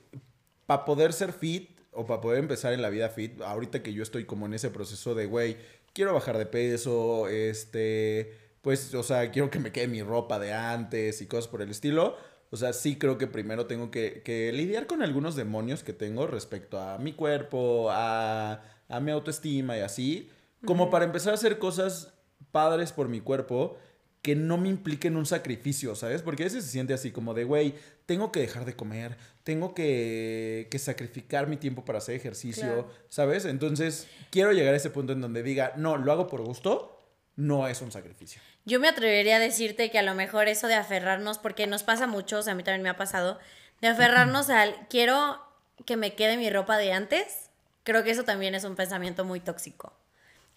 para 0.66 0.86
poder 0.86 1.14
ser 1.14 1.32
fit, 1.32 1.80
o 1.92 2.06
para 2.06 2.22
poder 2.22 2.40
empezar 2.40 2.74
en 2.74 2.82
la 2.82 2.90
vida 2.90 3.10
fit, 3.10 3.42
ahorita 3.42 3.82
que 3.82 3.94
yo 3.94 4.04
estoy 4.04 4.26
como 4.26 4.46
en 4.46 4.54
ese 4.54 4.70
proceso 4.70 5.16
de, 5.16 5.26
güey, 5.26 5.58
quiero 5.94 6.14
bajar 6.14 6.38
de 6.38 6.46
peso, 6.46 7.28
este, 7.28 8.34
pues, 8.62 8.94
o 8.94 9.04
sea, 9.04 9.32
quiero 9.32 9.50
que 9.50 9.60
me 9.60 9.72
quede 9.72 9.88
mi 9.88 10.04
ropa 10.04 10.40
de 10.40 10.54
antes 10.54 11.22
y 11.22 11.28
cosas 11.28 11.48
por 11.48 11.62
el 11.62 11.70
estilo. 11.70 12.18
O 12.52 12.58
sea, 12.58 12.74
sí 12.74 12.98
creo 12.98 13.18
que 13.18 13.28
primero 13.28 13.68
tengo 13.68 13.92
que, 13.92 14.22
que 14.24 14.52
lidiar 14.52 14.88
con 14.88 15.02
algunos 15.02 15.36
demonios 15.36 15.84
que 15.84 15.94
tengo 15.94 16.26
respecto 16.28 16.80
a 16.80 16.98
mi 16.98 17.14
cuerpo, 17.14 17.90
a, 17.92 18.64
a 18.88 19.00
mi 19.00 19.12
autoestima 19.12 19.78
y 19.78 19.82
así, 19.82 20.30
como 20.66 20.90
para 20.90 21.06
empezar 21.06 21.32
a 21.32 21.36
hacer 21.36 21.60
cosas 21.60 22.14
padres 22.52 22.92
por 22.92 23.08
mi 23.08 23.22
cuerpo 23.22 23.78
que 24.22 24.36
no 24.36 24.58
me 24.58 24.68
impliquen 24.68 25.16
un 25.16 25.26
sacrificio, 25.26 25.96
¿sabes? 25.96 26.22
Porque 26.22 26.44
a 26.44 26.48
veces 26.48 26.66
se 26.66 26.72
siente 26.72 26.94
así 26.94 27.12
como 27.12 27.34
de, 27.34 27.46
güey, 27.46 27.76
tengo 28.06 28.32
que 28.32 28.42
dejar 28.42 28.66
de 28.66 28.76
comer, 28.76 29.16
tengo 29.44 29.74
que, 29.74 30.68
que 30.70 30.80
sacrificar 30.80 31.48
mi 31.48 31.56
tiempo 31.56 31.86
para 31.86 32.00
hacer 32.00 32.16
ejercicio, 32.16 32.90
¿sabes? 33.08 33.46
Entonces, 33.46 34.08
quiero 34.30 34.52
llegar 34.52 34.74
a 34.74 34.78
ese 34.78 34.90
punto 34.90 35.14
en 35.14 35.22
donde 35.22 35.42
diga, 35.42 35.74
no, 35.78 35.96
lo 35.98 36.12
hago 36.12 36.28
por 36.28 36.42
gusto, 36.42 37.00
no 37.38 37.68
es 37.68 37.82
un 37.82 37.92
sacrificio. 37.92 38.42
Yo 38.70 38.80
me 38.80 38.88
atrevería 38.88 39.38
a 39.38 39.40
decirte 39.40 39.90
que 39.90 39.98
a 39.98 40.04
lo 40.04 40.14
mejor 40.14 40.48
eso 40.48 40.68
de 40.68 40.76
aferrarnos, 40.76 41.40
porque 41.40 41.66
nos 41.66 41.82
pasa 41.82 42.06
mucho, 42.06 42.38
o 42.38 42.42
sea, 42.44 42.54
a 42.54 42.56
mí 42.56 42.62
también 42.62 42.84
me 42.84 42.90
ha 42.90 42.98
pasado, 42.98 43.40
de 43.82 43.88
aferrarnos 43.88 44.52
al, 44.52 44.76
quiero 44.90 45.44
que 45.86 45.98
me 45.98 46.14
quede 46.14 46.38
mi 46.38 46.52
ropa 46.52 46.78
de 46.78 46.94
antes, 46.94 47.50
creo 47.84 48.04
que 48.04 48.12
eso 48.12 48.26
también 48.26 48.54
es 48.54 48.66
un 48.66 48.76
pensamiento 48.76 49.26
muy 49.26 49.40
tóxico. 49.40 49.92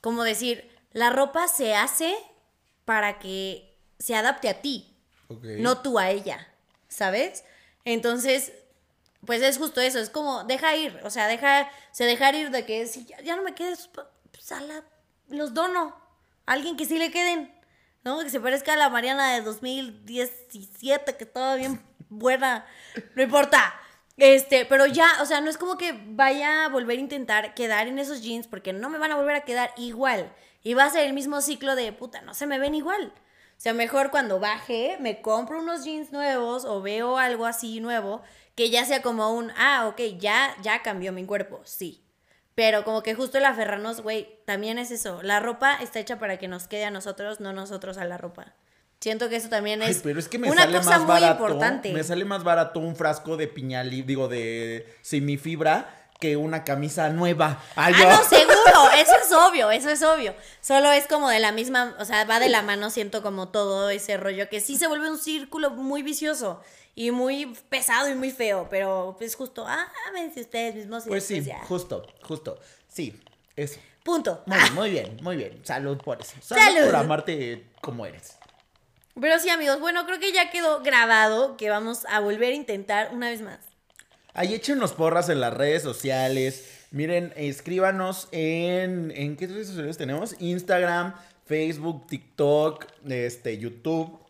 Como 0.02 0.24
decir, 0.24 0.70
la 0.92 1.08
ropa 1.08 1.48
se 1.48 1.74
hace 1.74 2.14
para 2.84 3.18
que 3.18 3.74
se 3.98 4.14
adapte 4.14 4.50
a 4.50 4.60
ti, 4.60 4.94
no 5.30 5.78
tú 5.78 5.98
a 5.98 6.10
ella, 6.10 6.46
¿sabes? 6.88 7.44
Entonces, 7.86 8.52
pues 9.24 9.40
es 9.40 9.56
justo 9.56 9.80
eso, 9.80 9.98
es 9.98 10.10
como, 10.10 10.44
deja 10.44 10.76
ir, 10.76 11.00
o 11.02 11.08
sea, 11.08 11.28
deja, 11.28 11.70
se 11.92 12.04
dejar 12.04 12.34
ir 12.34 12.50
de 12.50 12.66
que 12.66 12.86
si 12.86 13.06
ya, 13.06 13.36
no 13.36 13.42
me 13.42 13.54
quedes, 13.54 13.88
pues 14.32 14.52
a 14.52 14.60
la, 14.60 14.84
los 15.30 15.54
dono, 15.54 15.96
a 16.44 16.52
alguien 16.52 16.76
que 16.76 16.84
sí 16.84 16.98
le 16.98 17.10
queden, 17.10 17.61
¿no? 18.04 18.20
Que 18.20 18.30
se 18.30 18.40
parezca 18.40 18.74
a 18.74 18.76
la 18.76 18.88
Mariana 18.88 19.34
de 19.34 19.42
2017, 19.42 21.16
que 21.16 21.24
estaba 21.24 21.54
bien 21.56 21.82
buena, 22.08 22.66
no 23.14 23.22
importa. 23.22 23.74
Este, 24.16 24.66
pero 24.66 24.86
ya, 24.86 25.08
o 25.22 25.26
sea, 25.26 25.40
no 25.40 25.48
es 25.50 25.56
como 25.56 25.78
que 25.78 25.98
vaya 26.06 26.64
a 26.64 26.68
volver 26.68 26.98
a 26.98 27.00
intentar 27.00 27.54
quedar 27.54 27.88
en 27.88 27.98
esos 27.98 28.22
jeans 28.22 28.46
porque 28.46 28.72
no 28.72 28.90
me 28.90 28.98
van 28.98 29.12
a 29.12 29.16
volver 29.16 29.36
a 29.36 29.44
quedar 29.44 29.72
igual. 29.76 30.32
Y 30.62 30.74
va 30.74 30.84
a 30.84 30.90
ser 30.90 31.06
el 31.06 31.12
mismo 31.12 31.40
ciclo 31.40 31.74
de 31.74 31.92
puta, 31.92 32.20
no 32.22 32.34
se 32.34 32.46
me 32.46 32.58
ven 32.58 32.74
igual. 32.74 33.12
O 33.56 33.60
sea, 33.62 33.74
mejor 33.74 34.10
cuando 34.10 34.40
baje, 34.40 34.96
me 35.00 35.22
compro 35.22 35.60
unos 35.60 35.84
jeans 35.84 36.12
nuevos 36.12 36.64
o 36.64 36.82
veo 36.82 37.16
algo 37.18 37.46
así 37.46 37.80
nuevo 37.80 38.22
que 38.54 38.70
ya 38.70 38.84
sea 38.84 39.02
como 39.02 39.32
un, 39.32 39.50
ah, 39.56 39.86
ok, 39.88 40.00
ya, 40.18 40.54
ya 40.62 40.82
cambió 40.82 41.12
mi 41.12 41.24
cuerpo, 41.24 41.60
sí. 41.64 42.01
Pero 42.54 42.84
como 42.84 43.02
que 43.02 43.14
justo 43.14 43.38
el 43.38 43.44
aferrarnos, 43.44 44.02
güey, 44.02 44.38
también 44.44 44.78
es 44.78 44.90
eso. 44.90 45.22
La 45.22 45.40
ropa 45.40 45.74
está 45.80 46.00
hecha 46.00 46.18
para 46.18 46.38
que 46.38 46.48
nos 46.48 46.68
quede 46.68 46.84
a 46.84 46.90
nosotros, 46.90 47.40
no 47.40 47.52
nosotros 47.52 47.96
a 47.96 48.04
la 48.04 48.18
ropa. 48.18 48.54
Siento 49.00 49.28
que 49.28 49.36
eso 49.36 49.48
también 49.48 49.82
es, 49.82 50.00
pero 50.02 50.20
es 50.20 50.28
que 50.28 50.38
me 50.38 50.48
una 50.48 50.62
sale 50.62 50.78
cosa 50.78 50.98
más 51.00 51.20
muy 51.20 51.28
importante. 51.28 51.92
Me 51.92 52.04
sale 52.04 52.24
más 52.24 52.44
barato 52.44 52.78
un 52.78 52.94
frasco 52.94 53.36
de 53.36 53.48
piñal, 53.48 53.90
digo, 53.90 54.28
de 54.28 54.86
semifibra 55.00 56.02
que 56.20 56.36
una 56.36 56.62
camisa 56.62 57.10
nueva. 57.10 57.60
ah, 57.74 57.90
no, 57.90 57.96
seguro, 58.28 58.90
eso 58.96 59.16
es 59.20 59.32
obvio, 59.32 59.72
eso 59.72 59.90
es 59.90 60.04
obvio. 60.04 60.36
Solo 60.60 60.92
es 60.92 61.08
como 61.08 61.28
de 61.28 61.40
la 61.40 61.50
misma, 61.50 61.96
o 61.98 62.04
sea, 62.04 62.24
va 62.26 62.38
de 62.38 62.48
la 62.48 62.62
mano, 62.62 62.90
siento 62.90 63.22
como 63.22 63.48
todo 63.48 63.90
ese 63.90 64.16
rollo, 64.18 64.48
que 64.48 64.60
sí 64.60 64.76
se 64.76 64.86
vuelve 64.86 65.10
un 65.10 65.18
círculo 65.18 65.70
muy 65.70 66.04
vicioso 66.04 66.62
y 66.94 67.10
muy 67.10 67.56
pesado 67.68 68.10
y 68.10 68.14
muy 68.14 68.30
feo, 68.30 68.66
pero 68.70 69.14
pues 69.18 69.34
justo, 69.34 69.64
ah, 69.66 69.88
si 70.34 70.40
ustedes 70.40 70.74
mismos. 70.74 71.04
Pues 71.06 71.24
sí, 71.24 71.42
justo, 71.66 72.06
justo, 72.22 72.58
sí, 72.88 73.20
eso. 73.56 73.80
Punto. 74.02 74.42
Muy, 74.46 74.70
muy 74.74 74.90
bien, 74.90 75.16
muy 75.22 75.36
bien. 75.36 75.60
Salud 75.64 75.96
por 75.98 76.20
eso. 76.20 76.34
Salud, 76.40 76.86
por 76.86 76.96
amarte 76.96 77.66
como 77.80 78.04
eres. 78.04 78.36
Pero 79.20 79.38
sí, 79.38 79.48
amigos, 79.48 79.78
bueno, 79.78 80.06
creo 80.06 80.18
que 80.18 80.32
ya 80.32 80.50
quedó 80.50 80.82
grabado 80.82 81.56
que 81.56 81.70
vamos 81.70 82.04
a 82.08 82.20
volver 82.20 82.52
a 82.52 82.56
intentar 82.56 83.10
una 83.12 83.30
vez 83.30 83.42
más. 83.42 83.58
Ahí 84.34 84.54
échenos 84.54 84.92
porras 84.92 85.28
en 85.28 85.40
las 85.40 85.52
redes 85.54 85.82
sociales. 85.82 86.86
Miren, 86.90 87.32
escríbanos 87.36 88.28
en. 88.32 89.12
¿En 89.14 89.36
qué 89.36 89.46
redes 89.46 89.68
sociales 89.68 89.98
tenemos? 89.98 90.34
Instagram, 90.40 91.14
Facebook, 91.44 92.06
TikTok, 92.06 92.86
este, 93.08 93.58
YouTube. 93.58 94.21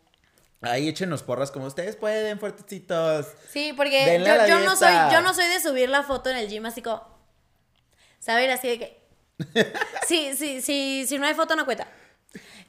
Ahí 0.63 0.89
échenos 0.89 1.25
porras 1.25 1.51
como 1.51 1.67
ustedes 1.67 1.97
pueden, 1.97 2.39
fuertecitos. 2.39 3.27
Sí, 3.51 3.73
porque 3.77 4.23
yo, 4.49 4.61
no 4.61 4.77
soy, 4.77 4.95
yo 5.13 5.21
no 5.21 5.35
soy 5.35 5.47
de 5.49 5.61
subir 5.61 5.89
la 5.89 6.05
foto 6.05 6.31
en 6.31 6.37
el 6.37 6.49
gym 6.49 6.65
así 6.67 6.83
como. 6.83 7.05
Saber 8.21 8.51
así 8.51 8.69
de 8.69 8.79
que. 8.79 9.03
sí, 10.07 10.35
sí, 10.37 10.63
sí, 10.63 11.05
si 11.09 11.19
no 11.19 11.27
hay 11.27 11.35
foto 11.35 11.57
no 11.57 11.65
cuenta. 11.65 11.89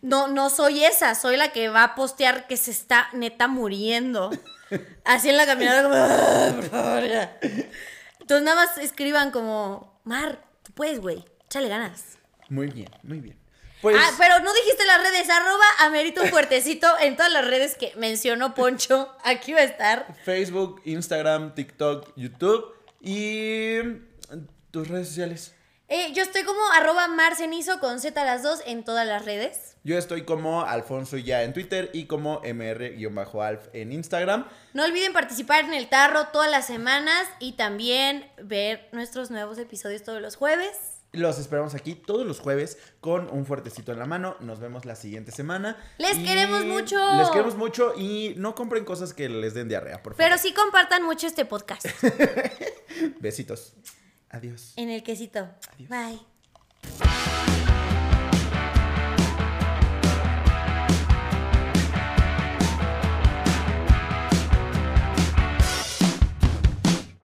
No, 0.02 0.28
no 0.28 0.50
soy 0.50 0.84
esa, 0.84 1.14
soy 1.16 1.38
la 1.38 1.52
que 1.52 1.70
va 1.70 1.84
a 1.84 1.96
postear 1.96 2.48
que 2.48 2.58
se 2.58 2.72
está 2.72 3.10
neta 3.14 3.48
muriendo. 3.48 4.32
Así 5.06 5.30
en 5.30 5.38
la 5.38 5.46
caminata, 5.46 5.84
como, 5.84 5.96
ah, 5.96 6.52
por 6.56 6.70
favor, 6.70 7.08
ya. 7.08 7.38
Entonces 8.20 8.44
nada 8.44 8.66
más 8.66 8.78
escriban 8.80 9.32
como, 9.32 10.02
Mar, 10.04 10.44
tú 10.64 10.72
puedes, 10.74 11.00
güey, 11.00 11.24
échale 11.46 11.70
ganas. 11.70 12.18
Muy 12.50 12.68
bien, 12.68 12.90
muy 13.04 13.20
bien. 13.20 13.43
Pues... 13.84 13.98
Ah, 14.00 14.12
pero 14.18 14.40
no 14.40 14.54
dijiste 14.54 14.86
las 14.86 15.04
redes, 15.04 15.30
arroba 15.30 15.66
amerito 15.80 16.26
fuertecito 16.28 16.88
en 17.02 17.18
todas 17.18 17.34
las 17.34 17.46
redes 17.46 17.76
que 17.76 17.92
mencionó 17.98 18.56
Poncho. 18.56 19.14
Aquí 19.26 19.52
va 19.52 19.60
a 19.60 19.64
estar. 19.64 20.16
Facebook, 20.24 20.82
Instagram, 20.86 21.54
TikTok, 21.54 22.14
YouTube 22.16 22.74
y 23.02 23.80
tus 24.72 24.88
redes 24.88 25.10
sociales. 25.10 25.54
Eh, 25.90 26.14
yo 26.14 26.24
estoy 26.24 26.44
como 26.44 26.62
arroba 26.72 27.10
marcenizo 27.10 27.82
con 27.82 28.00
Z 28.00 28.24
las 28.24 28.42
dos 28.42 28.62
en 28.66 28.86
todas 28.86 29.06
las 29.06 29.26
redes. 29.26 29.76
Yo 29.84 29.98
estoy 29.98 30.24
como 30.24 30.64
Alfonso 30.64 31.18
ya 31.18 31.44
en 31.44 31.52
Twitter 31.52 31.90
y 31.92 32.06
como 32.06 32.40
mr-alf 32.40 33.68
en 33.74 33.92
Instagram. 33.92 34.48
No 34.72 34.86
olviden 34.86 35.12
participar 35.12 35.66
en 35.66 35.74
el 35.74 35.90
tarro 35.90 36.28
todas 36.28 36.50
las 36.50 36.66
semanas 36.66 37.28
y 37.40 37.58
también 37.58 38.32
ver 38.42 38.88
nuestros 38.94 39.30
nuevos 39.30 39.58
episodios 39.58 40.04
todos 40.04 40.22
los 40.22 40.38
jueves. 40.38 40.93
Los 41.14 41.38
esperamos 41.38 41.76
aquí 41.76 41.94
todos 41.94 42.26
los 42.26 42.40
jueves 42.40 42.80
con 43.00 43.30
un 43.30 43.46
fuertecito 43.46 43.92
en 43.92 44.00
la 44.00 44.06
mano. 44.06 44.36
Nos 44.40 44.60
vemos 44.60 44.84
la 44.84 44.96
siguiente 44.96 45.32
semana. 45.32 45.78
Les 46.00 46.18
queremos 46.18 46.66
mucho. 46.66 46.98
Les 47.18 47.30
queremos 47.30 47.56
mucho 47.56 47.94
y 47.96 48.34
no 48.38 48.56
compren 48.56 48.84
cosas 48.84 49.14
que 49.14 49.30
les 49.30 49.54
den 49.54 49.70
diarrea, 49.70 50.02
por 50.02 50.14
favor. 50.14 50.18
Pero 50.18 50.38
sí 50.40 50.54
compartan 50.54 51.04
mucho 51.04 51.28
este 51.28 51.46
podcast. 51.46 51.86
Besitos. 53.20 53.74
Adiós. 54.32 54.74
En 54.76 54.90
el 54.90 55.04
quesito. 55.04 55.48
Adiós. 55.76 55.90
Bye. 55.90 57.73